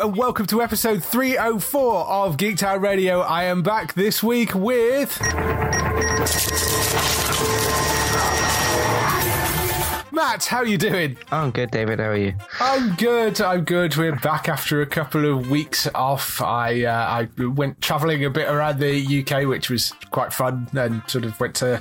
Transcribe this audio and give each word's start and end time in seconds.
And 0.00 0.16
welcome 0.16 0.46
to 0.46 0.62
episode 0.62 1.04
304 1.04 2.06
of 2.06 2.38
Geektown 2.38 2.80
Radio. 2.80 3.20
I 3.20 3.44
am 3.44 3.62
back 3.62 3.92
this 3.92 4.22
week 4.22 4.54
with. 4.54 5.10
Matt, 10.12 10.44
how 10.46 10.58
are 10.58 10.66
you 10.66 10.76
doing? 10.76 11.16
I'm 11.30 11.52
good, 11.52 11.70
David. 11.70 12.00
How 12.00 12.06
are 12.06 12.16
you? 12.16 12.34
I'm 12.58 12.96
good. 12.96 13.40
I'm 13.40 13.62
good. 13.64 13.96
We're 13.96 14.16
back 14.16 14.48
after 14.48 14.82
a 14.82 14.86
couple 14.86 15.24
of 15.24 15.48
weeks 15.50 15.86
off. 15.94 16.42
I 16.42 16.84
uh, 16.84 17.28
I 17.38 17.42
went 17.44 17.80
travelling 17.80 18.24
a 18.24 18.30
bit 18.30 18.48
around 18.48 18.80
the 18.80 19.20
UK, 19.22 19.46
which 19.46 19.70
was 19.70 19.92
quite 20.10 20.32
fun, 20.32 20.68
and 20.72 21.02
sort 21.06 21.24
of 21.24 21.38
went 21.38 21.54
to 21.56 21.80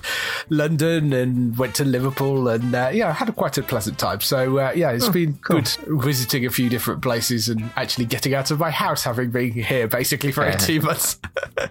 London 0.49 1.11
and 1.11 1.57
went 1.57 1.73
to 1.75 1.83
Liverpool, 1.85 2.49
and 2.49 2.73
uh, 2.75 2.91
yeah, 2.93 3.09
I 3.09 3.13
had 3.13 3.29
a 3.29 3.31
quite 3.31 3.57
a 3.57 3.63
pleasant 3.63 3.97
time. 3.97 4.21
So 4.21 4.59
uh, 4.59 4.73
yeah, 4.75 4.91
it's 4.91 5.09
been 5.09 5.33
cool. 5.39 5.57
good 5.61 5.67
visiting 5.87 6.45
a 6.45 6.51
few 6.51 6.69
different 6.69 7.01
places 7.01 7.49
and 7.49 7.71
actually 7.75 8.05
getting 8.05 8.35
out 8.35 8.51
of 8.51 8.59
my 8.59 8.69
house, 8.69 9.03
having 9.05 9.31
been 9.31 9.53
here 9.53 9.87
basically 9.87 10.31
for 10.31 10.43
Yeah. 10.45 10.53
18 10.53 10.83
months. 10.83 11.19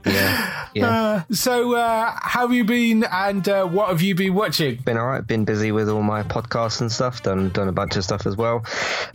Yeah, 0.05 0.69
yeah. 0.75 0.89
Uh, 0.99 1.23
so 1.31 1.75
uh, 1.75 2.13
how 2.21 2.41
have 2.49 2.53
you 2.53 2.65
been, 2.65 3.05
and 3.05 3.49
uh, 3.49 3.65
what 3.67 3.89
have 3.91 4.03
you 4.03 4.15
been 4.17 4.35
watching? 4.35 4.77
been 4.77 4.97
alright. 4.99 5.25
Been 5.27 5.45
busy 5.45 5.71
with 5.71 5.89
all 5.89 6.03
my 6.03 6.23
podcasts 6.23 6.48
and 6.55 6.91
stuff. 6.91 7.23
Done 7.23 7.51
done 7.51 7.69
a 7.69 7.73
bunch 7.73 7.97
of 7.97 8.05
stuff 8.05 8.27
as 8.27 8.37
well. 8.37 8.61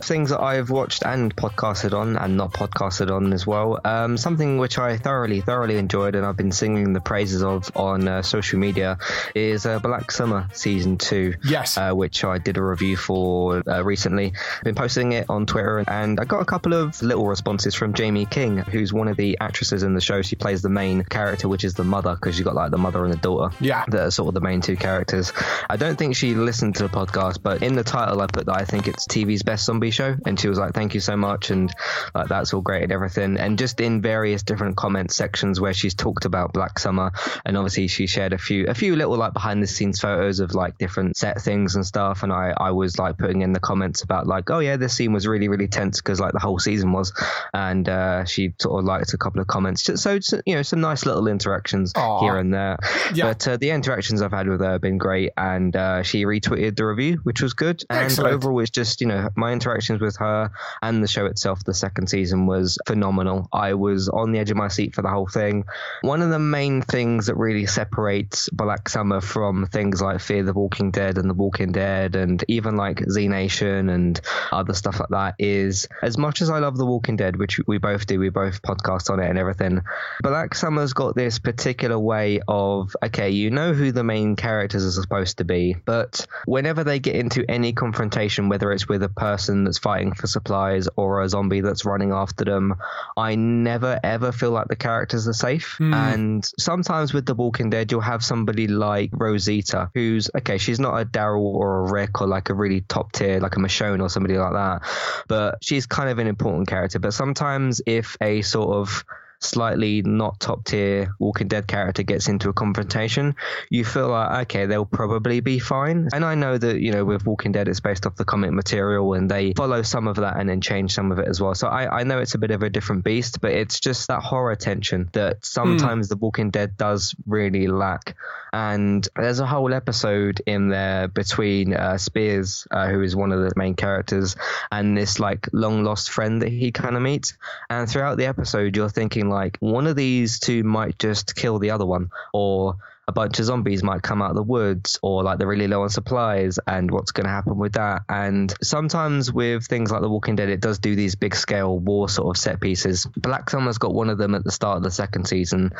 Things 0.02 0.30
that 0.30 0.40
I've 0.40 0.70
watched 0.70 1.04
and 1.04 1.34
podcasted 1.34 1.92
on, 1.92 2.16
and 2.16 2.36
not 2.36 2.52
podcasted 2.52 3.10
on 3.10 3.32
as 3.32 3.46
well. 3.46 3.80
Um, 3.84 4.16
something 4.16 4.58
which 4.58 4.78
I 4.78 4.96
thoroughly 4.96 5.40
thoroughly 5.40 5.76
enjoyed, 5.76 6.14
and 6.14 6.24
I've 6.24 6.36
been 6.36 6.52
singing 6.52 6.92
the 6.92 7.00
praises 7.00 7.42
of 7.42 7.70
on 7.76 8.06
uh, 8.08 8.22
social 8.22 8.58
media, 8.58 8.98
is 9.34 9.66
uh, 9.66 9.78
Black 9.78 10.10
Summer 10.10 10.48
season 10.52 10.98
two. 10.98 11.34
Yes. 11.44 11.76
uh, 11.78 11.92
which 11.92 12.24
I 12.24 12.38
did 12.38 12.56
a 12.56 12.62
review 12.62 12.96
for 12.96 13.62
uh, 13.68 13.82
recently. 13.82 14.32
I've 14.58 14.64
been 14.64 14.74
posting 14.74 15.12
it 15.12 15.26
on 15.28 15.46
Twitter, 15.46 15.84
and 15.86 16.20
I 16.20 16.24
got 16.24 16.40
a 16.40 16.44
couple 16.44 16.74
of 16.74 17.00
little 17.02 17.26
responses 17.26 17.74
from 17.74 17.94
Jaime 17.94 18.26
King, 18.26 18.58
who's 18.58 18.92
one 18.92 19.08
of 19.08 19.16
the 19.16 19.38
actresses 19.40 19.82
in 19.82 19.94
the 19.94 20.00
show. 20.00 20.22
She 20.22 20.36
plays 20.36 20.62
the 20.62 20.68
main 20.68 21.04
character, 21.04 21.48
which 21.48 21.64
is 21.64 21.74
the 21.74 21.84
mother, 21.84 22.14
because 22.14 22.38
you 22.38 22.44
got 22.44 22.54
like 22.54 22.70
the 22.70 22.78
mother 22.78 23.04
and 23.04 23.12
the 23.12 23.18
daughter. 23.18 23.54
Yeah. 23.60 23.84
that 23.88 24.00
are 24.06 24.10
sort 24.10 24.28
of 24.28 24.34
the 24.34 24.40
main 24.40 24.60
two 24.60 24.76
characters. 24.76 25.32
I 25.68 25.76
don't 25.76 25.96
think 25.96 26.16
she 26.16 26.34
listened 26.34 26.76
to 26.76 26.82
the 26.84 26.88
podcast, 26.88 27.23
but 27.32 27.62
in 27.62 27.74
the 27.74 27.84
title 27.84 28.20
I 28.20 28.26
put 28.26 28.46
that 28.46 28.56
I 28.56 28.64
think 28.64 28.86
it's 28.88 29.06
TV's 29.06 29.42
best 29.42 29.64
zombie 29.64 29.90
show, 29.90 30.16
and 30.26 30.38
she 30.38 30.48
was 30.48 30.58
like, 30.58 30.72
"Thank 30.74 30.94
you 30.94 31.00
so 31.00 31.16
much," 31.16 31.50
and 31.50 31.70
like 32.14 32.28
that's 32.28 32.52
all 32.54 32.60
great 32.60 32.82
and 32.84 32.92
everything. 32.92 33.36
And 33.38 33.58
just 33.58 33.80
in 33.80 34.02
various 34.02 34.42
different 34.42 34.76
comment 34.76 35.12
sections 35.12 35.60
where 35.60 35.72
she's 35.74 35.94
talked 35.94 36.24
about 36.24 36.52
Black 36.52 36.78
Summer, 36.78 37.12
and 37.44 37.56
obviously 37.56 37.88
she 37.88 38.06
shared 38.06 38.32
a 38.32 38.38
few 38.38 38.66
a 38.66 38.74
few 38.74 38.96
little 38.96 39.16
like 39.16 39.32
behind 39.32 39.62
the 39.62 39.66
scenes 39.66 40.00
photos 40.00 40.40
of 40.40 40.54
like 40.54 40.78
different 40.78 41.16
set 41.16 41.40
things 41.40 41.76
and 41.76 41.84
stuff. 41.86 42.22
And 42.22 42.32
I 42.32 42.54
I 42.56 42.70
was 42.72 42.98
like 42.98 43.18
putting 43.18 43.42
in 43.42 43.52
the 43.52 43.60
comments 43.60 44.02
about 44.02 44.26
like, 44.26 44.50
"Oh 44.50 44.58
yeah, 44.60 44.76
this 44.76 44.94
scene 44.94 45.12
was 45.12 45.26
really 45.26 45.48
really 45.48 45.68
tense 45.68 46.00
because 46.00 46.20
like 46.20 46.32
the 46.32 46.40
whole 46.40 46.58
season 46.58 46.92
was," 46.92 47.12
and 47.52 47.88
uh, 47.88 48.24
she 48.24 48.52
sort 48.60 48.80
of 48.80 48.84
liked 48.84 49.12
a 49.14 49.18
couple 49.18 49.40
of 49.40 49.46
comments. 49.46 49.82
Just- 49.84 50.02
So 50.02 50.20
so, 50.20 50.40
you 50.46 50.54
know 50.54 50.62
some 50.62 50.80
nice 50.80 51.06
little 51.06 51.26
interactions 51.28 51.92
Aw. 51.96 52.20
here 52.20 52.36
and 52.36 52.52
there. 52.52 52.78
Yeah. 53.14 53.24
But 53.28 53.48
uh, 53.48 53.56
the 53.56 53.70
interactions 53.70 54.22
I've 54.22 54.32
had 54.32 54.48
with 54.48 54.60
her 54.60 54.72
have 54.72 54.80
been 54.80 54.98
great, 54.98 55.32
and 55.36 55.74
uh, 55.74 56.02
she 56.02 56.24
retweeted 56.24 56.76
the 56.76 56.84
review, 56.86 57.13
which 57.22 57.42
was 57.42 57.54
good. 57.54 57.82
And 57.90 58.04
Excellent. 58.06 58.34
overall, 58.34 58.60
it's 58.60 58.70
just 58.70 59.00
you 59.00 59.06
know 59.06 59.28
my 59.36 59.52
interactions 59.52 60.00
with 60.00 60.16
her 60.16 60.50
and 60.82 61.02
the 61.02 61.08
show 61.08 61.26
itself. 61.26 61.64
The 61.64 61.74
second 61.74 62.08
season 62.08 62.46
was 62.46 62.78
phenomenal. 62.86 63.48
I 63.52 63.74
was 63.74 64.08
on 64.08 64.32
the 64.32 64.38
edge 64.38 64.50
of 64.50 64.56
my 64.56 64.68
seat 64.68 64.94
for 64.94 65.02
the 65.02 65.08
whole 65.08 65.28
thing. 65.28 65.64
One 66.02 66.22
of 66.22 66.30
the 66.30 66.38
main 66.38 66.82
things 66.82 67.26
that 67.26 67.36
really 67.36 67.66
separates 67.66 68.48
Black 68.50 68.88
Summer 68.88 69.20
from 69.20 69.66
things 69.66 70.00
like 70.00 70.20
Fear 70.20 70.44
the 70.44 70.52
Walking 70.52 70.90
Dead 70.90 71.18
and 71.18 71.28
The 71.28 71.34
Walking 71.34 71.72
Dead, 71.72 72.16
and 72.16 72.44
even 72.48 72.76
like 72.76 73.02
Z 73.10 73.28
Nation 73.28 73.88
and 73.88 74.20
other 74.52 74.74
stuff 74.74 75.00
like 75.00 75.08
that, 75.10 75.34
is 75.38 75.88
as 76.02 76.18
much 76.18 76.42
as 76.42 76.50
I 76.50 76.58
love 76.58 76.76
The 76.76 76.86
Walking 76.86 77.16
Dead, 77.16 77.36
which 77.36 77.60
we 77.66 77.78
both 77.78 78.06
do, 78.06 78.18
we 78.18 78.28
both 78.28 78.62
podcast 78.62 79.10
on 79.10 79.20
it 79.20 79.28
and 79.28 79.38
everything. 79.38 79.82
Black 80.22 80.54
Summer's 80.54 80.92
got 80.92 81.14
this 81.14 81.38
particular 81.38 81.98
way 81.98 82.40
of 82.48 82.96
okay, 83.04 83.30
you 83.30 83.50
know 83.50 83.72
who 83.72 83.92
the 83.92 84.04
main 84.04 84.36
characters 84.36 84.84
are 84.86 85.02
supposed 85.02 85.38
to 85.38 85.44
be, 85.44 85.76
but 85.84 86.26
whenever 86.46 86.84
they 86.84 86.98
get 87.04 87.14
into 87.14 87.48
any 87.48 87.72
confrontation, 87.72 88.48
whether 88.48 88.72
it's 88.72 88.88
with 88.88 89.02
a 89.02 89.08
person 89.08 89.64
that's 89.64 89.78
fighting 89.78 90.14
for 90.14 90.26
supplies 90.26 90.88
or 90.96 91.22
a 91.22 91.28
zombie 91.28 91.60
that's 91.60 91.84
running 91.84 92.10
after 92.10 92.44
them, 92.44 92.74
I 93.16 93.34
never 93.34 94.00
ever 94.02 94.32
feel 94.32 94.50
like 94.50 94.68
the 94.68 94.76
characters 94.76 95.28
are 95.28 95.34
safe. 95.34 95.74
Hmm. 95.78 95.94
And 95.94 96.50
sometimes 96.58 97.12
with 97.12 97.26
The 97.26 97.34
Walking 97.34 97.70
Dead, 97.70 97.92
you'll 97.92 98.00
have 98.00 98.24
somebody 98.24 98.66
like 98.66 99.10
Rosita, 99.12 99.90
who's 99.94 100.30
okay, 100.34 100.58
she's 100.58 100.80
not 100.80 101.00
a 101.00 101.04
Daryl 101.04 101.42
or 101.42 101.80
a 101.80 101.92
Rick 101.92 102.20
or 102.20 102.26
like 102.26 102.48
a 102.48 102.54
really 102.54 102.80
top 102.80 103.12
tier, 103.12 103.38
like 103.38 103.56
a 103.56 103.60
Michonne 103.60 104.02
or 104.02 104.08
somebody 104.08 104.38
like 104.38 104.54
that, 104.54 104.82
but 105.28 105.58
she's 105.62 105.86
kind 105.86 106.08
of 106.08 106.18
an 106.18 106.26
important 106.26 106.68
character. 106.68 106.98
But 106.98 107.12
sometimes 107.12 107.82
if 107.86 108.16
a 108.20 108.42
sort 108.42 108.70
of 108.70 109.04
slightly 109.44 110.02
not 110.02 110.40
top 110.40 110.64
tier 110.64 111.14
Walking 111.18 111.48
Dead 111.48 111.66
character 111.66 112.02
gets 112.02 112.28
into 112.28 112.48
a 112.48 112.52
confrontation, 112.52 113.36
you 113.70 113.84
feel 113.84 114.08
like 114.08 114.48
okay, 114.48 114.66
they'll 114.66 114.84
probably 114.84 115.40
be 115.40 115.58
fine. 115.58 116.08
And 116.12 116.24
I 116.24 116.34
know 116.34 116.58
that 116.58 116.80
you 116.80 116.92
know 116.92 117.04
with 117.04 117.26
Walking 117.26 117.52
Dead, 117.52 117.68
it's 117.68 117.80
based 117.80 118.06
off 118.06 118.16
the 118.16 118.24
comic 118.24 118.52
material, 118.52 119.14
and 119.14 119.30
they 119.30 119.52
follow 119.52 119.82
some 119.82 120.08
of 120.08 120.16
that 120.16 120.38
and 120.38 120.48
then 120.48 120.60
change 120.60 120.94
some 120.94 121.12
of 121.12 121.18
it 121.18 121.28
as 121.28 121.40
well. 121.40 121.54
So 121.54 121.68
I, 121.68 122.00
I 122.00 122.02
know 122.04 122.18
it's 122.18 122.34
a 122.34 122.38
bit 122.38 122.50
of 122.50 122.62
a 122.62 122.70
different 122.70 123.04
beast, 123.04 123.40
but 123.40 123.52
it's 123.52 123.80
just 123.80 124.08
that 124.08 124.22
horror 124.22 124.56
tension 124.56 125.10
that 125.12 125.44
sometimes 125.44 126.08
the 126.08 126.16
Walking 126.16 126.50
Dead 126.50 126.76
does 126.76 127.14
really 127.26 127.66
lack. 127.66 128.16
And 128.52 129.06
there's 129.16 129.40
a 129.40 129.46
whole 129.46 129.74
episode 129.74 130.40
in 130.46 130.68
there 130.68 131.08
between 131.08 131.74
uh, 131.74 131.98
Spears, 131.98 132.68
uh, 132.70 132.86
who 132.86 133.02
is 133.02 133.16
one 133.16 133.32
of 133.32 133.40
the 133.40 133.52
main 133.56 133.74
characters, 133.74 134.36
and 134.70 134.96
this 134.96 135.18
like 135.18 135.48
long 135.52 135.82
lost 135.82 136.10
friend 136.10 136.40
that 136.42 136.50
he 136.50 136.70
kind 136.70 136.96
of 136.96 137.02
meets. 137.02 137.36
And 137.68 137.88
throughout 137.88 138.16
the 138.16 138.26
episode, 138.26 138.76
you're 138.76 138.88
thinking 138.88 139.28
like 139.34 139.58
one 139.58 139.86
of 139.86 139.96
these 139.96 140.38
two 140.38 140.62
might 140.62 140.98
just 140.98 141.34
kill 141.34 141.58
the 141.58 141.70
other 141.72 141.84
one, 141.84 142.10
or 142.32 142.76
a 143.06 143.12
bunch 143.12 143.38
of 143.38 143.44
zombies 143.44 143.82
might 143.82 144.02
come 144.02 144.22
out 144.22 144.30
of 144.30 144.36
the 144.36 144.42
woods 144.42 144.98
or 145.02 145.22
like 145.22 145.38
they're 145.38 145.48
really 145.48 145.68
low 145.68 145.82
on 145.82 145.90
supplies 145.90 146.58
and 146.66 146.90
what's 146.90 147.12
going 147.12 147.24
to 147.24 147.30
happen 147.30 147.58
with 147.58 147.74
that. 147.74 148.02
And 148.08 148.52
sometimes 148.62 149.32
with 149.32 149.66
things 149.66 149.90
like 149.90 150.00
the 150.00 150.08
walking 150.08 150.36
dead 150.36 150.48
it 150.48 150.60
does 150.60 150.78
do 150.78 150.94
these 150.96 151.14
big 151.14 151.34
scale 151.34 151.78
war 151.78 152.08
sort 152.08 152.36
of 152.36 152.40
set 152.40 152.60
pieces. 152.60 153.06
Black 153.16 153.50
summer's 153.50 153.78
got 153.78 153.94
one 153.94 154.10
of 154.10 154.18
them 154.18 154.34
at 154.34 154.44
the 154.44 154.52
start 154.52 154.78
of 154.78 154.82
the 154.82 154.90
second 154.90 155.26
season 155.26 155.72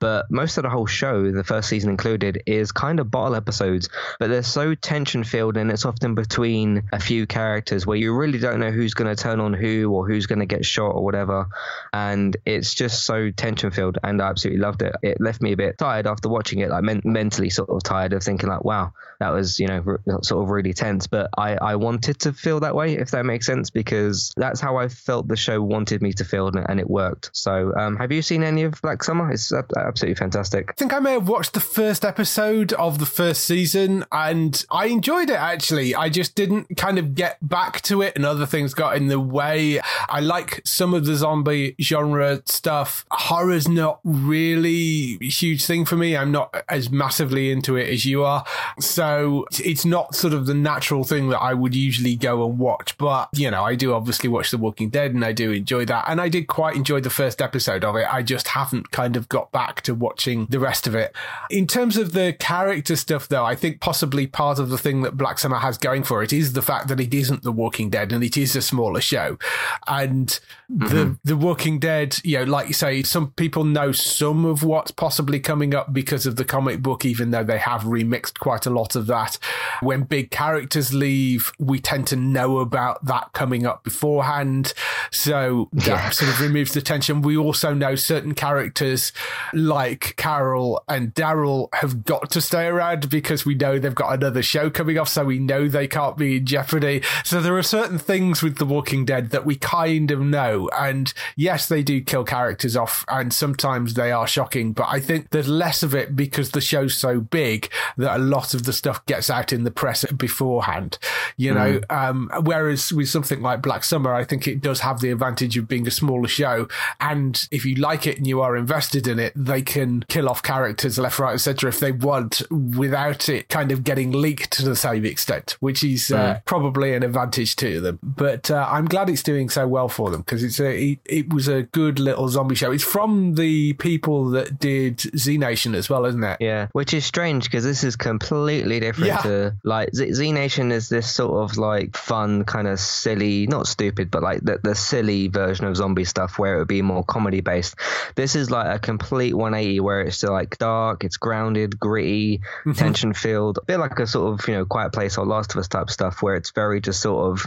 but 0.00 0.30
most 0.30 0.58
of 0.58 0.62
the 0.62 0.70
whole 0.70 0.86
show 0.86 1.30
the 1.30 1.44
first 1.44 1.68
season 1.68 1.90
included 1.90 2.42
is 2.46 2.72
kind 2.72 3.00
of 3.00 3.10
bottle 3.10 3.34
episodes. 3.34 3.88
But 4.18 4.28
they're 4.28 4.42
so 4.42 4.74
tension 4.74 5.24
filled 5.24 5.56
and 5.56 5.70
it's 5.70 5.84
often 5.84 6.14
between 6.14 6.84
a 6.92 7.00
few 7.00 7.26
characters 7.26 7.86
where 7.86 7.96
you 7.96 8.14
really 8.14 8.38
don't 8.38 8.60
know 8.60 8.70
who's 8.70 8.94
going 8.94 9.14
to 9.14 9.20
turn 9.20 9.40
on 9.40 9.52
who 9.52 9.90
or 9.92 10.06
who's 10.06 10.26
going 10.26 10.40
to 10.40 10.46
get 10.46 10.64
shot 10.64 10.90
or 10.90 11.04
whatever. 11.04 11.48
And 11.92 12.36
it's 12.44 12.74
just 12.74 13.04
so 13.04 13.30
tension 13.30 13.70
filled 13.70 13.98
and 14.02 14.22
i 14.22 14.28
absolutely 14.28 14.60
loved 14.60 14.82
it. 14.82 14.94
It 15.02 15.20
left 15.20 15.42
me 15.42 15.52
a 15.52 15.56
bit 15.56 15.78
tired 15.78 16.06
after 16.06 16.28
watching 16.28 16.60
it 16.60 16.67
like 16.70 16.84
men- 16.84 17.02
mentally 17.04 17.50
sort 17.50 17.68
of 17.70 17.82
tired 17.82 18.12
of 18.12 18.22
thinking 18.22 18.48
like 18.48 18.64
wow 18.64 18.92
that 19.20 19.30
was 19.30 19.58
you 19.58 19.66
know 19.66 19.78
re- 19.80 19.98
sort 20.22 20.42
of 20.42 20.50
really 20.50 20.72
tense 20.72 21.06
but 21.06 21.30
i 21.36 21.54
i 21.56 21.76
wanted 21.76 22.18
to 22.18 22.32
feel 22.32 22.60
that 22.60 22.74
way 22.74 22.94
if 22.94 23.10
that 23.10 23.24
makes 23.24 23.46
sense 23.46 23.70
because 23.70 24.32
that's 24.36 24.60
how 24.60 24.76
i 24.76 24.88
felt 24.88 25.28
the 25.28 25.36
show 25.36 25.60
wanted 25.62 26.02
me 26.02 26.12
to 26.12 26.24
feel 26.24 26.48
and, 26.48 26.78
it 26.78 26.88
worked 26.88 27.30
so 27.32 27.72
um 27.76 27.96
have 27.96 28.12
you 28.12 28.22
seen 28.22 28.44
any 28.44 28.62
of 28.62 28.80
black 28.82 29.02
summer 29.02 29.30
it's 29.32 29.52
absolutely 29.52 30.14
fantastic 30.14 30.70
I 30.70 30.72
think 30.74 30.92
I 30.92 31.00
may 31.00 31.12
have 31.12 31.28
watched 31.28 31.54
the 31.54 31.60
first 31.60 32.04
episode 32.04 32.72
of 32.74 32.98
the 32.98 33.06
first 33.06 33.44
season 33.44 34.04
and 34.12 34.64
I 34.70 34.86
enjoyed 34.86 35.30
it 35.30 35.36
actually. 35.36 35.94
I 35.94 36.08
just 36.08 36.34
didn't 36.34 36.76
kind 36.76 36.98
of 36.98 37.14
get 37.14 37.36
back 37.46 37.80
to 37.82 38.02
it 38.02 38.14
and 38.14 38.24
other 38.24 38.46
things 38.46 38.74
got 38.74 38.96
in 38.96 39.08
the 39.08 39.18
way. 39.18 39.80
I 40.08 40.20
like 40.20 40.62
some 40.64 40.94
of 40.94 41.04
the 41.04 41.16
zombie 41.16 41.74
genre 41.80 42.42
stuff. 42.44 43.06
Horror's 43.10 43.66
not 43.68 44.00
really 44.04 45.18
a 45.20 45.26
huge 45.26 45.64
thing 45.64 45.84
for 45.84 45.96
me. 45.96 46.16
I'm 46.16 46.30
not 46.30 46.64
as 46.68 46.90
massively 46.90 47.50
into 47.50 47.76
it 47.76 47.88
as 47.88 48.04
you 48.04 48.22
are. 48.22 48.44
So 48.78 49.07
it's 49.52 49.84
not 49.84 50.14
sort 50.14 50.34
of 50.34 50.46
the 50.46 50.54
natural 50.54 51.04
thing 51.04 51.28
that 51.28 51.38
I 51.38 51.54
would 51.54 51.74
usually 51.74 52.16
go 52.16 52.48
and 52.48 52.58
watch. 52.58 52.96
But, 52.98 53.28
you 53.32 53.50
know, 53.50 53.64
I 53.64 53.74
do 53.74 53.92
obviously 53.92 54.28
watch 54.28 54.50
The 54.50 54.58
Walking 54.58 54.90
Dead 54.90 55.14
and 55.14 55.24
I 55.24 55.32
do 55.32 55.52
enjoy 55.52 55.84
that. 55.86 56.04
And 56.08 56.20
I 56.20 56.28
did 56.28 56.46
quite 56.46 56.76
enjoy 56.76 57.00
the 57.00 57.10
first 57.10 57.40
episode 57.40 57.84
of 57.84 57.96
it. 57.96 58.12
I 58.12 58.22
just 58.22 58.48
haven't 58.48 58.90
kind 58.90 59.16
of 59.16 59.28
got 59.28 59.52
back 59.52 59.82
to 59.82 59.94
watching 59.94 60.46
the 60.46 60.60
rest 60.60 60.86
of 60.86 60.94
it. 60.94 61.14
In 61.50 61.66
terms 61.66 61.96
of 61.96 62.12
the 62.12 62.32
character 62.38 62.96
stuff, 62.96 63.28
though, 63.28 63.44
I 63.44 63.54
think 63.54 63.80
possibly 63.80 64.26
part 64.26 64.58
of 64.58 64.70
the 64.70 64.78
thing 64.78 65.02
that 65.02 65.16
Black 65.16 65.38
Summer 65.38 65.58
has 65.58 65.78
going 65.78 66.02
for 66.02 66.22
it 66.22 66.32
is 66.32 66.52
the 66.52 66.62
fact 66.62 66.88
that 66.88 67.00
it 67.00 67.14
isn't 67.14 67.42
The 67.42 67.52
Walking 67.52 67.90
Dead 67.90 68.12
and 68.12 68.24
it 68.24 68.36
is 68.36 68.56
a 68.56 68.62
smaller 68.62 69.00
show. 69.00 69.38
And 69.86 70.28
mm-hmm. 70.70 70.88
the, 70.88 71.18
the 71.24 71.36
Walking 71.36 71.78
Dead, 71.78 72.18
you 72.24 72.38
know, 72.38 72.44
like 72.44 72.68
you 72.68 72.74
say, 72.74 73.02
some 73.02 73.32
people 73.32 73.64
know 73.64 73.92
some 73.92 74.44
of 74.44 74.62
what's 74.62 74.90
possibly 74.90 75.40
coming 75.40 75.74
up 75.74 75.92
because 75.92 76.26
of 76.26 76.36
the 76.36 76.44
comic 76.44 76.82
book, 76.82 77.04
even 77.04 77.30
though 77.30 77.44
they 77.44 77.58
have 77.58 77.82
remixed 77.82 78.38
quite 78.38 78.66
a 78.66 78.70
lot 78.70 78.96
of 78.96 78.97
that. 79.06 79.38
When 79.80 80.02
big 80.02 80.30
characters 80.30 80.92
leave, 80.92 81.52
we 81.58 81.78
tend 81.78 82.06
to 82.08 82.16
know 82.16 82.58
about 82.58 83.04
that 83.06 83.32
coming 83.32 83.66
up 83.66 83.84
beforehand. 83.84 84.74
So 85.10 85.68
that 85.72 85.86
yeah. 85.86 86.10
sort 86.10 86.30
of 86.30 86.40
removes 86.40 86.72
the 86.72 86.82
tension. 86.82 87.22
We 87.22 87.36
also 87.36 87.74
know 87.74 87.94
certain 87.94 88.34
characters 88.34 89.12
like 89.52 90.14
Carol 90.16 90.82
and 90.88 91.14
Daryl 91.14 91.68
have 91.74 92.04
got 92.04 92.30
to 92.32 92.40
stay 92.40 92.66
around 92.66 93.10
because 93.10 93.44
we 93.44 93.54
know 93.54 93.78
they've 93.78 93.94
got 93.94 94.14
another 94.14 94.42
show 94.42 94.70
coming 94.70 94.98
off. 94.98 95.08
So 95.08 95.24
we 95.24 95.38
know 95.38 95.68
they 95.68 95.86
can't 95.86 96.16
be 96.16 96.38
in 96.38 96.46
jeopardy. 96.46 97.02
So 97.24 97.40
there 97.40 97.56
are 97.56 97.62
certain 97.62 97.98
things 97.98 98.42
with 98.42 98.58
The 98.58 98.66
Walking 98.66 99.04
Dead 99.04 99.30
that 99.30 99.46
we 99.46 99.56
kind 99.56 100.10
of 100.10 100.20
know. 100.20 100.68
And 100.76 101.12
yes, 101.36 101.68
they 101.68 101.82
do 101.82 102.00
kill 102.00 102.24
characters 102.24 102.76
off 102.76 103.04
and 103.08 103.32
sometimes 103.32 103.94
they 103.94 104.12
are 104.12 104.26
shocking, 104.26 104.72
but 104.72 104.86
I 104.88 105.00
think 105.00 105.30
there's 105.30 105.48
less 105.48 105.82
of 105.82 105.94
it 105.94 106.16
because 106.16 106.50
the 106.50 106.60
show's 106.60 106.96
so 106.96 107.20
big 107.20 107.70
that 107.96 108.16
a 108.16 108.18
lot 108.18 108.54
of 108.54 108.64
the 108.64 108.72
stuff 108.72 108.87
gets 109.06 109.30
out 109.30 109.52
in 109.52 109.64
the 109.64 109.70
press 109.70 110.04
beforehand, 110.12 110.98
you 111.36 111.52
know. 111.52 111.80
Mm. 111.80 111.90
Um, 111.90 112.30
whereas 112.42 112.92
with 112.92 113.08
something 113.08 113.40
like 113.42 113.62
Black 113.62 113.84
Summer, 113.84 114.14
I 114.14 114.24
think 114.24 114.46
it 114.46 114.60
does 114.60 114.80
have 114.80 115.00
the 115.00 115.10
advantage 115.10 115.56
of 115.56 115.68
being 115.68 115.86
a 115.86 115.90
smaller 115.90 116.28
show. 116.28 116.68
And 117.00 117.46
if 117.50 117.64
you 117.64 117.76
like 117.76 118.06
it 118.06 118.18
and 118.18 118.26
you 118.26 118.40
are 118.40 118.56
invested 118.56 119.06
in 119.06 119.18
it, 119.18 119.32
they 119.34 119.62
can 119.62 120.04
kill 120.08 120.28
off 120.28 120.42
characters 120.42 120.98
left, 120.98 121.18
right, 121.18 121.34
etc. 121.34 121.68
if 121.68 121.80
they 121.80 121.92
want 121.92 122.42
without 122.50 123.28
it 123.28 123.48
kind 123.48 123.72
of 123.72 123.84
getting 123.84 124.12
leaked 124.12 124.52
to 124.52 124.64
the 124.64 124.76
same 124.76 125.04
extent, 125.04 125.56
which 125.60 125.82
is 125.82 126.10
uh, 126.10 126.34
mm. 126.34 126.44
probably 126.44 126.94
an 126.94 127.02
advantage 127.02 127.56
to 127.56 127.80
them. 127.80 127.98
But 128.02 128.50
uh, 128.50 128.66
I'm 128.70 128.86
glad 128.86 129.10
it's 129.10 129.22
doing 129.22 129.48
so 129.48 129.66
well 129.66 129.88
for 129.88 130.10
them 130.10 130.20
because 130.20 130.42
it's 130.42 130.60
a 130.60 130.78
it, 130.78 131.00
it 131.04 131.32
was 131.32 131.48
a 131.48 131.62
good 131.64 131.98
little 131.98 132.28
zombie 132.28 132.54
show. 132.54 132.72
It's 132.72 132.84
from 132.84 133.34
the 133.34 133.72
people 133.74 134.30
that 134.30 134.58
did 134.58 135.00
Z 135.00 135.38
Nation 135.38 135.74
as 135.74 135.88
well, 135.88 136.04
isn't 136.04 136.22
it? 136.22 136.38
Yeah, 136.40 136.68
which 136.72 136.94
is 136.94 137.04
strange 137.04 137.44
because 137.44 137.64
this 137.64 137.84
is 137.84 137.96
completely 137.96 138.77
different 138.80 139.08
yeah. 139.08 139.18
to 139.18 139.56
like 139.64 139.94
Z-, 139.94 140.12
Z 140.12 140.32
Nation 140.32 140.72
is 140.72 140.88
this 140.88 141.12
sort 141.12 141.42
of 141.42 141.56
like 141.56 141.96
fun, 141.96 142.44
kind 142.44 142.68
of 142.68 142.80
silly, 142.80 143.46
not 143.46 143.66
stupid, 143.66 144.10
but 144.10 144.22
like 144.22 144.40
the, 144.42 144.60
the 144.62 144.74
silly 144.74 145.28
version 145.28 145.66
of 145.66 145.76
zombie 145.76 146.04
stuff 146.04 146.38
where 146.38 146.56
it 146.56 146.58
would 146.60 146.68
be 146.68 146.82
more 146.82 147.04
comedy 147.04 147.40
based. 147.40 147.76
This 148.14 148.36
is 148.36 148.50
like 148.50 148.74
a 148.74 148.78
complete 148.78 149.34
180 149.34 149.80
where 149.80 150.02
it's 150.02 150.16
still 150.16 150.32
like 150.32 150.58
dark, 150.58 151.04
it's 151.04 151.16
grounded, 151.16 151.78
gritty, 151.78 152.38
mm-hmm. 152.38 152.72
tension 152.72 153.12
filled, 153.14 153.58
a 153.58 153.64
bit 153.64 153.78
like 153.78 153.98
a 153.98 154.06
sort 154.06 154.32
of 154.40 154.48
you 154.48 154.54
know 154.54 154.64
Quiet 154.64 154.92
Place 154.92 155.18
or 155.18 155.26
Last 155.26 155.52
of 155.52 155.58
Us 155.58 155.68
type 155.68 155.90
stuff 155.90 156.22
where 156.22 156.36
it's 156.36 156.50
very 156.50 156.80
just 156.80 157.00
sort 157.00 157.32
of 157.32 157.46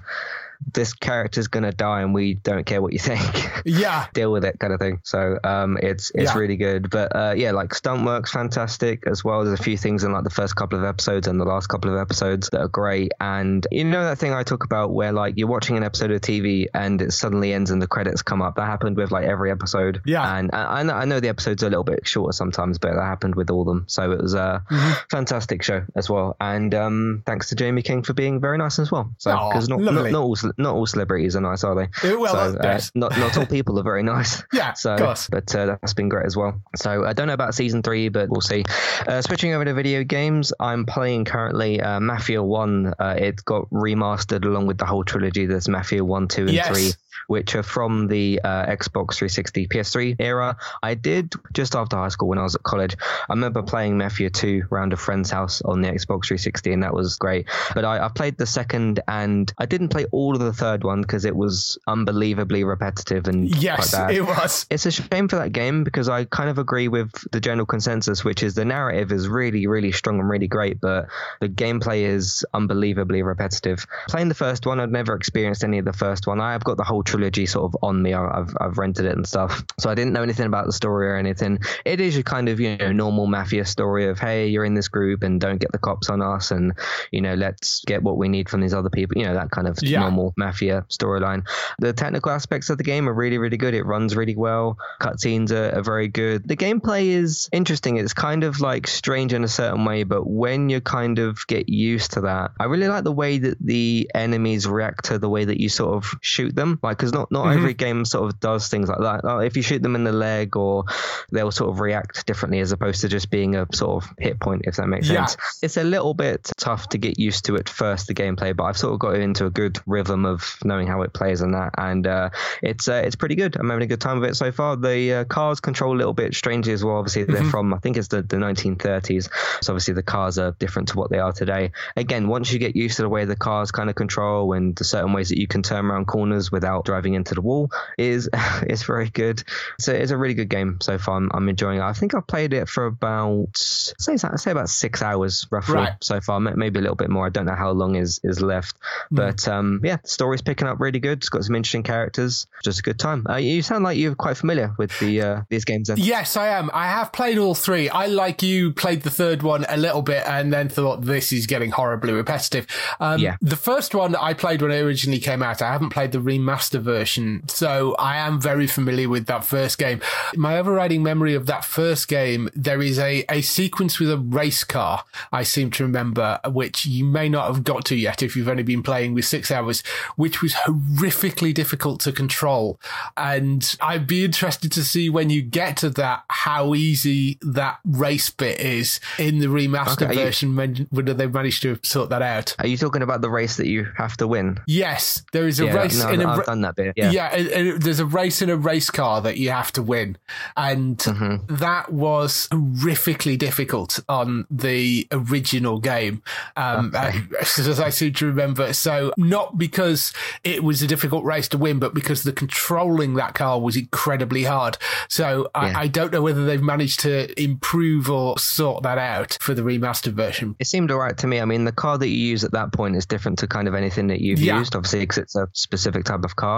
this 0.74 0.94
character's 0.94 1.48
gonna 1.48 1.72
die 1.72 2.02
and 2.02 2.13
we 2.13 2.36
don't 2.36 2.66
care 2.66 2.81
what 2.81 2.94
you 2.94 3.00
think. 3.00 3.22
Yeah. 3.63 4.08
Deal 4.13 4.31
with 4.31 4.44
it 4.44 4.58
kind 4.60 4.74
of 4.74 4.80
thing. 4.80 5.02
So 5.04 5.38
um 5.44 5.78
it's 5.81 6.12
it's 6.16 6.34
yeah. 6.34 6.38
really 6.38 6.58
good. 6.58 6.90
But 6.90 7.16
uh 7.16 7.34
yeah, 7.38 7.52
like 7.52 7.75
stunt 7.75 8.06
work's 8.06 8.31
fantastic 8.31 9.06
as 9.06 9.24
well. 9.24 9.44
There's 9.44 9.60
a 9.60 9.63
few 9.63 9.78
things 9.78 10.04
in 10.04 10.12
like 10.12 10.24
the 10.24 10.31
first 10.31 10.56
couple 10.56 10.80
of 10.80 10.86
episodes 10.86 11.28
and 11.28 11.40
the 11.40 11.46
last 11.46 11.68
couple 11.68 11.92
of 11.94 12.00
episodes 12.00 12.50
that 12.50 12.60
are 12.60 12.68
great. 12.68 13.12
And 13.19 13.66
you 13.72 13.84
know 13.84 14.04
that 14.04 14.18
thing 14.18 14.34
I 14.34 14.44
talk 14.44 14.63
about 14.63 14.92
where 14.94 15.12
like 15.12 15.38
you're 15.38 15.48
watching 15.48 15.78
an 15.78 15.84
episode 15.84 16.10
of 16.12 16.22
TV 16.22 16.68
and 16.74 17.02
it 17.02 17.12
suddenly 17.12 17.54
ends 17.54 17.69
and 17.69 17.81
the 17.81 17.88
credits 17.88 18.24
come 18.24 18.42
up. 18.42 18.56
That 18.56 18.66
happened 18.66 18.98
with 18.98 19.12
like 19.12 19.25
every 19.25 19.52
episode. 19.52 20.02
Yeah. 20.06 20.38
And 20.38 20.50
I, 20.54 20.80
I 20.80 21.06
know 21.06 21.19
the 21.19 21.30
episodes 21.30 21.63
are 21.63 21.68
a 21.68 21.69
little 21.69 21.84
bit 21.84 22.08
shorter 22.08 22.34
sometimes, 22.34 22.80
but 22.80 22.96
that 22.96 23.02
happened 23.02 23.36
with 23.36 23.52
all 23.52 23.62
of 23.62 23.68
them. 23.68 23.86
So 23.88 24.12
it 24.12 24.22
was 24.22 24.34
a 24.34 24.63
mm-hmm. 24.69 24.92
fantastic 25.12 25.62
show 25.62 25.86
as 25.96 26.10
well. 26.10 26.36
And 26.40 26.74
um 26.74 27.24
thanks 27.25 27.50
to 27.50 27.63
Jaime 27.63 27.84
King 27.84 28.02
for 28.02 28.13
being 28.13 28.40
very 28.40 28.58
nice 28.58 28.80
as 28.80 28.92
well. 28.92 29.13
So 29.19 29.31
because 29.50 29.69
not, 29.69 29.81
not, 29.81 29.94
not 29.94 30.13
all 30.16 30.36
not 30.57 30.75
all 30.75 30.86
celebrities 30.86 31.36
are 31.36 31.42
nice, 31.42 31.63
are 31.63 31.75
they? 31.75 32.15
Well, 32.15 32.53
so, 32.53 32.57
uh, 32.59 32.80
not 32.95 33.18
not 33.18 33.38
all 33.38 33.45
people 33.45 33.80
are 33.80 33.83
very 33.83 34.03
nice. 34.03 34.44
yeah, 34.53 34.74
so 34.74 34.95
but 35.31 35.56
uh, 35.56 35.65
that's 35.65 35.94
been 35.94 36.09
great 36.09 36.25
as 36.25 36.36
well. 36.36 36.62
So 36.75 37.06
I 37.06 37.13
don't 37.13 37.27
know 37.27 37.33
about 37.33 37.56
season 37.56 37.83
three, 37.83 38.09
but 38.09 38.30
we'll 38.30 38.42
see. 38.42 38.63
Uh, 39.07 39.21
switching 39.21 39.53
over 39.53 39.65
to 39.65 39.74
video 39.74 40.03
games, 40.03 40.53
I'm 40.59 40.86
playing 40.86 41.25
currently 41.25 41.81
uh, 41.81 42.00
Mafia 42.00 42.44
One. 42.44 42.94
Uh, 43.00 43.15
it 43.18 43.44
got 43.45 43.69
remastered 43.69 44.45
along 44.45 44.68
with 44.68 44.77
the 44.77 44.86
whole 44.86 45.03
trilogy. 45.03 45.45
There's 45.45 45.68
Mafia 45.68 46.03
One, 46.03 46.27
Two, 46.27 46.44
and 46.44 46.53
yes. 46.53 46.68
Three 46.68 46.92
which 47.28 47.56
are 47.56 47.63
from 47.63 48.08
the 48.08 48.42
uh, 48.44 48.66
Xbox 48.66 49.16
360 49.16 49.68
PS3 49.68 50.16
era. 50.19 50.58
I 50.81 50.94
did 50.96 51.34
just 51.54 51.75
after 51.75 51.98
high 51.98 52.10
school 52.10 52.30
when 52.30 52.38
I 52.38 52.44
was 52.44 52.56
at 52.56 52.63
college. 52.63 52.96
I 53.02 53.34
remember 53.34 53.62
playing 53.62 53.98
Mafia 53.98 54.30
2 54.30 54.63
around 54.72 54.94
a 54.94 54.98
friend's 54.98 55.30
house 55.30 55.62
on 55.62 55.81
the 55.81 55.90
Xbox 55.90 56.28
360, 56.28 56.74
and 56.74 56.84
that 56.84 56.94
was 56.94 57.18
great. 57.18 57.48
But 57.74 57.86
I, 57.86 58.06
I 58.06 58.10
played 58.10 58.38
the 58.38 58.46
second, 58.46 59.02
and 59.08 59.52
I 59.58 59.66
didn't 59.66 59.90
play 59.90 60.06
all 60.12 60.34
of 60.34 60.42
the 60.42 60.54
third 60.54 60.84
one 60.84 61.02
because 61.02 61.25
it 61.25 61.36
was 61.36 61.78
unbelievably 61.88 62.63
repetitive 62.63 63.28
and 63.28 63.50
yes, 63.62 63.94
it 63.94 64.25
was. 64.25 64.66
It's 64.69 64.86
a 64.86 64.92
shame 64.92 65.28
for 65.28 65.38
that 65.38 65.52
game 65.52 65.84
because 65.84 66.10
I 66.10 66.25
kind 66.25 66.50
of 66.50 66.58
agree 66.58 66.88
with 66.88 67.12
the 67.31 67.40
general 67.40 67.66
consensus, 67.66 68.24
which 68.24 68.44
is 68.44 68.56
the 68.56 68.66
narrative 68.66 69.12
is 69.12 69.28
really, 69.28 69.68
really 69.68 69.92
strong 69.92 70.19
and 70.19 70.30
really 70.30 70.48
great, 70.48 70.80
but 70.80 71.08
the 71.40 71.50
gameplay 71.50 72.04
is 72.04 72.46
unbelievably 72.54 73.24
repetitive. 73.24 73.86
Playing 74.08 74.30
the 74.30 74.36
first 74.36 74.66
one, 74.66 74.80
I'd 74.80 74.92
never 74.92 75.16
experienced 75.16 75.63
any 75.63 75.80
of 75.80 75.86
the 75.86 75.94
first 75.94 76.28
one. 76.28 76.40
I 76.40 76.54
have 76.54 76.63
got 76.63 76.78
the 76.78 76.84
whole 76.84 77.00
trilogy 77.03 77.45
sort 77.45 77.65
of 77.65 77.77
on 77.81 78.01
me. 78.01 78.13
I've 78.13 78.56
I've 78.59 78.77
rented 78.77 79.06
it 79.06 79.15
and 79.15 79.27
stuff, 79.27 79.63
so 79.80 79.89
I 79.89 79.95
didn't 79.95 80.13
know 80.13 80.24
anything 80.24 80.45
about 80.45 80.65
the 80.65 80.74
story 80.74 81.07
or 81.07 81.15
anything. 81.15 81.59
It 81.86 82.00
is 82.00 82.18
a 82.18 82.24
kind 82.24 82.50
of 82.50 82.59
you 82.59 82.77
know 82.77 82.92
normal 82.92 83.27
mafia 83.27 83.65
story 83.65 84.07
of 84.07 84.19
hey, 84.19 84.48
you're 84.48 84.65
in 84.65 84.74
this 84.74 84.88
group 84.88 85.24
and 85.24 85.39
don't 85.39 85.59
get 85.59 85.71
the 85.71 85.80
cops 85.80 86.09
on 86.09 86.21
us, 86.21 86.51
and 86.51 86.74
you 87.12 87.21
know 87.21 87.36
let's 87.36 87.83
get 87.86 88.03
what 88.03 88.18
we 88.18 88.30
need 88.30 88.50
from 88.50 88.62
these 88.62 88.74
other 88.74 88.89
people. 88.89 89.18
You 89.18 89.27
know 89.27 89.36
that 89.36 89.51
kind 89.51 89.68
of 89.68 89.77
yeah. 89.81 90.00
normal 90.00 90.33
mafia 90.38 90.86
storyline. 90.89 91.48
The 91.80 91.94
technical 91.94 92.31
aspects 92.31 92.69
of 92.69 92.77
the 92.77 92.83
game 92.83 93.07
are 93.07 93.13
really 93.13 93.38
really 93.38 93.57
good. 93.57 93.74
It 93.74 93.83
runs 93.83 94.15
really 94.15 94.36
well. 94.36 94.77
Cutscenes 95.01 95.51
are, 95.51 95.77
are 95.77 95.83
very 95.83 96.07
good. 96.07 96.48
The 96.48 96.57
gameplay 96.57 97.07
is 97.07 97.50
interesting. 97.51 97.98
It's 97.98 98.13
kind 98.13 98.44
of 98.44 98.59
like 98.59 98.88
strange 98.88 99.33
in 99.33 99.44
a 99.44 99.48
certain 99.48 99.86
way, 99.86 100.03
but 100.03 100.27
when 100.27 100.69
you 100.69 100.81
kind 100.81 101.19
of 101.19 101.45
get 101.48 101.69
used 101.69 102.13
to 102.13 102.21
that, 102.21 102.51
I 102.59 102.65
really 102.65 102.88
like 102.88 103.03
the 103.03 103.12
way 103.12 103.38
that 103.38 103.57
the 103.59 104.09
enemies 104.13 104.68
react 104.68 105.06
to 105.06 105.19
the 105.19 105.30
way 105.30 105.45
that 105.45 105.62
you 105.62 105.69
sort 105.69 105.95
of 105.95 106.13
shoot 106.21 106.56
them. 106.56 106.80
Like 106.83 106.90
because 106.91 107.13
not 107.13 107.31
not 107.31 107.45
mm-hmm. 107.45 107.57
every 107.57 107.73
game 107.73 108.05
sort 108.05 108.31
of 108.31 108.39
does 108.39 108.67
things 108.67 108.89
like 108.89 108.99
that. 108.99 109.23
Like 109.23 109.47
if 109.47 109.57
you 109.57 109.63
shoot 109.63 109.81
them 109.81 109.95
in 109.95 110.03
the 110.03 110.11
leg, 110.11 110.55
or 110.55 110.85
they'll 111.31 111.51
sort 111.51 111.69
of 111.69 111.79
react 111.79 112.25
differently 112.25 112.59
as 112.59 112.71
opposed 112.71 113.01
to 113.01 113.07
just 113.07 113.29
being 113.29 113.55
a 113.55 113.67
sort 113.73 114.03
of 114.03 114.09
hit 114.17 114.39
point, 114.39 114.63
if 114.65 114.75
that 114.75 114.88
makes 114.88 115.09
yeah. 115.09 115.25
sense. 115.25 115.59
It's 115.61 115.77
a 115.77 115.83
little 115.83 116.13
bit 116.13 116.51
tough 116.57 116.89
to 116.89 116.97
get 116.97 117.19
used 117.19 117.45
to 117.45 117.55
at 117.55 117.69
first 117.69 118.07
the 118.07 118.13
gameplay, 118.13 118.55
but 118.55 118.63
I've 118.63 118.77
sort 118.77 118.93
of 118.93 118.99
got 118.99 119.15
into 119.15 119.45
a 119.45 119.49
good 119.49 119.79
rhythm 119.85 120.25
of 120.25 120.57
knowing 120.63 120.88
how 120.88 121.01
it 121.01 121.13
plays 121.13 121.41
and 121.41 121.53
that, 121.53 121.73
and 121.77 122.05
uh, 122.07 122.29
it's 122.61 122.88
uh, 122.88 123.01
it's 123.05 123.15
pretty 123.15 123.35
good. 123.35 123.55
I'm 123.55 123.69
having 123.69 123.83
a 123.83 123.88
good 123.88 124.01
time 124.01 124.19
with 124.19 124.29
it 124.29 124.35
so 124.35 124.51
far. 124.51 124.75
The 124.75 125.13
uh, 125.13 125.23
cars 125.25 125.59
control 125.59 125.95
a 125.95 125.97
little 125.97 126.13
bit 126.13 126.36
strangely 126.36 126.74
as 126.74 126.83
well. 126.83 126.98
Obviously, 126.98 127.24
they're 127.24 127.38
mm-hmm. 127.38 127.50
from 127.50 127.74
I 127.74 127.79
think 127.79 127.98
it's 127.98 128.10
the, 128.10 128.21
the 128.21 128.38
1930s, 128.38 129.29
so 129.62 129.74
obviously 129.74 129.93
the 129.93 130.03
cars 130.03 130.38
are 130.38 130.51
different 130.60 130.89
to 130.89 130.98
what 130.98 131.10
they 131.10 131.19
are 131.19 131.31
today. 131.31 131.71
Again, 131.95 132.27
once 132.27 132.51
you 132.51 132.60
get 132.60 132.75
used 132.75 132.98
to 132.98 133.03
the 133.03 133.10
way 133.10 133.25
the 133.25 133.36
cars 133.36 133.71
kind 133.71 133.89
of 133.89 133.95
control 133.95 134.53
and 134.53 134.75
the 134.75 134.83
certain 134.83 135.13
ways 135.13 135.29
that 135.29 135.39
you 135.39 135.48
can 135.48 135.63
turn 135.63 135.86
around 135.86 136.05
corners 136.05 136.51
without 136.51 136.80
driving 136.83 137.13
into 137.13 137.35
the 137.35 137.41
wall 137.41 137.69
is 137.97 138.29
is 138.67 138.83
very 138.83 139.09
good. 139.09 139.43
So 139.79 139.93
it's 139.93 140.11
a 140.11 140.17
really 140.17 140.33
good 140.33 140.50
game 140.50 140.79
so 140.81 140.97
far. 140.97 141.17
I'm, 141.17 141.31
I'm 141.33 141.50
enjoying 141.50 141.79
it. 141.79 141.83
I 141.83 141.93
think 141.93 142.15
I've 142.15 142.27
played 142.27 142.53
it 142.53 142.69
for 142.69 142.85
about 142.85 143.50
say 143.55 144.17
say 144.17 144.51
about 144.51 144.69
six 144.69 145.01
hours 145.01 145.47
roughly 145.51 145.75
right. 145.75 145.93
so 146.01 146.21
far, 146.21 146.39
maybe 146.39 146.79
a 146.79 146.81
little 146.81 146.95
bit 146.95 147.09
more. 147.09 147.25
I 147.25 147.29
don't 147.29 147.45
know 147.45 147.55
how 147.55 147.71
long 147.71 147.95
is 147.95 148.19
is 148.23 148.41
left, 148.41 148.75
mm. 148.75 149.17
but 149.17 149.47
um, 149.47 149.81
yeah, 149.83 149.97
the 149.97 150.07
story's 150.07 150.41
picking 150.41 150.67
up 150.67 150.79
really 150.79 151.00
good. 151.00 151.19
It's 151.19 151.29
got 151.29 151.43
some 151.43 151.55
interesting 151.55 151.83
characters. 151.83 152.47
Just 152.63 152.79
a 152.79 152.83
good 152.83 153.00
time. 153.00 153.25
Uh, 153.29 153.35
you 153.35 153.61
sound 153.61 153.83
like 153.83 153.97
you're 153.97 154.15
quite 154.15 154.38
familiar 154.38 154.73
with 154.77 154.97
the 155.00 155.21
uh, 155.21 155.41
these 155.50 155.65
games. 155.65 155.88
Then. 155.88 155.97
Yes, 155.97 156.38
I 156.38 156.50
am. 156.50 156.69
I 156.73 156.88
have 156.88 157.11
played 157.11 157.38
all 157.38 157.55
three. 157.55 157.89
I 157.89 158.07
like 158.07 158.41
you 158.41 158.71
played 158.71 159.01
the 159.01 159.09
third 159.09 159.43
one 159.43 159.65
a 159.69 159.77
little 159.77 160.01
bit 160.01 160.23
and 160.27 160.53
then 160.53 160.69
thought 160.69 161.01
this 161.01 161.31
is 161.31 161.47
getting 161.47 161.71
horribly 161.71 162.13
repetitive. 162.13 162.67
Um, 163.00 163.19
yeah. 163.19 163.38
The 163.41 163.55
first 163.55 163.95
one 163.95 164.15
I 164.15 164.33
played 164.33 164.61
when 164.61 164.71
it 164.71 164.79
originally 164.79 165.19
came 165.19 165.41
out. 165.41 165.61
I 165.61 165.71
haven't 165.71 165.89
played 165.89 166.11
the 166.11 166.19
remaster 166.19 166.71
remaster 166.72 166.82
version. 166.82 167.48
So 167.48 167.96
I 168.00 168.18
am 168.18 168.40
very 168.40 168.68
familiar 168.68 169.10
with 169.10 169.25
that 169.28 169.46
first 169.46 169.78
game. 169.78 170.01
My 170.36 170.58
overriding 170.58 171.04
memory 171.04 171.36
of 171.36 171.46
that 171.48 171.66
first 171.66 172.08
game, 172.08 172.50
there 172.56 172.82
is 172.82 173.00
a, 173.00 173.25
a 173.30 173.42
sequence 173.42 174.00
with 174.00 174.12
a 174.12 174.18
race 174.18 174.63
car, 174.63 175.04
I 175.32 175.44
seem 175.44 175.72
to 175.72 175.84
remember, 175.84 176.40
which 176.48 176.86
you 176.86 177.06
may 177.06 177.30
not 177.30 177.48
have 177.54 177.63
got 177.63 177.86
to 177.86 177.96
yet 177.96 178.24
if 178.24 178.36
you've 178.36 178.48
only 178.48 178.63
been 178.63 178.84
playing 178.84 179.13
with 179.13 179.25
six 179.25 179.51
hours, 179.51 179.82
which 180.16 180.42
was 180.42 180.54
horrifically 180.54 181.54
difficult 181.54 182.00
to 182.01 182.12
control. 182.12 182.80
And 183.18 183.75
I'd 183.82 184.08
be 184.08 184.25
interested 184.25 184.72
to 184.74 184.84
see 184.84 185.10
when 185.10 185.30
you 185.30 185.42
get 185.42 185.78
to 185.78 185.90
that, 185.92 186.24
how 186.28 186.75
easy 186.75 187.38
that 187.42 187.80
race 187.86 188.30
bit 188.30 188.60
is 188.60 189.00
in 189.18 189.40
the 189.40 189.48
remastered 189.48 190.04
Okay, 190.04 190.13
you- 190.20 190.25
version, 190.25 190.56
when, 190.56 190.88
whether 190.92 191.13
they've 191.13 191.34
managed 191.34 191.62
to 191.63 191.80
sort 191.84 192.10
that 192.10 192.22
out. 192.22 192.56
Are 192.60 192.68
you 192.68 192.78
talking 192.78 193.01
about 193.01 193.22
the 193.22 193.30
race 193.30 193.58
that 193.58 193.68
you 193.68 193.88
have 193.98 194.18
to 194.18 194.28
win? 194.28 194.60
Yes, 194.68 195.24
there 195.32 195.48
is 195.48 195.60
a 195.60 195.66
yeah, 195.66 195.74
race 195.75 196.04
no, 196.04 196.10
in 196.10 196.22
a 196.22 196.28
I've 196.28 196.38
ra- 196.40 196.44
done 196.62 196.75
that 196.75 196.75
bit. 196.75 196.94
Yeah. 196.96 197.12
yeah, 197.12 197.27
and- 197.36 197.48
and 197.48 197.82
there's 197.82 198.00
a 198.00 198.06
race 198.06 198.41
in 198.41 198.50
a 198.50 198.56
race 198.58 198.89
car 198.89 199.22
that 199.22 199.38
you 199.38 199.50
have 199.51 199.72
to 199.74 199.82
win, 199.84 200.18
and 200.56 200.98
Mm-hmm. 200.98 201.56
that 201.56 201.91
was 201.91 202.48
horrifically 202.51 203.38
difficult 203.38 204.00
on 204.08 204.46
the 204.50 205.08
original 205.12 205.80
game, 205.80 206.22
um, 206.56 206.94
as 207.39 207.80
I 207.80 207.89
seem 207.89 208.13
to 208.13 208.25
remember. 208.25 208.74
So 208.74 209.12
not 209.18 209.58
because 209.58 210.13
it 210.44 210.63
was 210.63 210.82
a 210.82 210.88
difficult 210.88 211.24
race 211.25 211.48
to 211.50 211.58
win, 211.58 211.80
but 211.80 211.94
because 211.94 212.24
the 212.24 212.34
controlling 212.34 213.15
that 213.15 213.34
car 213.34 213.60
was 213.60 213.75
incredibly 213.75 214.44
hard. 214.44 214.77
So 215.08 215.50
Yeah. 215.56 215.62
I, 215.62 215.82
I 215.82 215.88
don't 215.88 216.12
know 216.12 216.22
whether 216.22 216.46
they've 216.46 216.62
managed 216.62 217.00
to 217.01 217.41
improve 217.41 218.10
or 218.10 218.38
sort 218.39 218.84
that 218.84 218.98
out 218.98 219.38
for 219.41 219.53
the 219.53 219.62
remastered 219.62 220.13
version. 220.13 220.56
It 220.60 220.68
seemed 220.68 220.91
all 220.91 221.00
right 221.00 221.18
to 221.18 221.27
me. 221.27 221.39
I 221.41 221.46
mean, 221.46 221.65
the 221.65 221.72
car 221.72 221.98
that 221.98 222.08
you 222.08 222.18
use 222.18 222.44
at 222.44 222.51
that 222.51 222.72
point 222.74 222.96
is 222.96 223.06
different 223.06 223.39
to 223.39 223.48
kind 223.48 223.68
of 223.68 223.74
anything 223.75 224.08
that 224.08 224.22
you've 224.22 224.39
Yeah. 224.39 224.60
used, 224.60 224.75
obviously, 224.75 225.00
because 225.01 225.18
it's 225.20 225.36
a 225.36 225.48
specific 225.53 226.03
type 226.06 226.24
of 226.24 226.36
car. 226.36 226.50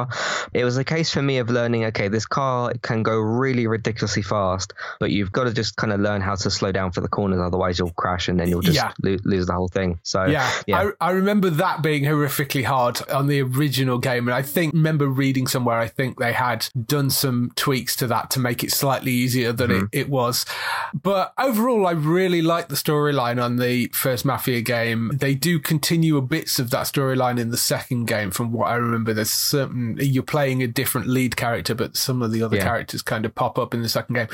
It 0.54 0.64
was 0.64 0.78
a 0.78 0.84
case 0.84 1.12
for 1.12 1.22
me 1.22 1.38
of 1.38 1.50
learning, 1.50 1.86
okay, 1.86 2.08
this 2.08 2.26
car 2.26 2.74
can 2.82 3.04
go 3.04 3.18
really 3.18 3.68
ridiculously 3.68 4.22
fast, 4.24 4.74
but 5.00 5.12
you've 5.12 5.32
got 5.32 5.46
to 5.46 5.54
just 5.54 5.76
kind 5.76 5.92
of 5.94 6.00
learn 6.00 6.22
how 6.22 6.36
to 6.36 6.50
slow 6.50 6.72
down 6.72 6.92
for 6.92 7.02
the 7.02 7.08
corners, 7.08 7.40
otherwise 7.40 7.80
you'll 7.80 7.92
crash 7.92 8.28
and 8.28 8.40
then 8.40 8.48
you'll 8.50 8.62
just 8.62 8.76
Yeah. 8.76 8.92
lo- 9.02 9.18
lose 9.24 9.46
the 9.48 9.54
whole 9.54 9.68
thing. 9.68 10.00
So, 10.04 10.26
Yeah, 10.26 10.50
yeah. 10.68 10.90
I, 11.02 11.08
I 11.10 11.12
remember 11.12 11.50
that 11.50 11.82
being 11.82 12.04
horrifically 12.04 12.64
hard 12.66 13.02
on 13.10 13.28
the 13.28 13.42
original 13.42 13.98
game, 13.98 14.28
and 14.28 14.36
I 14.36 14.42
think 14.42 14.74
remember 14.74 15.08
reading 15.08 15.48
somewhere 15.48 15.78
I 15.80 15.88
think 15.88 16.20
they 16.20 16.34
had 16.34 16.68
done 16.86 17.10
some 17.10 17.52
tweaks 17.56 17.96
to 17.98 18.08
that 18.08 18.30
to 18.32 18.40
make 18.40 18.64
it 18.64 18.72
slightly 18.72 19.12
easier 19.12 19.52
than 19.52 19.70
Mm-hmm. 19.72 19.86
it, 19.92 20.00
it 20.02 20.10
was. 20.10 20.46
But 20.94 21.34
overall, 21.38 21.88
I 21.88 21.92
really 21.92 22.42
like 22.42 22.68
the 22.70 22.76
storyline 22.76 23.42
on 23.44 23.58
the 23.58 23.88
first 23.94 24.26
Mafia 24.26 24.62
game. 24.62 25.12
They 25.14 25.34
do 25.36 25.60
continue 25.60 26.18
a 26.18 26.22
bits 26.22 26.60
of 26.60 26.70
that 26.72 26.86
storyline 26.86 27.40
in 27.40 27.50
the 27.50 27.58
second 27.58 28.06
game, 28.06 28.30
from 28.32 28.52
what 28.52 28.66
I 28.68 28.76
remember. 28.76 29.14
There's 29.14 29.32
certain 29.32 29.83
you're 30.00 30.24
playing 30.24 30.64
a 30.64 30.68
different 30.68 31.08
lead 31.08 31.36
character, 31.36 31.76
but 31.76 31.96
some 31.96 32.22
of 32.22 32.32
the 32.32 32.44
other 32.44 32.58
Yeah. 32.58 32.64
characters 32.64 33.02
kind 33.02 33.26
of 33.26 33.36
pop 33.36 33.58
up 33.58 33.74
in 33.74 33.82
the 33.82 33.90
second 33.90 34.16
game. 34.16 34.28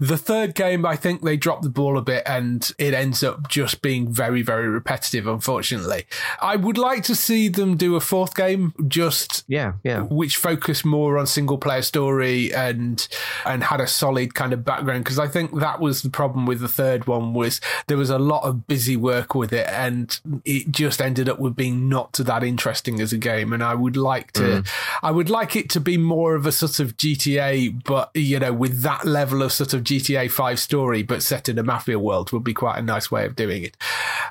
The 0.00 0.16
third 0.16 0.54
game, 0.54 0.84
I 0.84 0.96
think 0.96 1.22
they 1.22 1.36
dropped 1.36 1.62
the 1.62 1.70
ball 1.70 1.98
a 1.98 2.02
bit, 2.02 2.22
and 2.26 2.70
it 2.78 2.94
ends 2.94 3.22
up 3.22 3.48
just 3.48 3.82
being 3.82 4.12
very, 4.12 4.42
very 4.42 4.68
repetitive. 4.68 5.26
Unfortunately, 5.26 6.06
I 6.40 6.56
would 6.56 6.78
like 6.78 7.02
to 7.04 7.14
see 7.14 7.48
them 7.48 7.76
do 7.76 7.96
a 7.96 8.00
fourth 8.00 8.34
game, 8.34 8.72
just 8.88 9.44
yeah, 9.48 9.72
yeah. 9.82 10.02
which 10.02 10.36
focused 10.36 10.84
more 10.84 11.18
on 11.18 11.26
single 11.26 11.58
player 11.58 11.82
story 11.82 12.52
and 12.54 13.06
and 13.44 13.64
had 13.64 13.80
a 13.80 13.86
solid 13.86 14.34
kind 14.34 14.52
of 14.52 14.64
background 14.64 15.04
because 15.04 15.18
I 15.18 15.28
think 15.28 15.58
that 15.60 15.80
was 15.80 16.02
the 16.02 16.10
problem 16.10 16.46
with 16.46 16.60
the 16.60 16.68
third 16.68 17.06
one 17.06 17.34
was 17.34 17.60
there 17.86 17.96
was 17.96 18.10
a 18.10 18.18
lot 18.18 18.42
of 18.44 18.66
busy 18.66 18.96
work 18.96 19.34
with 19.34 19.52
it 19.52 19.66
and 19.68 20.18
it 20.44 20.70
just 20.70 21.00
ended 21.00 21.28
up 21.28 21.38
with 21.38 21.56
being 21.56 21.88
not 21.88 22.12
that 22.14 22.42
interesting 22.42 23.00
as 23.00 23.12
a 23.12 23.18
game 23.18 23.52
and 23.52 23.62
I 23.62 23.74
would 23.74 23.96
like 23.96 24.32
to 24.32 24.40
mm. 24.62 24.68
I 25.02 25.10
would 25.10 25.30
like 25.30 25.56
it 25.56 25.70
to 25.70 25.80
be 25.80 25.96
more 25.96 26.34
of 26.34 26.46
a 26.46 26.52
sort 26.52 26.80
of 26.80 26.96
GTA 26.96 27.84
but 27.84 28.10
you 28.14 28.38
know 28.38 28.52
with 28.52 28.82
that 28.82 29.04
level 29.04 29.42
of 29.42 29.52
sort 29.52 29.74
of 29.74 29.82
GTA 29.82 30.30
5 30.30 30.58
story 30.58 31.02
but 31.02 31.22
set 31.22 31.48
in 31.48 31.58
a 31.58 31.62
mafia 31.62 31.98
world 31.98 32.32
would 32.32 32.44
be 32.44 32.54
quite 32.54 32.78
a 32.78 32.82
nice 32.82 33.10
way 33.10 33.24
of 33.24 33.36
doing 33.36 33.62
it 33.62 33.76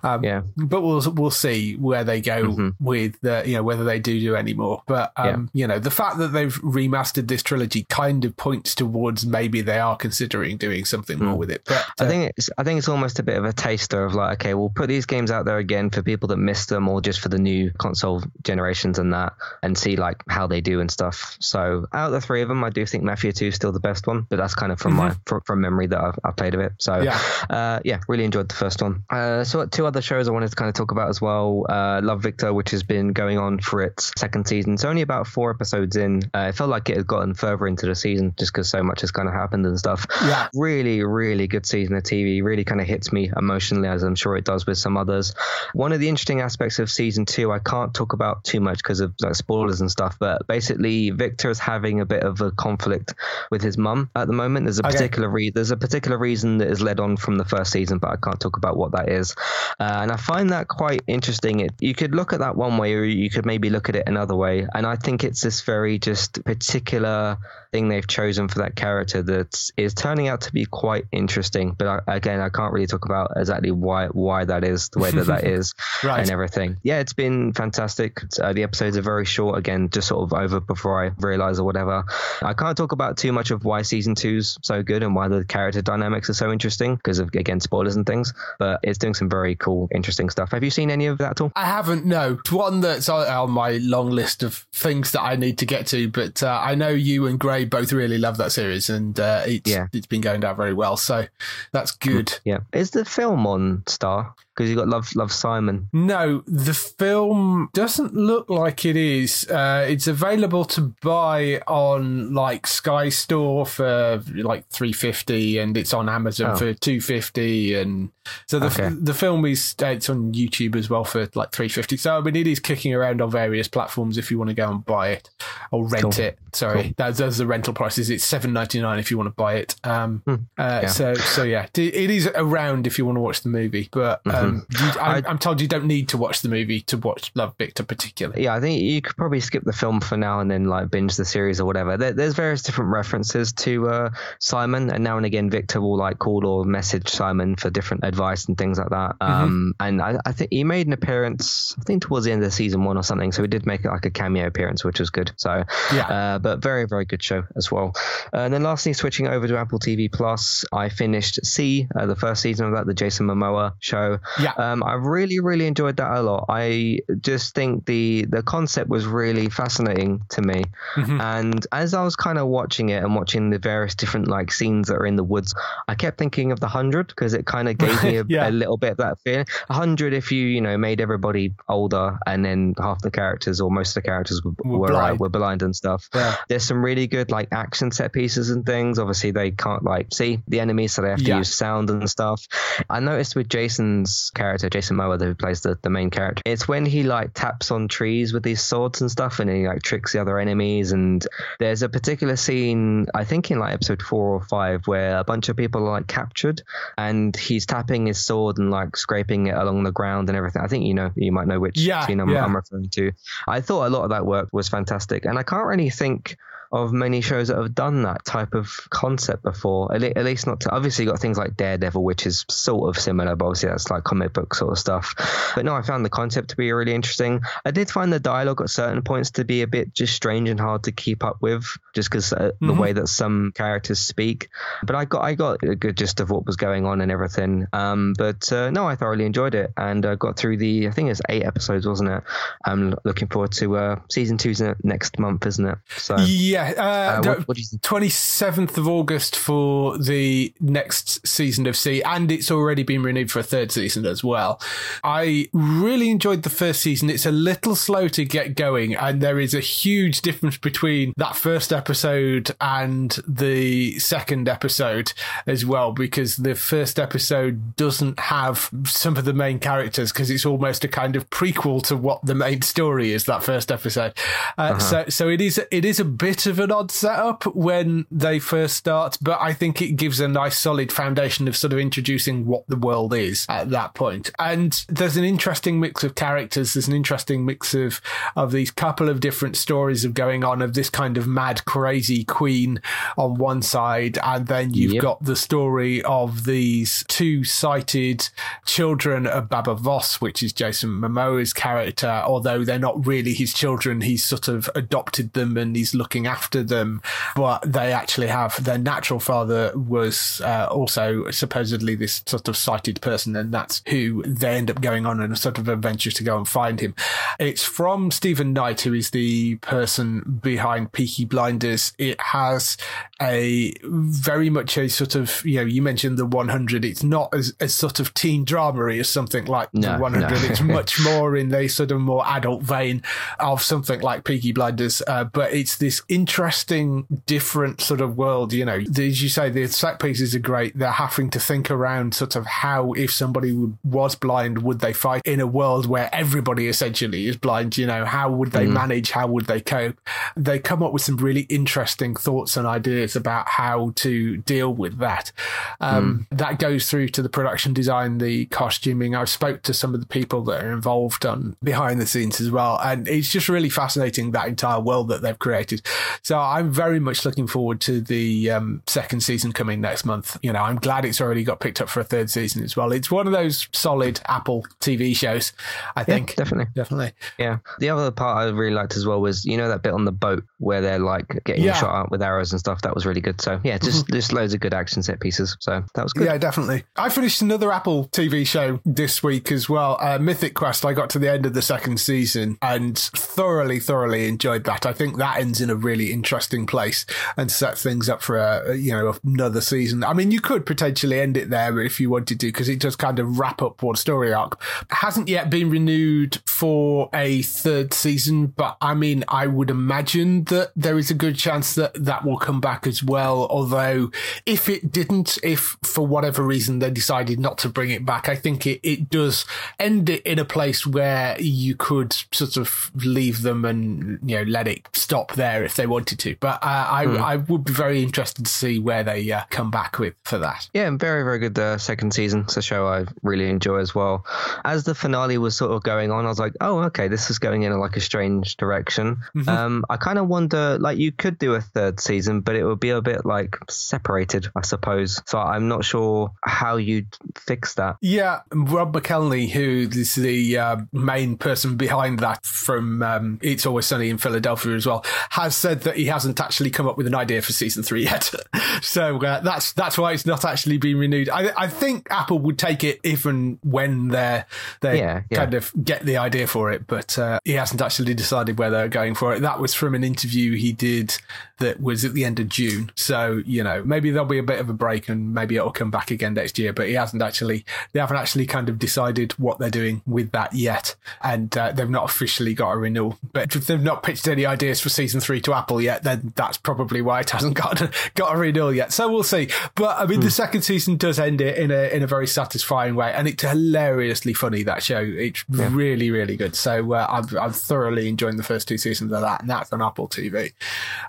um, 0.03 0.23
Yeah. 0.23 0.41
but 0.55 0.81
we'll 0.81 1.01
we'll 1.13 1.31
see 1.31 1.75
where 1.75 2.03
they 2.03 2.21
go 2.21 2.71
with 2.79 3.23
uh, 3.25 3.43
you 3.45 3.53
know 3.55 3.63
whether 3.63 3.83
they 3.83 3.99
do 3.99 4.19
do 4.19 4.35
any 4.35 4.53
more. 4.53 4.81
But 4.87 5.11
um, 5.17 5.49
you 5.53 5.67
know 5.67 5.79
the 5.79 5.91
fact 5.91 6.17
that 6.17 6.29
they've 6.29 6.53
remastered 6.61 7.27
this 7.27 7.43
trilogy 7.43 7.85
kind 7.89 8.25
of 8.25 8.35
points 8.37 8.75
towards 8.75 9.25
maybe 9.25 9.61
they 9.61 9.79
are 9.79 9.95
considering 9.95 10.57
doing 10.57 10.85
something 10.85 11.19
more 11.19 11.35
with 11.37 11.51
it. 11.51 11.63
But 11.65 11.85
I 11.99 12.05
uh, 12.05 12.07
think 12.07 12.33
it's 12.37 12.49
I 12.57 12.63
think 12.63 12.77
it's 12.79 12.89
almost 12.89 13.19
a 13.19 13.23
bit 13.23 13.37
of 13.37 13.45
a 13.45 13.53
taster 13.53 14.03
of 14.05 14.13
like, 14.15 14.39
okay, 14.41 14.53
we'll 14.53 14.69
put 14.69 14.87
these 14.87 15.05
games 15.05 15.31
out 15.31 15.45
there 15.45 15.57
again 15.57 15.89
for 15.89 16.01
people 16.01 16.27
that 16.29 16.37
missed 16.37 16.69
them 16.69 16.87
or 16.87 17.01
just 17.01 17.19
for 17.19 17.29
the 17.29 17.39
new 17.39 17.71
console 17.77 18.23
generations 18.43 18.99
and 18.99 19.13
that 19.13 19.33
and 19.63 19.77
see 19.77 19.95
like 19.95 20.23
how 20.29 20.47
they 20.47 20.61
do 20.61 20.79
and 20.79 20.89
stuff. 20.91 21.37
So 21.39 21.85
out 21.93 22.07
of 22.07 22.11
the 22.13 22.21
three 22.21 22.41
of 22.41 22.47
them, 22.49 22.63
I 22.63 22.69
do 22.69 22.85
think 22.85 23.03
Mafia 23.03 23.31
2 23.33 23.47
is 23.47 23.55
still 23.55 23.71
the 23.71 23.79
best 23.79 24.07
one, 24.07 24.25
but 24.29 24.37
that's 24.37 24.55
kind 24.55 24.71
of 24.71 24.79
from 24.79 24.93
my 24.95 25.15
from, 25.25 25.41
from 25.41 25.61
memory 25.61 25.87
that 25.87 25.99
I've, 26.01 26.19
I've 26.23 26.35
played 26.35 26.53
of 26.53 26.61
it. 26.61 26.73
So 26.79 26.93
Mm-hmm. 26.95 27.03
Yeah. 27.51 27.55
uh, 27.57 27.79
yeah, 27.83 27.99
really 28.07 28.23
enjoyed 28.23 28.47
the 28.49 28.55
first 28.55 28.81
one. 28.81 29.03
Uh, 29.09 29.43
so 29.43 29.65
two 29.65 29.84
other 29.85 30.01
shows 30.01 30.27
I 30.27 30.31
wanted 30.31 30.49
to 30.49 30.55
kind 30.55 30.69
of 30.69 30.75
talk 30.75 30.91
about 30.91 31.09
as 31.09 31.21
well. 31.21 31.65
Uh, 31.69 32.01
Love 32.03 32.21
Victor, 32.21 32.53
which 32.53 32.71
has 32.71 32.83
been 32.83 33.13
going 33.13 33.37
on 33.37 33.59
for 33.59 33.81
its 33.81 34.11
second 34.17 34.47
season. 34.47 34.73
It's 34.73 34.85
only 34.85 35.01
about 35.01 35.27
four 35.27 35.49
episodes 35.51 35.95
in. 35.95 36.23
Uh, 36.33 36.47
it 36.49 36.55
felt 36.55 36.69
like 36.69 36.89
it 36.89 36.97
had 36.97 37.07
gotten 37.07 37.33
further 37.33 37.67
into 37.67 37.85
the 37.85 37.95
season 37.95 38.33
just 38.37 38.53
because 38.53 38.69
so 38.69 38.83
much 38.83 39.01
has 39.01 39.11
kind 39.11 39.27
of 39.27 39.33
happened 39.33 39.65
and 39.65 39.77
stuff. 39.79 40.05
Yeah. 40.23 40.47
Really, 40.53 41.03
really 41.03 41.47
good 41.47 41.65
season 41.65 41.95
of 41.95 42.03
TV. 42.03 42.43
Really 42.43 42.63
kind 42.63 42.81
of 42.81 42.87
hits 42.87 43.11
me 43.11 43.31
emotionally, 43.35 43.87
as 43.87 44.03
I'm 44.03 44.15
sure 44.15 44.35
it 44.35 44.45
does 44.45 44.65
with 44.65 44.77
some 44.77 44.97
others. 44.97 45.33
One 45.73 45.91
of 45.91 45.99
the 45.99 46.09
interesting 46.09 46.41
aspects 46.41 46.79
of 46.79 46.89
season 46.89 47.25
two, 47.25 47.51
I 47.51 47.59
can't 47.59 47.93
talk 47.93 48.13
about 48.13 48.43
too 48.43 48.59
much 48.59 48.77
because 48.79 48.99
of 48.99 49.13
like, 49.21 49.35
spoilers 49.35 49.81
and 49.81 49.91
stuff, 49.91 50.17
but 50.19 50.45
basically 50.47 51.09
Victor 51.11 51.49
is 51.49 51.59
having 51.59 51.99
a 52.01 52.05
bit 52.05 52.23
of 52.23 52.41
a 52.41 52.51
conflict 52.51 53.13
with 53.51 53.61
his 53.61 53.77
mum 53.77 54.09
at 54.15 54.27
the 54.27 54.33
moment. 54.33 54.65
There's 54.65 54.79
a 54.79 54.85
Okay. 54.85 54.97
particular 54.97 55.29
re- 55.29 55.49
there's 55.49 55.71
a 55.71 55.77
particular 55.77 56.17
reason 56.17 56.59
that 56.59 56.67
is 56.69 56.81
led 56.81 56.99
on 56.99 57.17
from 57.17 57.37
the 57.37 57.45
first 57.45 57.71
season, 57.71 57.97
but 57.97 58.09
I 58.11 58.15
can't 58.17 58.39
talk 58.39 58.57
about 58.57 58.77
what 58.77 58.91
that 58.93 59.09
is. 59.09 59.35
Uh, 59.79 59.99
and 60.01 60.11
I 60.11 60.15
find 60.17 60.49
that 60.51 60.67
quite 60.67 61.01
interesting. 61.07 61.59
It, 61.59 61.73
you 61.79 61.93
could 61.93 62.15
look 62.15 62.33
at 62.33 62.39
that 62.39 62.55
one 62.55 62.77
way, 62.77 62.93
or 62.93 63.03
you 63.03 63.29
could 63.29 63.45
maybe 63.45 63.69
look 63.69 63.89
at 63.89 63.95
it 63.95 64.03
another 64.07 64.35
way. 64.35 64.65
And 64.73 64.85
I 64.85 64.95
think 64.95 65.23
it's 65.23 65.41
this 65.41 65.61
very 65.61 65.99
just 65.99 66.43
particular 66.45 67.37
thing 67.71 67.89
they've 67.89 68.07
chosen 68.07 68.47
for 68.47 68.59
that 68.59 68.75
character 68.75 69.21
that 69.21 69.71
is 69.75 69.93
turning 69.93 70.27
out 70.29 70.41
to 70.41 70.53
be 70.53 70.65
quite 70.65 71.05
interesting. 71.11 71.75
But 71.77 71.87
I, 72.07 72.15
again, 72.15 72.39
I 72.39 72.49
can't 72.49 72.71
really 72.73 72.87
talk 72.87 73.05
about 73.05 73.31
exactly 73.35 73.71
why 73.71 74.07
why 74.07 74.45
that 74.45 74.63
is 74.63 74.89
the 74.89 74.99
way 74.99 75.11
that 75.11 75.27
that 75.27 75.43
is 75.57 75.73
Right. 76.03 76.21
and 76.21 76.31
everything. 76.31 76.77
Yeah, 76.83 76.99
it's 76.99 77.13
been 77.13 77.53
fantastic. 77.53 78.21
Uh, 78.41 78.53
the 78.53 78.63
episodes 78.63 78.97
are 78.97 79.01
very 79.01 79.25
short. 79.25 79.57
Again, 79.57 79.89
just 79.89 80.07
sort 80.07 80.23
of 80.23 80.33
over 80.37 80.59
before 80.59 81.05
I 81.05 81.11
realize 81.19 81.59
or 81.59 81.63
whatever. 81.65 82.03
I 82.41 82.53
can't 82.53 82.77
talk 82.77 82.91
about 82.91 83.17
too 83.17 83.31
much 83.31 83.51
of 83.51 83.65
why 83.65 83.81
season 83.81 84.15
two's 84.15 84.57
so 84.61 84.83
good 84.83 85.03
and 85.03 85.15
why 85.15 85.27
the 85.27 85.43
character 85.43 85.81
dynamics 85.81 86.29
are 86.29 86.33
so 86.33 86.51
interesting 86.51 86.95
because 86.95 87.19
of 87.19 87.29
again 87.35 87.59
spoilers 87.59 87.95
and 87.95 88.05
things. 88.05 88.33
But 88.59 88.79
it's 88.83 88.97
doing 88.97 89.13
some 89.13 89.29
very 89.29 89.55
cool, 89.65 89.87
interesting 89.93 90.29
stuff. 90.29 90.51
Have 90.51 90.63
you 90.63 90.69
seen 90.69 90.89
any 90.91 91.07
of 91.07 91.17
that 91.17 91.31
at 91.31 91.41
all? 91.41 91.51
I 91.55 91.65
haven't. 91.65 92.05
No, 92.05 92.37
it's 92.39 92.51
one 92.51 92.81
that's 92.81 93.09
on, 93.09 93.51
my 93.51 93.71
long 93.81 94.09
list 94.11 94.43
of 94.43 94.65
things 94.73 95.11
that 95.13 95.21
I 95.21 95.35
need 95.35 95.57
to 95.57 95.65
get 95.65 95.87
to. 95.87 96.07
But 96.09 96.43
uh, 96.43 96.59
I 96.63 96.75
know 96.75 96.89
you 96.89 97.25
and 97.27 97.39
Gray 97.39 97.65
both 97.65 97.91
really 97.91 98.17
love 98.19 98.37
that 98.37 98.51
series, 98.51 98.89
and 98.89 99.19
uh, 99.19 99.43
it's 99.45 99.69
Yeah. 99.69 99.87
it's 99.91 100.07
been 100.07 100.21
going 100.21 100.41
down 100.41 100.55
very 100.55 100.73
well. 100.73 100.97
So 100.97 101.25
that's 101.71 101.91
good. 101.91 102.37
Yeah, 102.45 102.59
is 102.73 102.91
the 102.91 103.05
film 103.05 103.47
on 103.47 103.83
Star? 103.87 104.35
Because 104.55 104.69
you 104.69 104.75
got 104.77 104.87
Love 104.87 105.13
Love 105.15 105.33
Simon. 105.33 105.89
No, 105.91 106.41
the 106.47 106.73
film 106.73 107.69
doesn't 107.73 108.13
look 108.13 108.49
like 108.49 108.85
it 108.85 108.95
is. 108.95 109.45
Uh, 109.49 109.85
it's 109.89 110.07
available 110.07 110.63
to 110.65 110.93
buy 111.01 111.59
on 111.67 112.33
like 112.33 112.65
Sky 112.65 113.09
Store 113.09 113.65
for 113.65 114.23
like 114.33 114.65
three 114.69 114.93
fifty, 114.93 115.57
and 115.57 115.75
it's 115.75 115.93
on 115.93 116.07
Amazon 116.07 116.51
Oh. 116.51 116.55
for 116.55 116.73
two 116.73 117.01
fifty, 117.01 117.73
and 117.73 118.11
so 118.47 118.59
the 118.59 118.65
Okay. 118.67 118.89
the 118.89 119.13
film 119.13 119.45
is 119.45 119.75
uh, 119.81 119.87
it's 119.87 120.09
on 120.09 120.33
YouTube 120.33 120.75
as 120.75 120.89
well 120.89 121.03
for 121.03 121.29
like 121.35 121.51
three 121.51 121.69
fifty. 121.69 121.97
So 121.97 122.17
I 122.17 122.21
mean, 122.21 122.35
it 122.35 122.47
is 122.47 122.59
kicking 122.59 122.93
around 122.93 123.21
on 123.21 123.29
various 123.31 123.67
platforms 123.67 124.17
if 124.17 124.31
you 124.31 124.37
want 124.37 124.49
to 124.49 124.55
go 124.55 124.69
and 124.69 124.83
buy 124.85 125.09
it 125.09 125.29
or 125.71 125.85
rent 125.87 126.03
Cool. 126.15 126.19
it. 126.25 126.39
Sorry, 126.53 126.93
that's, 126.97 127.17
that's 127.17 127.37
the 127.37 127.45
rental 127.45 127.73
prices. 127.73 128.09
It's 128.09 128.23
seven 128.23 128.53
ninety 128.53 128.81
nine 128.81 128.97
if 128.99 129.11
you 129.11 129.17
want 129.17 129.27
to 129.27 129.33
buy 129.35 129.55
it. 129.55 129.75
Um, 129.83 130.23
uh, 130.25 130.31
Hmm. 130.35 130.41
yeah. 130.57 130.87
so 130.87 131.13
so 131.15 131.43
yeah, 131.43 131.67
it 131.75 132.09
is 132.09 132.27
around 132.35 132.87
if 132.87 132.97
you 132.97 133.05
want 133.05 133.17
to 133.17 133.21
watch 133.21 133.41
the 133.41 133.49
movie, 133.49 133.89
but 133.91 134.21
um, 134.25 134.65
you, 134.71 134.87
I, 134.99 135.21
I'm 135.27 135.37
told 135.37 135.59
you 135.61 135.67
don't 135.67 135.85
need 135.85 136.09
to 136.09 136.17
watch 136.17 136.41
the 136.41 136.49
movie 136.49 136.81
to 136.81 136.97
watch 136.97 137.31
Love 137.35 137.55
Victor 137.57 137.83
particularly. 137.83 138.43
Yeah, 138.43 138.53
I 138.55 138.59
think 138.61 138.81
you 138.81 139.01
could 139.01 139.17
probably 139.17 139.39
skip 139.41 139.63
the 139.63 139.73
film 139.73 139.99
for 140.01 140.15
now 140.17 140.39
and 140.39 140.49
then 140.49 140.65
like 140.65 140.89
binge 140.89 141.15
the 141.17 141.25
series 141.25 141.59
or 141.59 141.65
whatever. 141.65 141.97
There, 141.97 142.13
there's 142.13 142.33
various 142.33 142.61
different 142.63 142.91
references 142.91 143.51
to 143.53 143.89
uh, 143.89 144.09
Simon, 144.39 144.89
and 144.89 145.03
now 145.03 145.17
and 145.17 145.25
again 145.25 145.49
Victor 145.49 145.81
will 145.81 145.97
like 145.97 146.19
call 146.19 146.45
or 146.45 146.63
message 146.65 147.09
Simon 147.09 147.55
for 147.57 147.69
different 147.69 148.03
advice 148.15 148.45
and 148.45 148.57
things 148.57 148.77
like 148.79 148.89
that. 148.89 149.15
Um, 149.21 149.73
and 149.79 150.01
I, 150.01 150.17
I 150.25 150.31
think 150.31 150.51
he 150.51 150.63
made 150.63 150.87
an 150.87 150.93
appearance, 150.93 151.75
I 151.79 151.83
think 151.83 152.03
towards 152.03 152.25
the 152.25 152.31
end 152.31 152.43
of 152.43 152.53
season 152.53 152.83
one 152.83 152.97
or 152.97 153.03
something. 153.03 153.31
So 153.31 153.41
he 153.41 153.47
did 153.47 153.65
make 153.65 153.83
like 153.85 154.05
a 154.05 154.09
cameo 154.09 154.47
appearance, 154.47 154.83
which 154.83 154.99
was 154.99 155.09
good. 155.09 155.31
So 155.35 155.63
Yeah. 155.93 156.07
uh, 156.07 156.39
but 156.39 156.61
very 156.61 156.85
very 156.85 157.05
good 157.05 157.21
show 157.23 157.43
as 157.55 157.71
well. 157.71 157.93
Uh, 158.33 158.39
and 158.45 158.53
then 158.53 158.63
lastly, 158.63 158.93
switching 158.93 159.27
over 159.27 159.47
to 159.47 159.57
Apple 159.57 159.79
TV 159.79 160.11
Plus, 160.11 160.65
I 160.71 160.89
finished 160.89 161.39
See, 161.45 161.87
uh, 161.95 162.05
the 162.05 162.15
first 162.15 162.41
season 162.41 162.67
of 162.67 162.73
that, 162.73 162.85
the 162.85 162.93
Jason 162.93 163.27
Momoa 163.27 163.73
show. 163.79 164.19
Yeah. 164.39 164.53
Um, 164.57 164.83
I 164.83 164.93
really, 164.93 165.39
really 165.39 165.67
enjoyed 165.67 165.97
that 165.97 166.11
a 166.17 166.21
lot. 166.21 166.45
I 166.49 166.99
just 167.21 167.53
think 167.55 167.85
the 167.85 168.25
the 168.29 168.41
concept 168.43 168.89
was 168.89 169.05
really 169.05 169.49
fascinating 169.49 170.21
to 170.29 170.41
me. 170.41 170.63
Mm-hmm. 170.95 171.21
And 171.21 171.67
as 171.71 171.93
I 171.93 172.03
was 172.03 172.15
kind 172.15 172.37
of 172.37 172.47
watching 172.47 172.89
it 172.89 173.03
and 173.03 173.15
watching 173.15 173.49
the 173.49 173.59
various 173.59 173.95
different 173.95 174.27
like 174.27 174.51
scenes 174.51 174.87
that 174.87 174.95
are 174.95 175.05
in 175.05 175.15
the 175.15 175.23
woods, 175.23 175.53
I 175.87 175.95
kept 175.95 176.17
thinking 176.17 176.51
of 176.51 176.59
the 176.59 176.67
hundred 176.67 177.07
because 177.07 177.33
it 177.33 177.45
kind 177.45 177.67
of 177.69 177.77
gave 177.77 178.03
me 178.05 178.17
a, 178.17 178.25
Yeah. 178.29 178.49
a 178.49 178.51
little 178.51 178.77
bit 178.77 178.91
of 178.91 178.97
that 178.97 179.19
feeling. 179.23 179.45
A 179.69 179.73
hundred, 179.73 180.13
if 180.13 180.31
you 180.31 180.45
you 180.45 180.61
know 180.61 180.77
made 180.77 181.01
everybody 181.01 181.53
older 181.69 182.17
and 182.25 182.43
then 182.45 182.73
half 182.77 183.01
the 183.01 183.11
characters 183.11 183.61
or 183.61 183.69
most 183.71 183.95
of 183.95 184.03
the 184.03 184.07
characters 184.07 184.41
were 184.43 184.51
Were 184.63 184.77
were, 184.79 184.87
blind. 184.89 185.19
were 185.19 185.29
blind 185.29 185.61
and 185.61 185.75
stuff. 185.75 186.09
Yeah. 186.13 186.35
There's 186.49 186.63
some 186.63 186.83
really 186.83 187.07
good 187.07 187.31
like 187.31 187.49
action 187.51 187.91
set 187.91 188.13
pieces 188.13 188.49
and 188.49 188.65
things. 188.65 188.99
Obviously, 188.99 189.31
they 189.31 189.51
can't 189.51 189.83
like 189.83 190.07
see 190.13 190.41
the 190.47 190.59
enemies, 190.59 190.93
so 190.93 191.01
they 191.01 191.09
have 191.09 191.19
to 191.19 191.25
Yeah. 191.25 191.37
use 191.39 191.53
sound 191.53 191.89
and 191.89 192.09
stuff. 192.09 192.45
I 192.89 192.99
noticed 192.99 193.35
with 193.35 193.47
Jason's 193.49 194.31
character, 194.35 194.69
Jason 194.69 194.97
Momoa, 194.97 195.21
who 195.21 195.35
plays 195.35 195.61
the, 195.61 195.77
the 195.81 195.89
main 195.89 196.09
character, 196.09 196.41
it's 196.45 196.67
when 196.67 196.85
he 196.85 197.03
like 197.03 197.33
taps 197.33 197.71
on 197.71 197.87
trees 197.87 198.33
with 198.33 198.43
these 198.43 198.61
swords 198.61 199.01
and 199.01 199.09
stuff, 199.09 199.39
and 199.39 199.49
he 199.49 199.67
like 199.67 199.81
tricks 199.81 200.13
the 200.13 200.19
other 200.21 200.39
enemies. 200.39 200.91
And 200.91 201.25
there's 201.59 201.81
a 201.83 201.89
particular 201.89 202.35
scene, 202.35 203.07
I 203.13 203.23
think 203.25 203.49
in 203.51 203.59
like 203.59 203.73
episode 203.73 204.01
four 204.01 204.33
or 204.35 204.41
five, 204.41 204.85
where 204.87 205.17
a 205.17 205.23
bunch 205.23 205.49
of 205.49 205.55
people 205.57 205.87
are 205.87 205.91
like 205.93 206.07
captured, 206.07 206.61
and 206.97 207.35
he's 207.35 207.65
tapping 207.65 207.94
his 208.03 208.25
sword 208.25 208.57
and 208.57 208.71
like 208.71 208.97
scraping 208.97 209.47
it 209.47 209.55
along 209.55 209.83
the 209.83 209.91
ground 209.91 210.27
and 210.29 210.37
everything. 210.37 210.61
I 210.61 210.67
think 210.67 210.85
you 210.85 210.93
know, 210.93 211.11
you 211.15 211.31
might 211.31 211.47
know 211.47 211.59
which 211.59 211.79
Yeah, 211.79 212.05
scene 212.05 212.19
I'm, 212.19 212.29
yeah. 212.29 212.43
I'm 212.43 212.55
referring 212.55 212.89
to. 212.89 213.11
I 213.47 213.61
thought 213.61 213.87
a 213.87 213.89
lot 213.89 214.03
of 214.03 214.09
that 214.09 214.25
work 214.25 214.49
was 214.51 214.67
fantastic, 214.67 215.25
and 215.25 215.37
I 215.37 215.43
can't 215.43 215.65
really 215.65 215.89
think 215.89 216.37
of 216.71 216.91
many 216.93 217.21
shows 217.21 217.47
that 217.49 217.57
have 217.57 217.73
done 217.75 218.03
that 218.03 218.25
type 218.25 218.53
of 218.53 218.69
concept 218.89 219.43
before. 219.43 219.93
At, 219.93 220.01
le- 220.01 220.13
at 220.15 220.25
least 220.25 220.47
not. 220.47 220.61
To, 220.61 220.71
obviously, 220.71 221.05
you 221.05 221.11
got 221.11 221.19
things 221.19 221.37
like 221.37 221.55
Daredevil, 221.57 222.03
which 222.03 222.25
is 222.25 222.45
sort 222.49 222.89
of 222.95 223.01
similar, 223.01 223.35
but 223.35 223.45
obviously 223.45 223.69
that's 223.69 223.89
like 223.89 224.03
comic 224.03 224.33
book 224.33 224.53
sort 224.55 224.71
of 224.71 224.77
stuff. 224.79 225.15
But 225.55 225.65
no, 225.65 225.75
I 225.75 225.81
found 225.81 226.03
the 226.05 226.09
concept 226.09 226.49
to 226.49 226.55
be 226.57 226.71
really 226.71 226.93
interesting. 226.93 227.41
I 227.65 227.71
did 227.71 227.89
find 227.89 228.11
the 228.11 228.19
dialogue 228.19 228.61
at 228.61 228.69
certain 228.69 229.01
points 229.01 229.31
to 229.31 229.45
be 229.45 229.61
a 229.61 229.67
bit 229.67 229.93
just 229.93 230.13
strange 230.15 230.49
and 230.49 230.59
hard 230.59 230.83
to 230.83 230.91
keep 230.91 231.23
up 231.23 231.37
with, 231.41 231.65
just 231.93 232.09
because 232.09 232.31
uh, 232.33 232.51
the 232.59 232.67
Mhm. 232.73 232.77
way 232.79 232.93
that 232.93 233.07
some 233.07 233.51
characters 233.53 233.99
speak. 233.99 234.49
But 234.83 234.95
I 234.95 235.05
got 235.05 235.23
I 235.23 235.33
got 235.35 235.63
a 235.63 235.75
good 235.75 235.97
gist 235.97 236.19
of 236.19 236.29
what 236.29 236.45
was 236.45 236.55
going 236.55 236.85
on 236.85 237.01
and 237.01 237.11
everything. 237.11 237.67
Um, 237.73 238.13
but 238.17 238.51
uh, 238.51 238.69
no, 238.71 238.87
I 238.87 238.95
thoroughly 238.95 239.25
enjoyed 239.25 239.55
it 239.55 239.71
and 239.77 240.05
uh, 240.05 240.15
got 240.15 240.37
through 240.37 240.57
the. 240.57 240.87
I 240.87 240.91
think 240.91 241.09
it's 241.09 241.21
eight 241.29 241.43
episodes, 241.43 241.85
wasn't 241.87 242.09
it? 242.11 242.23
I'm 242.63 242.95
looking 243.03 243.27
forward 243.27 243.51
to 243.53 243.75
uh, 243.77 243.99
season 244.09 244.37
two's 244.37 244.61
next 244.83 245.19
month, 245.19 245.45
isn't 245.45 245.65
it? 245.65 245.77
So. 245.97 246.17
Yeah. 246.17 246.54
Uh, 246.55 246.83
Uh, 246.85 247.21
what, 247.23 247.47
what 247.47 247.55
do 247.57 247.61
you 247.61 247.67
think? 247.67 247.81
27th 247.81 248.77
of 248.77 248.87
August 248.87 249.35
for 249.35 249.97
the 249.97 250.53
next 250.59 251.25
season 251.27 251.65
of 251.67 251.75
See, 251.75 252.01
and 252.03 252.31
it's 252.31 252.49
already 252.51 252.83
been 252.83 253.03
renewed 253.03 253.31
for 253.31 253.39
a 253.39 253.43
third 253.43 253.71
season 253.71 254.05
as 254.05 254.23
well. 254.23 254.61
I 255.03 255.49
really 255.53 256.09
enjoyed 256.09 256.43
the 256.43 256.49
first 256.49 256.81
season. 256.81 257.09
It's 257.09 257.25
a 257.25 257.31
little 257.31 257.75
slow 257.75 258.07
to 258.09 258.25
get 258.25 258.55
going, 258.55 258.95
and 258.95 259.21
there 259.21 259.39
is 259.39 259.53
a 259.53 259.59
huge 259.59 260.21
difference 260.21 260.57
between 260.57 261.13
that 261.17 261.35
first 261.35 261.73
episode 261.73 262.51
and 262.61 263.17
the 263.27 263.99
second 263.99 264.47
episode 264.47 265.13
as 265.47 265.65
well, 265.65 265.91
because 265.91 266.37
the 266.37 266.55
first 266.55 266.99
episode 266.99 267.75
doesn't 267.75 268.19
have 268.19 268.69
some 268.85 269.17
of 269.17 269.25
the 269.25 269.33
main 269.33 269.59
characters 269.59 270.11
because 270.11 270.29
it's 270.29 270.45
almost 270.45 270.83
a 270.83 270.87
kind 270.87 271.15
of 271.15 271.29
prequel 271.29 271.83
to 271.83 271.95
what 271.97 272.25
the 272.25 272.35
main 272.35 272.61
story 272.61 273.11
is. 273.11 273.25
That 273.25 273.43
first 273.43 273.71
episode, 273.71 274.13
uh, 274.57 274.77
so 274.79 275.05
so 275.09 275.29
it 275.29 275.41
is 275.41 275.59
it 275.71 275.85
is 275.85 275.99
a 275.99 276.05
bit 276.05 276.44
of 276.47 276.59
an 276.59 276.71
odd 276.71 276.91
setup 276.91 277.45
when 277.55 278.05
they 278.11 278.39
first 278.39 278.75
start, 278.77 279.17
but 279.21 279.39
I 279.41 279.53
think 279.53 279.81
it 279.81 279.93
gives 279.93 280.19
a 280.19 280.27
nice 280.27 280.57
solid 280.57 280.91
foundation 280.91 281.47
of 281.47 281.55
sort 281.57 281.73
of 281.73 281.79
introducing 281.79 282.45
what 282.45 282.65
the 282.67 282.75
world 282.77 283.13
is 283.13 283.45
at 283.49 283.69
that 283.71 283.93
point. 283.93 284.31
And 284.39 284.83
there's 284.89 285.17
an 285.17 285.23
interesting 285.23 285.79
mix 285.79 286.03
of 286.03 286.15
characters. 286.15 286.73
There's 286.73 286.87
an 286.87 286.93
interesting 286.95 287.45
mix 287.45 287.73
of 287.73 288.01
of 288.35 288.51
these 288.51 288.71
couple 288.71 289.09
of 289.09 289.19
different 289.19 289.57
stories 289.57 290.05
of 290.05 290.13
going 290.13 290.43
on 290.43 290.61
of 290.61 290.73
this 290.73 290.89
kind 290.89 291.17
of 291.17 291.27
mad, 291.27 291.65
crazy 291.65 292.23
queen 292.23 292.81
on 293.17 293.35
one 293.35 293.61
side, 293.61 294.17
and 294.23 294.47
then 294.47 294.73
you've 294.73 294.93
Yep. 294.93 295.01
got 295.01 295.23
the 295.23 295.35
story 295.35 296.01
of 296.03 296.45
these 296.45 297.03
two 297.07 297.43
sighted 297.43 298.29
children 298.65 299.25
of 299.27 299.49
Baba 299.49 299.75
Voss, 299.75 300.21
which 300.21 300.41
is 300.43 300.53
Jason 300.53 300.89
Momoa's 300.89 301.53
character, 301.53 302.23
although 302.25 302.63
they're 302.63 302.79
not 302.79 303.05
really 303.05 303.33
his 303.33 303.53
children. 303.53 304.01
He's 304.01 304.23
sort 304.23 304.47
of 304.47 304.69
adopted 304.75 305.33
them 305.33 305.57
and 305.57 305.75
he's 305.75 305.93
looking 305.95 306.27
after 306.27 306.34
them, 306.63 307.01
but 307.35 307.61
they 307.65 307.91
actually 307.93 308.27
have 308.27 308.63
their 308.63 308.77
natural 308.77 309.19
father 309.19 309.71
was 309.75 310.41
uh, 310.43 310.67
also 310.71 311.29
supposedly 311.31 311.95
this 311.95 312.21
sort 312.25 312.47
of 312.47 312.57
sighted 312.57 313.01
person, 313.01 313.35
and 313.35 313.53
that's 313.53 313.81
who 313.87 314.23
they 314.23 314.55
end 314.55 314.69
up 314.71 314.81
going 314.81 315.05
on 315.05 315.21
in 315.21 315.31
a 315.31 315.35
sort 315.35 315.57
of 315.57 315.67
adventure 315.67 316.11
to 316.11 316.23
go 316.23 316.37
and 316.37 316.47
find 316.47 316.79
him. 316.79 316.95
It's 317.39 317.63
from 317.63 318.11
Steven 318.11 318.53
Knight, 318.53 318.81
who 318.81 318.93
is 318.93 319.09
the 319.11 319.55
person 319.57 320.39
behind 320.41 320.91
Peaky 320.91 321.25
Blinders. 321.25 321.93
It 321.97 322.19
has 322.21 322.77
a 323.21 323.73
very 323.83 324.49
much 324.49 324.77
a 324.77 324.87
sort 324.89 325.15
of 325.15 325.43
you 325.45 325.57
know 325.59 325.65
you 325.65 325.81
mentioned 325.81 326.17
the 326.17 326.25
100. 326.25 326.83
It's 326.85 327.03
not 327.03 327.33
as, 327.33 327.53
as 327.59 327.73
sort 327.73 327.99
of 327.99 328.13
teen 328.13 328.43
drama 328.45 328.75
as 328.93 329.09
something 329.09 329.45
like 329.45 329.73
No, 329.73 329.93
the 329.93 329.99
100. 329.99 330.29
no. 330.29 330.37
it's 330.49 330.61
much 330.75 330.99
more 331.01 331.35
in 331.35 331.49
the 331.49 331.67
sort 331.67 331.91
of 331.91 332.01
more 332.01 332.25
adult 332.27 332.61
vein 332.63 333.03
of 333.39 333.61
something 333.61 334.01
like 334.01 334.23
Peaky 334.23 334.51
Blinders, 334.51 335.01
uh, 335.07 335.23
but 335.23 335.53
it's 335.53 335.77
this 335.77 336.01
interesting, 336.25 337.05
different 337.27 337.79
sort 337.81 338.01
of 338.01 338.17
world. 338.17 338.51
You 338.51 338.65
know, 338.65 338.79
as 338.97 339.21
you 339.21 339.29
say, 339.29 339.51
the 339.51 339.67
set 339.67 339.99
pieces 339.99 340.33
are 340.33 340.39
great. 340.39 340.75
They're 340.75 340.89
having 340.89 341.29
to 341.29 341.39
think 341.39 341.69
around 341.69 342.15
sort 342.15 342.35
of 342.35 342.47
how, 342.47 342.93
if 342.93 343.13
somebody 343.13 343.55
was 343.83 344.15
blind, 344.15 344.63
would 344.63 344.79
they 344.79 344.91
fight 344.91 345.21
in 345.23 345.39
a 345.39 345.45
world 345.45 345.85
where 345.85 346.09
everybody 346.11 346.67
essentially 346.67 347.27
is 347.27 347.37
blind? 347.37 347.77
You 347.77 347.85
know, 347.85 348.05
how 348.05 348.31
would 348.31 348.53
they 348.53 348.65
manage? 348.65 349.11
How 349.11 349.27
would 349.27 349.45
they 349.45 349.61
cope? 349.61 349.99
They 350.35 350.57
come 350.57 350.81
up 350.81 350.93
with 350.93 351.03
some 351.03 351.17
really 351.17 351.41
interesting 351.41 352.15
thoughts 352.15 352.57
and 352.57 352.65
ideas 352.65 353.15
about 353.15 353.47
how 353.47 353.91
to 353.97 354.37
deal 354.37 354.73
with 354.73 354.97
that. 354.97 355.31
Um, 355.79 356.25
That 356.31 356.57
goes 356.57 356.89
through 356.89 357.09
to 357.09 357.21
the 357.21 357.29
production 357.29 357.71
design, 357.73 358.17
the 358.17 358.47
costuming. 358.47 359.13
I've 359.15 359.29
spoke 359.29 359.61
to 359.63 359.75
some 359.75 359.93
of 359.93 359.99
the 359.99 360.07
people 360.07 360.41
that 360.45 360.63
are 360.63 360.71
involved 360.71 361.23
on 361.23 361.55
behind 361.63 362.01
the 362.01 362.07
scenes 362.07 362.41
as 362.41 362.49
well, 362.49 362.79
and 362.83 363.07
it's 363.07 363.31
just 363.31 363.47
really 363.47 363.69
fascinating 363.69 364.31
that 364.31 364.47
entire 364.47 364.79
world 364.79 365.09
that 365.09 365.21
they've 365.21 365.37
created. 365.37 365.83
So 366.23 366.37
I'm 366.39 366.71
very 366.71 366.99
much 366.99 367.25
looking 367.25 367.47
forward 367.47 367.81
to 367.81 368.01
the 368.01 368.51
um, 368.51 368.81
second 368.87 369.21
season 369.21 369.51
coming 369.51 369.81
next 369.81 370.05
month. 370.05 370.37
You 370.41 370.53
know, 370.53 370.59
I'm 370.61 370.77
glad 370.77 371.05
it's 371.05 371.21
already 371.21 371.43
got 371.43 371.59
picked 371.59 371.81
up 371.81 371.89
for 371.89 371.99
a 371.99 372.03
third 372.03 372.29
season 372.29 372.63
as 372.63 372.75
well. 372.75 372.91
It's 372.91 373.09
one 373.11 373.27
of 373.27 373.33
those 373.33 373.67
solid 373.71 374.19
Apple 374.27 374.65
TV 374.79 375.15
shows, 375.15 375.53
I 375.95 376.03
think. 376.03 376.35
Definitely. 376.35 376.67
Definitely. 376.75 377.11
Yeah. 377.37 377.57
The 377.79 377.89
other 377.89 378.11
part 378.11 378.37
I 378.37 378.49
really 378.49 378.73
liked 378.75 378.95
as 378.95 379.05
well 379.05 379.21
was 379.21 379.45
you 379.45 379.57
know 379.57 379.69
that 379.69 379.81
bit 379.81 379.93
on 379.93 380.05
the 380.05 380.11
boat 380.11 380.43
where 380.59 380.81
they're 380.81 380.99
like 380.99 381.27
getting 381.45 381.63
Yeah. 381.63 381.73
shot 381.73 381.93
out 381.93 382.11
with 382.11 382.21
arrows 382.21 382.51
and 382.51 382.59
stuff. 382.59 382.81
That 382.81 382.95
was 382.95 383.05
really 383.05 383.21
good. 383.21 383.41
So 383.41 383.59
yeah, 383.63 383.77
just 383.77 384.07
just 384.09 384.33
loads 384.33 384.53
of 384.53 384.59
good 384.59 384.73
action 384.73 385.03
set 385.03 385.19
pieces. 385.19 385.55
So 385.59 385.83
that 385.95 386.03
was 386.03 386.13
good. 386.13 386.25
Yeah, 386.25 386.37
definitely. 386.37 386.83
I 386.95 387.09
finished 387.09 387.41
another 387.41 387.71
Apple 387.71 388.07
TV 388.09 388.45
show 388.47 388.79
this 388.85 389.21
week 389.23 389.51
as 389.51 389.69
well. 389.69 389.97
Uh, 389.99 390.17
Mythic 390.19 390.53
Quest. 390.53 390.85
I 390.85 390.93
got 390.93 391.09
to 391.11 391.19
the 391.19 391.31
end 391.31 391.45
of 391.45 391.53
the 391.53 391.61
second 391.61 391.99
season 391.99 392.57
and 392.61 392.97
thoroughly, 392.97 393.79
thoroughly 393.79 394.27
enjoyed 394.27 394.63
that. 394.65 394.85
I 394.85 394.93
think 394.93 395.17
that 395.17 395.39
ends 395.39 395.61
in 395.61 395.69
a 395.69 395.75
really 395.75 396.04
interesting 396.11 396.65
place 396.65 397.05
and 397.37 397.51
set 397.51 397.77
things 397.77 398.09
up 398.09 398.21
for 398.21 398.37
a 398.37 398.75
you 398.75 398.91
know 398.91 399.15
another 399.25 399.61
season. 399.61 400.03
I 400.03 400.13
mean, 400.13 400.31
you 400.31 400.41
could 400.41 400.65
potentially 400.65 401.19
end 401.19 401.37
it 401.37 401.49
there 401.49 401.79
if 401.79 401.99
you 401.99 402.09
wanted 402.09 402.39
to 402.39 402.47
because 402.47 402.69
it 402.69 402.79
does 402.79 402.95
kind 402.95 403.19
of 403.19 403.39
wrap 403.39 403.61
up 403.61 403.81
one 403.81 403.95
story 403.95 404.33
arc. 404.33 404.61
It 404.81 404.95
hasn't 404.95 405.27
yet 405.27 405.49
been 405.49 405.69
renewed 405.69 406.39
for 406.45 407.09
a 407.13 407.41
third 407.41 407.93
season, 407.93 408.47
but 408.47 408.77
I 408.81 408.93
mean, 408.93 409.23
I 409.27 409.47
would 409.47 409.69
imagine 409.69 410.45
that 410.45 410.71
there 410.75 410.97
is 410.97 411.11
a 411.11 411.15
good 411.15 411.35
chance 411.35 411.75
that 411.75 411.93
that 412.05 412.25
will 412.25 412.37
come 412.37 412.61
back 412.61 412.87
as 412.87 413.03
well. 413.03 413.47
Although, 413.49 414.11
if 414.45 414.69
it 414.69 414.91
didn't, 414.91 415.37
if 415.43 415.77
for 415.83 416.05
whatever 416.05 416.43
reason 416.43 416.79
they 416.79 416.91
decided 416.91 417.39
not 417.39 417.57
to 417.59 417.69
bring 417.69 417.91
it 417.91 418.05
back, 418.05 418.29
I 418.29 418.35
think 418.35 418.65
it, 418.65 418.79
it 418.83 419.09
does 419.09 419.45
end 419.79 420.09
it 420.09 420.21
in 420.23 420.39
a 420.39 420.45
place 420.45 420.85
where 420.85 421.39
you 421.39 421.75
could 421.75 422.13
sort 422.31 422.57
of 422.57 422.91
leave 422.95 423.41
them 423.41 423.65
and, 423.65 424.19
you 424.27 424.37
know, 424.37 424.43
let 424.43 424.67
it 424.67 424.87
stop 424.93 425.33
there 425.33 425.63
if 425.63 425.75
they 425.75 425.87
wanted 425.95 426.19
to. 426.19 426.35
But 426.39 426.63
uh, 426.63 426.85
I, 426.99 427.03
I 427.33 427.35
would 427.37 427.63
be 427.63 427.73
very 427.73 428.03
interested 428.03 428.45
to 428.45 428.51
see 428.51 428.79
where 428.79 429.03
they 429.03 429.31
uh, 429.31 429.43
come 429.49 429.71
back 429.71 429.99
with 429.99 430.13
for 430.23 430.37
that. 430.39 430.69
Yeah, 430.73 430.89
very, 430.91 431.23
very 431.23 431.39
good 431.39 431.57
uh, 431.57 431.77
second 431.77 432.13
season. 432.13 432.41
It's 432.41 432.57
a 432.57 432.61
show 432.61 432.87
I 432.87 433.05
really 433.23 433.49
enjoy 433.49 433.77
as 433.79 433.95
well. 433.95 434.25
As 434.63 434.83
the 434.83 434.95
finale 434.95 435.37
was 435.37 435.55
sort 435.55 435.71
of 435.71 435.83
going 435.83 436.11
on, 436.11 436.25
I 436.25 436.29
was 436.29 436.39
like, 436.39 436.53
oh, 436.61 436.79
okay, 436.89 437.07
this 437.07 437.29
is 437.29 437.39
going 437.39 437.63
in 437.63 437.77
like 437.79 437.95
a 437.95 438.01
strange 438.01 438.57
direction. 438.57 439.17
Um, 439.47 439.85
I 439.89 439.97
kind 439.97 440.19
of 440.19 440.27
wonder, 440.27 440.77
like, 440.79 440.97
you 440.97 441.11
could 441.11 441.37
do 441.37 441.53
a 441.53 441.61
third 441.61 441.99
season, 441.99 442.41
but 442.41 442.55
it 442.55 442.65
would 442.65 442.79
be 442.79 442.89
a 442.89 443.01
bit 443.01 443.25
like 443.25 443.55
separated, 443.69 444.47
I 444.55 444.61
suppose. 444.61 445.21
So 445.25 445.39
I'm 445.39 445.67
not 445.67 445.85
sure 445.85 446.31
how 446.43 446.77
you'd 446.77 447.07
fix 447.35 447.75
that. 447.75 447.97
Yeah, 448.01 448.41
Rob 448.51 448.93
McElhenney, 448.93 449.49
who 449.51 449.87
is 449.91 450.15
the 450.15 450.57
uh, 450.57 450.77
main 450.91 451.37
person 451.37 451.77
behind 451.77 452.19
that 452.19 452.45
from 452.45 453.01
um, 453.01 453.39
It's 453.41 453.65
Always 453.65 453.85
Sunny 453.85 454.09
in 454.09 454.17
Philadelphia 454.17 454.75
as 454.75 454.85
well, 454.85 455.05
has 455.31 455.55
said 455.55 455.81
that 455.85 455.95
he 455.95 456.05
hasn't 456.05 456.41
actually 456.41 456.69
come 456.69 456.87
up 456.87 456.97
with 456.97 457.07
an 457.07 457.15
idea 457.15 457.41
for 457.41 457.53
season 457.53 457.83
three 457.83 458.03
yet. 458.03 458.33
so 458.81 459.17
uh, 459.23 459.39
that's 459.39 459.71
that's 459.73 459.97
why 459.97 460.11
it's 460.11 460.25
not 460.25 460.43
actually 460.43 460.77
been 460.77 460.97
renewed. 460.97 461.29
I, 461.29 461.53
I 461.55 461.67
think 461.67 462.07
Apple 462.11 462.39
would 462.39 462.59
take 462.59 462.83
it 462.83 462.99
even 463.03 463.59
when 463.63 464.09
they're 464.09 464.45
they 464.81 464.99
Yeah, 464.99 465.21
yeah. 465.29 465.37
kind 465.37 465.53
of 465.53 465.71
get 465.81 466.05
the 466.05 466.17
idea 466.17 466.47
for 466.47 466.71
it, 466.71 466.85
but 466.87 467.17
uh, 467.17 467.39
he 467.45 467.53
hasn't 467.53 467.81
actually 467.81 468.13
decided 468.13 468.59
where 468.59 468.69
they're 468.69 468.89
going 468.89 469.15
for 469.15 469.33
it. 469.33 469.39
That 469.41 469.59
was 469.59 469.73
from 469.73 469.95
an 469.95 470.03
interview 470.03 470.55
he 470.55 470.73
did 470.73 471.15
that 471.59 471.79
was 471.79 472.03
at 472.03 472.13
the 472.13 472.25
end 472.25 472.39
of 472.39 472.49
June. 472.49 472.91
So 472.95 473.41
you 473.45 473.63
know 473.63 473.83
maybe 473.83 474.11
there'll 474.11 474.27
be 474.27 474.39
a 474.39 474.43
bit 474.43 474.59
of 474.59 474.69
a 474.69 474.73
break 474.73 475.07
and 475.07 475.33
maybe 475.33 475.55
it'll 475.55 475.71
come 475.71 475.91
back 475.91 476.11
again 476.11 476.33
next 476.33 476.59
year. 476.59 476.73
But 476.73 476.87
he 476.87 476.93
hasn't 476.93 477.21
actually 477.21 477.63
they 477.93 477.99
haven't 477.99 478.17
actually 478.17 478.47
kind 478.47 478.69
of 478.69 478.79
decided 478.79 479.31
what 479.33 479.59
they're 479.59 479.69
doing 479.69 480.01
with 480.05 480.31
that 480.31 480.53
yet, 480.53 480.95
and 481.21 481.55
uh, 481.55 481.71
they've 481.71 481.89
not 481.89 482.09
officially 482.09 482.55
got 482.55 482.71
a 482.71 482.77
renewal. 482.77 483.17
But 483.31 483.51
they've 483.51 483.81
not 483.81 484.01
pitched 484.01 484.27
any 484.27 484.45
ideas 484.45 484.81
for 484.81 484.89
season 484.89 485.21
three 485.21 485.41
to 485.41 485.53
Apple 485.53 485.64
yet, 485.81 486.03
then 486.03 486.33
that's 486.35 486.57
probably 486.57 487.01
why 487.01 487.21
it 487.21 487.29
hasn't 487.29 487.55
got 487.55 487.81
got 488.15 488.35
a 488.35 488.37
renewal 488.37 488.73
yet. 488.73 488.93
So 488.93 489.11
we'll 489.11 489.23
see. 489.23 489.49
But 489.75 489.97
I 489.99 490.05
mean, 490.05 490.19
the 490.21 490.31
second 490.31 490.61
season 490.61 490.97
does 490.97 491.19
end 491.19 491.41
it 491.41 491.57
in 491.57 491.71
a 491.71 491.89
in 491.95 492.03
a 492.03 492.07
very 492.07 492.27
satisfying 492.27 492.95
way, 492.95 493.11
and 493.13 493.27
it's 493.27 493.43
hilariously 493.43 494.33
funny. 494.33 494.63
That 494.63 494.83
show, 494.83 494.99
it's 494.99 495.43
really 495.49 496.11
really 496.11 496.37
good. 496.37 496.55
So 496.55 496.93
uh, 496.93 497.05
I'm 497.09 497.37
I'm 497.37 497.51
thoroughly 497.51 498.07
enjoying 498.07 498.37
the 498.37 498.43
first 498.43 498.67
two 498.67 498.77
seasons 498.77 499.11
of 499.11 499.21
that, 499.21 499.41
and 499.41 499.49
that's 499.49 499.71
on 499.73 499.81
Apple 499.81 500.07
TV. 500.07 500.53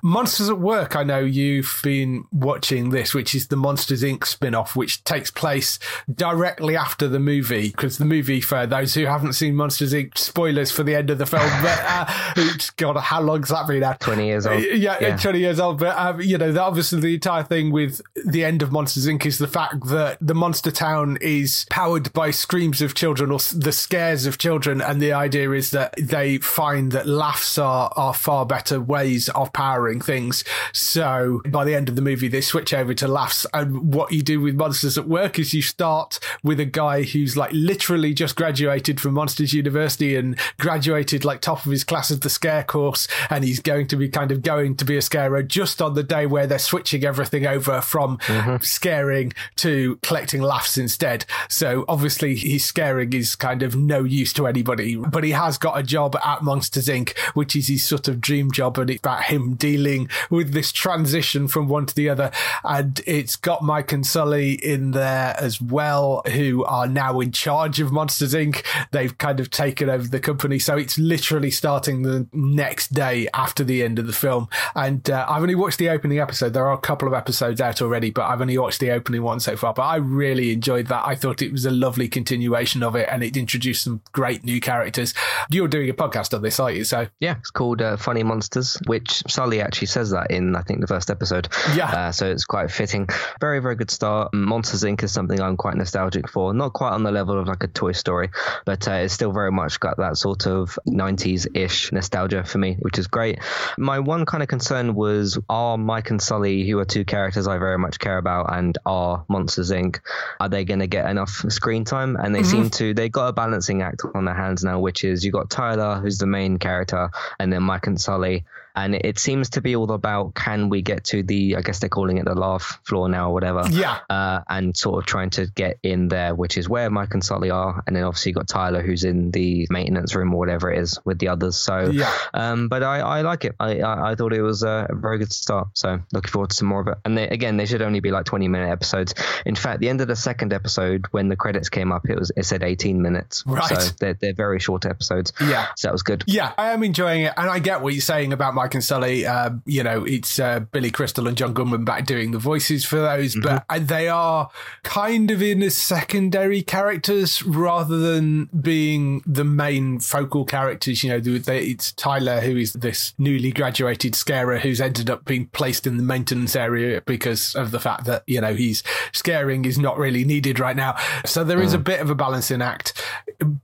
Monsters 0.02 0.48
at 0.50 0.58
Work. 0.58 0.96
I 0.96 1.02
know 1.02 1.18
you've 1.18 1.80
been 1.82 2.24
watching 2.32 2.90
this, 2.90 3.14
which 3.14 3.34
is 3.34 3.48
the 3.48 3.56
Monsters 3.56 4.02
Inc. 4.02 4.24
spin 4.26 4.54
off, 4.54 4.76
which 4.76 5.04
takes 5.04 5.30
place 5.30 5.78
directly 6.12 6.76
after 6.76 7.08
the 7.08 7.18
movie. 7.20 7.68
Because 7.68 7.98
the 7.98 8.04
movie, 8.04 8.40
for 8.40 8.66
those 8.66 8.94
who 8.94 9.04
haven't 9.06 9.34
seen 9.34 9.54
Monsters 9.56 9.92
Inc., 9.92 10.16
spoilers 10.18 10.70
for 10.70 10.82
the 10.82 10.94
end 10.94 11.10
of 11.10 11.18
the 11.18 11.26
film, 11.26 11.48
but 11.62 11.78
uh, 11.84 12.06
it's- 12.36 12.70
God, 12.70 12.96
how 12.96 13.20
long's 13.20 13.48
that 13.48 13.66
been 13.66 13.82
out? 13.82 14.00
20 14.00 14.26
years 14.26 14.45
old. 14.46 14.62
Yeah, 14.62 14.98
Yeah. 15.00 15.16
20 15.16 15.38
years 15.38 15.60
old. 15.60 15.78
But, 15.78 15.96
um, 15.98 16.20
you 16.20 16.38
know, 16.38 16.52
that 16.52 16.62
obviously 16.62 17.00
the 17.00 17.14
entire 17.14 17.42
thing 17.42 17.70
with 17.70 18.00
the 18.24 18.44
end 18.44 18.62
of 18.62 18.72
Monsters 18.72 19.06
Inc. 19.06 19.26
is 19.26 19.38
the 19.38 19.46
fact 19.48 19.86
that 19.86 20.18
the 20.20 20.34
monster 20.34 20.70
town 20.70 21.18
is 21.20 21.66
powered 21.70 22.12
by 22.12 22.30
screams 22.30 22.82
of 22.82 22.94
children 22.94 23.30
or 23.30 23.38
the 23.54 23.72
scares 23.72 24.26
of 24.26 24.38
children. 24.38 24.80
And 24.80 25.00
the 25.00 25.12
idea 25.12 25.50
is 25.52 25.70
that 25.70 25.94
they 25.98 26.38
find 26.38 26.92
that 26.92 27.06
laughs 27.06 27.58
are, 27.58 27.92
are 27.96 28.14
far 28.14 28.46
better 28.46 28.80
ways 28.80 29.28
of 29.30 29.52
powering 29.52 30.00
things. 30.00 30.44
So 30.72 31.40
by 31.48 31.64
the 31.64 31.74
end 31.74 31.88
of 31.88 31.96
the 31.96 32.02
movie, 32.02 32.28
they 32.28 32.40
switch 32.40 32.72
over 32.74 32.94
to 32.94 33.08
laughs. 33.08 33.46
And 33.52 33.94
what 33.94 34.12
you 34.12 34.22
do 34.22 34.40
with 34.40 34.54
Monsters 34.54 34.98
at 34.98 35.08
Work 35.08 35.38
is 35.38 35.54
you 35.54 35.62
start 35.62 36.18
with 36.42 36.60
a 36.60 36.64
guy 36.64 37.02
who's 37.02 37.36
like 37.36 37.50
literally 37.52 38.14
just 38.14 38.36
graduated 38.36 39.00
from 39.00 39.14
Monsters 39.14 39.52
University 39.52 40.16
and 40.16 40.38
graduated 40.58 41.24
like 41.24 41.40
top 41.40 41.64
of 41.64 41.72
his 41.72 41.84
class 41.84 42.10
of 42.10 42.20
the 42.20 42.30
scare 42.30 42.64
course. 42.64 43.08
And 43.30 43.44
he's 43.44 43.60
going 43.60 43.86
to 43.88 43.96
be 43.96 44.08
kind 44.08 44.30
of 44.30 44.35
going 44.36 44.76
to 44.76 44.84
be 44.84 44.96
a 44.96 45.02
scarer 45.02 45.42
just 45.42 45.80
on 45.82 45.94
the 45.94 46.02
day 46.02 46.26
where 46.26 46.46
they're 46.46 46.58
switching 46.58 47.04
everything 47.04 47.46
over 47.46 47.80
from 47.80 48.18
mm-hmm. 48.18 48.62
scaring 48.62 49.32
to 49.56 49.98
collecting 50.02 50.42
laughs 50.42 50.78
instead. 50.78 51.24
So 51.48 51.84
obviously 51.88 52.36
his 52.36 52.64
scaring 52.64 53.12
is 53.12 53.34
kind 53.36 53.62
of 53.62 53.76
no 53.76 54.04
use 54.04 54.32
to 54.34 54.46
anybody, 54.46 54.96
but 54.96 55.24
he 55.24 55.30
has 55.30 55.58
got 55.58 55.78
a 55.78 55.82
job 55.82 56.16
at 56.24 56.42
Monsters 56.42 56.88
Inc., 56.88 57.16
which 57.34 57.56
is 57.56 57.68
his 57.68 57.84
sort 57.84 58.08
of 58.08 58.20
dream 58.20 58.50
job. 58.50 58.78
And 58.78 58.90
it's 58.90 59.00
about 59.00 59.24
him 59.24 59.54
dealing 59.54 60.08
with 60.30 60.52
this 60.52 60.72
transition 60.72 61.48
from 61.48 61.68
one 61.68 61.86
to 61.86 61.94
the 61.94 62.08
other. 62.08 62.30
And 62.64 63.00
it's 63.06 63.36
got 63.36 63.62
Mike 63.62 63.92
and 63.92 64.06
Sully 64.06 64.52
in 64.52 64.92
there 64.92 65.34
as 65.38 65.60
well, 65.60 66.22
who 66.32 66.64
are 66.64 66.86
now 66.86 67.20
in 67.20 67.32
charge 67.32 67.80
of 67.80 67.92
Monsters 67.92 68.34
Inc. 68.34 68.64
They've 68.90 69.16
kind 69.16 69.40
of 69.40 69.50
taken 69.50 69.88
over 69.88 70.06
the 70.06 70.20
company. 70.20 70.58
So 70.58 70.76
it's 70.76 70.98
literally 70.98 71.50
starting 71.50 72.02
the 72.02 72.26
next 72.32 72.92
day 72.92 73.28
after 73.34 73.64
the 73.64 73.82
end 73.82 73.98
of 73.98 74.06
the 74.06 74.12
film. 74.12 74.25
And 74.74 75.08
uh, 75.08 75.26
I've 75.28 75.42
only 75.42 75.54
watched 75.54 75.78
the 75.78 75.88
opening 75.88 76.18
episode. 76.18 76.52
There 76.52 76.66
are 76.66 76.72
a 76.74 76.78
couple 76.78 77.08
of 77.08 77.14
episodes 77.14 77.60
out 77.60 77.80
already, 77.82 78.10
but 78.10 78.26
I've 78.26 78.40
only 78.40 78.58
watched 78.58 78.80
the 78.80 78.90
opening 78.90 79.22
one 79.22 79.40
so 79.40 79.56
far. 79.56 79.74
But 79.74 79.82
I 79.82 79.96
really 79.96 80.52
enjoyed 80.52 80.86
that. 80.88 81.06
I 81.06 81.14
thought 81.14 81.42
it 81.42 81.52
was 81.52 81.64
a 81.64 81.70
lovely 81.70 82.08
continuation 82.08 82.82
of 82.82 82.96
it 82.96 83.08
and 83.10 83.22
it 83.22 83.36
introduced 83.36 83.84
some 83.84 84.00
great 84.12 84.44
new 84.44 84.60
characters. 84.60 85.14
You're 85.50 85.68
doing 85.68 85.90
a 85.90 85.94
podcast 85.94 86.34
on 86.34 86.42
this, 86.42 86.58
aren't 86.58 86.76
you? 86.76 86.84
So 86.84 87.08
Yeah, 87.20 87.36
it's 87.38 87.50
called 87.50 87.82
uh, 87.82 87.96
Funny 87.96 88.22
Monsters, 88.22 88.78
which 88.86 89.22
Sully 89.28 89.60
actually 89.60 89.88
says 89.88 90.10
that 90.10 90.30
in, 90.30 90.56
I 90.56 90.62
think, 90.62 90.80
the 90.80 90.86
first 90.86 91.10
episode. 91.10 91.48
Yeah. 91.74 91.90
Uh, 91.90 92.12
so 92.12 92.30
it's 92.30 92.44
quite 92.44 92.70
fitting. 92.70 93.08
Very, 93.40 93.60
very 93.60 93.76
good 93.76 93.90
start. 93.90 94.32
Monsters 94.34 94.82
Inc. 94.82 95.02
is 95.02 95.12
something 95.12 95.40
I'm 95.40 95.56
quite 95.56 95.76
nostalgic 95.76 96.28
for. 96.28 96.54
Not 96.54 96.72
quite 96.72 96.92
on 96.92 97.02
the 97.02 97.12
level 97.12 97.38
of 97.38 97.46
like 97.46 97.62
a 97.62 97.68
Toy 97.68 97.92
Story, 97.92 98.30
but 98.64 98.86
uh, 98.88 98.92
it's 98.92 99.14
still 99.14 99.32
very 99.32 99.52
much 99.52 99.78
got 99.80 99.96
that 99.98 100.16
sort 100.16 100.46
of 100.46 100.78
90s 100.88 101.46
ish 101.54 101.92
nostalgia 101.92 102.44
for 102.44 102.58
me, 102.58 102.76
which 102.80 102.98
is 102.98 103.06
great. 103.06 103.38
My 103.78 103.98
one 103.98 104.15
kind 104.24 104.42
of 104.42 104.48
concern 104.48 104.94
was 104.94 105.38
are 105.48 105.76
Mike 105.76 106.10
and 106.10 106.22
Sully, 106.22 106.68
who 106.68 106.78
are 106.78 106.84
two 106.84 107.04
characters 107.04 107.46
I 107.46 107.58
very 107.58 107.78
much 107.78 107.98
care 107.98 108.18
about, 108.18 108.54
and 108.54 108.76
are 108.86 109.24
Monsters 109.28 109.70
Inc., 109.70 110.00
are 110.40 110.48
they 110.48 110.64
going 110.64 110.80
to 110.80 110.86
get 110.86 111.10
enough 111.10 111.44
screen 111.48 111.84
time? 111.84 112.16
And 112.16 112.34
they 112.34 112.40
mm-hmm. 112.40 112.50
seem 112.50 112.70
to, 112.70 112.94
they 112.94 113.08
got 113.08 113.28
a 113.28 113.32
balancing 113.32 113.82
act 113.82 114.02
on 114.14 114.24
their 114.24 114.34
hands 114.34 114.64
now, 114.64 114.78
which 114.78 115.04
is 115.04 115.24
you 115.24 115.32
got 115.32 115.50
Tyler, 115.50 115.96
who's 115.96 116.18
the 116.18 116.26
main 116.26 116.58
character, 116.58 117.10
and 117.38 117.52
then 117.52 117.62
Mike 117.62 117.86
and 117.86 118.00
Sully. 118.00 118.44
And 118.76 118.94
it 118.94 119.18
seems 119.18 119.50
to 119.50 119.60
be 119.62 119.74
all 119.74 119.90
about 119.90 120.34
can 120.34 120.68
we 120.68 120.82
get 120.82 121.04
to 121.04 121.22
the, 121.22 121.56
I 121.56 121.62
guess 121.62 121.78
they're 121.78 121.88
calling 121.88 122.18
it 122.18 122.24
the 122.26 122.34
laugh 122.34 122.78
floor 122.84 123.08
now 123.08 123.30
or 123.30 123.32
whatever. 123.32 123.64
Yeah. 123.70 123.98
Uh, 124.10 124.40
and 124.48 124.76
sort 124.76 124.98
of 125.02 125.06
trying 125.06 125.30
to 125.30 125.46
get 125.46 125.78
in 125.82 126.08
there, 126.08 126.34
which 126.34 126.58
is 126.58 126.68
where 126.68 126.90
Mike 126.90 127.14
and 127.14 127.24
Sully 127.24 127.50
are. 127.50 127.82
And 127.86 127.96
then 127.96 128.04
obviously 128.04 128.30
you've 128.30 128.36
got 128.36 128.48
Tyler, 128.48 128.82
who's 128.82 129.04
in 129.04 129.30
the 129.30 129.66
maintenance 129.70 130.14
room 130.14 130.32
or 130.34 130.38
whatever 130.38 130.70
it 130.70 130.78
is 130.78 130.98
with 131.04 131.18
the 131.18 131.28
others. 131.28 131.56
So, 131.56 131.90
Yeah. 131.90 132.12
um, 132.34 132.68
but 132.68 132.82
I, 132.82 133.00
I 133.00 133.20
like 133.22 133.44
it. 133.44 133.54
I, 133.58 133.80
I, 133.80 134.10
I 134.12 134.14
thought 134.14 134.32
it 134.32 134.42
was 134.42 134.62
a 134.62 134.86
very 134.92 135.18
good 135.18 135.32
start. 135.32 135.68
So 135.74 135.98
looking 136.12 136.30
forward 136.30 136.50
to 136.50 136.56
some 136.56 136.68
more 136.68 136.80
of 136.82 136.88
it. 136.88 136.98
And 137.04 137.16
they, 137.16 137.28
again, 137.28 137.56
they 137.56 137.66
should 137.66 137.82
only 137.82 138.00
be 138.00 138.10
like 138.10 138.26
20 138.26 138.48
minute 138.48 138.70
episodes. 138.70 139.14
In 139.46 139.54
fact, 139.56 139.80
the 139.80 139.88
end 139.88 140.00
of 140.00 140.08
the 140.08 140.16
second 140.16 140.52
episode, 140.52 141.06
when 141.12 141.28
the 141.28 141.36
credits 141.36 141.68
came 141.70 141.92
up, 141.92 142.08
it 142.10 142.18
was 142.18 142.30
it 142.36 142.44
said 142.44 142.62
18 142.62 143.00
minutes. 143.00 143.42
Right. 143.46 143.64
So 143.80 143.94
they're, 144.00 144.14
they're 144.14 144.34
very 144.34 144.58
short 144.60 144.84
episodes. 144.84 145.32
Yeah. 145.40 145.68
So 145.76 145.88
that 145.88 145.92
was 145.92 146.02
good. 146.02 146.24
Yeah, 146.26 146.52
I 146.58 146.72
am 146.72 146.82
enjoying 146.82 147.22
it, 147.22 147.32
and 147.36 147.48
I 147.48 147.58
get 147.58 147.80
what 147.80 147.94
you're 147.94 148.00
saying 148.02 148.32
about 148.32 148.54
Mike 148.66 148.74
and 148.74 148.82
Sully. 148.82 149.24
Uh, 149.24 149.50
you 149.64 149.84
know, 149.84 150.04
it's 150.04 150.40
uh, 150.40 150.58
Billy 150.58 150.90
Crystal 150.90 151.28
and 151.28 151.36
John 151.36 151.52
Goodman 151.52 151.84
back 151.84 152.04
doing 152.04 152.32
the 152.32 152.38
voices 152.40 152.84
for 152.84 152.96
those, 152.96 153.36
but 153.36 153.64
uh, 153.70 153.78
they 153.78 154.08
are 154.08 154.50
kind 154.82 155.30
of 155.30 155.40
in 155.40 155.62
as 155.62 155.76
secondary 155.76 156.62
characters 156.62 157.44
rather 157.44 157.96
than 157.96 158.46
being 158.46 159.22
the 159.24 159.44
main 159.44 160.00
focal 160.00 160.44
characters. 160.44 161.04
You 161.04 161.10
know, 161.10 161.20
they, 161.20 161.60
it's 161.60 161.92
Tyler 161.92 162.40
who 162.40 162.56
is 162.56 162.72
this 162.72 163.14
newly 163.18 163.52
graduated 163.52 164.16
scarer 164.16 164.58
who's 164.58 164.80
ended 164.80 165.10
up 165.10 165.24
being 165.24 165.46
placed 165.46 165.86
in 165.86 165.96
the 165.96 166.02
maintenance 166.02 166.56
area 166.56 167.02
because 167.06 167.54
of 167.54 167.70
the 167.70 167.78
fact 167.78 168.04
that 168.06 168.24
you 168.26 168.40
know 168.40 168.54
he's 168.54 168.82
scaring 169.12 169.64
is 169.64 169.78
not 169.78 169.96
really 169.96 170.24
needed 170.24 170.58
right 170.58 170.76
now. 170.76 170.96
So 171.24 171.44
there 171.44 171.62
is 171.62 171.72
a 171.72 171.78
bit 171.78 172.00
of 172.00 172.10
a 172.10 172.16
balancing 172.16 172.62
act, 172.62 172.95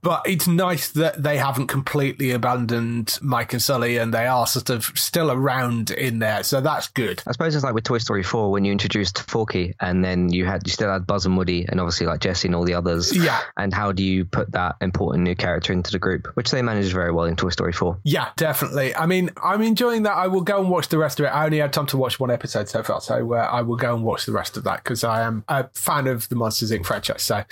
but 0.01 0.23
it's 0.25 0.47
nice 0.47 0.89
that 0.91 1.21
they 1.21 1.37
haven't 1.37 1.67
completely 1.67 2.31
abandoned 2.31 3.17
Mike 3.21 3.53
and 3.53 3.61
Sully 3.61 3.97
and 3.97 4.13
they 4.13 4.27
are 4.27 4.47
sort 4.47 4.69
of 4.69 4.85
still 4.95 5.31
around 5.31 5.91
in 5.91 6.19
there. 6.19 6.43
So 6.43 6.61
that's 6.61 6.87
good. 6.89 7.21
I 7.27 7.31
suppose 7.31 7.55
it's 7.55 7.63
like 7.63 7.73
with 7.73 7.83
Toy 7.83 7.97
Story 7.97 8.23
4 8.23 8.51
when 8.51 8.65
you 8.65 8.71
introduced 8.71 9.21
Forky 9.29 9.73
and 9.79 10.03
then 10.03 10.31
you 10.31 10.45
had 10.45 10.65
you 10.65 10.71
still 10.71 10.91
had 10.91 11.07
Buzz 11.07 11.25
and 11.25 11.37
Woody 11.37 11.65
and 11.67 11.79
obviously 11.79 12.07
like 12.07 12.19
Jesse 12.19 12.47
and 12.47 12.55
all 12.55 12.65
the 12.65 12.73
others. 12.73 13.15
Yeah. 13.15 13.39
And 13.57 13.73
how 13.73 13.91
do 13.91 14.03
you 14.03 14.25
put 14.25 14.51
that 14.51 14.75
important 14.81 15.23
new 15.23 15.35
character 15.35 15.73
into 15.73 15.91
the 15.91 15.99
group, 15.99 16.27
which 16.35 16.51
they 16.51 16.61
managed 16.61 16.93
very 16.93 17.11
well 17.11 17.25
in 17.25 17.35
Toy 17.35 17.49
Story 17.49 17.73
4. 17.73 17.99
Yeah, 18.03 18.29
definitely. 18.35 18.95
I 18.95 19.05
mean, 19.05 19.29
I'm 19.41 19.61
enjoying 19.61 20.03
that. 20.03 20.13
I 20.13 20.27
will 20.27 20.41
go 20.41 20.59
and 20.59 20.69
watch 20.69 20.89
the 20.89 20.97
rest 20.97 21.19
of 21.19 21.25
it. 21.25 21.29
I 21.29 21.45
only 21.45 21.59
had 21.59 21.73
time 21.73 21.87
to 21.87 21.97
watch 21.97 22.19
one 22.19 22.31
episode 22.31 22.69
so 22.69 22.83
far, 22.83 23.01
so 23.01 23.33
uh, 23.33 23.37
I 23.37 23.61
will 23.61 23.77
go 23.77 23.95
and 23.95 24.03
watch 24.03 24.25
the 24.25 24.31
rest 24.31 24.57
of 24.57 24.63
that 24.65 24.83
because 24.83 25.03
I 25.03 25.21
am 25.21 25.43
a 25.47 25.67
fan 25.73 26.07
of 26.07 26.29
the 26.29 26.35
Monsters 26.35 26.71
Inc. 26.71 26.85
franchise. 26.85 27.23
So 27.23 27.43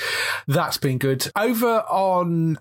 that's 0.47 0.77
been 0.77 0.97
good. 0.97 1.31
Over 1.35 1.81
on 1.89 2.10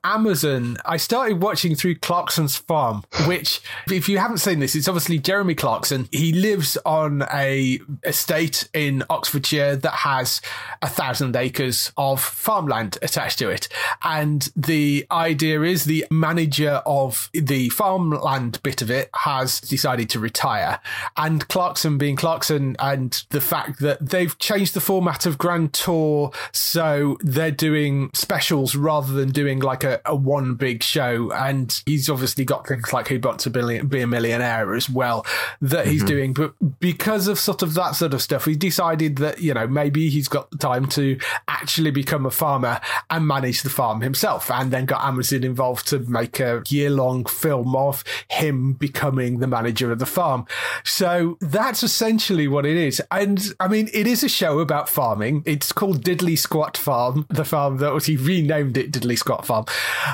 Amazon, 0.05 0.77
I 0.85 0.97
started 0.97 1.43
watching 1.43 1.75
through 1.75 1.97
Clarkson's 1.97 2.57
Farm, 2.57 3.03
which, 3.27 3.61
if 3.91 4.09
you 4.09 4.19
haven't 4.19 4.39
seen 4.39 4.61
this, 4.61 4.75
it's 4.75 4.89
obviously 4.89 5.19
Jeremy 5.19 5.55
Clarkson. 5.55 6.09
He 6.13 6.33
lives 6.33 6.79
on 6.85 7.25
a 7.33 7.81
estate 8.05 8.69
in 8.73 9.03
Oxfordshire 9.11 9.77
that 9.77 9.91
has 9.91 10.41
a 10.83 10.89
thousand 10.89 11.37
acres 11.37 11.93
of 11.97 12.23
farmland 12.23 12.99
attached 13.03 13.39
to 13.41 13.51
it. 13.51 13.69
And 14.05 14.49
the 14.55 15.07
idea 15.11 15.63
is 15.63 15.85
the 15.85 16.07
manager 16.11 16.83
of 16.87 17.29
the 17.33 17.69
farmland 17.71 18.63
bit 18.63 18.83
of 18.83 18.91
it 18.91 19.11
has 19.15 19.61
decided 19.61 20.11
to 20.11 20.21
retire. 20.21 20.81
And 21.17 21.47
Clarkson 21.49 21.99
being 21.99 22.17
Clarkson 22.17 22.77
and 22.79 23.23
the 23.31 23.41
fact 23.41 23.81
that 23.81 24.11
they've 24.11 24.39
changed 24.39 24.75
the 24.75 24.81
format 24.81 25.27
of 25.27 25.39
Grand 25.39 25.73
Tour 25.73 26.33
so 26.53 27.19
they're 27.21 27.51
doing 27.51 28.11
specials 28.15 28.77
rather 28.77 29.13
than 29.13 29.31
doing 29.41 29.61
like 29.61 29.85
a, 29.85 30.01
a 30.05 30.15
one 30.15 30.55
big 30.55 30.83
show. 30.83 31.33
And 31.33 31.83
he's 31.87 32.11
obviously 32.11 32.45
got 32.45 32.67
things 32.67 32.93
like 32.93 33.09
Who 33.09 33.19
Wants 33.19 33.45
to 33.45 33.51
Be, 33.51 33.81
be 33.81 34.03
a 34.03 34.07
Millionaire 34.07 34.75
as 34.75 34.91
well 34.91 35.25
that 35.63 35.87
he's 35.87 36.01
mm-hmm. 36.01 36.09
doing. 36.09 36.33
But 36.35 36.53
because 36.79 37.27
of 37.27 37.39
sort 37.39 37.63
of 37.63 37.73
that 37.75 37.93
sort 37.93 38.13
of 38.13 38.21
stuff, 38.21 38.45
he 38.45 38.55
decided 38.55 39.17
that, 39.17 39.41
you 39.41 39.55
know, 39.55 39.67
maybe 39.67 40.11
he's 40.11 40.29
got 40.29 40.51
the 40.51 40.59
time 40.59 40.87
to 40.89 41.19
actually 41.49 41.91
become 41.91 42.27
a 42.27 42.31
farmer 42.31 42.81
and 43.09 43.27
manage 43.27 43.63
the 43.63 43.71
farm 43.71 44.03
himself. 44.03 44.51
And 44.51 44.71
then 44.71 44.85
got 44.85 45.05
Amazon 45.05 45.43
involved 45.43 45.87
to 45.89 46.01
make 46.01 46.39
a 46.39 46.63
year 46.69 46.91
long 46.91 47.25
film 47.25 47.75
of 47.77 48.05
him 48.29 48.75
becoming 48.75 49.39
the 49.39 49.47
manager 49.47 49.91
of 49.91 50.01
the 50.01 50.07
farm. 50.07 50.45
So 50.85 51.39
that's 51.41 51.83
essentially 51.83 52.47
what 52.47 52.67
it 52.67 52.77
is. 52.77 53.01
And 53.11 53.55
I 53.59 53.69
mean, 53.69 53.89
it 53.95 54.07
is 54.07 54.23
a 54.23 54.29
show 54.29 54.59
about 54.59 54.89
farming. 54.89 55.45
It's 55.47 55.73
called 55.73 56.05
Diddly 56.05 56.37
Squat 56.37 56.77
Farm, 56.77 57.27
the 57.31 57.45
farm 57.45 57.79
that 57.79 57.95
was, 57.95 58.07
he 58.07 58.17
renamed 58.17 58.77
it 58.77 58.91
Diddly 58.91 59.17
Squat 59.17 59.30
Got 59.31 59.47
farm. 59.47 59.67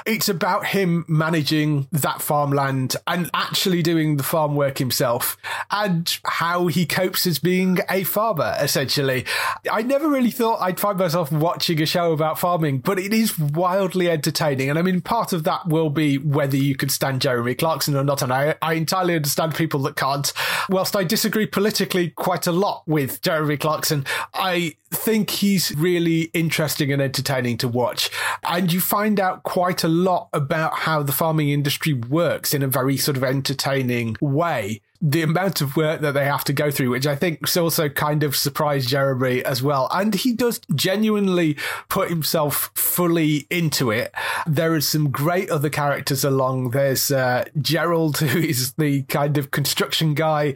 It's 0.04 0.28
about 0.28 0.66
him 0.66 1.06
managing 1.08 1.88
that 1.90 2.20
farmland 2.20 2.96
and 3.06 3.30
actually 3.32 3.80
doing 3.80 4.18
the 4.18 4.22
farm 4.22 4.54
work 4.54 4.76
himself 4.76 5.38
and 5.70 6.18
how 6.26 6.66
he 6.66 6.84
copes 6.84 7.26
as 7.26 7.38
being 7.38 7.78
a 7.88 8.04
farmer, 8.04 8.54
essentially. 8.60 9.24
I 9.72 9.80
never 9.80 10.10
really 10.10 10.30
thought 10.30 10.60
I'd 10.60 10.78
find 10.78 10.98
myself 10.98 11.32
watching 11.32 11.80
a 11.80 11.86
show 11.86 12.12
about 12.12 12.38
farming, 12.38 12.80
but 12.80 12.98
it 12.98 13.14
is 13.14 13.38
wildly 13.38 14.10
entertaining. 14.10 14.68
And 14.68 14.78
I 14.78 14.82
mean, 14.82 15.00
part 15.00 15.32
of 15.32 15.44
that 15.44 15.66
will 15.66 15.88
be 15.88 16.18
whether 16.18 16.58
you 16.58 16.76
can 16.76 16.90
stand 16.90 17.22
Jeremy 17.22 17.54
Clarkson 17.54 17.96
or 17.96 18.04
not. 18.04 18.20
And 18.20 18.30
I, 18.30 18.56
I 18.60 18.74
entirely 18.74 19.14
understand 19.14 19.54
people 19.54 19.80
that 19.84 19.96
can't. 19.96 20.30
Whilst 20.68 20.94
I 20.94 21.04
disagree 21.04 21.46
politically 21.46 22.10
quite 22.10 22.46
a 22.46 22.52
lot 22.52 22.82
with 22.86 23.22
Jeremy 23.22 23.56
Clarkson, 23.56 24.04
I 24.34 24.76
think 24.96 25.30
he's 25.30 25.72
really 25.76 26.22
interesting 26.32 26.92
and 26.92 27.00
entertaining 27.00 27.58
to 27.58 27.68
watch. 27.68 28.10
And 28.48 28.72
you 28.72 28.80
find 28.80 29.20
out 29.20 29.44
quite 29.44 29.84
a 29.84 29.88
lot 29.88 30.28
about 30.32 30.78
how 30.80 31.02
the 31.02 31.12
farming 31.12 31.50
industry 31.50 31.92
works 31.92 32.54
in 32.54 32.62
a 32.62 32.68
very 32.68 32.96
sort 32.96 33.16
of 33.16 33.24
entertaining 33.24 34.16
way 34.20 34.80
the 35.00 35.22
amount 35.22 35.60
of 35.60 35.76
work 35.76 36.00
that 36.00 36.12
they 36.12 36.24
have 36.24 36.44
to 36.44 36.52
go 36.52 36.70
through, 36.70 36.90
which 36.90 37.06
I 37.06 37.16
think 37.16 37.56
also 37.56 37.88
kind 37.88 38.22
of 38.22 38.36
surprised 38.36 38.88
Jeremy 38.88 39.44
as 39.44 39.62
well. 39.62 39.88
And 39.92 40.14
he 40.14 40.32
does 40.32 40.60
genuinely 40.74 41.56
put 41.88 42.10
himself 42.10 42.70
fully 42.74 43.46
into 43.50 43.90
it. 43.90 44.14
There 44.46 44.74
is 44.74 44.88
some 44.88 45.10
great 45.10 45.50
other 45.50 45.70
characters 45.70 46.24
along. 46.24 46.70
There's 46.70 47.10
uh, 47.10 47.44
Gerald, 47.60 48.18
who 48.18 48.38
is 48.38 48.72
the 48.74 49.02
kind 49.04 49.38
of 49.38 49.50
construction 49.50 50.14
guy 50.14 50.54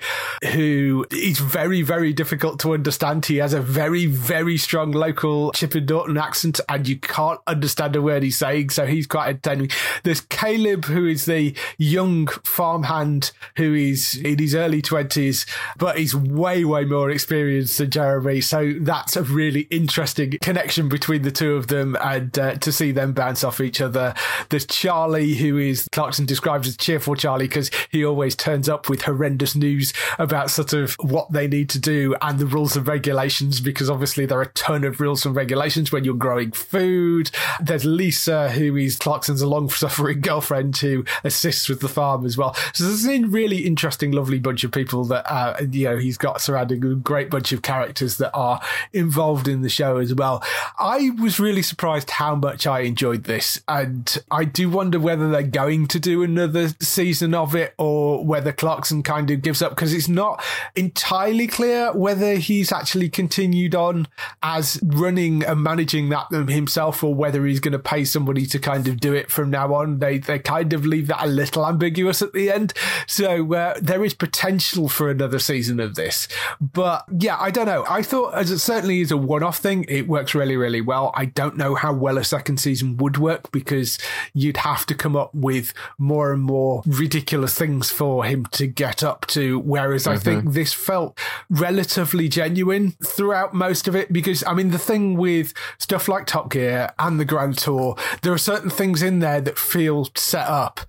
who 0.53 1.07
is 1.11 1.39
very, 1.39 1.83
very 1.83 2.13
difficult 2.13 2.61
to 2.61 2.75
understand. 2.75 3.27
He 3.27 3.37
has 3.37 3.53
a 3.53 3.61
very, 3.61 4.07
very 4.07 4.57
strong 4.57 4.93
local 4.93 5.53
Chipping 5.53 5.87
Norton 5.87 6.17
accent, 6.17 6.61
and 6.69 6.87
you 6.87 6.99
can't 6.99 7.41
understand 7.47 7.97
a 7.97 8.03
word 8.03 8.23
he's 8.23 8.39
saying. 8.39 8.71
So 8.71 8.87
he's 8.87 9.07
quite 9.07 9.29
entertaining. 9.29 9.71
There's 10.03 10.21
Caleb, 10.21 10.87
who 10.87 11.07
is 11.07 11.27
the 11.27 11.55
young 11.79 12.27
farmhand 12.45 13.33
who 13.57 13.75
is 13.75 14.21
in 14.33 14.39
his 14.39 14.55
early 14.55 14.83
20s, 14.83 15.47
but 15.79 15.99
he's 15.99 16.15
way, 16.15 16.65
way 16.65 16.85
more 16.85 17.11
experienced 17.11 17.79
than 17.79 17.91
Jeremy. 17.91 18.41
So 18.41 18.75
that's 18.81 19.17
a 19.17 19.23
really 19.23 19.63
interesting 19.71 20.37
connection 20.41 20.89
between 20.89 21.23
the 21.23 21.31
two 21.31 21.55
of 21.55 21.69
them 21.69 21.97
and 22.01 22.37
uh, 22.39 22.55
to 22.57 22.73
see 22.73 22.93
them 22.93 23.13
bounce 23.13 23.45
off 23.45 23.61
each 23.61 23.81
other. 23.81 24.15
There's 24.49 24.67
Charlie, 24.67 25.35
who 25.35 25.59
is 25.59 25.89
Clarkson 25.93 26.27
describes 26.27 26.69
as 26.69 26.77
cheerful 26.77 27.15
Charlie 27.15 27.47
because 27.47 27.71
he 27.91 28.05
always 28.05 28.35
turns 28.35 28.69
up 28.69 28.89
with 28.89 29.03
horrendous 29.03 29.55
news 29.55 29.93
about 30.19 30.51
sort 30.51 30.73
of 30.73 30.95
what 31.01 31.33
they 31.33 31.49
need 31.49 31.69
to 31.71 31.79
do 31.79 32.15
and 32.23 32.39
the 32.39 32.47
rules 32.47 32.77
and 32.77 32.87
regulations 32.87 33.61
because 33.61 33.91
obviously 33.91 34.27
there 34.27 34.39
are 34.39 34.43
a 34.43 34.53
ton 34.53 34.85
of 34.85 35.01
rules 35.01 35.27
and 35.27 35.35
regulations 35.35 35.93
when 35.93 36.05
you're 36.05 36.15
growing 36.15 36.53
food. 36.53 37.31
There's 37.61 37.85
Lisa, 37.85 38.51
who 38.51 38.77
is 38.77 38.97
Clarkson's 38.97 39.43
long 39.43 39.69
suffering 39.71 40.21
girlfriend 40.31 40.77
who 40.77 41.05
assists 41.25 41.69
with 41.69 41.81
the 41.81 41.89
farm 41.89 42.25
as 42.25 42.37
well. 42.37 42.55
So 42.73 42.85
there's 42.85 43.07
a 43.07 43.25
really 43.25 43.59
interesting 43.59 44.13
lovely 44.21 44.39
bunch 44.39 44.65
of 44.65 44.71
people 44.71 45.05
that 45.07 45.25
uh, 45.33 45.57
you 45.71 45.85
know 45.85 45.97
he's 45.97 46.19
got 46.19 46.43
surrounding 46.43 46.85
a 46.85 46.95
great 46.95 47.31
bunch 47.31 47.53
of 47.53 47.63
characters 47.63 48.19
that 48.19 48.31
are 48.35 48.61
involved 48.93 49.49
in 49.49 49.63
the 49.63 49.71
show 49.71 49.97
as 49.97 50.15
well. 50.15 50.45
I 50.79 51.11
was 51.19 51.41
really 51.41 51.63
surprised 51.63 52.11
how 52.11 52.35
much 52.35 52.67
I 52.67 52.81
enjoyed 52.81 53.25
this, 53.25 53.63
and 53.67 54.23
I 54.31 54.45
do 54.45 54.69
wonder 54.69 55.01
whether 55.01 55.31
they're 55.31 55.43
going 55.43 55.87
to 55.89 55.99
do 55.99 56.23
another 56.23 56.69
season 56.81 57.33
of 57.33 57.55
it 57.55 57.73
or 57.79 58.23
whether 58.23 58.53
Clarkson 58.53 59.03
kind 59.03 59.31
of 59.31 59.41
gives 59.41 59.63
up 59.63 59.71
because 59.71 59.95
it's 59.95 60.09
not 60.09 60.45
entirely 60.77 61.47
clear 61.47 61.93
whether 61.93 62.35
he's 62.35 62.73
actually 62.73 63.09
continued 63.09 63.75
on 63.75 64.07
as 64.43 64.79
running 64.83 65.43
and 65.45 65.63
managing 65.63 66.11
that 66.11 66.31
himself 66.31 67.03
or 67.03 67.15
whether 67.15 67.47
he's 67.47 67.61
going 67.61 67.73
to 67.73 67.79
pay 67.79 68.05
somebody 68.05 68.45
to 68.45 68.59
kind 68.59 68.87
of 68.87 69.01
do 69.01 69.15
it 69.15 69.31
from 69.31 69.49
now 69.49 69.73
on. 69.73 69.99
They 69.99 70.19
they 70.19 70.39
kind 70.39 70.75
of 70.75 70.85
leave 70.85 71.07
that 71.07 71.25
a 71.25 71.27
little 71.27 71.67
ambiguous 71.67 72.21
at 72.21 72.35
the 72.35 72.51
end. 72.51 72.75
So 73.07 73.55
uh, 73.55 73.75
there 73.81 74.05
is 74.05 74.10
is 74.11 74.15
potential 74.15 74.89
for 74.89 75.11
another 75.11 75.39
season 75.39 75.81
of 75.81 75.95
this. 75.95 76.27
But 76.61 77.05
yeah, 77.17 77.37
I 77.39 77.51
don't 77.51 77.67
know. 77.67 77.85
I 77.89 78.03
thought 78.03 78.35
as 78.35 78.51
it 78.51 78.59
certainly 78.59 79.01
is 79.01 79.11
a 79.11 79.17
one-off 79.17 79.59
thing, 79.59 79.85
it 79.89 80.09
works 80.09 80.35
really, 80.35 80.57
really 80.57 80.81
well. 80.81 81.13
I 81.15 81.27
don't 81.27 81.57
know 81.57 81.75
how 81.75 81.93
well 81.93 82.19
a 82.19 82.25
second 82.25 82.59
season 82.59 82.97
would 82.97 83.19
work 83.19 83.53
because 83.53 83.99
you'd 84.35 84.59
have 84.59 84.85
to 84.87 84.95
come 84.95 85.17
up 85.17 85.35
with 85.35 85.73
more 85.99 86.33
and 86.33 86.43
more 86.43 86.83
ridiculous 86.87 87.55
things 87.57 87.91
for 87.91 88.25
him 88.25 88.47
to 88.47 88.67
get 88.67 89.03
up 89.03 89.27
to. 89.29 89.61
Whereas 89.61 90.05
mm-hmm. 90.05 90.13
I 90.13 90.19
think 90.19 90.53
this 90.53 90.73
felt 90.73 91.19
relatively 91.49 92.29
genuine 92.29 92.93
throughout 93.05 93.55
most 93.55 93.87
of 93.87 93.95
it 93.95 94.13
because 94.13 94.43
I 94.45 94.55
mean 94.55 94.71
the 94.71 94.79
thing 94.79 95.17
with 95.17 95.55
stuff 95.79 96.09
like 96.09 96.27
Top 96.27 96.51
Gear 96.51 96.93
and 96.99 97.21
the 97.21 97.25
Grand 97.25 97.59
Tour, 97.59 97.97
there 98.23 98.33
are 98.33 98.39
certain 98.39 98.71
things 98.71 99.03
in 99.03 99.21
there 99.21 99.41
that 99.41 99.59
feel 99.59 100.09
set 100.17 100.47
up. 100.47 100.81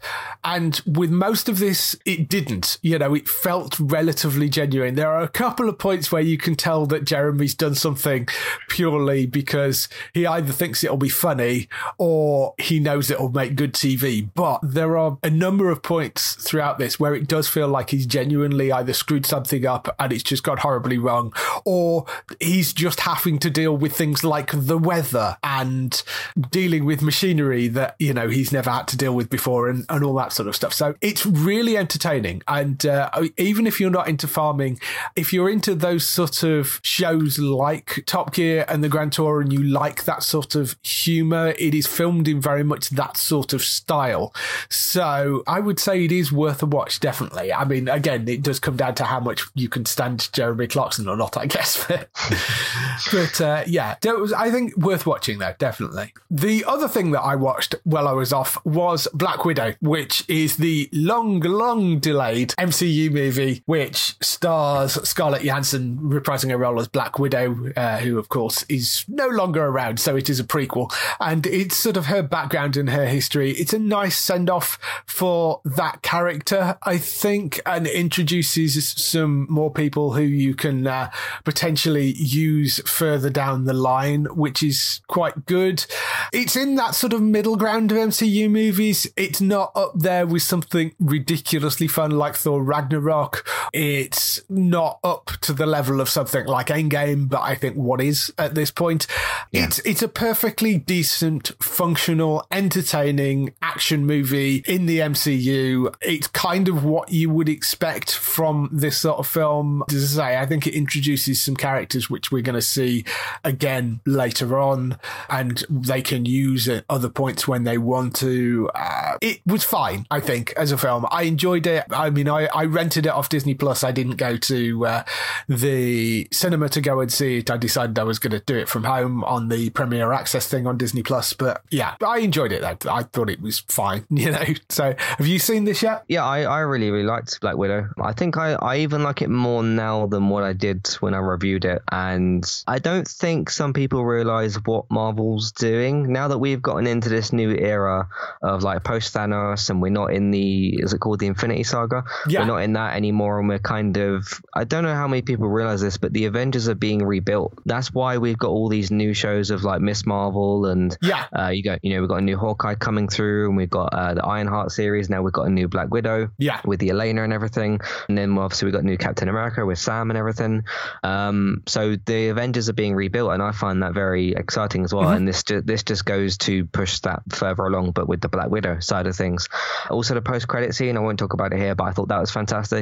And 0.44 0.82
with 0.88 1.12
most 1.12 1.48
of 1.48 1.60
this, 1.60 1.96
it 2.06 2.28
didn't. 2.28 2.78
You 2.82 2.98
know, 2.98 3.11
it 3.16 3.28
felt 3.28 3.80
relatively 3.80 4.50
genuine. 4.50 4.96
There 4.96 5.10
are 5.10 5.22
a 5.22 5.28
couple 5.28 5.70
of 5.70 5.78
points 5.78 6.12
where 6.12 6.22
you 6.22 6.38
can 6.38 6.56
tell 6.56 6.86
that 6.88 7.06
Jeremy's 7.06 7.56
done 7.56 7.76
something 7.76 8.28
purely 8.70 9.26
because 9.26 9.88
he 10.14 10.26
either 10.26 10.52
thinks 10.52 10.84
it'll 10.84 10.98
be 10.98 11.10
funny 11.10 11.68
or 11.98 12.54
he 12.58 12.80
knows 12.80 13.10
it'll 13.10 13.30
make 13.30 13.56
good 13.56 13.74
TV. 13.74 14.30
But 14.34 14.60
there 14.64 14.98
are 14.98 15.18
a 15.24 15.30
number 15.30 15.70
of 15.70 15.84
points 15.84 16.36
throughout 16.36 16.78
this 16.78 17.00
where 17.00 17.16
it 17.16 17.28
does 17.28 17.48
feel 17.48 17.68
like 17.68 17.90
he's 17.90 18.06
genuinely 18.06 18.72
either 18.72 18.94
screwed 18.94 19.26
something 19.26 19.66
up 19.66 19.94
and 20.00 20.14
it's 20.14 20.24
just 20.24 20.44
gone 20.44 20.58
horribly 20.58 20.98
wrong, 20.98 21.34
or 21.66 22.06
he's 22.40 22.74
just 22.74 23.02
having 23.02 23.40
to 23.40 23.50
deal 23.50 23.76
with 23.76 23.96
things 23.96 24.24
like 24.24 24.52
the 24.54 24.78
weather 24.78 25.38
and 25.44 26.04
dealing 26.50 26.86
with 26.86 27.02
machinery 27.02 27.68
that, 27.68 27.96
you 28.00 28.14
know, 28.14 28.30
he's 28.30 28.52
never 28.52 28.70
had 28.70 28.88
to 28.90 28.98
deal 28.98 29.16
with 29.16 29.30
before 29.30 29.70
and, 29.70 29.86
and 29.90 30.04
all 30.04 30.14
that 30.16 30.34
sort 30.34 30.48
of 30.48 30.56
stuff. 30.56 30.74
So 30.74 30.96
it's 31.02 31.26
really 31.26 31.78
entertaining. 31.78 32.42
And 32.48 32.86
uh, 32.86 33.01
even 33.38 33.68
if 33.68 33.80
you're 33.80 33.90
not 33.90 34.08
into 34.08 34.28
farming, 34.28 34.80
if 35.16 35.34
you're 35.34 35.50
into 35.50 35.76
those 35.76 36.08
sort 36.08 36.44
of 36.44 36.80
shows 36.84 37.40
like 37.40 38.04
Top 38.06 38.34
Gear 38.34 38.66
and 38.68 38.84
the 38.84 38.90
Grand 38.90 39.14
Tour 39.14 39.42
and 39.42 39.52
you 39.52 39.64
like 39.64 40.06
that 40.06 40.24
sort 40.24 40.56
of 40.56 40.76
humor, 40.84 41.54
it 41.58 41.74
is 41.74 41.88
filmed 41.88 42.28
in 42.28 42.42
very 42.42 42.64
much 42.64 42.90
that 42.90 43.18
sort 43.18 43.54
of 43.54 43.62
style. 43.62 44.34
So 44.70 45.44
I 45.48 45.60
would 45.60 45.80
say 45.80 46.06
it 46.06 46.12
is 46.12 46.32
worth 46.32 46.64
a 46.64 46.66
watch, 46.66 47.00
definitely. 47.00 47.54
I 47.54 47.66
mean, 47.66 47.88
again, 47.88 48.28
it 48.28 48.42
does 48.42 48.60
come 48.60 48.78
down 48.78 48.96
to 48.96 49.06
how 49.06 49.20
much 49.20 49.44
you 49.56 49.70
can 49.70 49.86
stand 49.86 50.30
Jeremy 50.34 50.68
Clarkson 50.68 51.08
or 51.08 51.18
not, 51.18 51.38
I 51.38 51.46
guess. 51.46 51.86
but 53.12 53.42
uh, 53.42 53.64
yeah, 53.68 53.96
I 54.38 54.52
think 54.52 54.76
worth 54.78 55.06
watching 55.06 55.40
though, 55.40 55.56
definitely. 55.58 56.14
The 56.30 56.66
other 56.66 56.88
thing 56.88 57.12
that 57.12 57.22
I 57.22 57.36
watched 57.36 57.76
while 57.84 58.08
I 58.08 58.14
was 58.14 58.34
off 58.34 58.64
was 58.66 59.08
Black 59.14 59.46
Widow, 59.46 59.76
which 59.82 60.24
is 60.28 60.58
the 60.58 60.90
long, 60.92 61.40
long 61.40 62.00
delayed 62.00 62.50
MCU 62.58 62.91
Movie, 63.10 63.64
which 63.66 64.16
stars 64.22 64.94
Scarlett 65.08 65.44
Johansson 65.44 65.98
reprising 65.98 66.50
her 66.50 66.58
role 66.58 66.80
as 66.80 66.88
Black 66.88 67.20
Widow, 67.20 67.72
uh, 67.76 67.98
who, 68.00 68.18
of 68.20 68.30
course, 68.30 68.64
is 68.70 69.06
no 69.08 69.28
longer 69.28 69.66
around. 69.66 70.00
So 70.00 70.16
it 70.16 70.30
is 70.30 70.40
a 70.40 70.44
prequel. 70.44 70.94
And 71.20 71.46
it's 71.48 71.76
sort 71.78 71.98
of 71.98 72.08
her 72.08 72.22
background 72.22 72.78
and 72.78 72.90
her 72.90 73.06
history. 73.06 73.52
It's 73.52 73.74
a 73.74 73.80
nice 73.80 74.18
send 74.18 74.50
off 74.50 74.78
for 75.06 75.62
that 75.66 76.02
character, 76.02 76.78
I 76.84 76.98
think, 76.98 77.62
and 77.66 77.88
introduces 77.88 78.90
some 78.90 79.48
more 79.50 79.72
people 79.72 80.14
who 80.14 80.24
you 80.24 80.54
can 80.54 80.88
uh, 80.88 81.12
potentially 81.44 82.14
use 82.14 82.80
further 82.90 83.30
down 83.30 83.66
the 83.66 83.74
line, 83.74 84.26
which 84.36 84.62
is 84.62 85.02
quite 85.08 85.46
good. 85.46 85.86
It's 86.34 86.56
in 86.56 86.76
that 86.76 86.96
sort 86.96 87.14
of 87.14 87.22
middle 87.22 87.56
ground 87.56 87.92
of 87.92 87.98
MCU 87.98 88.50
movies. 88.50 89.08
It's 89.16 89.42
not 89.42 89.72
up 89.76 89.94
there 89.96 90.26
with 90.26 90.44
something 90.44 90.94
ridiculously 91.00 91.88
fun 91.88 92.12
like 92.12 92.36
Thor 92.36 92.64
Ragnarok 92.64 92.81
Ragnarok. 92.82 93.48
It's 93.74 94.42
not 94.50 95.00
up 95.04 95.32
to 95.42 95.54
the 95.54 95.66
level 95.66 96.02
of 96.02 96.10
something 96.10 96.46
like 96.46 96.68
Endgame, 96.68 97.30
but 97.30 97.42
I 97.42 97.56
think 97.56 97.76
what 97.76 98.02
is 98.02 98.34
at 98.38 98.56
this 98.56 98.72
point. 98.72 99.08
Yeah. 99.52 99.66
It's 99.66 99.80
it's 99.80 100.02
a 100.02 100.08
perfectly 100.08 100.78
decent, 100.78 101.52
functional, 101.62 102.46
entertaining 102.52 103.54
action 103.62 104.06
movie 104.06 104.64
in 104.68 104.86
the 104.86 105.00
MCU. 105.00 105.94
It's 106.02 106.28
kind 106.28 106.68
of 106.68 106.84
what 106.84 107.12
you 107.12 107.30
would 107.30 107.50
expect 107.50 108.14
from 108.16 108.70
this 108.72 108.98
sort 108.98 109.20
of 109.20 109.28
film. 109.28 109.84
As 109.90 110.18
I 110.18 110.32
say, 110.32 110.38
I 110.38 110.46
think 110.46 110.68
it 110.68 110.74
introduces 110.74 111.42
some 111.42 111.56
characters 111.56 112.10
which 112.10 112.32
we're 112.32 112.42
going 112.42 112.56
to 112.56 112.62
see 112.62 113.06
again 113.44 114.00
later 114.06 114.60
on, 114.60 114.98
and 115.30 115.64
they 115.70 116.02
can 116.02 116.26
use 116.26 116.68
at 116.68 116.86
other 116.90 117.10
points 117.10 117.48
when 117.48 117.64
they 117.64 117.78
want 117.78 118.16
to. 118.18 118.70
Uh, 118.74 119.18
it 119.22 119.42
was 119.46 119.64
fine, 119.64 120.06
I 120.10 120.20
think, 120.20 120.54
as 120.58 120.72
a 120.72 120.78
film. 120.78 121.06
I 121.12 121.24
enjoyed 121.24 121.68
it. 121.68 121.86
I 121.92 122.10
mean, 122.10 122.28
I, 122.28 122.48
I 122.48 122.64
rented 122.72 123.06
it 123.06 123.10
off 123.10 123.30
Disney 123.30 123.54
Plus. 123.54 123.84
I 123.84 123.92
didn't 123.92 124.18
go 124.18 124.38
to 124.38 124.86
uh, 124.86 125.04
the 125.48 126.28
cinema 126.32 126.70
to 126.70 126.82
go 126.82 127.00
and 127.00 127.12
see 127.12 127.38
it. 127.38 127.52
I 127.52 127.58
decided 127.58 127.98
I 128.00 128.04
was 128.04 128.20
going 128.20 128.32
to 128.32 128.40
do 128.40 128.58
it 128.58 128.68
from 128.68 128.84
home 128.84 129.24
on 129.24 129.50
the 129.50 129.70
Premier 129.72 130.12
Access 130.12 130.48
thing 130.48 130.68
on 130.68 130.78
Disney 130.78 131.04
Plus. 131.04 131.34
But 131.34 131.64
yeah, 131.70 131.96
I 132.06 132.20
enjoyed 132.20 132.52
it. 132.52 132.62
Though. 132.62 132.92
I 132.92 133.04
thought 133.04 133.30
it 133.30 133.42
was 133.42 133.60
fine, 133.60 134.06
you 134.10 134.32
know. 134.32 134.44
So, 134.70 134.96
have 134.98 135.28
you 135.28 135.40
seen 135.40 135.66
this 135.66 135.82
yet? 135.82 136.04
Yeah, 136.08 136.26
I, 136.26 136.42
I 136.42 136.60
really 136.60 136.92
really 136.92 137.06
liked 137.06 137.40
Black 137.42 137.58
Widow. 137.58 137.90
I 138.02 138.14
think 138.14 138.38
I 138.38 138.54
I 138.54 138.78
even 138.78 139.04
like 139.04 139.22
it 139.22 139.30
more 139.30 139.64
now 139.64 140.08
than 140.08 140.30
what 140.30 140.44
I 140.44 140.54
did 140.54 140.88
when 141.00 141.14
I 141.14 141.20
reviewed 141.20 141.66
it, 141.66 141.82
and 141.92 142.46
I 142.68 142.80
don't 142.80 143.08
think 143.08 143.50
some 143.50 143.74
people 143.74 144.06
realize 144.06 144.56
what 144.66 144.86
Marvel's 144.90 145.52
doing 145.52 146.12
now 146.12 146.28
that 146.28 146.38
we've 146.38 146.62
gotten 146.62 146.88
into 146.88 147.10
this 147.10 147.34
new 147.34 147.52
era 147.52 148.08
of 148.42 148.64
like 148.64 148.84
post 148.84 149.14
Thanos, 149.14 149.70
and 149.70 149.82
we're 149.82 149.90
not 149.90 150.14
in 150.14 150.32
the 150.32 150.82
is 150.82 150.94
it 150.94 151.00
called 151.00 151.20
the 151.20 151.28
Infinity 151.28 151.64
Saga? 151.64 152.04
Yeah. 152.28 152.42
Not 152.52 152.64
in 152.64 152.74
that 152.74 152.98
anymore, 152.98 153.40
and 153.40 153.48
we're 153.48 153.60
kind 153.60 153.96
of 153.96 154.28
I 154.54 154.66
don't 154.66 154.84
know 154.84 154.94
how 154.94 155.08
many 155.08 155.22
people 155.22 155.48
realize 155.48 155.80
this, 155.80 155.98
but 155.98 156.12
the 156.12 156.26
Avengers 156.26 156.68
are 156.68 156.76
being 156.76 157.02
rebuilt. 157.02 157.54
That's 157.66 157.94
why 157.94 158.18
we've 158.18 158.38
got 158.38 158.50
all 158.50 158.68
these 158.68 158.92
new 158.92 159.14
shows 159.14 159.52
of 159.52 159.64
like 159.64 159.80
Ms. 159.80 160.06
Marvel 160.06 160.66
and 160.66 160.98
yeah, 161.02 161.28
uh, 161.32 161.48
you 161.48 161.64
got 161.64 161.80
you 161.82 161.94
know 161.94 162.02
we've 162.02 162.10
got 162.10 162.18
a 162.18 162.22
new 162.22 162.36
Hawkeye 162.36 162.76
coming 162.76 163.08
through, 163.08 163.48
and 163.48 163.56
we've 163.56 163.70
got 163.70 163.94
uh, 163.94 164.16
the 164.16 164.26
Ironheart 164.26 164.74
series. 164.74 165.10
Now 165.10 165.22
we've 165.22 165.32
got 165.32 165.48
a 165.48 165.50
new 165.50 165.70
Black 165.70 165.92
Widow. 165.92 166.30
Yeah. 166.40 166.60
With 166.66 166.82
the 166.82 166.90
Yelena 166.90 167.24
and 167.24 167.32
everything, 167.32 167.80
and 168.10 168.18
then 168.18 168.38
obviously 168.38 168.66
we've 168.66 168.74
got 168.74 168.84
new 168.84 168.98
Captain 168.98 169.30
America 169.30 169.66
with 169.66 169.80
Sam 169.80 170.12
and 170.12 170.18
everything. 170.18 170.66
Um, 171.04 171.64
so 171.68 171.96
the 172.06 172.28
Avengers 172.28 172.68
are 172.68 172.74
being 172.74 172.96
rebuilt, 172.96 173.32
and 173.32 173.42
I 173.42 173.54
find 173.54 173.82
that 173.82 173.94
very 173.94 174.34
exciting 174.34 174.84
as 174.84 174.94
well. 174.94 175.06
Mm-hmm. 175.06 175.16
And 175.16 175.28
this 175.30 175.44
this 175.44 175.84
just 175.84 176.04
goes 176.04 176.38
to 176.40 176.66
push 176.66 177.00
that 177.00 177.22
further 177.30 177.64
along, 177.64 177.92
but 177.92 178.10
with 178.10 178.20
the 178.20 178.28
Black 178.28 178.50
Widow 178.50 178.82
side 178.82 179.08
of 179.08 179.16
things. 179.16 179.48
Also, 179.90 180.16
the 180.16 180.22
post 180.22 180.50
credit 180.50 180.76
scene, 180.76 180.98
I 180.98 181.00
won't 181.00 181.18
talk 181.18 181.32
about 181.32 181.54
it 181.54 181.60
here, 181.60 181.76
but 181.76 181.86
I 181.86 181.92
thought 181.92 182.10
that 182.10 182.20
was 182.20 182.30
fantastic. 182.30 182.41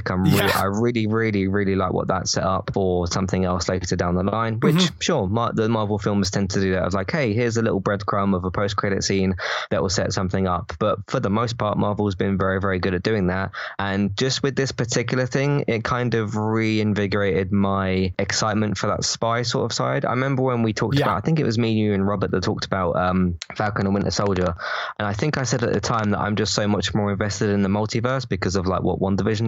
I'm 0.10 0.24
really, 0.24 0.38
yeah. 0.38 0.52
I 0.56 0.66
really, 0.66 1.08
really, 1.08 1.48
really 1.48 1.76
like 1.76 1.94
what 1.94 2.08
that 2.08 2.28
set 2.28 2.44
up 2.44 2.72
for 2.74 3.08
something 3.08 3.46
else 3.46 3.70
later 3.70 3.96
down 3.96 4.16
the 4.16 4.24
line. 4.24 4.60
Which, 4.60 4.76
mm-hmm. 4.76 5.00
sure, 5.00 5.28
Mar- 5.28 5.54
the 5.54 5.70
Marvel 5.70 6.00
films 6.00 6.32
tend 6.32 6.52
to 6.52 6.62
do 6.62 6.72
that. 6.74 6.82
I 6.82 6.86
was 6.86 6.94
like, 6.94 7.12
hey, 7.12 7.34
here's 7.34 7.58
a 7.58 7.62
little 7.62 7.82
breadcrumb 7.82 8.36
of 8.36 8.46
a 8.46 8.52
post 8.52 8.76
credit 8.76 9.04
scene 9.04 9.36
that 9.70 9.82
will 9.82 9.90
set 9.90 10.14
something 10.14 10.48
up. 10.48 10.74
But 10.80 11.00
for 11.08 11.20
the 11.20 11.30
most 11.30 11.58
part, 11.58 11.78
Marvel's 11.78 12.16
been 12.16 12.38
very, 12.38 12.60
very 12.60 12.80
good 12.80 12.94
at 12.94 13.04
doing 13.04 13.28
that. 13.28 13.52
And 13.78 14.16
just 14.18 14.44
with 14.44 14.56
this 14.56 14.72
particular 14.72 15.26
thing, 15.26 15.66
it 15.68 15.84
kind 15.84 16.14
of 16.14 16.36
reinvigorated 16.36 17.52
my 17.52 18.14
excitement 18.18 18.78
for 18.78 18.88
that 18.88 19.04
spy 19.04 19.42
sort 19.44 19.66
of 19.66 19.76
side. 19.76 20.06
I 20.06 20.12
remember 20.12 20.44
when 20.44 20.64
we 20.64 20.74
talked 20.74 20.98
yeah. 20.98 21.06
about, 21.06 21.18
I 21.18 21.22
think 21.22 21.40
it 21.40 21.46
was 21.46 21.58
me, 21.58 21.72
you, 21.72 21.94
and 21.94 22.08
Robert 22.08 22.32
that 22.32 22.44
talked 22.44 22.66
about 22.66 22.96
um, 22.96 23.38
Falcon 23.56 23.86
and 23.86 23.94
Winter 23.94 24.12
Soldier, 24.12 24.56
and 24.98 25.08
I 25.08 25.14
think 25.14 25.38
I 25.38 25.44
said 25.44 25.64
at 25.64 25.74
the 25.74 25.82
time 25.82 26.12
that 26.12 26.20
I'm 26.20 26.36
just 26.36 26.54
so 26.54 26.68
much 26.68 26.94
more 26.94 27.12
invested 27.12 27.50
in 27.50 27.62
the 27.62 27.70
multiverse 27.70 28.28
because 28.28 28.56
of 28.56 28.68
like 28.68 28.82
what 28.82 29.00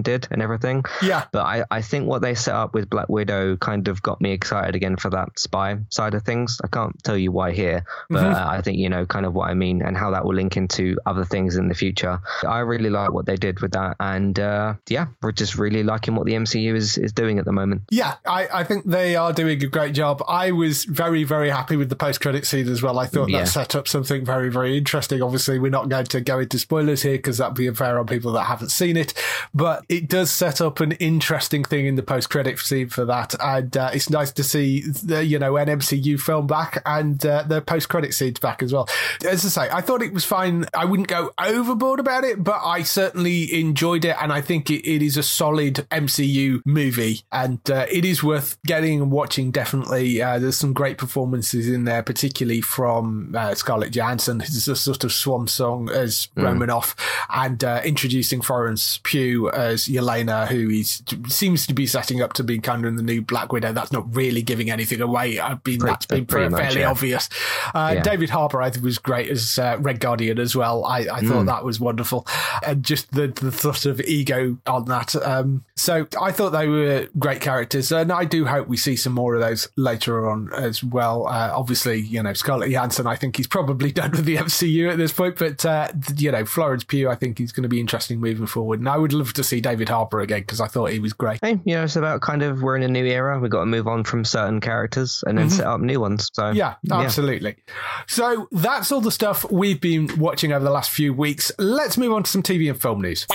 Did 0.01 0.27
and 0.31 0.41
everything. 0.41 0.83
Yeah. 1.01 1.25
But 1.31 1.45
I, 1.45 1.65
I 1.69 1.81
think 1.81 2.07
what 2.07 2.21
they 2.21 2.35
set 2.35 2.55
up 2.55 2.73
with 2.73 2.89
Black 2.89 3.09
Widow 3.09 3.57
kind 3.57 3.87
of 3.87 4.01
got 4.01 4.21
me 4.21 4.31
excited 4.31 4.75
again 4.75 4.97
for 4.97 5.09
that 5.11 5.39
spy 5.39 5.77
side 5.89 6.13
of 6.13 6.23
things. 6.23 6.59
I 6.63 6.67
can't 6.67 7.01
tell 7.03 7.17
you 7.17 7.31
why 7.31 7.51
here, 7.51 7.85
but 8.09 8.23
mm-hmm. 8.23 8.33
uh, 8.33 8.51
I 8.51 8.61
think 8.61 8.77
you 8.77 8.89
know 8.89 9.05
kind 9.05 9.25
of 9.25 9.33
what 9.33 9.49
I 9.49 9.53
mean 9.53 9.81
and 9.81 9.97
how 9.97 10.11
that 10.11 10.25
will 10.25 10.35
link 10.35 10.57
into 10.57 10.97
other 11.05 11.25
things 11.25 11.55
in 11.55 11.67
the 11.67 11.75
future. 11.75 12.19
I 12.47 12.59
really 12.59 12.89
like 12.89 13.11
what 13.11 13.25
they 13.25 13.35
did 13.35 13.59
with 13.61 13.71
that, 13.71 13.95
and 13.99 14.39
uh, 14.39 14.75
yeah, 14.89 15.07
we're 15.21 15.31
just 15.31 15.57
really 15.57 15.83
liking 15.83 16.15
what 16.15 16.25
the 16.25 16.33
MCU 16.33 16.75
is 16.75 16.97
is 16.97 17.13
doing 17.13 17.39
at 17.39 17.45
the 17.45 17.51
moment. 17.51 17.83
Yeah, 17.89 18.15
I, 18.25 18.47
I 18.53 18.63
think 18.63 18.85
they 18.85 19.15
are 19.15 19.33
doing 19.33 19.61
a 19.63 19.67
great 19.67 19.93
job. 19.93 20.23
I 20.27 20.51
was 20.51 20.85
very 20.85 21.23
very 21.23 21.49
happy 21.49 21.75
with 21.75 21.89
the 21.89 21.95
post 21.95 22.21
credit 22.21 22.45
scene 22.45 22.67
as 22.67 22.81
well. 22.81 22.99
I 22.99 23.07
thought 23.07 23.29
yeah. 23.29 23.39
that 23.39 23.47
set 23.47 23.75
up 23.75 23.87
something 23.87 24.25
very 24.25 24.49
very 24.49 24.77
interesting. 24.77 25.21
Obviously, 25.21 25.59
we're 25.59 25.69
not 25.69 25.89
going 25.89 26.05
to 26.05 26.21
go 26.21 26.39
into 26.39 26.59
spoilers 26.59 27.01
here 27.01 27.17
because 27.17 27.37
that'd 27.37 27.55
be 27.55 27.67
unfair 27.67 27.99
on 27.99 28.07
people 28.07 28.31
that 28.33 28.43
haven't 28.43 28.69
seen 28.69 28.97
it, 28.97 29.13
but 29.53 29.83
it 29.91 30.07
does 30.07 30.31
set 30.31 30.61
up 30.61 30.79
an 30.79 30.93
interesting 30.93 31.65
thing 31.65 31.85
in 31.85 31.95
the 31.95 32.01
post 32.01 32.29
credit 32.29 32.57
scene 32.59 32.87
for 32.87 33.03
that, 33.03 33.35
and 33.41 33.75
uh, 33.75 33.89
it's 33.93 34.09
nice 34.09 34.31
to 34.31 34.41
see 34.41 34.81
the 34.81 35.25
you 35.25 35.37
know 35.37 35.57
an 35.57 35.67
MCU 35.67 36.17
film 36.17 36.47
back 36.47 36.81
and 36.85 37.23
uh, 37.25 37.43
the 37.43 37.61
post 37.61 37.89
credit 37.89 38.13
scenes 38.13 38.39
back 38.39 38.63
as 38.63 38.71
well. 38.71 38.87
As 39.27 39.45
I 39.45 39.49
say, 39.49 39.69
I 39.69 39.81
thought 39.81 40.01
it 40.01 40.13
was 40.13 40.23
fine. 40.23 40.65
I 40.73 40.85
wouldn't 40.85 41.09
go 41.09 41.31
overboard 41.37 41.99
about 41.99 42.23
it, 42.23 42.41
but 42.41 42.61
I 42.63 42.83
certainly 42.83 43.53
enjoyed 43.59 44.05
it, 44.05 44.15
and 44.21 44.31
I 44.31 44.39
think 44.39 44.69
it, 44.69 44.89
it 44.89 45.01
is 45.01 45.17
a 45.17 45.23
solid 45.23 45.85
MCU 45.91 46.61
movie, 46.65 47.23
and 47.33 47.59
uh, 47.69 47.85
it 47.91 48.05
is 48.05 48.23
worth 48.23 48.57
getting 48.63 49.01
and 49.01 49.11
watching. 49.11 49.51
Definitely, 49.51 50.21
uh, 50.21 50.39
there's 50.39 50.57
some 50.57 50.71
great 50.71 50.97
performances 50.97 51.67
in 51.67 51.83
there, 51.83 52.01
particularly 52.01 52.61
from 52.61 53.35
uh, 53.37 53.55
Scarlett 53.55 53.91
Johansson, 53.93 54.39
who's 54.39 54.69
a 54.69 54.75
sort 54.77 55.03
of 55.03 55.11
swan 55.11 55.49
song 55.49 55.89
as 55.89 56.29
mm. 56.37 56.43
Romanoff, 56.43 56.95
and 57.29 57.61
uh, 57.61 57.81
introducing 57.83 58.39
Florence 58.39 59.01
Pugh 59.03 59.49
as 59.49 59.80
Yelena, 59.87 60.47
who 60.47 60.69
is, 60.69 61.03
seems 61.27 61.67
to 61.67 61.73
be 61.73 61.85
setting 61.85 62.21
up 62.21 62.33
to 62.33 62.43
be 62.43 62.59
kind 62.59 62.85
of 62.85 62.95
the 62.95 63.03
new 63.03 63.21
Black 63.21 63.51
Widow. 63.51 63.73
That's 63.73 63.91
not 63.91 64.15
really 64.15 64.41
giving 64.41 64.69
anything 64.69 65.01
away. 65.01 65.39
I've 65.39 65.63
been 65.63 65.79
pretty, 65.79 65.91
that's 65.91 66.05
been 66.05 66.25
pretty, 66.25 66.49
fairly 66.49 66.65
much, 66.65 66.75
yeah. 66.75 66.89
obvious. 66.89 67.29
Uh, 67.73 67.93
yeah. 67.95 68.03
David 68.03 68.29
Harbour, 68.29 68.61
I 68.61 68.69
think, 68.69 68.83
was 68.83 68.97
great 68.97 69.29
as 69.29 69.57
uh, 69.57 69.77
Red 69.79 69.99
Guardian 69.99 70.39
as 70.39 70.55
well. 70.55 70.85
I, 70.85 70.99
I 70.99 71.21
thought 71.21 71.43
mm. 71.43 71.45
that 71.47 71.63
was 71.63 71.79
wonderful, 71.79 72.27
and 72.65 72.83
just 72.83 73.11
the 73.11 73.27
the 73.27 73.51
sort 73.51 73.85
of 73.85 74.01
ego 74.01 74.57
on 74.67 74.85
that. 74.85 75.15
Um, 75.15 75.63
so 75.75 76.07
I 76.19 76.31
thought 76.31 76.51
they 76.51 76.67
were 76.67 77.07
great 77.17 77.41
characters, 77.41 77.91
and 77.91 78.11
I 78.11 78.25
do 78.25 78.45
hope 78.45 78.67
we 78.67 78.77
see 78.77 78.95
some 78.95 79.13
more 79.13 79.35
of 79.35 79.41
those 79.41 79.67
later 79.75 80.29
on 80.29 80.53
as 80.53 80.83
well. 80.83 81.27
Uh, 81.27 81.51
obviously, 81.53 82.01
you 82.01 82.21
know 82.21 82.33
Scarlett 82.33 82.69
Johansson, 82.69 83.07
I 83.07 83.15
think 83.15 83.37
he's 83.37 83.47
probably 83.47 83.91
done 84.01 84.11
with 84.11 84.25
the 84.25 84.37
MCU 84.37 84.91
at 84.91 84.97
this 84.97 85.13
point, 85.13 85.37
but 85.37 85.65
uh, 85.65 85.91
you 86.15 86.31
know 86.31 86.45
Florence 86.45 86.83
Pugh, 86.83 87.09
I 87.09 87.15
think 87.15 87.37
he's 87.37 87.51
going 87.51 87.63
to 87.63 87.69
be 87.69 87.79
interesting 87.79 88.19
moving 88.19 88.47
forward, 88.47 88.79
and 88.79 88.89
I 88.89 88.97
would 88.97 89.13
love 89.13 89.33
to 89.33 89.43
see 89.43 89.61
David 89.61 89.70
Harbour 89.89 90.19
again 90.19 90.41
because 90.41 90.61
I 90.61 90.67
thought 90.67 90.91
he 90.91 90.99
was 90.99 91.13
great. 91.13 91.39
Hey, 91.41 91.59
you 91.65 91.75
know, 91.75 91.83
it's 91.83 91.95
about 91.95 92.21
kind 92.21 92.43
of 92.43 92.61
we're 92.61 92.75
in 92.75 92.83
a 92.83 92.87
new 92.87 93.05
era. 93.05 93.39
We've 93.39 93.51
got 93.51 93.61
to 93.61 93.65
move 93.65 93.87
on 93.87 94.03
from 94.03 94.25
certain 94.25 94.61
characters 94.61 95.23
and 95.25 95.37
then 95.37 95.47
mm-hmm. 95.47 95.57
set 95.57 95.67
up 95.67 95.81
new 95.81 95.99
ones. 95.99 96.29
So 96.33 96.51
yeah, 96.51 96.75
absolutely. 96.91 97.55
Yeah. 97.67 97.73
So 98.07 98.47
that's 98.51 98.91
all 98.91 99.01
the 99.01 99.11
stuff 99.11 99.49
we've 99.51 99.81
been 99.81 100.19
watching 100.19 100.51
over 100.51 100.63
the 100.63 100.71
last 100.71 100.91
few 100.91 101.13
weeks. 101.13 101.51
Let's 101.57 101.97
move 101.97 102.13
on 102.13 102.23
to 102.23 102.29
some 102.29 102.43
TV 102.43 102.69
and 102.69 102.81
film 102.81 103.01
news. 103.01 103.27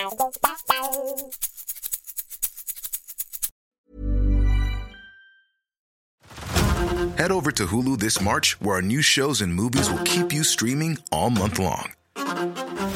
Head 7.18 7.31
over 7.31 7.51
to 7.51 7.66
Hulu 7.66 7.99
this 7.99 8.20
March, 8.20 8.61
where 8.61 8.77
our 8.77 8.83
new 8.83 9.01
shows 9.01 9.40
and 9.40 9.55
movies 9.55 9.90
will 9.90 10.05
keep 10.05 10.33
you 10.33 10.44
streaming 10.44 10.99
all 11.11 11.31
month 11.31 11.59
long. 11.59 11.92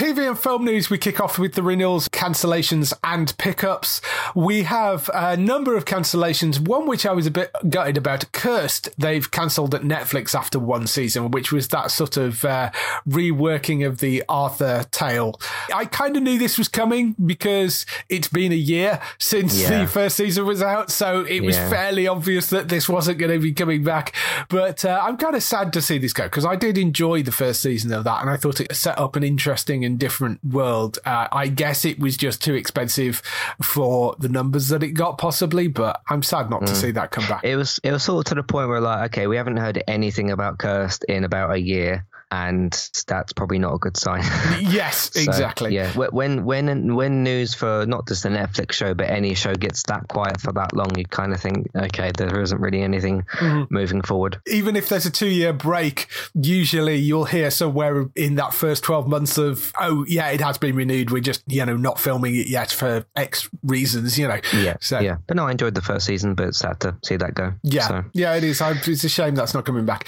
TV 0.00 0.26
and 0.26 0.38
film 0.38 0.64
news, 0.64 0.88
we 0.88 0.96
kick 0.96 1.20
off 1.20 1.38
with 1.38 1.52
the 1.52 1.62
renewals, 1.62 2.08
cancellations, 2.08 2.94
and 3.04 3.36
pickups. 3.36 4.00
We 4.34 4.62
have 4.62 5.10
a 5.12 5.36
number 5.36 5.76
of 5.76 5.84
cancellations, 5.84 6.58
one 6.58 6.86
which 6.86 7.04
I 7.04 7.12
was 7.12 7.26
a 7.26 7.30
bit 7.30 7.54
gutted 7.68 7.98
about. 7.98 8.32
Cursed, 8.32 8.88
they've 8.96 9.30
cancelled 9.30 9.74
at 9.74 9.82
Netflix 9.82 10.34
after 10.34 10.58
one 10.58 10.86
season, 10.86 11.30
which 11.30 11.52
was 11.52 11.68
that 11.68 11.90
sort 11.90 12.16
of 12.16 12.46
uh, 12.46 12.70
reworking 13.06 13.86
of 13.86 14.00
the 14.00 14.24
Arthur 14.26 14.86
tale. 14.90 15.38
I 15.74 15.84
kind 15.84 16.16
of 16.16 16.22
knew 16.22 16.38
this 16.38 16.56
was 16.56 16.68
coming 16.68 17.14
because 17.26 17.84
it's 18.08 18.28
been 18.28 18.52
a 18.52 18.54
year 18.54 19.02
since 19.18 19.60
yeah. 19.60 19.82
the 19.82 19.86
first 19.86 20.16
season 20.16 20.46
was 20.46 20.62
out, 20.62 20.90
so 20.90 21.26
it 21.26 21.40
was 21.40 21.56
yeah. 21.56 21.68
fairly 21.68 22.08
obvious 22.08 22.48
that 22.48 22.70
this 22.70 22.88
wasn't 22.88 23.18
going 23.18 23.32
to 23.32 23.38
be 23.38 23.52
coming 23.52 23.84
back. 23.84 24.14
But 24.48 24.82
uh, 24.82 24.98
I'm 25.02 25.18
kind 25.18 25.36
of 25.36 25.42
sad 25.42 25.74
to 25.74 25.82
see 25.82 25.98
this 25.98 26.14
go 26.14 26.24
because 26.24 26.46
I 26.46 26.56
did 26.56 26.78
enjoy 26.78 27.22
the 27.22 27.32
first 27.32 27.60
season 27.60 27.92
of 27.92 28.04
that, 28.04 28.22
and 28.22 28.30
I 28.30 28.38
thought 28.38 28.62
it 28.62 28.74
set 28.74 28.98
up 28.98 29.14
an 29.14 29.24
interesting 29.24 29.89
and 29.90 29.98
different 29.98 30.42
world. 30.44 30.98
Uh, 31.04 31.28
I 31.30 31.48
guess 31.48 31.84
it 31.84 31.98
was 31.98 32.16
just 32.16 32.42
too 32.42 32.54
expensive 32.54 33.22
for 33.62 34.14
the 34.18 34.28
numbers 34.28 34.68
that 34.68 34.82
it 34.82 34.92
got, 34.92 35.18
possibly. 35.18 35.68
But 35.68 36.00
I'm 36.08 36.22
sad 36.22 36.48
not 36.50 36.66
to 36.66 36.74
see 36.74 36.92
that 36.92 37.10
come 37.10 37.26
back. 37.26 37.44
It 37.44 37.56
was 37.56 37.78
it 37.82 37.92
was 37.92 38.02
sort 38.02 38.26
of 38.26 38.30
to 38.30 38.34
the 38.36 38.42
point 38.42 38.68
where 38.68 38.80
like, 38.80 39.12
okay, 39.12 39.26
we 39.26 39.36
haven't 39.36 39.56
heard 39.56 39.82
anything 39.86 40.30
about 40.30 40.58
Cursed 40.58 41.04
in 41.04 41.24
about 41.24 41.52
a 41.52 41.60
year, 41.60 42.06
and 42.30 42.72
that's 43.06 43.32
probably 43.32 43.58
not 43.58 43.74
a 43.74 43.78
good 43.78 43.96
sign. 43.96 44.22
yes, 44.60 45.10
So, 45.14 45.20
exactly. 45.20 45.74
yeah, 45.74 45.92
when 45.92 46.44
when 46.44 46.94
when 46.94 47.22
news 47.22 47.54
for 47.54 47.84
not 47.86 48.06
just 48.08 48.24
a 48.24 48.28
Netflix 48.28 48.72
show 48.72 48.94
but 48.94 49.08
any 49.10 49.34
show 49.34 49.54
gets 49.54 49.82
that 49.84 50.06
quiet 50.08 50.40
for 50.40 50.52
that 50.52 50.74
long, 50.74 50.96
you 50.96 51.04
kind 51.04 51.32
of 51.32 51.40
think, 51.40 51.68
okay, 51.76 52.12
there 52.16 52.40
isn't 52.40 52.60
really 52.60 52.82
anything 52.82 53.24
Mm-hmm. 53.40 53.74
moving 53.74 54.02
forward. 54.02 54.40
even 54.46 54.76
if 54.76 54.88
there's 54.88 55.06
a 55.06 55.10
two 55.10 55.28
year 55.28 55.52
break, 55.52 56.06
usually 56.34 56.96
you'll 56.96 57.24
hear 57.24 57.50
somewhere 57.50 58.06
in 58.14 58.34
that 58.36 58.52
first 58.54 58.84
12 58.84 59.08
months 59.08 59.38
of, 59.38 59.72
oh, 59.80 60.04
yeah, 60.06 60.28
it 60.30 60.40
has 60.40 60.58
been 60.58 60.76
renewed. 60.76 61.10
We're 61.10 61.20
just, 61.22 61.42
you 61.46 61.64
know, 61.64 61.76
not 61.76 61.98
filming 61.98 62.34
it 62.36 62.46
yet 62.48 62.70
for 62.70 63.04
X 63.16 63.48
reasons, 63.62 64.18
you 64.18 64.28
know. 64.28 64.38
Yeah, 64.52 64.76
So, 64.80 65.00
yeah. 65.00 65.16
But 65.26 65.36
no, 65.36 65.46
I 65.46 65.52
enjoyed 65.52 65.74
the 65.74 65.82
first 65.82 66.06
season, 66.06 66.34
but 66.34 66.48
it's 66.48 66.58
sad 66.58 66.80
to 66.80 66.96
see 67.04 67.16
that 67.16 67.34
go. 67.34 67.54
Yeah, 67.62 67.88
So. 67.88 68.04
yeah, 68.12 68.34
it 68.34 68.44
is. 68.44 68.60
I, 68.60 68.72
it's 68.72 69.04
a 69.04 69.08
shame 69.08 69.34
that's 69.34 69.54
not 69.54 69.64
coming 69.64 69.84
back. 69.86 70.06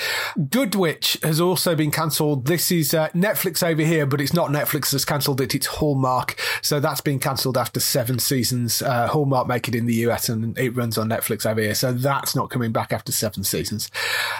Good 0.50 0.74
Witch 0.74 1.18
has 1.22 1.40
also 1.40 1.74
been 1.74 1.90
cancelled. 1.90 2.11
This 2.44 2.70
is 2.70 2.94
uh, 2.94 3.08
Netflix 3.08 3.62
over 3.66 3.82
here, 3.82 4.06
but 4.06 4.20
it's 4.20 4.34
not 4.34 4.50
Netflix 4.50 4.90
that's 4.90 5.04
cancelled 5.04 5.40
it. 5.40 5.54
It's 5.54 5.66
Hallmark. 5.66 6.38
So 6.60 6.80
that's 6.80 7.00
been 7.00 7.18
cancelled 7.18 7.56
after 7.56 7.80
seven 7.80 8.18
seasons. 8.18 8.82
Uh, 8.82 9.08
Hallmark 9.08 9.46
make 9.46 9.68
it 9.68 9.74
in 9.74 9.86
the 9.86 9.94
US 10.06 10.28
and 10.28 10.56
it 10.58 10.76
runs 10.76 10.98
on 10.98 11.08
Netflix 11.08 11.46
over 11.46 11.60
here. 11.60 11.74
So 11.74 11.92
that's 11.92 12.36
not 12.36 12.50
coming 12.50 12.72
back 12.72 12.92
after 12.92 13.12
seven 13.12 13.44
seasons. 13.44 13.90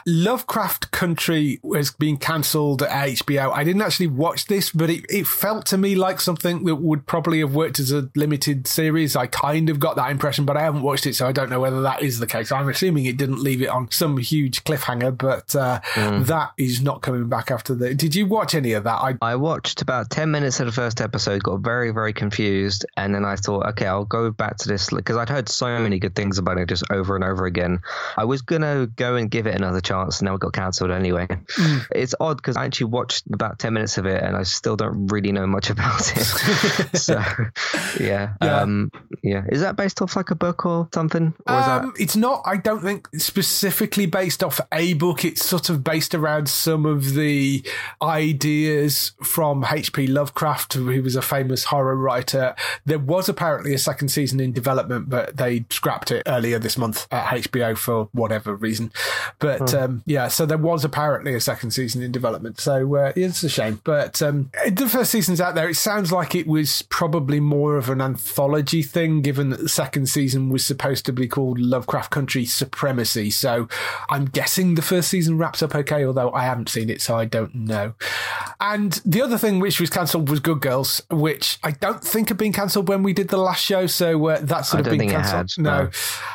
Lovecraft 0.07 0.91
Country 0.91 1.61
has 1.75 1.91
been 1.91 2.17
cancelled 2.17 2.83
at 2.83 3.09
HBO. 3.09 3.53
I 3.53 3.65
didn't 3.65 3.83
actually 3.83 4.09
watch 4.09 4.47
this, 4.47 4.71
but 4.71 4.91
it, 4.91 5.05
it 5.09 5.27
felt 5.27 5.67
to 5.67 5.79
me 5.79 5.95
like 5.95 6.21
something 6.21 6.65
that 6.65 6.77
would 6.77 7.07
probably 7.07 7.41
have 7.41 7.55
worked 7.55 7.79
as 7.79 7.93
a 7.93 8.11
limited 8.15 8.67
series. 8.67 9.17
I 9.17 9.27
kind 9.27 9.71
of 9.71 9.81
got 9.81 9.97
that 9.97 10.11
impression, 10.11 10.45
but 10.45 10.57
I 10.57 10.63
haven't 10.63 10.83
watched 10.83 11.07
it, 11.07 11.15
so 11.15 11.27
I 11.27 11.33
don't 11.33 11.51
know 11.51 11.61
whether 11.61 11.83
that 11.83 12.03
is 12.03 12.19
the 12.19 12.27
case. 12.27 12.53
I'm 12.53 12.69
assuming 12.69 13.07
it 13.07 13.17
didn't 13.17 13.43
leave 13.43 13.63
it 13.63 13.69
on 13.69 13.91
some 13.91 14.19
huge 14.19 14.65
cliffhanger, 14.65 15.17
but 15.17 15.55
uh, 15.55 15.81
that 15.97 16.53
is 16.59 16.83
not 16.83 17.03
coming 17.03 17.29
back 17.29 17.51
after 17.51 17.62
the. 17.65 17.95
Did 17.95 18.15
you 18.15 18.27
watch 18.27 18.55
any 18.55 18.73
of 18.73 18.85
that? 18.85 19.01
I 19.01 19.15
I 19.23 19.37
watched 19.37 19.83
about 19.83 20.11
10 20.11 20.31
minutes 20.31 20.61
of 20.61 20.67
the 20.67 20.73
first 20.73 21.01
episode, 21.01 21.43
got 21.43 21.61
very, 21.61 21.91
very 21.91 22.13
confused. 22.13 22.87
And 22.97 23.15
then 23.15 23.25
I 23.25 23.37
thought, 23.37 23.67
okay, 23.71 23.87
I'll 23.87 24.05
go 24.05 24.31
back 24.31 24.57
to 24.59 24.69
this 24.69 24.91
because 24.91 25.17
I'd 25.17 25.29
heard 25.29 25.49
so 25.49 25.79
many 25.79 25.99
good 25.99 26.15
things 26.15 26.39
about 26.39 26.59
it 26.59 26.69
just 26.69 26.85
over 26.91 27.15
and 27.15 27.25
over 27.25 27.47
again. 27.47 27.81
I 28.17 28.25
was 28.25 28.43
going 28.43 28.63
to 28.63 28.91
go 28.97 29.17
and 29.17 29.31
give 29.31 29.47
it 29.47 29.55
another 29.55 29.81
chance. 29.81 30.21
And 30.21 30.27
now 30.27 30.35
it 30.35 30.41
got 30.41 30.53
cancelled 30.53 30.91
anyway. 30.91 31.29
It's 31.95 32.15
odd 32.19 32.37
because 32.39 32.57
I 32.57 32.65
actually 32.65 32.87
watched 32.87 33.25
about 33.33 33.59
10 33.59 33.73
minutes 33.73 33.99
of 33.99 34.07
it 34.07 34.23
and 34.23 34.37
I 34.37 34.43
still 34.43 34.77
don't 34.77 35.09
really 35.09 35.33
know 35.33 35.47
much 35.47 35.71
about 35.77 36.17
it. 36.17 36.25
so, 36.97 37.23
yeah. 38.01 38.35
Yeah. 38.43 38.61
Um, 38.61 38.91
yeah. 39.23 39.45
Is 39.51 39.61
that 39.61 39.77
based 39.77 40.03
off 40.03 40.17
like 40.17 40.31
a 40.31 40.35
book 40.35 40.67
or 40.67 40.89
something? 40.93 41.35
Or 41.47 41.61
is 41.61 41.67
Um, 41.67 41.95
it's 41.99 42.17
not, 42.17 42.43
I 42.45 42.57
don't 42.57 42.83
think, 42.83 43.09
specifically 43.17 44.07
based 44.07 44.43
off 44.43 44.61
a 44.73 44.95
book. 44.95 45.25
It's 45.25 45.45
sort 45.45 45.69
of 45.69 45.85
based 45.85 46.15
around 46.15 46.49
some 46.49 46.87
of 46.87 47.15
the 47.15 47.52
ideas 48.01 49.13
from 49.23 49.65
H.P. 49.69 50.07
Lovecraft, 50.07 50.75
who 50.75 51.03
was 51.03 51.17
a 51.17 51.23
famous 51.23 51.65
horror 51.65 51.97
writer. 51.97 52.55
There 52.85 52.99
was 52.99 53.29
apparently 53.29 53.75
a 53.75 53.79
second 53.79 54.09
season 54.09 54.41
in 54.41 54.53
development, 54.53 55.09
but 55.09 55.37
they 55.37 55.65
scrapped 55.71 56.11
it 56.11 56.23
earlier 56.27 56.59
this 56.59 56.79
month 56.79 57.07
at 57.11 57.27
HBO 57.27 57.77
for 57.77 58.09
whatever 58.13 58.55
reason. 58.55 58.93
But 59.39 59.75
um, 59.75 60.03
yeah, 60.07 60.29
so 60.29 60.47
there 60.47 60.59
was 60.59 60.85
apparently 60.85 61.35
a 61.35 61.41
second 61.41 61.73
season 61.73 62.03
in 62.03 62.13
development. 62.13 62.61
So 62.61 62.95
uh, 62.97 63.13
it's 63.17 63.43
a 63.43 63.49
shame. 63.49 63.81
But 63.85 64.23
um, 64.23 64.51
the 64.71 64.89
first 64.89 65.11
season's 65.11 65.41
out 65.41 65.55
there. 65.55 65.69
It 65.69 65.77
sounds 65.77 66.13
like 66.13 66.35
it 66.35 66.47
was 66.47 66.83
probably 66.83 67.41
more 67.41 67.77
of 67.77 67.89
an 67.89 68.01
anthology 68.01 68.83
thing, 68.83 69.23
given 69.23 69.51
that 69.51 69.61
the 69.61 69.69
second 69.69 70.07
season 70.07 70.51
was 70.51 70.65
supposed 70.65 71.05
to 71.07 71.13
be 71.13 71.27
called 71.27 71.59
Lovecraft 71.59 72.11
Country 72.11 72.45
Supremacy. 72.45 73.31
So 73.31 73.69
I'm 74.09 74.27
guessing 74.27 74.75
the 74.75 74.83
first 74.83 75.09
season 75.09 75.39
wraps 75.39 75.63
up 75.63 75.75
okay, 75.75 76.05
although 76.05 76.31
I 76.33 76.45
haven't 76.45 76.69
seen 76.69 76.91
it, 76.91 77.01
so 77.03 77.17
I 77.17 77.25
don't 77.25 77.42
know. 77.53 77.95
And 78.61 78.93
the 79.05 79.23
other 79.23 79.39
thing 79.39 79.61
which 79.61 79.81
was 79.81 79.91
cancelled 79.91 80.29
was 80.29 80.41
Good 80.41 80.61
Girls, 80.61 81.03
which 81.11 81.59
I 81.65 81.73
don't 81.73 82.03
think 82.03 82.29
had 82.29 82.39
been 82.39 82.53
cancelled 82.53 82.89
when 82.89 83.03
we 83.03 83.13
did 83.13 83.29
the 83.29 83.37
last 83.37 83.65
show. 83.65 83.87
So 83.87 84.29
uh, 84.29 84.39
that's 84.43 84.69
sort 84.69 84.87
of 84.87 84.97
been 84.97 85.11
cancelled. 85.11 85.51
no. 85.59 85.85
no. 85.85 85.91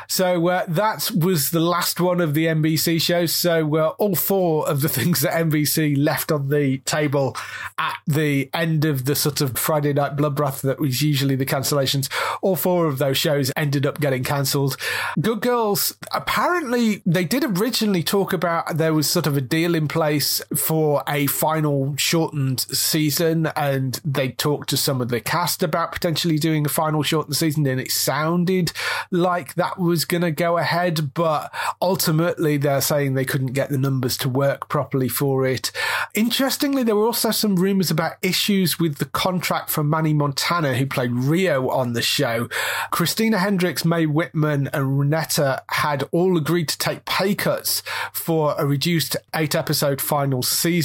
So 0.10 0.48
uh, 0.48 0.66
that 0.68 1.12
was 1.12 1.52
the 1.52 1.60
last 1.60 2.00
one 2.00 2.22
of 2.22 2.34
the 2.34 2.46
NBC 2.46 3.02
shows. 3.02 3.34
So 3.34 3.76
uh, 3.76 3.88
all 3.98 4.16
four 4.16 4.68
of 4.68 4.82
the 4.82 4.90
things 4.98 5.22
that 5.22 5.34
NBC 5.34 5.98
left 5.98 6.32
on 6.32 6.50
the 6.50 6.80
table 6.80 7.36
at 7.78 7.98
the 8.06 8.50
end 8.54 8.86
of 8.86 9.06
the 9.06 9.16
sort 9.16 9.42
of 9.42 9.58
Friday 9.58 9.94
night 9.94 10.16
bloodbath 10.16 10.62
that 10.62 10.80
was 10.80 11.02
usually 11.02 11.36
the 11.36 11.46
cancellations, 11.46 12.10
all 12.42 12.56
four 12.56 12.88
of 12.88 12.98
those 12.98 13.18
shows 13.18 13.52
ended 13.56 13.86
up 13.86 14.00
getting 14.00 14.24
cancelled. 14.24 14.78
Good 15.20 15.42
Girls, 15.42 15.96
apparently 16.12 17.02
they 17.06 17.26
did 17.26 17.44
originally 17.44 18.04
talk 18.04 18.34
about 18.34 18.78
there 18.78 18.94
was 18.94 19.10
sort 19.10 19.28
of 19.28 19.38
a 19.38 19.42
deal 19.42 19.76
in 19.76 19.88
place 19.88 20.42
for 20.56 20.87
a 21.08 21.28
final 21.28 21.96
shortened 21.98 22.62
season 22.62 23.48
and 23.56 24.00
they 24.06 24.30
talked 24.30 24.70
to 24.70 24.78
some 24.78 25.02
of 25.02 25.10
the 25.10 25.20
cast 25.20 25.62
about 25.62 25.92
potentially 25.92 26.38
doing 26.38 26.66
a 26.66 26.70
final 26.70 27.04
shortened 27.04 27.36
season 27.36 27.66
and 27.68 27.80
it 27.82 27.92
sounded 27.92 28.72
like 29.12 29.56
that 29.56 29.78
was 29.80 30.06
going 30.06 30.22
to 30.22 30.32
go 30.32 30.58
ahead 30.58 31.14
but 31.14 31.54
ultimately 31.82 32.58
they're 32.58 32.82
saying 32.82 33.14
they 33.14 33.26
couldn't 33.26 33.54
get 33.54 33.70
the 33.70 33.78
numbers 33.78 34.18
to 34.18 34.30
work 34.30 34.70
properly 34.70 35.10
for 35.10 35.46
it. 35.46 35.72
Interestingly 36.14 36.84
there 36.84 36.96
were 36.96 37.06
also 37.06 37.32
some 37.32 37.56
rumors 37.56 37.92
about 37.92 38.14
issues 38.22 38.80
with 38.80 38.98
the 38.98 39.06
contract 39.06 39.70
for 39.70 39.84
manny 39.84 40.14
montana 40.14 40.76
who 40.76 40.86
played 40.86 41.12
rio 41.12 41.70
on 41.70 41.94
the 41.94 42.02
show. 42.02 42.48
Christina 42.92 43.40
hendricks 43.40 43.84
mae 43.84 44.06
whitman 44.06 44.70
and 44.74 45.00
renetta 45.00 45.62
had 45.70 46.04
all 46.12 46.38
agreed 46.38 46.70
to 46.70 46.78
take 46.78 47.06
pay 47.06 47.36
cuts 47.36 47.84
for 48.14 48.56
a 48.58 48.66
reduced 48.66 49.18
eight 49.36 49.56
episode 49.56 50.00
final 50.00 50.42
season 50.44 50.77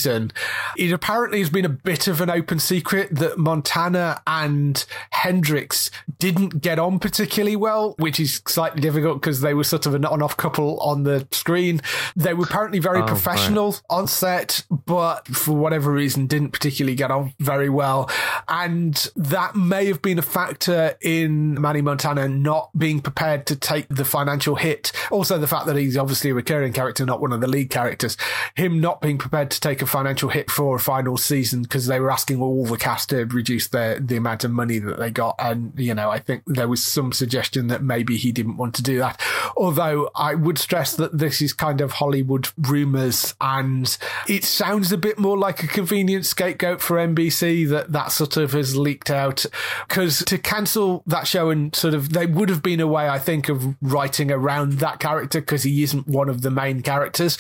it 0.77 0.93
apparently 0.93 1.39
has 1.41 1.51
been 1.51 1.65
a 1.65 1.69
bit 1.69 2.07
of 2.09 2.21
an 2.21 2.31
open 2.31 2.59
secret 2.59 3.09
that 3.15 3.37
montana 3.39 4.21
and 4.27 4.85
hendricks 5.11 5.91
didn't 6.19 6.61
get 6.61 6.79
on 6.79 6.99
particularly 6.99 7.57
well 7.57 7.95
which 7.99 8.19
is 8.21 8.41
slightly 8.47 8.81
difficult 8.81 9.21
because 9.21 9.41
they 9.41 9.55
were 9.55 9.65
sort 9.65 9.87
of 9.87 9.95
an 9.95 10.05
on-off 10.05 10.37
couple 10.37 10.79
on 10.81 11.03
the 11.03 11.27
screen 11.31 11.81
they 12.17 12.35
were 12.35 12.45
apparently 12.45 12.79
very 12.79 12.93
Oh, 12.99 13.01
right. 13.01 13.09
professional 13.09 13.75
on 13.89 14.07
set, 14.07 14.65
but 14.71 15.27
for 15.29 15.57
whatever 15.57 15.91
reason 15.91 16.27
didn't 16.27 16.51
particularly 16.51 16.95
get 16.95 17.11
on 17.11 17.33
very 17.41 17.71
well. 17.71 18.09
And 18.49 18.95
that 19.17 19.57
may 19.57 19.87
have 19.87 20.03
been 20.03 20.19
a 20.19 20.23
factor 20.23 20.95
in 21.01 21.59
Manny 21.61 21.81
Montana 21.81 22.29
not 22.29 22.71
being 22.77 23.01
prepared 23.01 23.47
to 23.47 23.57
take 23.57 23.89
the 23.89 24.05
financial 24.05 24.57
hit. 24.57 24.93
Also, 25.11 25.39
the 25.39 25.47
fact 25.47 25.67
that 25.67 25.77
he's 25.77 25.97
obviously 25.97 26.31
a 26.31 26.35
recurring 26.35 26.73
character, 26.75 27.07
not 27.07 27.21
one 27.21 27.33
of 27.33 27.41
the 27.41 27.47
lead 27.49 27.71
characters. 27.71 28.17
Him 28.57 28.79
not 28.81 29.01
being 29.01 29.17
prepared 29.19 29.51
to 29.53 29.61
take 29.61 29.81
a 29.83 29.87
financial 29.87 30.29
hit 30.29 30.51
for 30.51 30.77
a 30.77 30.81
final 30.81 31.17
season 31.17 31.63
because 31.63 31.87
they 31.87 32.01
were 32.01 32.11
asking 32.11 32.41
all 32.41 32.65
the 32.65 32.77
cast 32.77 33.11
to 33.11 33.25
reduce 33.27 33.69
their, 33.69 33.99
the 33.99 34.17
amount 34.17 34.45
of 34.45 34.51
money 34.51 34.79
that 34.79 34.99
they 34.99 35.11
got. 35.11 35.35
And, 35.39 35.73
you 35.77 35.95
know, 35.95 36.11
I 36.11 36.19
think 36.19 36.43
there 36.47 36.69
was 36.69 36.83
some 36.83 37.13
suggestion 37.13 37.67
that 37.69 37.83
maybe 37.83 38.17
he 38.17 38.33
didn't 38.33 38.57
want 38.57 38.75
to 38.77 38.83
do 38.83 38.99
that. 38.99 39.21
Although 39.57 40.11
I 40.15 40.35
would 40.35 40.59
stress 40.59 40.97
that 40.97 41.19
this 41.19 41.43
is 41.43 41.53
kind 41.53 41.81
of 41.81 41.93
Hollywood 41.93 42.49
rumors 42.57 43.35
and 43.41 43.97
it 44.29 44.45
sounds 44.45 44.93
a 44.93 44.99
bit 44.99 45.19
more 45.19 45.37
like 45.37 45.63
a 45.63 45.67
convenient 45.67 46.27
scapegoat 46.27 46.81
for 46.81 46.97
NBC 46.97 47.69
that 47.69 47.93
that 47.93 48.13
sort 48.13 48.37
of 48.37 48.53
has 48.53 48.77
leaked 48.77 49.11
out 49.11 49.45
because 49.89 50.21
to 50.25 50.39
cancel 50.39 51.03
that 51.07 51.27
show 51.27 51.51
and 51.51 51.75
sort 51.75 51.95
of 51.95 52.13
they 52.13 52.27
would 52.27 52.49
have 52.49 52.63
been 52.63 52.81
a 52.81 52.87
way 52.87 53.09
I 53.09 53.19
think 53.19 53.49
of 53.49 53.77
writing 53.83 54.31
around 54.31 54.75
that 54.75 55.01
character 55.01 55.41
because 55.41 55.63
he 55.63 55.83
isn't 55.83 56.07
one 56.07 56.29
of 56.29 56.43
the 56.43 56.51
main 56.51 56.83
characters 56.83 57.37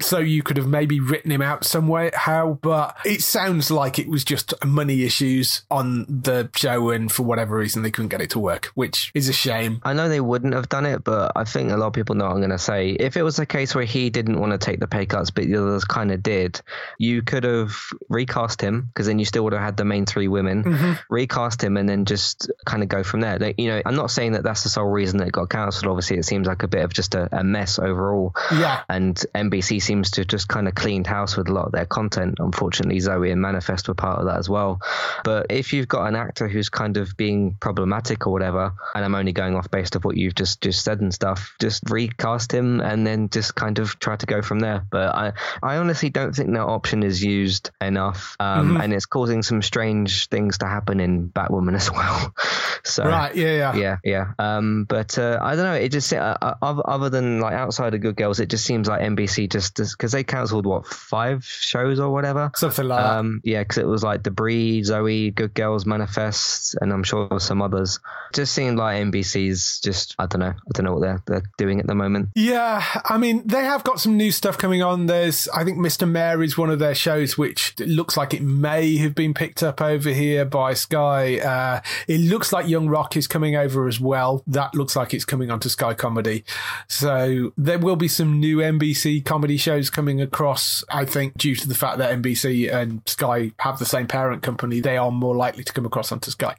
so 0.00 0.18
you 0.18 0.42
could 0.42 0.56
have 0.56 0.68
maybe 0.68 1.00
written 1.00 1.30
him 1.30 1.42
out 1.42 1.64
some 1.86 1.92
way 1.92 2.10
how 2.14 2.58
but 2.62 2.96
it 3.04 3.22
sounds 3.22 3.70
like 3.70 3.98
it 3.98 4.08
was 4.08 4.24
just 4.24 4.52
money 4.64 5.04
issues 5.04 5.62
on 5.70 6.04
the 6.08 6.48
show 6.56 6.90
and 6.90 7.12
for 7.12 7.22
whatever 7.22 7.56
reason 7.58 7.82
they 7.82 7.90
couldn't 7.90 8.08
get 8.08 8.20
it 8.20 8.30
to 8.30 8.38
work 8.38 8.66
which 8.74 9.10
is 9.14 9.28
a 9.28 9.32
shame 9.32 9.80
I 9.84 9.92
know 9.92 10.08
they 10.08 10.20
wouldn't 10.20 10.54
have 10.54 10.68
done 10.68 10.86
it, 10.86 11.04
but 11.04 11.32
I 11.36 11.44
think 11.44 11.70
a 11.70 11.76
lot 11.76 11.88
of 11.88 11.92
people 11.92 12.14
know 12.16 12.24
what 12.24 12.32
I'm 12.32 12.38
going 12.38 12.50
to 12.50 12.58
say. 12.58 12.90
If 12.90 13.16
it 13.16 13.22
was 13.22 13.38
a 13.38 13.46
case 13.46 13.74
where 13.74 13.84
he 13.84 14.10
didn't 14.10 14.40
want 14.40 14.52
to 14.52 14.58
take 14.58 14.80
the 14.80 14.88
pay 14.88 15.06
cuts, 15.06 15.30
but 15.30 15.44
the 15.44 15.56
others 15.56 15.84
kind 15.84 16.10
of 16.10 16.22
did, 16.22 16.60
you 16.98 17.22
could 17.22 17.44
have 17.44 17.76
recast 18.08 18.60
him 18.60 18.82
because 18.88 19.06
then 19.06 19.18
you 19.18 19.24
still 19.24 19.44
would 19.44 19.52
have 19.52 19.62
had 19.62 19.76
the 19.76 19.84
main 19.84 20.06
three 20.06 20.28
women, 20.28 20.64
Mm-hmm. 20.64 20.92
recast 21.10 21.62
him, 21.62 21.76
and 21.76 21.88
then 21.88 22.04
just 22.04 22.50
kind 22.64 22.82
of 22.82 22.88
go 22.88 23.02
from 23.04 23.20
there. 23.20 23.38
Like, 23.38 23.58
you 23.58 23.68
know, 23.68 23.80
I'm 23.86 23.94
not 23.94 24.10
saying 24.10 24.32
that 24.32 24.42
that's 24.42 24.62
the 24.64 24.68
sole 24.70 24.86
reason 24.88 25.18
that 25.18 25.28
it 25.28 25.32
got 25.32 25.50
cancelled. 25.50 25.86
Obviously, 25.86 26.18
it 26.18 26.24
seems 26.24 26.46
like 26.46 26.62
a 26.62 26.68
bit 26.68 26.82
of 26.84 26.92
just 26.92 27.14
a, 27.14 27.28
a 27.32 27.44
mess 27.44 27.78
overall. 27.78 28.34
Yeah. 28.52 28.82
And 28.88 29.16
NBC 29.34 29.80
seems 29.82 30.10
to 30.12 30.22
have 30.22 30.28
just 30.28 30.48
kind 30.48 30.66
of 30.68 30.74
cleaned 30.74 31.06
house 31.06 31.36
with 31.36 31.48
a 31.48 31.52
lot 31.52 31.66
of 31.66 31.72
their 31.76 31.86
content, 31.86 32.36
unfortunately 32.38 32.98
Zoe 33.00 33.30
and 33.30 33.40
Manifest 33.40 33.88
were 33.88 33.94
part 33.94 34.18
of 34.18 34.26
that 34.26 34.38
as 34.38 34.48
well. 34.48 34.80
But 35.24 35.46
if 35.50 35.72
you've 35.72 35.88
got 35.88 36.06
an 36.06 36.16
actor 36.16 36.48
who's 36.48 36.68
kind 36.68 36.96
of 36.96 37.16
being 37.16 37.56
problematic 37.60 38.26
or 38.26 38.32
whatever, 38.32 38.72
and 38.94 39.04
I'm 39.04 39.14
only 39.14 39.32
going 39.32 39.54
off 39.54 39.70
based 39.70 39.96
of 39.96 40.04
what 40.04 40.16
you've 40.16 40.34
just 40.34 40.60
just 40.60 40.84
said 40.84 41.00
and 41.00 41.12
stuff, 41.12 41.54
just 41.60 41.88
recast 41.90 42.52
him 42.52 42.80
and 42.80 43.06
then 43.06 43.28
just 43.28 43.54
kind 43.54 43.78
of 43.78 43.98
try 43.98 44.16
to 44.16 44.26
go 44.26 44.42
from 44.42 44.60
there. 44.60 44.84
But 44.90 45.14
I 45.14 45.32
I 45.62 45.76
honestly 45.76 46.10
don't 46.10 46.34
think 46.34 46.52
that 46.52 46.60
option 46.60 47.02
is 47.02 47.22
used 47.22 47.70
enough, 47.80 48.36
um, 48.40 48.68
mm-hmm. 48.68 48.80
and 48.80 48.92
it's 48.92 49.06
causing 49.06 49.42
some 49.42 49.62
strange 49.62 50.28
things 50.28 50.58
to 50.58 50.66
happen 50.66 51.00
in 51.00 51.28
Batwoman 51.28 51.76
as 51.76 51.90
well. 51.92 52.34
so 52.84 53.04
right, 53.04 53.34
yeah, 53.36 53.56
yeah, 53.56 53.76
yeah, 53.76 53.96
yeah. 54.04 54.32
Um, 54.38 54.84
but 54.84 55.18
uh, 55.18 55.38
I 55.42 55.56
don't 55.56 55.64
know. 55.64 55.74
It 55.74 55.90
just 55.90 56.12
uh, 56.12 56.36
uh 56.40 56.54
other 56.60 57.10
than 57.10 57.40
like 57.40 57.54
outside 57.54 57.94
of 57.94 58.00
Good 58.00 58.16
Girls, 58.16 58.40
it 58.40 58.48
just 58.48 58.64
seems 58.64 58.88
like 58.88 59.00
NBC 59.02 59.50
just 59.50 59.76
because 59.76 60.12
they 60.12 60.24
cancelled 60.24 60.66
what 60.66 60.86
five 60.86 61.44
shows 61.66 62.00
or 62.00 62.10
whatever, 62.10 62.50
something 62.54 62.86
like 62.86 63.04
um, 63.04 63.40
that. 63.44 63.50
Yeah, 63.50 63.62
because 63.62 63.78
it 63.78 63.86
was 63.86 64.02
like 64.02 64.22
Debris, 64.22 64.84
Zoe, 64.84 65.30
Good 65.30 65.54
Girls, 65.54 65.86
Manifest, 65.86 66.76
and 66.80 66.92
I'm 66.92 67.02
sure 67.02 67.40
some 67.40 67.62
others. 67.62 67.98
Just 68.32 68.54
seemed 68.54 68.78
like 68.78 69.02
NBC's 69.02 69.80
just 69.80 70.14
I 70.18 70.26
don't 70.26 70.40
know. 70.40 70.54
I 70.54 70.70
don't 70.72 70.84
know 70.84 70.94
what 70.94 71.02
they're 71.02 71.22
they're 71.26 71.50
doing 71.58 71.80
at 71.80 71.86
the 71.86 71.94
moment. 71.94 72.30
Yeah, 72.34 72.84
I 73.04 73.18
mean 73.18 73.46
they 73.46 73.64
have 73.64 73.84
got 73.84 74.00
some 74.00 74.16
new 74.16 74.30
stuff 74.30 74.58
coming 74.58 74.82
on. 74.82 75.06
There's 75.06 75.48
I 75.48 75.64
think 75.64 75.78
Mr. 75.78 76.08
Mayor 76.08 76.42
is 76.42 76.56
one 76.56 76.70
of 76.70 76.78
their 76.78 76.94
shows 76.94 77.36
which 77.36 77.78
looks 77.80 78.16
like 78.16 78.32
it 78.32 78.42
may 78.42 78.96
have 78.98 79.14
been 79.14 79.34
picked 79.34 79.62
up 79.62 79.80
over 79.80 80.10
here 80.10 80.44
by 80.44 80.74
Sky. 80.74 81.38
Uh, 81.38 81.80
it 82.06 82.20
looks 82.20 82.52
like 82.52 82.68
Young 82.68 82.88
Rock 82.88 83.16
is 83.16 83.26
coming 83.26 83.56
over 83.56 83.88
as 83.88 84.00
well. 84.00 84.42
That 84.46 84.74
looks 84.74 84.96
like 84.96 85.12
it's 85.12 85.24
coming 85.24 85.50
onto 85.50 85.68
Sky 85.68 85.94
Comedy. 85.94 86.44
So 86.88 87.52
there 87.56 87.78
will 87.78 87.96
be 87.96 88.08
some 88.08 88.38
new 88.38 88.58
NBC 88.58 89.24
comedy 89.24 89.56
shows 89.56 89.90
coming 89.90 90.20
across. 90.20 90.84
I 90.90 91.04
think 91.04 91.36
due 91.36 91.55
to 91.56 91.68
the 91.68 91.74
fact 91.74 91.98
that 91.98 92.12
NBC 92.22 92.72
and 92.72 93.02
Sky 93.06 93.52
have 93.58 93.78
the 93.78 93.84
same 93.84 94.06
parent 94.06 94.42
company, 94.42 94.80
they 94.80 94.96
are 94.96 95.10
more 95.10 95.34
likely 95.34 95.64
to 95.64 95.72
come 95.72 95.86
across 95.86 96.12
onto 96.12 96.30
Sky. 96.30 96.54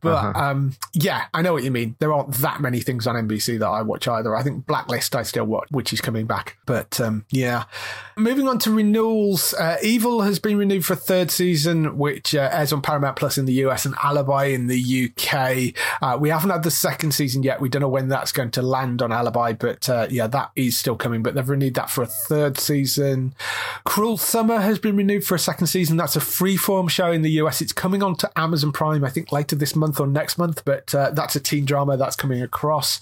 But 0.00 0.14
uh-huh. 0.14 0.44
um, 0.44 0.76
yeah, 0.94 1.24
I 1.34 1.42
know 1.42 1.52
what 1.52 1.64
you 1.64 1.70
mean. 1.70 1.96
There 1.98 2.12
aren't 2.12 2.34
that 2.34 2.60
many 2.60 2.80
things 2.80 3.06
on 3.06 3.14
NBC 3.14 3.58
that 3.58 3.68
I 3.68 3.82
watch 3.82 4.08
either. 4.08 4.34
I 4.36 4.42
think 4.42 4.66
Blacklist 4.66 5.14
I 5.14 5.22
still 5.22 5.44
watch, 5.44 5.68
which 5.70 5.92
is 5.92 6.00
coming 6.00 6.26
back. 6.26 6.56
But 6.66 7.00
um, 7.00 7.24
yeah, 7.30 7.64
moving 8.16 8.48
on 8.48 8.58
to 8.60 8.70
renewals. 8.70 9.54
Uh, 9.54 9.76
Evil 9.82 10.22
has 10.22 10.38
been 10.38 10.56
renewed 10.56 10.84
for 10.84 10.94
a 10.94 10.96
third 10.96 11.30
season, 11.30 11.98
which 11.98 12.34
uh, 12.34 12.48
airs 12.52 12.72
on 12.72 12.82
Paramount 12.82 13.16
Plus 13.16 13.38
in 13.38 13.44
the 13.44 13.54
US 13.54 13.84
and 13.84 13.94
Alibi 14.02 14.46
in 14.46 14.66
the 14.66 15.10
UK. 15.10 15.74
Uh, 16.02 16.16
we 16.18 16.28
haven't 16.28 16.50
had 16.50 16.62
the 16.62 16.70
second 16.70 17.12
season 17.12 17.42
yet. 17.42 17.60
We 17.60 17.68
don't 17.68 17.82
know 17.82 17.88
when 17.88 18.08
that's 18.08 18.32
going 18.32 18.50
to 18.52 18.62
land 18.62 19.02
on 19.02 19.12
Alibi, 19.12 19.52
but 19.52 19.88
uh, 19.88 20.06
yeah, 20.10 20.26
that 20.28 20.50
is 20.56 20.76
still 20.76 20.96
coming. 20.96 21.22
But 21.22 21.34
they've 21.34 21.48
renewed 21.48 21.74
that 21.74 21.90
for 21.90 22.02
a 22.02 22.06
third 22.06 22.58
season. 22.58 23.34
Cruel 23.84 24.16
Summer 24.36 24.60
has 24.60 24.78
been 24.78 24.98
renewed 24.98 25.24
for 25.24 25.34
a 25.34 25.38
second 25.38 25.68
season. 25.68 25.96
That's 25.96 26.14
a 26.14 26.20
freeform 26.20 26.90
show 26.90 27.10
in 27.10 27.22
the 27.22 27.30
US. 27.40 27.62
It's 27.62 27.72
coming 27.72 28.02
on 28.02 28.16
to 28.16 28.30
Amazon 28.38 28.70
Prime, 28.70 29.02
I 29.02 29.08
think, 29.08 29.32
later 29.32 29.56
this 29.56 29.74
month 29.74 29.98
or 29.98 30.06
next 30.06 30.36
month. 30.36 30.62
But 30.66 30.94
uh, 30.94 31.12
that's 31.12 31.36
a 31.36 31.40
teen 31.40 31.64
drama 31.64 31.96
that's 31.96 32.16
coming 32.16 32.42
across. 32.42 33.00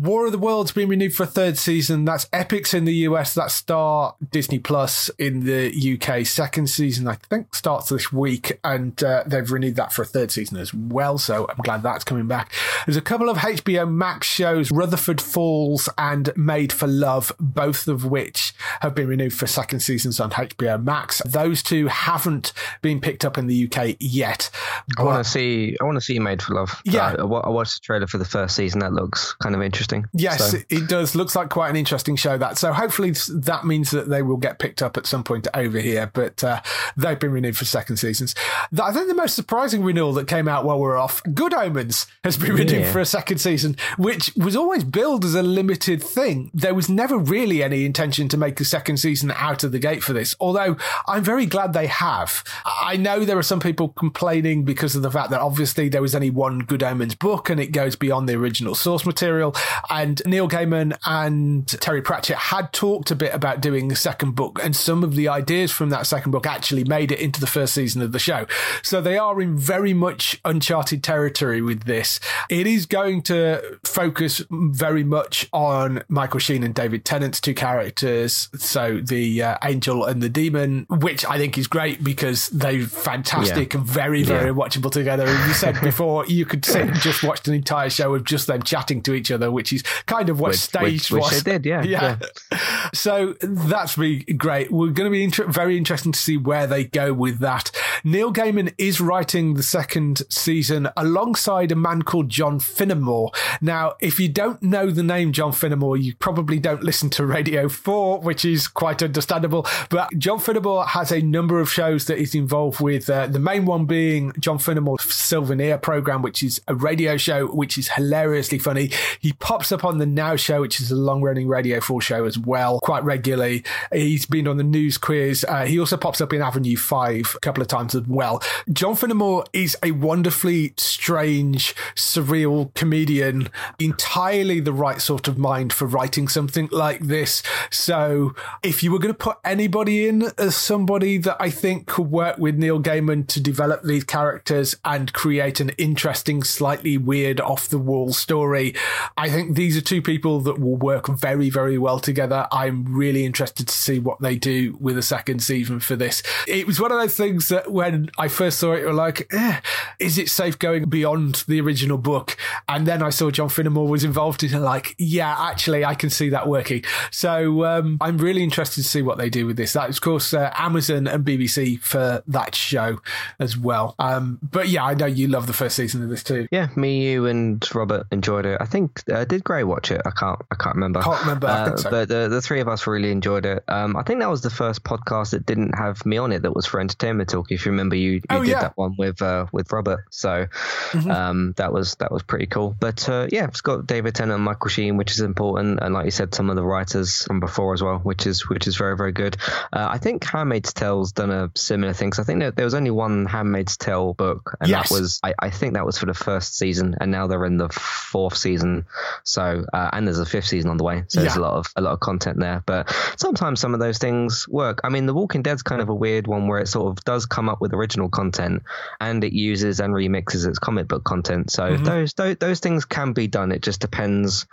War 0.00 0.26
of 0.26 0.30
the 0.30 0.38
Worlds 0.38 0.70
has 0.70 0.76
been 0.76 0.88
renewed 0.88 1.12
for 1.12 1.24
a 1.24 1.26
third 1.26 1.58
season. 1.58 2.04
That's 2.04 2.26
Epix 2.26 2.72
in 2.72 2.84
the 2.84 2.94
US. 3.08 3.34
That 3.34 3.50
Star 3.50 4.14
Disney 4.30 4.60
Plus 4.60 5.10
in 5.18 5.44
the 5.44 5.98
UK. 6.00 6.24
Second 6.24 6.68
season, 6.68 7.08
I 7.08 7.14
think, 7.14 7.52
starts 7.56 7.88
this 7.88 8.12
week, 8.12 8.60
and 8.62 9.02
uh, 9.02 9.24
they've 9.26 9.50
renewed 9.50 9.74
that 9.74 9.92
for 9.92 10.02
a 10.02 10.06
third 10.06 10.30
season 10.30 10.56
as 10.56 10.72
well. 10.72 11.18
So 11.18 11.48
I'm 11.48 11.64
glad 11.64 11.82
that's 11.82 12.04
coming 12.04 12.28
back. 12.28 12.52
There's 12.86 12.96
a 12.96 13.02
couple 13.02 13.28
of 13.28 13.38
HBO 13.38 13.90
Max 13.90 14.28
shows, 14.28 14.70
Rutherford 14.70 15.20
Falls 15.20 15.88
and 15.98 16.30
Made 16.36 16.72
for 16.72 16.86
Love, 16.86 17.32
both 17.40 17.88
of 17.88 18.04
which 18.04 18.54
have 18.82 18.94
been 18.94 19.08
renewed 19.08 19.34
for 19.34 19.48
second 19.48 19.80
seasons 19.80 20.20
on 20.20 20.30
HBO 20.30 20.65
Max. 20.74 21.22
Those 21.24 21.62
two 21.62 21.86
haven't 21.86 22.52
been 22.82 23.00
picked 23.00 23.24
up 23.24 23.38
in 23.38 23.46
the 23.46 23.66
UK 23.66 23.96
yet. 24.00 24.50
I 24.98 25.02
want 25.02 25.24
to 25.24 25.30
see. 25.30 25.76
I 25.80 25.84
want 25.84 25.96
to 25.96 26.00
see 26.00 26.18
Made 26.18 26.42
for 26.42 26.54
Love. 26.54 26.80
Yeah, 26.84 27.14
I, 27.18 27.22
I 27.22 27.48
watched 27.48 27.74
the 27.74 27.84
trailer 27.84 28.06
for 28.06 28.18
the 28.18 28.24
first 28.24 28.56
season. 28.56 28.80
That 28.80 28.92
looks 28.92 29.34
kind 29.34 29.54
of 29.54 29.62
interesting. 29.62 30.06
Yes, 30.12 30.50
so. 30.50 30.58
it 30.68 30.88
does. 30.88 31.14
Looks 31.14 31.36
like 31.36 31.50
quite 31.50 31.70
an 31.70 31.76
interesting 31.76 32.16
show. 32.16 32.36
That 32.38 32.58
so 32.58 32.72
hopefully 32.72 33.12
that 33.30 33.64
means 33.64 33.90
that 33.90 34.08
they 34.08 34.22
will 34.22 34.36
get 34.36 34.58
picked 34.58 34.82
up 34.82 34.96
at 34.96 35.06
some 35.06 35.24
point 35.24 35.46
over 35.54 35.78
here. 35.78 36.10
But 36.12 36.42
uh, 36.42 36.60
they've 36.96 37.18
been 37.18 37.32
renewed 37.32 37.56
for 37.56 37.64
second 37.64 37.96
seasons. 37.96 38.34
I 38.80 38.92
think 38.92 39.08
the 39.08 39.14
most 39.14 39.34
surprising 39.34 39.82
renewal 39.82 40.12
that 40.14 40.28
came 40.28 40.48
out 40.48 40.64
while 40.64 40.78
we 40.78 40.86
are 40.86 40.96
off, 40.96 41.22
Good 41.34 41.54
Omens, 41.54 42.06
has 42.24 42.36
been 42.36 42.54
renewed 42.54 42.70
yeah. 42.70 42.92
for 42.92 43.00
a 43.00 43.06
second 43.06 43.38
season, 43.38 43.76
which 43.96 44.32
was 44.36 44.56
always 44.56 44.84
billed 44.84 45.24
as 45.24 45.34
a 45.34 45.42
limited 45.42 46.02
thing. 46.02 46.50
There 46.54 46.74
was 46.74 46.88
never 46.88 47.18
really 47.18 47.62
any 47.62 47.84
intention 47.84 48.28
to 48.28 48.36
make 48.36 48.60
a 48.60 48.64
second 48.64 48.98
season 48.98 49.32
out 49.36 49.64
of 49.64 49.72
the 49.72 49.78
gate 49.78 50.02
for 50.02 50.12
this. 50.12 50.34
Although 50.40 50.55
I'm 50.56 51.24
very 51.24 51.46
glad 51.46 51.72
they 51.72 51.86
have. 51.86 52.42
I 52.64 52.96
know 52.96 53.24
there 53.24 53.38
are 53.38 53.42
some 53.42 53.60
people 53.60 53.90
complaining 53.90 54.64
because 54.64 54.96
of 54.96 55.02
the 55.02 55.10
fact 55.10 55.30
that 55.30 55.40
obviously 55.40 55.88
there 55.88 56.02
was 56.02 56.14
only 56.14 56.30
one 56.30 56.60
Good 56.60 56.82
Omens 56.82 57.14
book 57.14 57.50
and 57.50 57.60
it 57.60 57.72
goes 57.72 57.96
beyond 57.96 58.28
the 58.28 58.34
original 58.34 58.74
source 58.74 59.06
material. 59.06 59.54
And 59.90 60.22
Neil 60.26 60.48
Gaiman 60.48 60.96
and 61.04 61.66
Terry 61.68 62.02
Pratchett 62.02 62.36
had 62.36 62.72
talked 62.72 63.10
a 63.10 63.14
bit 63.14 63.34
about 63.34 63.60
doing 63.60 63.90
a 63.92 63.96
second 63.96 64.34
book, 64.34 64.58
and 64.62 64.74
some 64.74 65.04
of 65.04 65.14
the 65.14 65.28
ideas 65.28 65.72
from 65.72 65.90
that 65.90 66.06
second 66.06 66.32
book 66.32 66.46
actually 66.46 66.84
made 66.84 67.12
it 67.12 67.20
into 67.20 67.40
the 67.40 67.46
first 67.46 67.74
season 67.74 68.02
of 68.02 68.12
the 68.12 68.18
show. 68.18 68.46
So 68.82 69.00
they 69.00 69.18
are 69.18 69.40
in 69.40 69.58
very 69.58 69.94
much 69.94 70.40
uncharted 70.44 71.02
territory 71.02 71.60
with 71.60 71.84
this. 71.84 72.20
It 72.48 72.66
is 72.66 72.86
going 72.86 73.22
to 73.22 73.78
focus 73.96 74.44
very 74.50 75.02
much 75.02 75.48
on 75.54 76.02
Michael 76.10 76.38
Sheen 76.38 76.62
and 76.62 76.74
David 76.74 77.06
Tennant's 77.06 77.40
two 77.40 77.54
characters. 77.54 78.50
So 78.54 79.00
the 79.00 79.42
uh, 79.42 79.56
angel 79.64 80.04
and 80.04 80.22
the 80.22 80.28
demon, 80.28 80.86
which 80.90 81.24
I 81.24 81.38
think 81.38 81.56
is 81.56 81.66
great 81.66 82.04
because 82.04 82.50
they're 82.50 82.82
fantastic 82.82 83.72
yeah. 83.72 83.80
and 83.80 83.88
very, 83.88 84.22
very 84.22 84.50
yeah. 84.50 84.54
watchable 84.54 84.90
together. 84.90 85.24
As 85.24 85.48
you 85.48 85.54
said 85.54 85.80
before, 85.82 86.26
you 86.26 86.44
could 86.44 86.62
sit 86.66 86.82
and 86.82 86.94
just 86.96 87.22
watch 87.22 87.48
an 87.48 87.54
entire 87.54 87.88
show 87.88 88.14
of 88.14 88.24
just 88.24 88.48
them 88.48 88.62
chatting 88.62 89.00
to 89.00 89.14
each 89.14 89.30
other, 89.30 89.50
which 89.50 89.72
is 89.72 89.82
kind 90.04 90.28
of 90.28 90.40
what 90.40 90.50
which, 90.50 90.58
staged 90.60 91.10
which, 91.10 91.22
was. 91.22 91.32
Which 91.32 91.44
they 91.44 91.52
did, 91.52 91.64
yeah. 91.64 91.82
yeah. 91.82 92.18
yeah. 92.52 92.58
So 92.94 93.34
that's 93.40 93.96
really 93.96 94.24
great. 94.24 94.70
We're 94.70 94.90
going 94.90 95.10
to 95.10 95.10
be 95.10 95.24
inter- 95.24 95.46
very 95.46 95.78
interesting 95.78 96.12
to 96.12 96.18
see 96.18 96.36
where 96.36 96.66
they 96.66 96.84
go 96.84 97.14
with 97.14 97.38
that. 97.38 97.70
Neil 98.04 98.32
Gaiman 98.32 98.74
is 98.76 99.00
writing 99.00 99.54
the 99.54 99.62
second 99.62 100.22
season 100.28 100.88
alongside 100.96 101.72
a 101.72 101.76
man 101.76 102.02
called 102.02 102.28
John 102.28 102.60
Finnemore. 102.60 103.34
Now, 103.60 103.85
if 104.00 104.20
you 104.20 104.28
don't 104.28 104.62
know 104.62 104.90
the 104.90 105.02
name 105.02 105.32
John 105.32 105.52
Finnemore, 105.52 106.02
you 106.02 106.14
probably 106.16 106.58
don't 106.58 106.82
listen 106.82 107.10
to 107.10 107.26
Radio 107.26 107.68
4, 107.68 108.20
which 108.20 108.44
is 108.44 108.68
quite 108.68 109.02
understandable. 109.02 109.66
But 109.90 110.16
John 110.18 110.38
Finnemore 110.38 110.86
has 110.88 111.12
a 111.12 111.20
number 111.20 111.60
of 111.60 111.70
shows 111.70 112.06
that 112.06 112.18
he's 112.18 112.34
involved 112.34 112.80
with. 112.80 113.08
Uh, 113.08 113.26
the 113.26 113.38
main 113.38 113.66
one 113.66 113.86
being 113.86 114.32
John 114.38 114.58
Finnemore's 114.58 115.02
Souvenir 115.12 115.78
program, 115.78 116.22
which 116.22 116.42
is 116.42 116.60
a 116.68 116.74
radio 116.74 117.16
show 117.16 117.46
which 117.46 117.78
is 117.78 117.88
hilariously 117.88 118.58
funny. 118.58 118.90
He 119.20 119.32
pops 119.34 119.72
up 119.72 119.84
on 119.84 119.98
the 119.98 120.06
Now 120.06 120.36
Show, 120.36 120.60
which 120.60 120.80
is 120.80 120.90
a 120.90 120.96
long 120.96 121.22
running 121.22 121.48
Radio 121.48 121.80
4 121.80 122.00
show 122.00 122.24
as 122.24 122.38
well, 122.38 122.80
quite 122.80 123.04
regularly. 123.04 123.64
He's 123.92 124.26
been 124.26 124.48
on 124.48 124.56
the 124.56 124.64
News 124.64 124.98
Quiz. 124.98 125.44
Uh, 125.48 125.64
he 125.64 125.78
also 125.78 125.96
pops 125.96 126.20
up 126.20 126.32
in 126.32 126.42
Avenue 126.42 126.76
5 126.76 127.34
a 127.36 127.40
couple 127.40 127.62
of 127.62 127.68
times 127.68 127.94
as 127.94 128.06
well. 128.06 128.42
John 128.72 128.94
Finnemore 128.94 129.46
is 129.52 129.76
a 129.82 129.92
wonderfully 129.92 130.74
strange, 130.76 131.74
surreal 131.94 132.72
comedian, 132.74 133.48
entirely 133.78 134.60
the 134.60 134.72
right 134.72 135.00
sort 135.00 135.28
of 135.28 135.38
mind 135.38 135.72
for 135.72 135.86
writing 135.86 136.28
something 136.28 136.68
like 136.72 137.00
this. 137.00 137.42
So 137.70 138.34
if 138.62 138.82
you 138.82 138.92
were 138.92 138.98
going 138.98 139.14
to 139.14 139.18
put 139.18 139.38
anybody 139.44 140.08
in 140.08 140.30
as 140.38 140.56
somebody 140.56 141.18
that 141.18 141.36
I 141.40 141.50
think 141.50 141.86
could 141.86 142.10
work 142.10 142.38
with 142.38 142.56
Neil 142.56 142.80
Gaiman 142.80 143.26
to 143.28 143.40
develop 143.40 143.82
these 143.82 144.04
characters 144.04 144.76
and 144.84 145.12
create 145.12 145.60
an 145.60 145.70
interesting, 145.70 146.42
slightly 146.42 146.98
weird, 146.98 147.40
off 147.40 147.68
the 147.68 147.78
wall 147.78 148.12
story, 148.12 148.74
I 149.16 149.28
think 149.28 149.56
these 149.56 149.76
are 149.76 149.82
two 149.82 150.02
people 150.02 150.40
that 150.40 150.58
will 150.58 150.76
work 150.76 151.08
very, 151.08 151.50
very 151.50 151.78
well 151.78 152.00
together. 152.00 152.46
I'm 152.50 152.84
really 152.84 153.24
interested 153.24 153.68
to 153.68 153.74
see 153.74 153.98
what 153.98 154.20
they 154.20 154.36
do 154.36 154.76
with 154.80 154.96
a 154.98 155.02
second 155.02 155.40
season 155.40 155.80
for 155.80 155.96
this. 155.96 156.22
It 156.46 156.66
was 156.66 156.80
one 156.80 156.92
of 156.92 156.98
those 156.98 157.16
things 157.16 157.48
that 157.48 157.70
when 157.70 158.10
I 158.18 158.28
first 158.28 158.58
saw 158.58 158.72
it, 158.72 158.84
were 158.84 158.92
like, 158.92 159.32
eh, 159.32 159.60
is 159.98 160.18
it 160.18 160.28
safe 160.28 160.58
going 160.58 160.88
beyond 160.88 161.44
the 161.48 161.60
original 161.60 161.98
book? 161.98 162.36
And 162.68 162.86
then 162.86 163.02
I 163.02 163.10
saw 163.10 163.30
John 163.30 163.48
Finnemore 163.66 163.88
was 163.88 164.04
involved 164.04 164.42
in 164.42 164.54
it, 164.54 164.58
like, 164.58 164.94
yeah, 164.98 165.34
actually, 165.38 165.84
I 165.84 165.94
can 165.94 166.10
see 166.10 166.30
that 166.30 166.48
working. 166.48 166.84
So 167.10 167.64
um, 167.64 167.98
I'm 168.00 168.18
really 168.18 168.42
interested 168.42 168.82
to 168.82 168.88
see 168.88 169.02
what 169.02 169.18
they 169.18 169.30
do 169.30 169.46
with 169.46 169.56
this. 169.56 169.72
That, 169.72 169.88
of 169.88 170.00
course, 170.00 170.32
uh, 170.34 170.52
Amazon 170.56 171.06
and 171.06 171.24
BBC 171.24 171.80
for 171.80 172.22
that 172.26 172.54
show 172.54 172.98
as 173.38 173.56
well. 173.56 173.94
Um, 173.98 174.38
but 174.42 174.68
yeah, 174.68 174.84
I 174.84 174.94
know 174.94 175.06
you 175.06 175.28
love 175.28 175.46
the 175.46 175.52
first 175.52 175.76
season 175.76 176.02
of 176.02 176.08
this 176.08 176.22
too. 176.22 176.46
Yeah, 176.50 176.68
me, 176.76 177.10
you, 177.10 177.26
and 177.26 177.66
Robert 177.74 178.06
enjoyed 178.12 178.46
it. 178.46 178.58
I 178.60 178.66
think 178.66 179.02
uh, 179.10 179.24
did 179.24 179.44
Gray 179.44 179.64
watch 179.64 179.90
it? 179.90 180.02
I 180.04 180.10
can't. 180.10 180.40
I 180.50 180.54
can't 180.54 180.74
remember. 180.74 181.02
Can't 181.02 181.20
remember. 181.20 181.46
Uh, 181.46 181.76
so. 181.76 181.90
But 181.90 182.08
the, 182.08 182.28
the 182.28 182.40
three 182.40 182.60
of 182.60 182.68
us 182.68 182.86
really 182.86 183.10
enjoyed 183.10 183.46
it. 183.46 183.64
Um, 183.68 183.96
I 183.96 184.02
think 184.02 184.20
that 184.20 184.30
was 184.30 184.42
the 184.42 184.50
first 184.50 184.84
podcast 184.84 185.30
that 185.30 185.46
didn't 185.46 185.76
have 185.76 186.04
me 186.06 186.18
on 186.18 186.32
it 186.32 186.42
that 186.42 186.54
was 186.54 186.66
for 186.66 186.80
entertainment 186.80 187.30
talk. 187.30 187.50
If 187.50 187.66
you 187.66 187.72
remember, 187.72 187.96
you, 187.96 188.12
you 188.12 188.22
oh, 188.30 188.40
did 188.40 188.50
yeah. 188.50 188.60
that 188.60 188.76
one 188.76 188.94
with 188.98 189.20
uh, 189.22 189.46
with 189.52 189.72
Robert 189.72 190.04
So 190.10 190.46
mm-hmm. 190.90 191.10
um, 191.10 191.54
that 191.56 191.72
was 191.72 191.96
that 191.96 192.12
was 192.12 192.22
pretty 192.22 192.46
cool. 192.46 192.76
But 192.78 193.08
uh, 193.08 193.28
yeah, 193.46 193.50
it's 193.50 193.60
got 193.60 193.86
David 193.86 194.14
Tennant 194.14 194.36
and 194.36 194.44
Michael 194.44 194.68
Sheen, 194.68 194.96
which 194.96 195.12
is 195.12 195.20
important, 195.20 195.78
and 195.80 195.94
like 195.94 196.04
you 196.04 196.10
said, 196.10 196.34
some 196.34 196.50
of 196.50 196.56
the 196.56 196.64
writers 196.64 197.22
from 197.24 197.40
before 197.40 197.74
as 197.74 197.82
well, 197.82 197.98
which 197.98 198.26
is 198.26 198.48
which 198.48 198.66
is 198.66 198.76
very 198.76 198.96
very 198.96 199.12
good. 199.12 199.36
Uh, 199.72 199.86
I 199.90 199.98
think 199.98 200.24
Handmaid's 200.24 200.72
Tale's 200.72 201.12
done 201.12 201.30
a 201.30 201.50
similar 201.54 201.92
thing. 201.92 202.12
So 202.12 202.22
I 202.22 202.24
think 202.24 202.54
there 202.54 202.64
was 202.64 202.74
only 202.74 202.90
one 202.90 203.26
Handmaid's 203.26 203.76
Tale 203.76 204.14
book, 204.14 204.56
and 204.60 204.68
yes. 204.68 204.88
that 204.88 204.94
was 204.94 205.20
I, 205.22 205.34
I, 205.38 205.50
think 205.50 205.74
that 205.74 205.86
was 205.86 205.98
for 205.98 206.06
the 206.06 206.14
first 206.14 206.56
season, 206.56 206.96
and 207.00 207.10
now 207.10 207.26
they're 207.26 207.44
in 207.44 207.56
the 207.56 207.68
fourth 207.68 208.36
season. 208.36 208.86
So 209.24 209.64
uh, 209.72 209.90
and 209.92 210.06
there's 210.06 210.18
a 210.18 210.26
fifth 210.26 210.46
season 210.46 210.70
on 210.70 210.76
the 210.76 210.84
way, 210.84 211.04
so 211.08 211.20
yeah. 211.20 211.24
there's 211.24 211.36
a 211.36 211.40
lot 211.40 211.54
of 211.54 211.72
a 211.76 211.80
lot 211.80 211.92
of 211.92 212.00
content 212.00 212.38
there. 212.40 212.62
But 212.66 212.92
sometimes 213.16 213.60
some 213.60 213.74
of 213.74 213.80
those 213.80 213.98
things 213.98 214.48
work. 214.48 214.80
I 214.84 214.88
mean, 214.88 215.06
The 215.06 215.14
Walking 215.14 215.42
Dead's 215.42 215.62
kind 215.62 215.80
of 215.80 215.88
a 215.88 215.94
weird 215.94 216.26
one 216.26 216.48
where 216.48 216.58
it 216.58 216.68
sort 216.68 216.88
of 216.88 217.04
does 217.04 217.26
come 217.26 217.48
up 217.48 217.60
with 217.60 217.72
original 217.72 218.08
content 218.08 218.62
and 219.00 219.22
it 219.22 219.32
uses 219.32 219.80
and 219.80 219.94
remixes 219.94 220.46
its 220.46 220.58
comic 220.58 220.88
book 220.88 221.04
content. 221.04 221.50
So 221.50 221.62
mm-hmm. 221.64 221.84
those, 221.84 222.14
those 222.14 222.36
those 222.36 222.60
things 222.60 222.84
can 222.84 223.12
be 223.12 223.28
done. 223.36 223.52
It 223.52 223.60
just 223.60 223.82
depends 223.82 224.46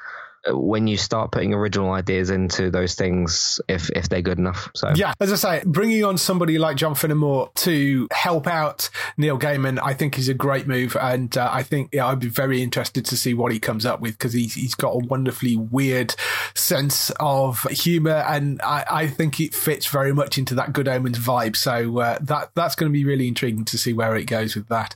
when 0.47 0.87
you 0.87 0.97
start 0.97 1.31
putting 1.31 1.53
original 1.53 1.91
ideas 1.91 2.29
into 2.29 2.69
those 2.69 2.95
things 2.95 3.61
if 3.67 3.89
if 3.91 4.09
they're 4.09 4.21
good 4.21 4.39
enough. 4.39 4.69
So 4.75 4.91
yeah, 4.95 5.13
as 5.19 5.31
I 5.31 5.35
say, 5.35 5.63
bringing 5.65 6.03
on 6.03 6.17
somebody 6.17 6.57
like 6.57 6.77
John 6.77 6.95
Finnemore 6.95 7.53
to 7.55 8.07
help 8.11 8.47
out 8.47 8.89
Neil 9.17 9.39
Gaiman, 9.39 9.79
I 9.81 9.93
think 9.93 10.17
is 10.17 10.29
a 10.29 10.33
great 10.33 10.67
move, 10.67 10.97
and 10.99 11.35
uh, 11.37 11.49
I 11.51 11.63
think 11.63 11.89
yeah, 11.93 12.07
I'd 12.07 12.19
be 12.19 12.27
very 12.27 12.61
interested 12.61 13.05
to 13.05 13.17
see 13.17 13.33
what 13.33 13.51
he 13.51 13.59
comes 13.59 13.85
up 13.85 14.01
with 14.01 14.13
because 14.13 14.33
he's 14.33 14.53
he's 14.53 14.75
got 14.75 14.89
a 14.89 15.05
wonderfully 15.07 15.55
weird 15.55 16.15
sense 16.53 17.11
of 17.19 17.63
humor, 17.63 18.23
and 18.27 18.61
I, 18.61 18.85
I 18.89 19.07
think 19.07 19.39
it 19.39 19.53
fits 19.53 19.87
very 19.87 20.13
much 20.13 20.37
into 20.37 20.55
that 20.55 20.73
Good 20.73 20.87
Omens 20.87 21.19
vibe. 21.19 21.55
So 21.55 21.99
uh, 21.99 22.17
that 22.21 22.51
that's 22.55 22.75
going 22.75 22.91
to 22.91 22.93
be 22.93 23.05
really 23.05 23.27
intriguing 23.27 23.65
to 23.65 23.77
see 23.77 23.93
where 23.93 24.15
it 24.15 24.25
goes 24.25 24.55
with 24.55 24.67
that. 24.67 24.95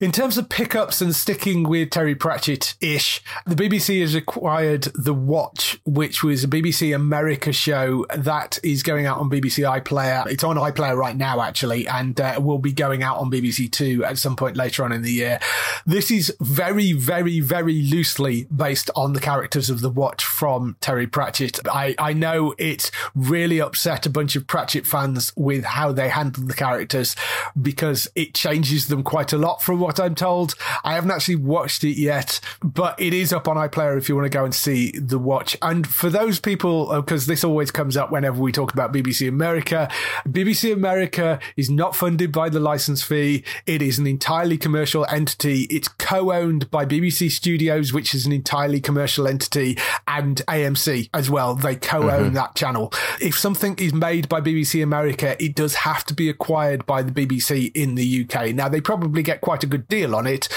In 0.00 0.12
terms 0.12 0.36
of 0.36 0.48
pickups 0.48 1.00
and 1.00 1.14
sticking 1.14 1.62
with 1.62 1.90
Terry 1.90 2.14
Pratchett 2.14 2.74
ish, 2.80 3.22
the 3.46 3.54
BBC 3.54 4.00
has 4.00 4.14
acquired 4.14 4.73
the 4.82 5.14
Watch, 5.14 5.80
which 5.84 6.22
was 6.22 6.44
a 6.44 6.48
BBC 6.48 6.94
America 6.94 7.52
show 7.52 8.06
that 8.14 8.58
is 8.62 8.82
going 8.82 9.06
out 9.06 9.18
on 9.18 9.30
BBC 9.30 9.64
iPlayer. 9.64 10.26
It's 10.26 10.44
on 10.44 10.56
iPlayer 10.56 10.96
right 10.96 11.16
now, 11.16 11.40
actually, 11.40 11.86
and 11.88 12.20
uh, 12.20 12.40
will 12.42 12.58
be 12.58 12.72
going 12.72 13.02
out 13.02 13.18
on 13.18 13.30
BBC 13.30 13.70
Two 13.70 14.04
at 14.04 14.18
some 14.18 14.36
point 14.36 14.56
later 14.56 14.84
on 14.84 14.92
in 14.92 15.02
the 15.02 15.12
year. 15.12 15.40
This 15.86 16.10
is 16.10 16.34
very, 16.40 16.92
very, 16.92 17.40
very 17.40 17.82
loosely 17.82 18.44
based 18.54 18.90
on 18.96 19.12
the 19.12 19.20
characters 19.20 19.70
of 19.70 19.80
the 19.80 19.90
Watch 19.90 20.24
from 20.24 20.76
Terry 20.80 21.06
Pratchett. 21.06 21.60
I, 21.66 21.94
I 21.98 22.12
know 22.12 22.54
it 22.58 22.90
really 23.14 23.60
upset 23.60 24.06
a 24.06 24.10
bunch 24.10 24.36
of 24.36 24.46
Pratchett 24.46 24.86
fans 24.86 25.32
with 25.36 25.64
how 25.64 25.92
they 25.92 26.08
handled 26.08 26.48
the 26.48 26.54
characters 26.54 27.16
because 27.60 28.08
it 28.14 28.34
changes 28.34 28.88
them 28.88 29.02
quite 29.02 29.32
a 29.32 29.38
lot 29.38 29.62
from 29.62 29.80
what 29.80 30.00
I'm 30.00 30.14
told. 30.14 30.54
I 30.82 30.94
haven't 30.94 31.10
actually 31.10 31.36
watched 31.36 31.84
it 31.84 31.98
yet, 31.98 32.40
but 32.62 33.00
it 33.00 33.12
is 33.12 33.32
up 33.32 33.48
on 33.48 33.56
iPlayer 33.56 33.96
if 33.98 34.08
you 34.08 34.16
want 34.16 34.26
to 34.26 34.36
go 34.36 34.44
and 34.44 34.54
see 34.64 34.92
the 34.92 35.18
watch. 35.18 35.56
And 35.62 35.86
for 35.86 36.08
those 36.08 36.40
people, 36.40 36.94
because 37.00 37.28
uh, 37.28 37.32
this 37.32 37.44
always 37.44 37.70
comes 37.70 37.96
up 37.96 38.10
whenever 38.10 38.40
we 38.40 38.52
talk 38.52 38.72
about 38.72 38.92
BBC 38.92 39.28
America, 39.28 39.88
BBC 40.26 40.72
America 40.72 41.38
is 41.56 41.70
not 41.70 41.94
funded 41.94 42.32
by 42.32 42.48
the 42.48 42.60
license 42.60 43.02
fee. 43.02 43.44
It 43.66 43.82
is 43.82 43.98
an 43.98 44.06
entirely 44.06 44.56
commercial 44.56 45.06
entity. 45.06 45.62
It's 45.64 45.88
co-owned 45.88 46.70
by 46.70 46.86
BBC 46.86 47.30
Studios, 47.30 47.92
which 47.92 48.14
is 48.14 48.26
an 48.26 48.32
entirely 48.32 48.80
commercial 48.80 49.28
entity, 49.28 49.78
and 50.08 50.36
AMC 50.48 51.10
as 51.12 51.28
well. 51.30 51.54
They 51.54 51.76
co-own 51.76 52.24
mm-hmm. 52.24 52.34
that 52.34 52.54
channel. 52.54 52.92
If 53.20 53.38
something 53.38 53.76
is 53.78 53.92
made 53.92 54.28
by 54.28 54.40
BBC 54.40 54.82
America, 54.82 55.36
it 55.42 55.54
does 55.54 55.74
have 55.74 56.04
to 56.06 56.14
be 56.14 56.28
acquired 56.28 56.86
by 56.86 57.02
the 57.02 57.12
BBC 57.12 57.70
in 57.74 57.94
the 57.94 58.24
UK. 58.24 58.54
Now 58.54 58.68
they 58.68 58.80
probably 58.80 59.22
get 59.22 59.40
quite 59.40 59.62
a 59.62 59.66
good 59.66 59.86
deal 59.88 60.14
on 60.14 60.26
it 60.26 60.48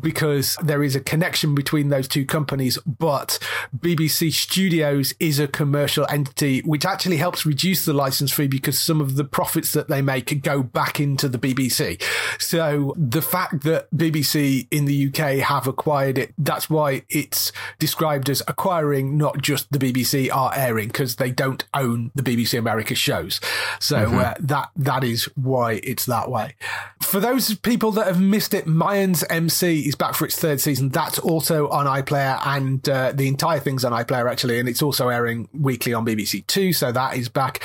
because 0.00 0.56
there 0.62 0.82
is 0.82 0.94
a 0.94 1.00
connection 1.00 1.54
between 1.54 1.88
those 1.88 2.06
two 2.08 2.24
companies, 2.24 2.78
but 2.86 3.38
BBC 3.76 4.32
Studios 4.32 5.14
is 5.20 5.38
a 5.38 5.46
commercial 5.46 6.06
entity, 6.10 6.60
which 6.60 6.84
actually 6.84 7.16
helps 7.16 7.46
reduce 7.46 7.84
the 7.84 7.92
license 7.92 8.32
fee 8.32 8.48
because 8.48 8.78
some 8.78 9.00
of 9.00 9.16
the 9.16 9.24
profits 9.24 9.72
that 9.72 9.88
they 9.88 10.02
make 10.02 10.42
go 10.42 10.62
back 10.62 11.00
into 11.00 11.28
the 11.28 11.38
BBC. 11.38 12.02
So 12.38 12.94
the 12.96 13.22
fact 13.22 13.62
that 13.62 13.90
BBC 13.94 14.66
in 14.70 14.84
the 14.84 15.08
UK 15.08 15.38
have 15.44 15.66
acquired 15.66 16.18
it, 16.18 16.34
that's 16.38 16.68
why 16.68 17.02
it's 17.08 17.52
described 17.78 18.28
as 18.28 18.42
acquiring 18.48 19.16
not 19.16 19.40
just 19.40 19.70
the 19.72 19.78
BBC 19.78 20.34
are 20.34 20.52
airing 20.54 20.88
because 20.88 21.16
they 21.16 21.30
don't 21.30 21.64
own 21.74 22.10
the 22.14 22.22
BBC 22.22 22.58
America 22.58 22.94
shows. 22.94 23.40
So 23.80 23.96
mm-hmm. 23.96 24.18
uh, 24.18 24.34
that 24.40 24.70
that 24.76 25.04
is 25.04 25.24
why 25.36 25.80
it's 25.84 26.06
that 26.06 26.30
way. 26.30 26.54
For 27.02 27.20
those 27.20 27.54
people 27.54 27.92
that 27.92 28.06
have 28.06 28.20
missed 28.20 28.54
it, 28.54 28.66
Mayans 28.66 29.24
MC 29.30 29.80
is 29.80 29.94
back 29.94 30.14
for 30.14 30.24
its 30.24 30.36
third 30.36 30.60
season. 30.60 30.88
That's 30.88 31.18
also 31.18 31.68
on 31.68 31.86
iPlayer 31.86 32.40
and 32.44 32.86
uh, 32.88 33.12
the 33.12 33.28
entire 33.28 33.45
thing's 33.60 33.84
on 33.84 33.92
iPlayer 33.92 34.30
actually, 34.30 34.58
and 34.58 34.68
it's 34.68 34.82
also 34.82 35.08
airing 35.08 35.48
weekly 35.52 35.94
on 35.94 36.04
BBC 36.04 36.46
Two, 36.46 36.72
so 36.72 36.92
that 36.92 37.16
is 37.16 37.28
back. 37.28 37.62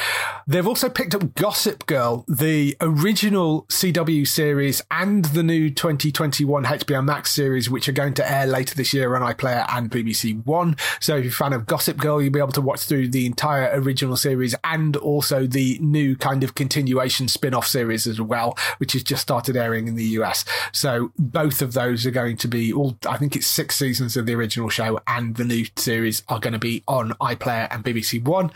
They've 0.48 0.68
also 0.68 0.90
picked 0.90 1.16
up 1.16 1.36
Gossip 1.36 1.86
Girl, 1.86 2.26
the 2.28 2.76
original 2.82 3.64
CW 3.64 4.28
series, 4.28 4.82
and 4.92 5.26
the 5.26 5.44
new 5.44 5.70
2021 5.70 6.66
HBO 6.66 7.04
Max 7.04 7.32
series, 7.32 7.70
which 7.70 7.88
are 7.88 7.94
going 7.94 8.14
to 8.16 8.32
air 8.32 8.48
later 8.48 8.76
this 8.76 8.94
year 8.94 9.16
on 9.16 9.22
iPlayer 9.22 9.66
and 9.70 9.90
BBC 9.90 10.46
One. 10.46 10.76
So 11.00 11.18
if 11.18 11.24
you're 11.24 11.32
a 11.32 11.36
fan 11.36 11.54
of 11.54 11.66
Gossip 11.66 11.98
Girl, 11.98 12.22
you'll 12.22 12.32
be 12.32 12.40
able 12.40 12.52
to 12.54 12.62
watch 12.62 12.82
through 12.82 13.10
the 13.10 13.26
entire 13.26 13.70
original 13.74 14.18
series 14.18 14.56
and 14.64 14.96
also 14.98 15.48
the 15.48 15.78
new 15.80 16.16
kind 16.16 16.44
of 16.44 16.56
continuation 16.56 17.28
spin-off 17.28 17.68
series 17.68 18.08
as 18.08 18.20
well, 18.20 18.58
which 18.78 18.94
has 18.94 19.04
just 19.04 19.22
started 19.22 19.56
airing 19.56 19.88
in 19.88 19.96
the 19.96 20.06
US. 20.06 20.44
So 20.72 21.12
both 21.18 21.62
of 21.62 21.74
those 21.74 22.06
are 22.06 22.12
going 22.12 22.38
to 22.38 22.48
be 22.48 22.74
all, 22.74 22.98
I 23.08 23.18
think 23.18 23.36
it's 23.36 23.48
six 23.48 23.76
seasons 23.76 24.18
of 24.18 24.26
the 24.26 24.36
original 24.36 24.70
show 24.70 25.00
and 25.08 25.36
the 25.36 25.46
new 25.46 25.61
series 25.76 26.02
series 26.02 26.24
are 26.30 26.40
going 26.40 26.54
to 26.54 26.60
be 26.60 26.84
on 26.88 27.12
iPlayer 27.22 27.68
and 27.70 27.84
BBC 27.84 28.24
One. 28.24 28.52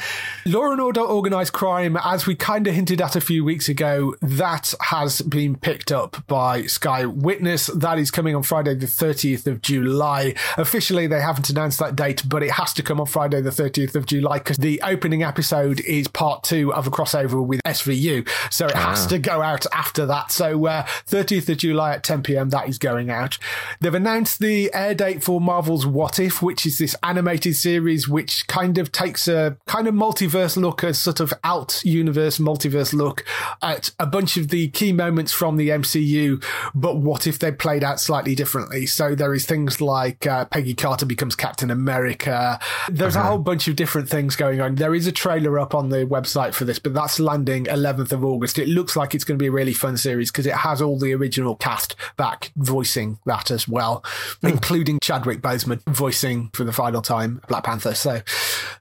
Law 0.46 0.72
and 0.72 0.82
Order 0.82 1.02
Organised 1.02 1.54
Crime, 1.54 1.98
as 2.04 2.26
we 2.26 2.36
kind 2.36 2.68
of 2.68 2.74
hinted 2.74 3.02
at 3.02 3.16
a 3.16 3.22
few 3.22 3.44
weeks 3.46 3.70
ago, 3.70 4.16
that 4.22 4.74
has 4.82 5.22
been 5.22 5.56
picked 5.56 5.92
up 5.92 6.26
by 6.28 6.64
Sky 6.64 7.06
Witness. 7.06 7.68
That 7.68 8.00
is 8.00 8.12
coming 8.12 8.36
on 8.36 8.44
Friday, 8.44 8.74
the 8.76 8.88
30th 8.88 9.48
of 9.48 9.62
July. 9.62 10.34
Officially, 10.58 11.08
they 11.08 11.22
haven't 11.22 11.50
announced 11.50 11.80
that 11.80 11.96
date, 11.96 12.24
but 12.28 12.42
it 12.42 12.52
has 12.52 12.74
to 12.74 12.84
come 12.84 13.00
on 13.00 13.06
Friday, 13.06 13.42
the 13.42 13.50
30th 13.50 13.96
of 13.96 14.06
July, 14.06 14.40
because 14.40 14.58
the 14.58 14.82
opening 14.84 15.24
episode 15.24 15.80
is 15.82 16.08
part 16.08 16.44
two 16.44 16.74
of 16.74 16.88
a 16.88 16.92
crossover 16.92 17.46
with 17.46 17.62
SVU. 17.64 18.28
So 18.52 18.66
it 18.66 18.76
has 18.76 19.06
ah. 19.06 19.10
to 19.10 19.20
go 19.20 19.42
out 19.42 19.66
after 19.72 20.06
that. 20.08 20.32
So 20.32 20.66
uh, 20.66 20.84
30th 21.08 21.50
of 21.50 21.58
July 21.58 21.94
at 21.94 22.04
10 22.04 22.24
pm, 22.24 22.50
that 22.50 22.68
is 22.68 22.78
going 22.78 23.10
out. 23.10 23.38
They've 23.82 23.94
announced 23.94 24.40
the 24.40 24.74
air 24.74 24.96
date 24.96 25.24
for 25.24 25.40
Marvel's 25.40 25.86
What 25.86 26.20
If, 26.20 26.42
which 26.42 26.66
is 26.66 26.78
this 26.80 26.95
animated 27.04 27.36
animated 27.36 27.56
series 27.56 28.08
which 28.08 28.48
kind 28.48 28.78
of 28.78 28.92
takes 28.92 29.28
a 29.28 29.58
kind 29.66 29.88
of 29.88 29.94
multiverse 29.94 30.56
look, 30.58 30.84
a 30.84 30.94
sort 30.94 31.20
of 31.20 31.34
out 31.44 31.82
universe 31.84 32.38
multiverse 32.38 32.94
look 32.94 33.26
at 33.62 33.92
a 34.00 34.06
bunch 34.06 34.38
of 34.38 34.50
the 34.50 34.70
key 34.70 34.94
moments 34.94 35.34
from 35.34 35.58
the 35.58 35.70
MCU, 35.70 36.44
but 36.74 36.98
what 36.98 37.28
if 37.28 37.40
they 37.40 37.52
played 37.52 37.84
out 37.84 38.00
slightly 38.00 38.36
differently? 38.36 38.86
So 38.86 39.16
there 39.16 39.34
is 39.34 39.46
things 39.46 39.82
like 39.82 40.26
uh, 40.28 40.46
Peggy 40.46 40.74
Carter 40.74 41.06
becomes 41.06 41.36
Captain 41.36 41.72
America. 41.72 42.60
There's 42.90 43.16
uh-huh. 43.16 43.26
a 43.26 43.30
whole 43.32 43.40
bunch 43.40 43.68
of 43.68 43.76
different 43.76 44.08
things 44.08 44.36
going 44.36 44.62
on. 44.62 44.76
There 44.76 44.96
is 44.96 45.08
a 45.08 45.12
trailer 45.12 45.60
up 45.60 45.74
on 45.76 45.90
the 45.90 46.06
website 46.06 46.54
for 46.54 46.64
this, 46.64 46.80
but 46.80 46.94
that's 46.94 47.20
landing 47.20 47.66
11th 47.66 48.12
of 48.12 48.24
August. 48.24 48.60
It 48.60 48.70
looks 48.70 48.96
like 48.96 49.14
it's 49.14 49.24
going 49.24 49.38
to 49.38 49.44
be 49.44 49.48
a 49.48 49.52
really 49.52 49.74
fun 49.74 49.98
series 49.98 50.32
because 50.32 50.46
it 50.46 50.54
has 50.54 50.82
all 50.82 50.98
the 50.98 51.14
original 51.14 51.56
cast 51.56 51.96
back 52.18 52.52
voicing 52.56 53.20
that 53.26 53.52
as 53.52 53.68
well, 53.68 54.04
mm. 54.42 54.52
including 54.52 55.00
Chadwick 55.02 55.42
Boseman 55.42 55.82
voicing 55.88 56.50
for 56.54 56.64
the 56.64 56.72
final 56.86 57.02
time 57.02 57.42
Black 57.48 57.64
Panther. 57.64 57.96
So 57.96 58.22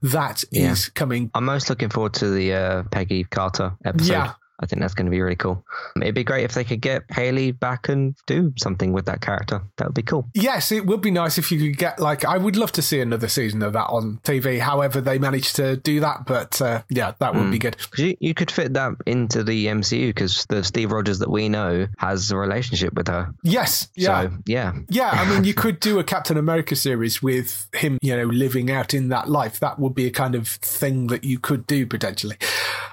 that 0.02 0.44
yeah. 0.50 0.72
is 0.72 0.90
coming. 0.90 1.30
I'm 1.34 1.44
most 1.44 1.70
looking 1.70 1.88
forward 1.88 2.12
to 2.14 2.28
the 2.28 2.52
uh, 2.52 2.82
Peggy 2.90 3.24
Carter 3.24 3.72
episode. 3.84 4.12
Yeah. 4.12 4.32
I 4.60 4.66
think 4.66 4.80
that's 4.80 4.94
going 4.94 5.06
to 5.06 5.10
be 5.10 5.20
really 5.20 5.36
cool. 5.36 5.64
It'd 6.00 6.14
be 6.14 6.24
great 6.24 6.44
if 6.44 6.54
they 6.54 6.64
could 6.64 6.80
get 6.80 7.02
Hayley 7.10 7.50
back 7.50 7.88
and 7.88 8.14
do 8.26 8.52
something 8.56 8.92
with 8.92 9.06
that 9.06 9.20
character. 9.20 9.62
That 9.76 9.88
would 9.88 9.94
be 9.94 10.02
cool. 10.02 10.28
Yes, 10.34 10.70
it 10.70 10.86
would 10.86 11.00
be 11.00 11.10
nice 11.10 11.38
if 11.38 11.50
you 11.50 11.58
could 11.58 11.78
get 11.78 11.98
like 11.98 12.24
I 12.24 12.38
would 12.38 12.56
love 12.56 12.72
to 12.72 12.82
see 12.82 13.00
another 13.00 13.28
season 13.28 13.62
of 13.62 13.72
that 13.72 13.86
on 13.86 14.20
TV. 14.22 14.60
However, 14.60 15.00
they 15.00 15.18
managed 15.18 15.56
to 15.56 15.76
do 15.76 16.00
that, 16.00 16.26
but 16.26 16.60
uh, 16.60 16.82
yeah, 16.88 17.14
that 17.18 17.34
would 17.34 17.44
mm. 17.44 17.52
be 17.52 17.58
good. 17.58 17.76
You, 17.96 18.16
you 18.20 18.34
could 18.34 18.50
fit 18.50 18.74
that 18.74 18.92
into 19.06 19.42
the 19.42 19.66
MCU 19.66 20.08
because 20.08 20.46
the 20.48 20.62
Steve 20.62 20.92
Rogers 20.92 21.18
that 21.18 21.30
we 21.30 21.48
know 21.48 21.88
has 21.98 22.30
a 22.30 22.36
relationship 22.36 22.94
with 22.94 23.08
her. 23.08 23.34
Yes, 23.42 23.88
yeah, 23.96 24.22
so, 24.22 24.36
yeah, 24.46 24.72
yeah. 24.88 25.10
I 25.10 25.28
mean, 25.28 25.44
you 25.44 25.54
could 25.64 25.80
do 25.80 25.98
a 25.98 26.04
Captain 26.04 26.36
America 26.36 26.76
series 26.76 27.22
with 27.22 27.68
him, 27.74 27.98
you 28.02 28.16
know, 28.16 28.26
living 28.26 28.70
out 28.70 28.94
in 28.94 29.08
that 29.08 29.28
life. 29.28 29.58
That 29.60 29.78
would 29.78 29.94
be 29.94 30.06
a 30.06 30.10
kind 30.10 30.34
of 30.34 30.48
thing 30.48 31.08
that 31.08 31.24
you 31.24 31.38
could 31.38 31.66
do 31.66 31.86
potentially. 31.86 32.36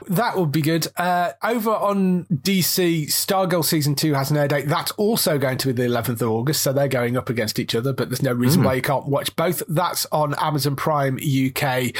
That 0.08 0.38
would 0.38 0.52
be 0.52 0.62
good. 0.62 0.88
Uh, 0.98 1.34
over 1.52 1.72
on 1.72 2.26
DC, 2.26 3.08
Stargirl 3.08 3.64
season 3.64 3.96
two 3.96 4.14
has 4.14 4.32
an 4.32 4.38
air 4.38 4.48
date. 4.48 4.68
That's 4.68 4.92
also 4.92 5.38
going 5.38 5.58
to 5.60 5.68
be 5.68 5.74
the 5.74 5.90
11th 5.90 6.22
of 6.22 6.30
August, 6.30 6.62
so 6.62 6.72
they're 6.72 6.88
going 6.88 7.18
up 7.18 7.30
against 7.30 7.60
each 7.60 7.76
other. 7.76 7.92
But 7.92 8.10
there's 8.10 8.24
no 8.24 8.32
reason 8.32 8.62
mm. 8.62 8.66
why 8.66 8.76
you 8.76 8.82
can't 8.82 9.06
watch 9.06 9.36
both. 9.36 9.62
That's 9.68 10.06
on 10.12 10.34
Amazon 10.36 10.76
Prime 10.76 11.16
UK, 11.18 11.94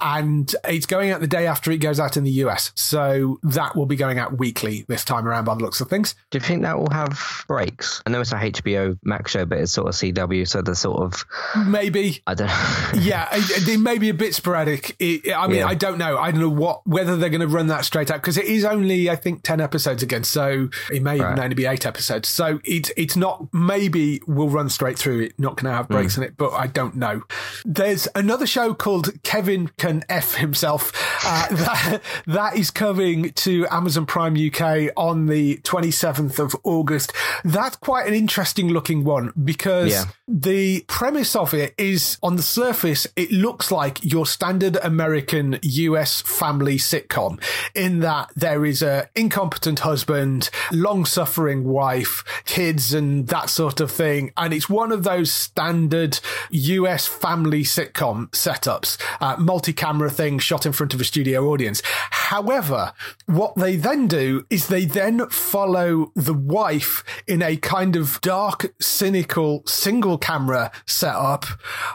and 0.00 0.54
it's 0.64 0.86
going 0.86 1.10
out 1.10 1.20
the 1.20 1.26
day 1.26 1.46
after 1.46 1.70
it 1.70 1.78
goes 1.78 2.00
out 2.00 2.16
in 2.16 2.24
the 2.24 2.30
US. 2.30 2.72
So 2.74 3.38
that 3.42 3.76
will 3.76 3.86
be 3.86 3.96
going 3.96 4.18
out 4.18 4.38
weekly 4.38 4.84
this 4.88 5.04
time 5.04 5.28
around, 5.28 5.44
by 5.44 5.54
the 5.54 5.60
looks 5.60 5.80
of 5.80 5.88
things. 5.88 6.14
Do 6.30 6.38
you 6.38 6.44
think 6.44 6.62
that 6.62 6.78
will 6.78 6.90
have 6.90 7.44
breaks? 7.46 8.02
I 8.06 8.10
know 8.10 8.22
it's 8.22 8.32
a 8.32 8.36
HBO 8.36 8.98
Max 9.02 9.32
show, 9.32 9.44
but 9.44 9.58
it's 9.58 9.72
sort 9.72 9.88
of 9.88 9.94
CW, 9.94 10.48
so 10.48 10.62
the 10.62 10.74
sort 10.74 11.02
of 11.02 11.24
maybe 11.66 12.22
I 12.26 12.34
don't. 12.34 12.46
know. 12.46 12.90
yeah, 13.00 13.28
it, 13.32 13.80
may 13.80 13.98
be 13.98 14.08
a 14.08 14.14
bit 14.14 14.34
sporadic. 14.34 14.96
It, 14.98 15.34
I 15.34 15.46
mean, 15.46 15.58
yeah. 15.58 15.66
I 15.66 15.74
don't 15.74 15.98
know. 15.98 16.16
I 16.16 16.30
don't 16.30 16.40
know 16.40 16.48
what 16.48 16.86
whether 16.86 17.16
they're 17.16 17.28
going 17.28 17.40
to 17.42 17.48
run 17.48 17.66
that 17.66 17.84
straight 17.84 18.10
out 18.10 18.22
because 18.22 18.38
it 18.38 18.46
is 18.46 18.64
only 18.64 18.93
I 19.10 19.16
think 19.16 19.42
ten 19.42 19.60
episodes 19.60 20.02
again, 20.02 20.24
so 20.24 20.68
it 20.92 21.02
may 21.02 21.18
right. 21.18 21.32
even 21.32 21.44
only 21.44 21.54
be 21.54 21.66
eight 21.66 21.86
episodes. 21.86 22.28
So 22.28 22.60
it's 22.64 22.90
it's 22.96 23.16
not 23.16 23.46
maybe 23.52 24.20
we'll 24.26 24.48
run 24.48 24.68
straight 24.68 24.98
through 24.98 25.20
it. 25.20 25.38
Not 25.38 25.56
going 25.56 25.70
to 25.70 25.76
have 25.76 25.88
breaks 25.88 26.14
mm. 26.14 26.18
in 26.18 26.24
it, 26.24 26.36
but 26.36 26.52
I 26.52 26.66
don't 26.66 26.96
know. 26.96 27.22
There's 27.64 28.08
another 28.14 28.46
show 28.46 28.74
called 28.74 29.22
Kevin 29.22 29.68
Can 29.78 30.04
F 30.08 30.34
Himself. 30.34 30.92
Uh, 31.24 31.48
that 31.54 32.00
that 32.26 32.56
is 32.56 32.70
coming 32.70 33.32
to 33.32 33.66
Amazon 33.70 34.06
Prime 34.06 34.34
UK 34.34 34.92
on 34.96 35.26
the 35.26 35.56
27th 35.58 36.38
of 36.38 36.54
August. 36.64 37.12
That's 37.44 37.76
quite 37.76 38.06
an 38.06 38.14
interesting 38.14 38.68
looking 38.68 39.04
one 39.04 39.32
because 39.42 39.92
yeah. 39.92 40.04
the 40.28 40.84
premise 40.86 41.34
of 41.36 41.54
it 41.54 41.74
is 41.78 42.18
on 42.22 42.36
the 42.36 42.42
surface 42.42 43.06
it 43.16 43.30
looks 43.30 43.70
like 43.70 44.04
your 44.04 44.26
standard 44.26 44.76
American 44.82 45.58
US 45.62 46.22
family 46.22 46.76
sitcom 46.76 47.42
in 47.74 48.00
that 48.00 48.30
there 48.36 48.64
is 48.64 48.82
incompetent 49.14 49.80
husband, 49.80 50.50
long 50.72 51.04
suffering 51.04 51.64
wife, 51.64 52.24
kids 52.44 52.94
and 52.94 53.26
that 53.28 53.50
sort 53.50 53.80
of 53.80 53.90
thing. 53.90 54.32
And 54.36 54.52
it's 54.52 54.68
one 54.68 54.92
of 54.92 55.04
those 55.04 55.32
standard 55.32 56.20
US 56.50 57.06
family 57.06 57.62
sitcom 57.62 58.30
setups, 58.30 59.00
uh, 59.20 59.36
multi-camera 59.38 60.10
thing 60.10 60.38
shot 60.38 60.66
in 60.66 60.72
front 60.72 60.94
of 60.94 61.00
a 61.00 61.04
studio 61.04 61.48
audience. 61.48 61.82
However, 62.10 62.92
what 63.26 63.54
they 63.56 63.76
then 63.76 64.08
do 64.08 64.46
is 64.50 64.68
they 64.68 64.84
then 64.84 65.28
follow 65.28 66.12
the 66.14 66.34
wife 66.34 67.04
in 67.26 67.42
a 67.42 67.56
kind 67.56 67.96
of 67.96 68.20
dark, 68.20 68.74
cynical 68.80 69.62
single 69.66 70.18
camera 70.18 70.70
setup 70.86 71.46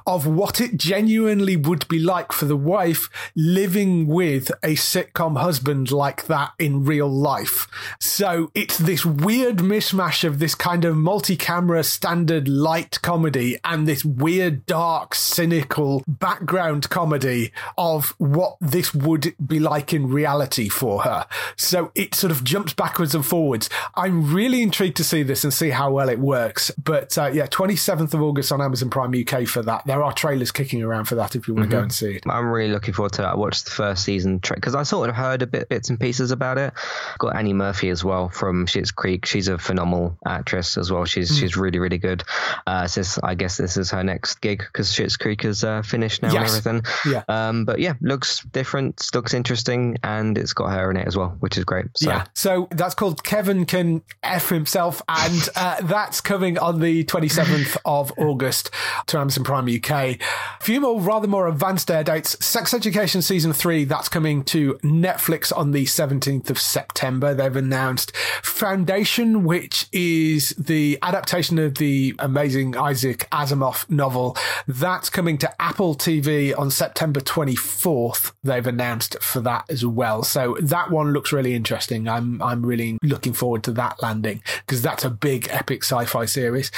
of 0.05 0.25
what 0.27 0.61
it 0.61 0.77
genuinely 0.77 1.55
would 1.55 1.87
be 1.87 1.99
like 1.99 2.31
for 2.31 2.45
the 2.45 2.57
wife 2.57 3.09
living 3.35 4.07
with 4.07 4.49
a 4.63 4.75
sitcom 4.75 5.39
husband 5.39 5.91
like 5.91 6.25
that 6.27 6.51
in 6.59 6.78
real 6.85 7.09
life. 7.09 7.67
So 7.99 8.51
it's 8.53 8.77
this 8.77 9.05
weird 9.05 9.57
mishmash 9.57 10.23
of 10.23 10.39
this 10.39 10.55
kind 10.55 10.85
of 10.85 10.95
multi-camera 10.95 11.83
standard 11.83 12.47
light 12.47 13.01
comedy 13.01 13.57
and 13.63 13.87
this 13.87 14.03
weird, 14.05 14.65
dark, 14.65 15.15
cynical 15.15 16.03
background 16.07 16.89
comedy 16.89 17.51
of 17.77 18.15
what 18.17 18.57
this 18.59 18.93
would 18.93 19.35
be 19.45 19.59
like 19.59 19.93
in 19.93 20.09
reality 20.09 20.69
for 20.69 21.03
her. 21.03 21.25
So 21.55 21.91
it 21.95 22.15
sort 22.15 22.31
of 22.31 22.43
jumps 22.43 22.73
backwards 22.73 23.15
and 23.15 23.25
forwards. 23.25 23.69
I'm 23.95 24.33
really 24.33 24.61
intrigued 24.61 24.97
to 24.97 25.03
see 25.03 25.23
this 25.23 25.43
and 25.43 25.53
see 25.53 25.69
how 25.69 25.91
well 25.91 26.09
it 26.09 26.19
works. 26.19 26.71
But 26.71 27.17
uh, 27.17 27.27
yeah, 27.33 27.47
27th 27.47 28.13
of 28.13 28.21
August 28.21 28.51
on 28.51 28.61
Amazon 28.61 28.89
Prime 28.89 29.13
UK 29.13 29.47
for 29.47 29.61
that. 29.63 29.85
There 29.85 30.03
are 30.03 30.13
trailers 30.13 30.51
kicking 30.51 30.83
around 30.83 31.05
for 31.05 31.15
that 31.15 31.35
if 31.35 31.47
you 31.47 31.53
want 31.53 31.65
mm-hmm. 31.65 31.71
to 31.71 31.77
go 31.77 31.83
and 31.83 31.93
see 31.93 32.15
it. 32.15 32.23
I'm 32.27 32.49
really 32.49 32.71
looking 32.71 32.93
forward 32.93 33.13
to 33.13 33.21
that. 33.23 33.33
I 33.33 33.35
watched 33.35 33.65
the 33.65 33.71
first 33.71 34.03
season 34.03 34.37
because 34.37 34.75
I 34.75 34.83
sort 34.83 35.09
of 35.09 35.15
heard 35.15 35.41
a 35.41 35.47
bit 35.47 35.69
bits 35.69 35.89
and 35.89 35.99
pieces 35.99 36.31
about 36.31 36.57
it. 36.57 36.68
Got 37.17 37.35
Annie 37.35 37.53
Murphy 37.53 37.89
as 37.89 38.03
well 38.03 38.29
from 38.29 38.65
Schitt's 38.65 38.91
Creek. 38.91 39.25
She's 39.25 39.47
a 39.47 39.57
phenomenal 39.57 40.17
actress 40.25 40.77
as 40.77 40.91
well. 40.91 41.05
She's 41.05 41.31
mm. 41.31 41.39
she's 41.39 41.57
really 41.57 41.79
really 41.79 41.97
good. 41.97 42.23
Uh, 42.65 42.87
since 42.87 43.17
I 43.19 43.35
guess 43.35 43.57
this 43.57 43.77
is 43.77 43.91
her 43.91 44.03
next 44.03 44.41
gig 44.41 44.59
because 44.59 44.91
Schitt's 44.91 45.17
Creek 45.17 45.45
is 45.45 45.63
uh, 45.63 45.81
finished 45.81 46.21
now 46.21 46.33
yes. 46.33 46.55
and 46.55 46.67
everything. 46.67 47.11
Yeah. 47.11 47.23
Um, 47.27 47.65
but 47.65 47.79
yeah, 47.79 47.93
looks 48.01 48.43
different, 48.43 49.09
looks 49.13 49.33
interesting, 49.33 49.97
and 50.03 50.37
it's 50.37 50.53
got 50.53 50.71
her 50.71 50.91
in 50.91 50.97
it 50.97 51.07
as 51.07 51.17
well, 51.17 51.35
which 51.39 51.57
is 51.57 51.65
great. 51.65 51.85
So. 51.95 52.09
Yeah. 52.09 52.25
So 52.33 52.67
that's 52.71 52.95
called 52.95 53.23
Kevin 53.23 53.65
Can 53.65 54.01
F 54.23 54.49
Himself, 54.49 55.01
and 55.07 55.49
uh, 55.55 55.81
that's 55.81 56.21
coming 56.21 56.57
on 56.57 56.79
the 56.79 57.03
27th 57.05 57.77
of 57.85 58.11
August 58.17 58.71
to 59.07 59.17
Amazon 59.17 59.43
Prime 59.43 59.67
UK. 59.67 59.91
A 59.91 60.19
few 60.59 60.81
more 60.81 60.99
rather 60.99 61.27
more 61.27 61.47
advanced 61.47 61.89
air 61.89 62.03
dates. 62.03 62.37
Sex 62.43 62.73
Education 62.73 63.21
season 63.21 63.53
three, 63.53 63.83
that's 63.83 64.09
coming 64.09 64.43
to 64.45 64.75
Netflix 64.75 65.55
on 65.55 65.71
the 65.71 65.85
17th 65.85 66.49
of 66.49 66.58
September. 66.59 67.33
They've 67.33 67.55
announced 67.55 68.15
Foundation, 68.43 69.43
which 69.43 69.87
is 69.91 70.49
the 70.57 70.99
adaptation 71.01 71.57
of 71.59 71.75
the 71.75 72.15
amazing 72.19 72.75
Isaac 72.75 73.27
Asimov 73.31 73.89
novel. 73.89 74.35
That's 74.67 75.09
coming 75.09 75.37
to 75.39 75.61
Apple 75.61 75.95
TV 75.95 76.57
on 76.57 76.69
September 76.71 77.21
24th. 77.21 78.33
They've 78.43 78.67
announced 78.67 79.21
for 79.21 79.39
that 79.41 79.65
as 79.69 79.85
well. 79.85 80.23
So 80.23 80.57
that 80.61 80.91
one 80.91 81.13
looks 81.13 81.31
really 81.31 81.53
interesting. 81.55 82.07
I'm 82.07 82.41
I'm 82.41 82.65
really 82.65 82.97
looking 83.01 83.33
forward 83.33 83.63
to 83.63 83.71
that 83.71 84.01
landing 84.01 84.43
because 84.65 84.81
that's 84.81 85.05
a 85.05 85.09
big 85.09 85.47
epic 85.49 85.83
sci-fi 85.83 86.25
series. 86.25 86.71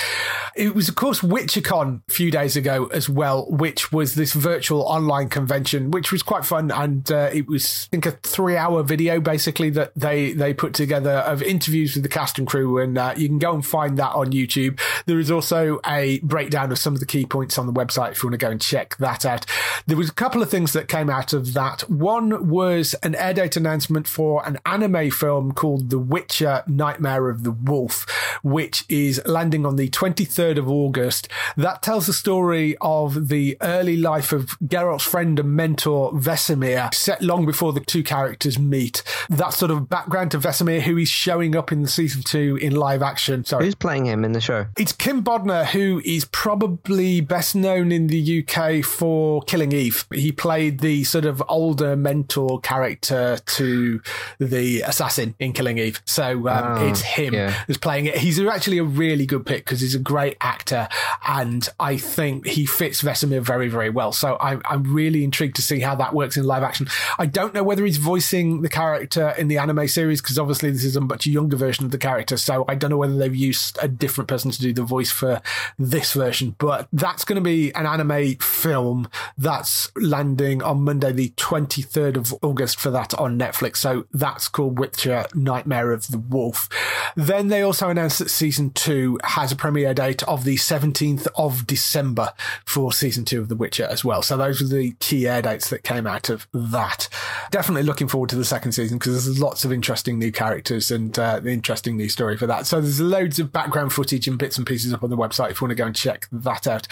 It 0.55 0.75
was 0.75 0.88
of 0.88 0.95
course 0.95 1.21
WitcherCon 1.21 2.01
a 2.07 2.11
few 2.11 2.29
days 2.29 2.55
ago 2.55 2.88
as 2.93 3.09
well, 3.09 3.49
which 3.49 3.91
was 3.91 4.15
this 4.15 4.34
virtual 4.34 4.82
online 4.84 5.29
convention, 5.29 5.89
which 5.89 6.11
was 6.11 6.21
quite 6.21 6.45
fun, 6.45 6.69
and 6.69 7.11
uh, 7.11 7.29
it 7.34 7.47
was 7.47 7.88
I 7.89 7.97
think 7.97 8.05
a 8.05 8.11
three-hour 8.11 8.84
video 8.84 9.19
basically 9.19 9.69
that 9.72 9.91
they 9.95 10.34
they 10.34 10.53
put 10.53 10.74
together 10.74 11.11
of 11.11 11.41
interviews 11.43 11.93
with 11.93 12.03
the 12.03 12.09
cast 12.09 12.38
and 12.38 12.47
crew, 12.47 12.78
and 12.78 12.97
uh, 12.97 13.13
you 13.17 13.28
can 13.28 13.39
go 13.39 13.53
and 13.53 13.65
find 13.65 13.97
that 13.97 14.13
on 14.13 14.32
YouTube. 14.32 14.80
There 15.05 15.19
is 15.19 15.32
also 15.32 15.80
a 15.86 16.19
breakdown 16.19 16.72
of 16.72 16.78
some 16.78 16.93
of 16.93 16.99
the 16.99 17.05
key 17.05 17.26
points 17.26 17.57
on 17.57 17.65
the 17.65 17.74
website 17.74 18.11
if 18.11 18.24
you 18.24 18.30
want 18.30 18.39
to 18.39 18.45
go 18.45 18.51
and 18.51 18.61
check 18.61 18.97
that 18.97 19.26
out. 19.26 19.45
There 19.88 19.97
was 19.97 20.09
a 20.09 20.13
couple 20.13 20.41
of 20.41 20.49
things 20.49 20.74
that 20.74 20.88
came 20.88 21.09
out 21.09 21.34
of 21.34 21.53
that. 21.53 21.89
One 21.89 22.49
was 22.49 22.93
an 23.03 23.15
air 23.15 23.34
date 23.34 23.57
announcement 23.57 24.07
for 24.07 24.45
an 24.47 24.59
anime 24.65 25.11
film 25.11 25.51
called 25.53 25.89
The 25.89 25.99
Witcher 25.99 26.63
Nightmare 26.67 27.30
of 27.30 27.43
the 27.43 27.51
Wolf, 27.51 28.05
which 28.43 28.86
is 28.89 29.22
landing 29.26 29.65
on 29.65 29.76
the 29.76 29.89
23rd 29.89 30.57
of 30.57 30.69
August. 30.69 31.28
That 31.57 31.82
tells 31.82 32.07
the 32.07 32.13
story 32.13 32.76
of 32.82 33.30
the 33.30 33.57
early 33.61 33.97
life 33.97 34.32
of 34.32 34.57
Geralt's 34.65 35.03
friend 35.03 35.39
and 35.39 35.55
mentor 35.55 36.11
Vesemir, 36.13 36.93
set 36.93 37.22
long 37.22 37.45
before 37.45 37.74
the 37.74 37.80
two 37.80 38.03
characters 38.03 38.59
meet. 38.59 39.03
That 39.30 39.51
sort 39.54 39.72
of 39.72 39.89
background 39.89 40.32
to 40.32 40.39
Vesemir, 40.39 40.82
who 40.82 40.97
is 40.97 41.10
showing 41.10 41.56
up 41.56 41.72
in 41.72 41.82
the 41.82 41.88
season 41.88 42.22
two 42.24 42.58
in 42.62 42.76
live 42.76 43.02
action. 43.02 43.43
Sorry. 43.45 43.66
Who's 43.66 43.76
playing 43.76 44.06
him 44.06 44.24
in 44.24 44.32
the 44.32 44.41
show? 44.41 44.66
It's 44.78 44.91
Kim 44.91 45.24
Bodnia, 45.24 45.66
who 45.66 46.02
is 46.06 46.26
probably 46.26 47.22
best 47.22 47.56
known 47.56 47.91
in 47.91 48.08
the 48.08 48.45
UK 48.45 48.84
for 48.84 49.41
Killing 49.43 49.72
Eve. 49.72 50.06
He 50.14 50.32
played 50.32 50.80
the 50.80 51.04
sort 51.04 51.26
of 51.26 51.41
older 51.49 51.95
mentor 51.95 52.60
character 52.60 53.39
to 53.45 54.02
the 54.39 54.82
assassin 54.82 55.36
in 55.39 55.54
Killing 55.54 55.78
Eve. 55.78 56.02
So 56.06 56.47
um, 56.47 56.78
oh, 56.78 56.88
it's 56.88 57.02
him 57.02 57.34
yeah. 57.34 57.52
who's 57.68 57.78
playing 57.78 58.06
it. 58.06 58.18
He's 58.18 58.39
actually 58.39 58.78
a 58.78 58.84
really 58.84 59.26
good 59.26 59.45
pick 59.45 59.66
because 59.66 59.82
he's 59.82 59.95
a 59.95 59.99
great 59.99 60.38
actor, 60.41 60.88
and 61.28 61.68
I 61.80 61.97
think 61.97 62.47
he 62.47 62.66
fits 62.66 63.02
Vesemir 63.02 63.41
very, 63.41 63.68
very 63.68 63.89
well. 63.89 64.12
So 64.12 64.38
I'm, 64.39 64.62
I'm 64.66 64.84
really 64.93 65.24
intrigued 65.24 65.56
to 65.58 65.62
see 65.62 65.80
how 65.80 65.95
that 65.95 66.14
works 66.14 66.38
in 66.38 66.43
live 66.43 66.64
action. 66.64 66.88
I 67.18 67.26
don't 67.26 67.54
know 67.54 67.64
whether 67.64 67.86
he's 67.86 67.97
voicing 67.97 68.62
the 68.62 68.70
character 68.70 69.34
in 69.42 69.48
the 69.48 69.58
anime 69.58 69.88
series 69.88 70.22
because 70.22 70.38
obviously 70.38 70.70
this 70.70 70.86
is 70.86 70.96
a 70.96 71.02
much 71.02 71.26
younger 71.26 71.58
version 71.58 71.84
of 71.84 71.92
the 71.92 71.98
character. 71.98 72.38
So 72.38 72.64
I 72.68 72.76
don't 72.76 72.92
know 72.92 72.98
whether 72.98 73.18
they've 73.18 73.36
used 73.36 73.78
a 73.82 73.88
different 73.88 74.28
person 74.28 74.52
to 74.52 74.62
do 74.62 74.72
the 74.72 74.84
voice 74.84 75.10
for 75.10 75.42
this 75.80 76.14
version, 76.14 76.56
but 76.60 76.88
that's 76.94 77.26
going 77.26 77.38
to 77.38 77.42
be 77.42 77.74
an 77.74 77.88
anime 77.88 78.36
film 78.36 79.10
that's 79.38 79.92
landing 79.96 80.62
on 80.62 80.84
Monday, 80.84 81.12
the 81.12 81.30
23rd 81.32 82.18
of 82.18 82.36
August 82.44 82.80
for 82.80 82.92
that 82.92 83.16
on 83.16 83.38
Netflix. 83.38 83.78
So 83.78 84.06
that's 84.14 84.48
called 84.48 84.78
Witcher 84.78 85.26
Nightmare 85.34 85.92
of 85.92 86.08
the 86.08 86.20
Wolf. 86.20 86.70
Then 87.16 87.48
they 87.48 87.64
also 87.64 87.89
announced 87.89 88.20
that 88.20 88.30
season 88.30 88.70
two 88.70 89.20
has 89.24 89.52
a 89.52 89.56
premiere 89.56 89.96
date 89.96 90.22
of 90.24 90.44
the 90.44 90.56
17th 90.56 91.28
of 91.36 91.66
December 91.66 92.34
for 92.64 92.94
season 92.94 93.26
two 93.26 93.42
of 93.42 93.50
The 93.50 93.56
Witcher 93.56 93.88
as 93.89 94.06
well. 94.06 94.22
So 94.22 94.38
those 94.38 94.62
are 94.62 94.68
the 94.68 94.92
key 95.00 95.28
air 95.28 95.42
dates 95.42 95.70
that 95.72 95.84
came 95.84 96.06
out 96.06 96.30
of 96.30 96.48
that. 96.54 97.10
Definitely 97.50 97.84
looking 97.84 98.08
forward 98.08 98.30
to 98.30 98.36
the 98.36 98.46
second 98.46 98.74
season 98.74 99.00
because 99.00 99.30
there's 99.32 99.41
lots 99.41 99.63
of 99.63 99.71
interesting 99.71 100.19
new 100.19 100.32
characters 100.32 100.91
and 100.91 101.17
uh, 101.17 101.39
the 101.39 101.51
interesting 101.51 101.95
new 101.95 102.09
story 102.09 102.36
for 102.36 102.47
that. 102.47 102.67
So 102.67 102.82
there's 102.82 102.99
loads 102.99 103.39
of 103.39 103.51
background 103.51 103.93
footage 103.93 104.27
and 104.27 104.38
bits 104.38 104.57
and 104.57 104.67
pieces 104.67 104.93
up 104.93 105.03
on 105.03 105.09
the 105.09 105.17
website 105.17 105.51
if 105.51 105.61
you 105.61 105.65
want 105.65 105.71
to 105.71 105.82
go 105.82 105.86
and 105.86 105.95
check 105.95 106.27
that 106.32 106.67
out. 106.67 106.88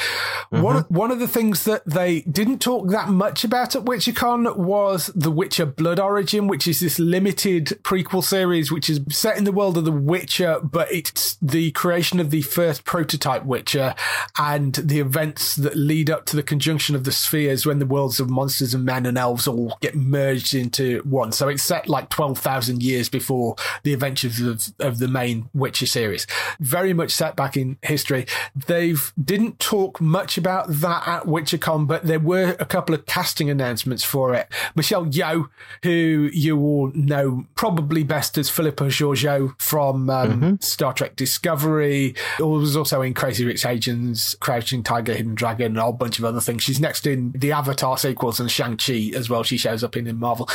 Mm-hmm. 0.52 0.62
One, 0.62 0.84
one 0.88 1.12
of 1.12 1.20
the 1.20 1.28
things 1.28 1.66
that 1.66 1.86
they 1.86 2.22
didn't 2.22 2.60
talk 2.60 2.88
that 2.90 3.10
much 3.10 3.44
about 3.44 3.76
at 3.76 3.84
WitcherCon 3.84 4.56
was 4.56 5.08
The 5.08 5.32
Witcher 5.32 5.66
Blood 5.66 6.00
Origin, 6.00 6.48
which 6.48 6.68
is 6.68 6.80
this 6.80 6.98
limited 6.98 7.66
prequel 7.84 8.24
series 8.24 8.72
which 8.72 8.90
is 8.90 9.02
set 9.10 9.38
in 9.38 9.44
the 9.44 9.52
world 9.52 9.78
of 9.78 9.84
the 9.84 9.92
Witcher, 9.92 10.60
but 10.64 10.90
it's 10.92 11.38
the 11.42 11.72
creation 11.72 12.20
of 12.20 12.32
the 12.32 12.42
first 12.42 12.86
prototype 12.86 13.44
Witcher 13.44 13.96
and 14.38 14.76
the 14.76 15.00
events 15.00 15.56
that 15.56 15.76
lead 15.76 16.10
up 16.10 16.26
to 16.28 16.38
the 16.38 16.44
conjunction 16.44 16.96
of 16.96 17.04
the 17.04 17.12
spheres 17.12 17.66
when 17.66 17.80
the 17.80 17.86
worlds 17.86 18.20
of 18.22 18.30
monsters 18.30 18.74
and 18.74 18.86
men 18.86 19.06
and 19.06 19.18
elves 19.18 19.48
all 19.48 19.78
get 19.82 19.96
merged 19.96 20.54
into 20.56 21.02
one. 21.04 21.34
So 21.34 21.50
it's 21.50 21.64
set 21.64 21.90
like 21.90 22.10
12,000 22.30 22.84
years 22.84 23.10
before 23.10 23.56
the 23.82 23.92
adventures 23.94 24.40
of, 24.40 24.74
of 24.80 25.00
the 25.00 25.08
main 25.08 25.50
Witcher 25.54 25.88
series. 25.88 26.28
Very 26.60 26.94
much 26.94 27.10
set 27.12 27.36
back 27.36 27.58
in 27.58 27.78
history. 27.82 28.28
They've 28.68 29.12
didn't 29.24 29.60
talk 29.60 30.00
much 30.00 30.38
about 30.38 30.68
that 30.70 31.08
at 31.08 31.24
WitcherCon, 31.24 31.88
but 31.88 32.04
there 32.04 32.20
were 32.20 32.56
a 32.60 32.66
couple 32.66 32.94
of 32.94 33.08
casting 33.08 33.50
announcements 33.50 34.04
for 34.04 34.36
it. 34.36 34.48
Michelle 34.76 35.08
Yeoh, 35.08 35.50
who 35.82 36.30
you 36.32 36.60
all 36.60 36.92
know 36.94 37.48
probably 37.56 38.04
best 38.04 38.38
as 38.38 38.48
Philippa 38.48 38.86
Georgiou 38.86 39.60
from 39.60 40.10
um, 40.10 40.30
mm-hmm. 40.30 40.56
Star 40.60 40.94
Trek 40.94 41.16
Discovery, 41.16 42.14
was 42.40 42.78
also 42.78 43.02
in 43.02 43.16
Crazy 43.16 43.44
Rich 43.44 43.66
Asians, 43.66 44.36
Crouching 44.40 44.84
Tiger, 44.84 45.14
Hidden 45.14 45.34
Dragon, 45.34 45.68
and 45.68 45.78
a 45.78 45.82
whole 45.82 45.94
bunch 45.94 46.20
of 46.20 46.26
other 46.26 46.42
things. 46.42 46.62
She's 46.62 46.80
next 46.80 47.08
in 47.08 47.32
the 47.32 47.54
Avatar 47.54 47.98
sequels 47.98 48.40
and 48.40 48.52
Shang-Chi 48.52 49.14
as 49.16 49.32
well. 49.32 49.42
She 49.42 49.58
shows 49.58 49.84
up 49.84 49.98
in, 49.98 50.06
in 50.06 50.18
Marvel. 50.18 50.48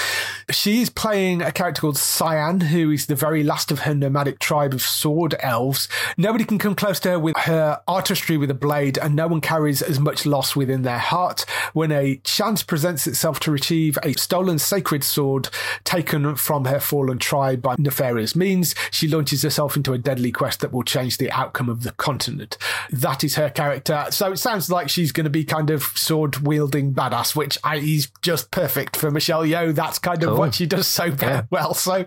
She's 0.51 0.89
playing 0.89 1.43
a 1.43 1.51
character 1.51 1.64
called 1.73 1.97
Cyan, 1.97 2.61
who 2.61 2.91
is 2.91 3.07
the 3.07 3.15
very 3.15 3.43
last 3.43 3.71
of 3.71 3.81
her 3.81 3.95
nomadic 3.95 4.39
tribe 4.39 4.75
of 4.75 4.83
sword 4.83 5.35
elves. 5.41 5.89
Nobody 6.17 6.45
can 6.45 6.59
come 6.59 6.75
close 6.75 7.01
to 7.01 7.11
her 7.11 7.19
with 7.19 7.37
her 7.37 7.81
artistry 7.89 8.37
with 8.37 8.51
a 8.51 8.55
blade, 8.55 8.99
and 8.99 9.15
no 9.15 9.27
one 9.27 9.41
carries 9.41 9.83
as 9.83 9.99
much 9.99 10.27
loss 10.27 10.55
within 10.55 10.83
their 10.83 10.99
heart. 10.99 11.47
When 11.73 11.91
a 11.93 12.17
chance 12.25 12.63
presents 12.63 13.07
itself 13.07 13.41
to 13.41 13.51
retrieve 13.51 13.99
a 14.03 14.13
stolen 14.15 14.59
sacred 14.59 15.05
sword 15.05 15.49
taken 15.85 16.37
from 16.37 16.67
her 16.67 16.81
fallen 16.81 17.19
tribe 17.19 17.63
by 17.63 17.77
nefarious 17.79 18.37
means, 18.37 18.75
she 18.91 19.09
launches 19.09 19.43
herself 19.43 19.77
into 19.77 19.93
a 19.93 19.99
deadly 19.99 20.33
quest 20.33 20.61
that 20.61 20.73
will 20.73 20.83
change 20.83 21.19
the 21.19 21.31
outcome 21.31 21.69
of 21.69 21.83
the 21.83 21.93
continent. 21.93 22.59
That 22.91 23.25
is 23.25 23.37
her 23.37 23.51
character. 23.51 24.07
So 24.11 24.33
it 24.33 24.39
sounds 24.39 24.71
like 24.71 24.89
she's 24.89 25.13
going 25.13 25.25
to 25.25 25.31
be 25.31 25.45
kind 25.45 25.71
of 25.71 25.83
sword 25.83 26.39
wielding 26.39 26.93
badass, 26.93 27.35
which 27.35 27.59
I, 27.65 27.77
is 27.77 28.09
just 28.23 28.51
perfect 28.51 28.97
for 28.97 29.11
Michelle 29.11 29.45
Yeoh. 29.45 29.75
That's 29.75 29.99
kind 29.99 30.23
of 30.23 30.31
cool. 30.31 30.39
what 30.39 30.55
she 30.55 30.67
does 30.67 30.87
so 30.87 31.05
yeah. 31.05 31.43
Well. 31.55 31.73
So 31.73 32.05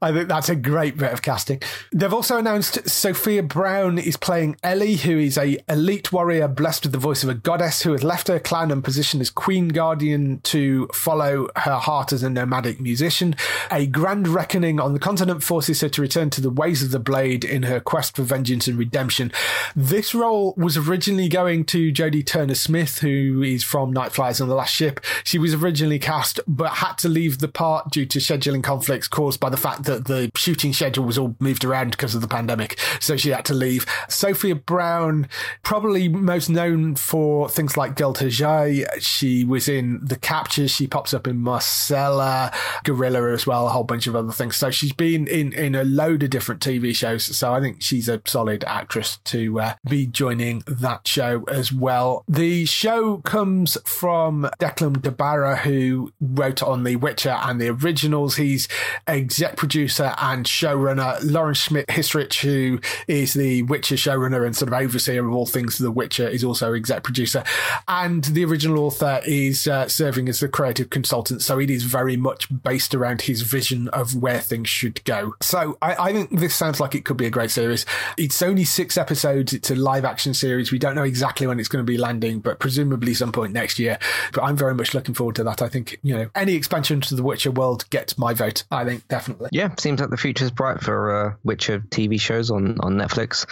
I 0.00 0.12
think 0.12 0.28
that's 0.28 0.48
a 0.48 0.56
great 0.56 0.96
bit 0.96 1.12
of 1.12 1.20
casting. 1.20 1.60
They've 1.92 2.12
also 2.12 2.38
announced 2.38 2.88
Sophia 2.88 3.42
Brown 3.42 3.98
is 3.98 4.16
playing 4.16 4.56
Ellie, 4.62 4.96
who 4.96 5.18
is 5.18 5.36
a 5.36 5.58
elite 5.68 6.12
warrior 6.12 6.48
blessed 6.48 6.84
with 6.84 6.92
the 6.92 6.98
voice 6.98 7.22
of 7.22 7.28
a 7.28 7.34
goddess 7.34 7.82
who 7.82 7.92
has 7.92 8.02
left 8.02 8.28
her 8.28 8.38
clan 8.38 8.70
and 8.70 8.82
position 8.82 9.20
as 9.20 9.28
queen 9.28 9.68
guardian 9.68 10.40
to 10.44 10.88
follow 10.94 11.48
her 11.56 11.76
heart 11.76 12.10
as 12.10 12.22
a 12.22 12.30
nomadic 12.30 12.80
musician. 12.80 13.36
A 13.70 13.86
grand 13.86 14.28
reckoning 14.28 14.80
on 14.80 14.94
the 14.94 14.98
continent 14.98 15.42
forces 15.42 15.82
her 15.82 15.90
to 15.90 16.00
return 16.00 16.30
to 16.30 16.40
the 16.40 16.48
ways 16.48 16.82
of 16.82 16.90
the 16.90 16.98
blade 16.98 17.44
in 17.44 17.64
her 17.64 17.80
quest 17.80 18.16
for 18.16 18.22
vengeance 18.22 18.66
and 18.66 18.78
redemption. 18.78 19.30
This 19.74 20.14
role 20.14 20.54
was 20.56 20.78
originally 20.78 21.28
going 21.28 21.66
to 21.66 21.92
Jodie 21.92 22.24
Turner 22.24 22.54
Smith, 22.54 23.00
who 23.00 23.42
is 23.42 23.62
from 23.62 23.92
Night 23.92 24.12
Flyers 24.12 24.40
on 24.40 24.48
the 24.48 24.54
Last 24.54 24.74
Ship. 24.74 25.00
She 25.22 25.38
was 25.38 25.52
originally 25.52 25.98
cast, 25.98 26.40
but 26.46 26.76
had 26.76 26.94
to 26.98 27.10
leave 27.10 27.40
the 27.40 27.48
part 27.48 27.90
due 27.90 28.06
to 28.06 28.18
scheduling 28.20 28.62
conflicts 28.62 28.85
caused 29.10 29.40
by 29.40 29.50
the 29.50 29.56
fact 29.56 29.84
that 29.84 30.06
the 30.06 30.30
shooting 30.34 30.72
schedule 30.72 31.04
was 31.04 31.18
all 31.18 31.36
moved 31.40 31.64
around 31.64 31.92
because 31.92 32.14
of 32.14 32.20
the 32.20 32.28
pandemic. 32.28 32.78
So 33.00 33.16
she 33.16 33.30
had 33.30 33.44
to 33.46 33.54
leave. 33.54 33.86
Sophia 34.08 34.54
Brown, 34.54 35.28
probably 35.62 36.08
most 36.08 36.48
known 36.48 36.94
for 36.94 37.48
things 37.48 37.76
like 37.76 37.94
Delta 37.94 38.28
J. 38.28 38.84
She 38.98 39.44
was 39.44 39.68
in 39.68 40.00
The 40.02 40.16
Captures. 40.16 40.70
She 40.70 40.86
pops 40.86 41.14
up 41.14 41.26
in 41.26 41.38
Marcella, 41.38 42.52
Gorilla 42.84 43.32
as 43.32 43.46
well, 43.46 43.66
a 43.66 43.70
whole 43.70 43.84
bunch 43.84 44.06
of 44.06 44.16
other 44.16 44.32
things. 44.32 44.56
So 44.56 44.70
she's 44.70 44.92
been 44.92 45.26
in, 45.26 45.52
in 45.52 45.74
a 45.74 45.84
load 45.84 46.22
of 46.22 46.30
different 46.30 46.60
TV 46.60 46.94
shows. 46.94 47.24
So 47.24 47.52
I 47.52 47.60
think 47.60 47.82
she's 47.82 48.08
a 48.08 48.20
solid 48.24 48.64
actress 48.64 49.18
to 49.24 49.60
uh, 49.60 49.74
be 49.88 50.06
joining 50.06 50.62
that 50.66 51.06
show 51.06 51.44
as 51.44 51.72
well. 51.72 52.24
The 52.28 52.64
show 52.64 53.18
comes 53.18 53.76
from 53.84 54.48
Declan 54.58 55.02
de 55.02 55.10
Barra, 55.10 55.56
who 55.56 56.12
wrote 56.20 56.62
on 56.62 56.84
The 56.84 56.96
Witcher 56.96 57.38
and 57.42 57.60
the 57.60 57.68
originals. 57.68 58.36
He's 58.36 58.68
exec 59.06 59.56
producer 59.56 60.14
and 60.18 60.46
showrunner. 60.46 61.18
Lauren 61.22 61.54
Schmidt 61.54 61.86
Hissrich, 61.88 62.40
who 62.40 62.80
is 63.06 63.34
the 63.34 63.62
Witcher 63.62 63.96
showrunner 63.96 64.44
and 64.44 64.56
sort 64.56 64.72
of 64.72 64.78
overseer 64.78 65.26
of 65.26 65.34
all 65.34 65.46
things 65.46 65.78
The 65.78 65.90
Witcher, 65.90 66.28
is 66.28 66.44
also 66.44 66.72
exec 66.72 67.02
producer. 67.02 67.44
And 67.88 68.24
the 68.24 68.44
original 68.44 68.84
author 68.84 69.20
is 69.26 69.66
uh, 69.66 69.88
serving 69.88 70.28
as 70.28 70.40
the 70.40 70.48
creative 70.48 70.90
consultant. 70.90 71.42
So 71.42 71.58
it 71.58 71.70
is 71.70 71.82
very 71.82 72.16
much 72.16 72.48
based 72.62 72.94
around 72.94 73.22
his 73.22 73.42
vision 73.42 73.88
of 73.88 74.14
where 74.14 74.40
things 74.40 74.68
should 74.68 75.02
go. 75.04 75.34
So 75.40 75.78
I, 75.82 76.08
I 76.08 76.12
think 76.12 76.38
this 76.38 76.54
sounds 76.54 76.80
like 76.80 76.94
it 76.94 77.04
could 77.04 77.16
be 77.16 77.26
a 77.26 77.30
great 77.30 77.50
series. 77.50 77.86
It's 78.16 78.42
only 78.42 78.64
six 78.64 78.96
episodes. 78.96 79.52
It's 79.52 79.70
a 79.70 79.74
live 79.74 80.04
action 80.04 80.34
series. 80.34 80.72
We 80.72 80.78
don't 80.78 80.94
know 80.94 81.02
exactly 81.02 81.46
when 81.46 81.60
it's 81.60 81.68
going 81.68 81.84
to 81.84 81.90
be 81.90 81.98
landing, 81.98 82.40
but 82.40 82.58
presumably 82.58 83.14
some 83.14 83.32
point 83.32 83.52
next 83.52 83.78
year. 83.78 83.98
But 84.32 84.44
I'm 84.44 84.56
very 84.56 84.74
much 84.74 84.94
looking 84.94 85.14
forward 85.14 85.36
to 85.36 85.44
that. 85.44 85.62
I 85.62 85.68
think, 85.68 85.98
you 86.02 86.14
know, 86.14 86.30
any 86.34 86.54
expansion 86.54 87.00
to 87.02 87.14
the 87.14 87.22
Witcher 87.22 87.50
world 87.50 87.88
gets 87.90 88.18
my 88.18 88.34
vote. 88.34 88.64
I 88.70 88.84
think 88.84 89.06
definitely. 89.08 89.50
Yeah, 89.52 89.74
seems 89.78 90.00
like 90.00 90.10
the 90.10 90.16
future's 90.16 90.50
bright 90.50 90.80
for 90.80 91.26
uh, 91.26 91.34
Witcher 91.44 91.80
TV 91.80 92.20
shows 92.20 92.50
on, 92.50 92.78
on 92.80 92.94
Netflix. 92.94 93.46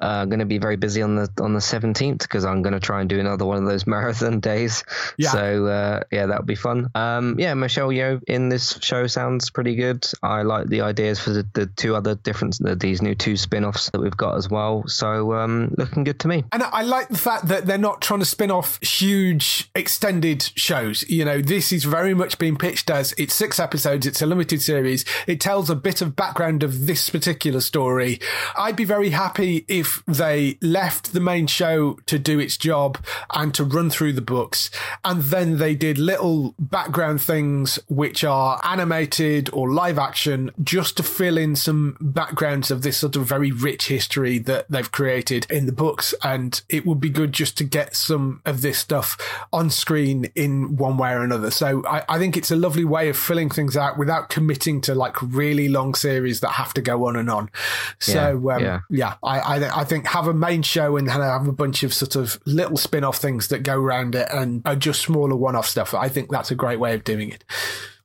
Uh, 0.00 0.22
I'm 0.22 0.28
going 0.28 0.40
to 0.40 0.46
be 0.46 0.58
very 0.58 0.76
busy 0.76 1.02
on 1.02 1.16
the 1.16 1.28
on 1.40 1.54
the 1.54 1.60
17th 1.60 2.18
because 2.18 2.44
I'm 2.44 2.62
going 2.62 2.72
to 2.72 2.80
try 2.80 3.00
and 3.00 3.08
do 3.08 3.20
another 3.20 3.44
one 3.44 3.58
of 3.58 3.64
those 3.66 3.86
marathon 3.86 4.40
days. 4.40 4.84
Yeah. 5.16 5.30
So 5.30 5.66
uh, 5.66 6.00
yeah, 6.10 6.26
that 6.26 6.38
would 6.38 6.46
be 6.46 6.56
fun. 6.56 6.88
Um, 6.94 7.38
yeah, 7.38 7.54
Michelle 7.54 7.88
Yeoh 7.88 8.20
in 8.26 8.48
this 8.48 8.78
show 8.80 9.06
sounds 9.06 9.50
pretty 9.50 9.76
good. 9.76 10.06
I 10.22 10.42
like 10.42 10.68
the 10.68 10.80
ideas 10.80 11.20
for 11.20 11.30
the, 11.30 11.46
the 11.54 11.66
two 11.66 11.94
other 11.94 12.14
different 12.14 12.56
these 12.80 13.02
new 13.02 13.14
two 13.14 13.36
spin-offs 13.36 13.90
that 13.90 14.00
we've 14.00 14.16
got 14.16 14.36
as 14.36 14.50
well. 14.50 14.86
So 14.88 15.34
um, 15.34 15.74
looking 15.76 16.04
good 16.04 16.20
to 16.20 16.28
me. 16.28 16.44
And 16.52 16.62
I 16.62 16.82
like 16.82 17.08
the 17.08 17.18
fact 17.18 17.48
that 17.48 17.66
they're 17.66 17.78
not 17.78 18.00
trying 18.02 18.20
to 18.20 18.26
spin 18.26 18.50
off 18.50 18.82
huge 18.82 19.70
extended 19.74 20.50
shows. 20.56 21.08
You 21.08 21.24
know, 21.24 21.40
this 21.40 21.72
is 21.72 21.84
very 21.84 22.14
much 22.14 22.38
being 22.38 22.56
pitched 22.56 22.90
as 22.90 23.14
it's 23.16 23.34
six 23.34 23.60
episodes, 23.60 24.06
it's 24.06 24.22
a 24.22 24.26
limited 24.26 24.45
series. 24.54 25.04
It 25.26 25.40
tells 25.40 25.68
a 25.68 25.74
bit 25.74 26.00
of 26.00 26.16
background 26.16 26.62
of 26.62 26.86
this 26.86 27.10
particular 27.10 27.60
story. 27.60 28.20
I'd 28.56 28.76
be 28.76 28.84
very 28.84 29.10
happy 29.10 29.64
if 29.68 30.02
they 30.06 30.58
left 30.62 31.12
the 31.12 31.20
main 31.20 31.46
show 31.46 31.98
to 32.06 32.18
do 32.18 32.38
its 32.38 32.56
job 32.56 32.98
and 33.34 33.52
to 33.54 33.64
run 33.64 33.90
through 33.90 34.12
the 34.12 34.20
books. 34.20 34.70
And 35.04 35.22
then 35.22 35.58
they 35.58 35.74
did 35.74 35.98
little 35.98 36.54
background 36.58 37.20
things 37.20 37.78
which 37.88 38.24
are 38.24 38.60
animated 38.64 39.50
or 39.52 39.72
live 39.72 39.98
action 39.98 40.50
just 40.62 40.96
to 40.96 41.02
fill 41.02 41.36
in 41.36 41.56
some 41.56 41.96
backgrounds 42.00 42.70
of 42.70 42.82
this 42.82 42.98
sort 42.98 43.16
of 43.16 43.26
very 43.26 43.50
rich 43.50 43.88
history 43.88 44.38
that 44.38 44.70
they've 44.70 44.90
created 44.90 45.46
in 45.50 45.66
the 45.66 45.72
books. 45.72 46.14
And 46.22 46.60
it 46.68 46.86
would 46.86 47.00
be 47.00 47.10
good 47.10 47.32
just 47.32 47.58
to 47.58 47.64
get 47.64 47.96
some 47.96 48.40
of 48.44 48.62
this 48.62 48.78
stuff 48.78 49.16
on 49.52 49.70
screen 49.70 50.30
in 50.34 50.76
one 50.76 50.96
way 50.96 51.12
or 51.12 51.22
another. 51.22 51.50
So 51.50 51.84
I, 51.86 52.04
I 52.08 52.18
think 52.18 52.36
it's 52.36 52.50
a 52.50 52.56
lovely 52.56 52.84
way 52.84 53.08
of 53.08 53.16
filling 53.16 53.50
things 53.50 53.76
out 53.76 53.98
without 53.98 54.28
committing 54.36 54.82
to 54.82 54.94
like 54.94 55.16
really 55.22 55.66
long 55.66 55.94
series 55.94 56.40
that 56.40 56.50
have 56.50 56.74
to 56.74 56.82
go 56.82 57.06
on 57.06 57.16
and 57.16 57.30
on. 57.30 57.48
So 57.98 58.12
yeah, 58.12 58.54
um, 58.54 58.62
yeah. 58.62 58.80
yeah 58.90 59.14
I, 59.22 59.38
I, 59.38 59.80
I 59.80 59.84
think 59.84 60.06
have 60.08 60.26
a 60.26 60.34
main 60.34 60.60
show 60.60 60.98
and 60.98 61.10
have 61.10 61.48
a 61.48 61.52
bunch 61.52 61.82
of 61.82 61.94
sort 61.94 62.16
of 62.16 62.38
little 62.44 62.76
spin 62.76 63.02
off 63.02 63.16
things 63.16 63.48
that 63.48 63.62
go 63.62 63.80
around 63.80 64.14
it 64.14 64.28
and 64.30 64.60
are 64.66 64.76
just 64.76 65.00
smaller 65.00 65.34
one 65.34 65.56
off 65.56 65.66
stuff. 65.66 65.94
I 65.94 66.10
think 66.10 66.28
that's 66.30 66.50
a 66.50 66.54
great 66.54 66.78
way 66.78 66.92
of 66.92 67.02
doing 67.02 67.30
it. 67.30 67.44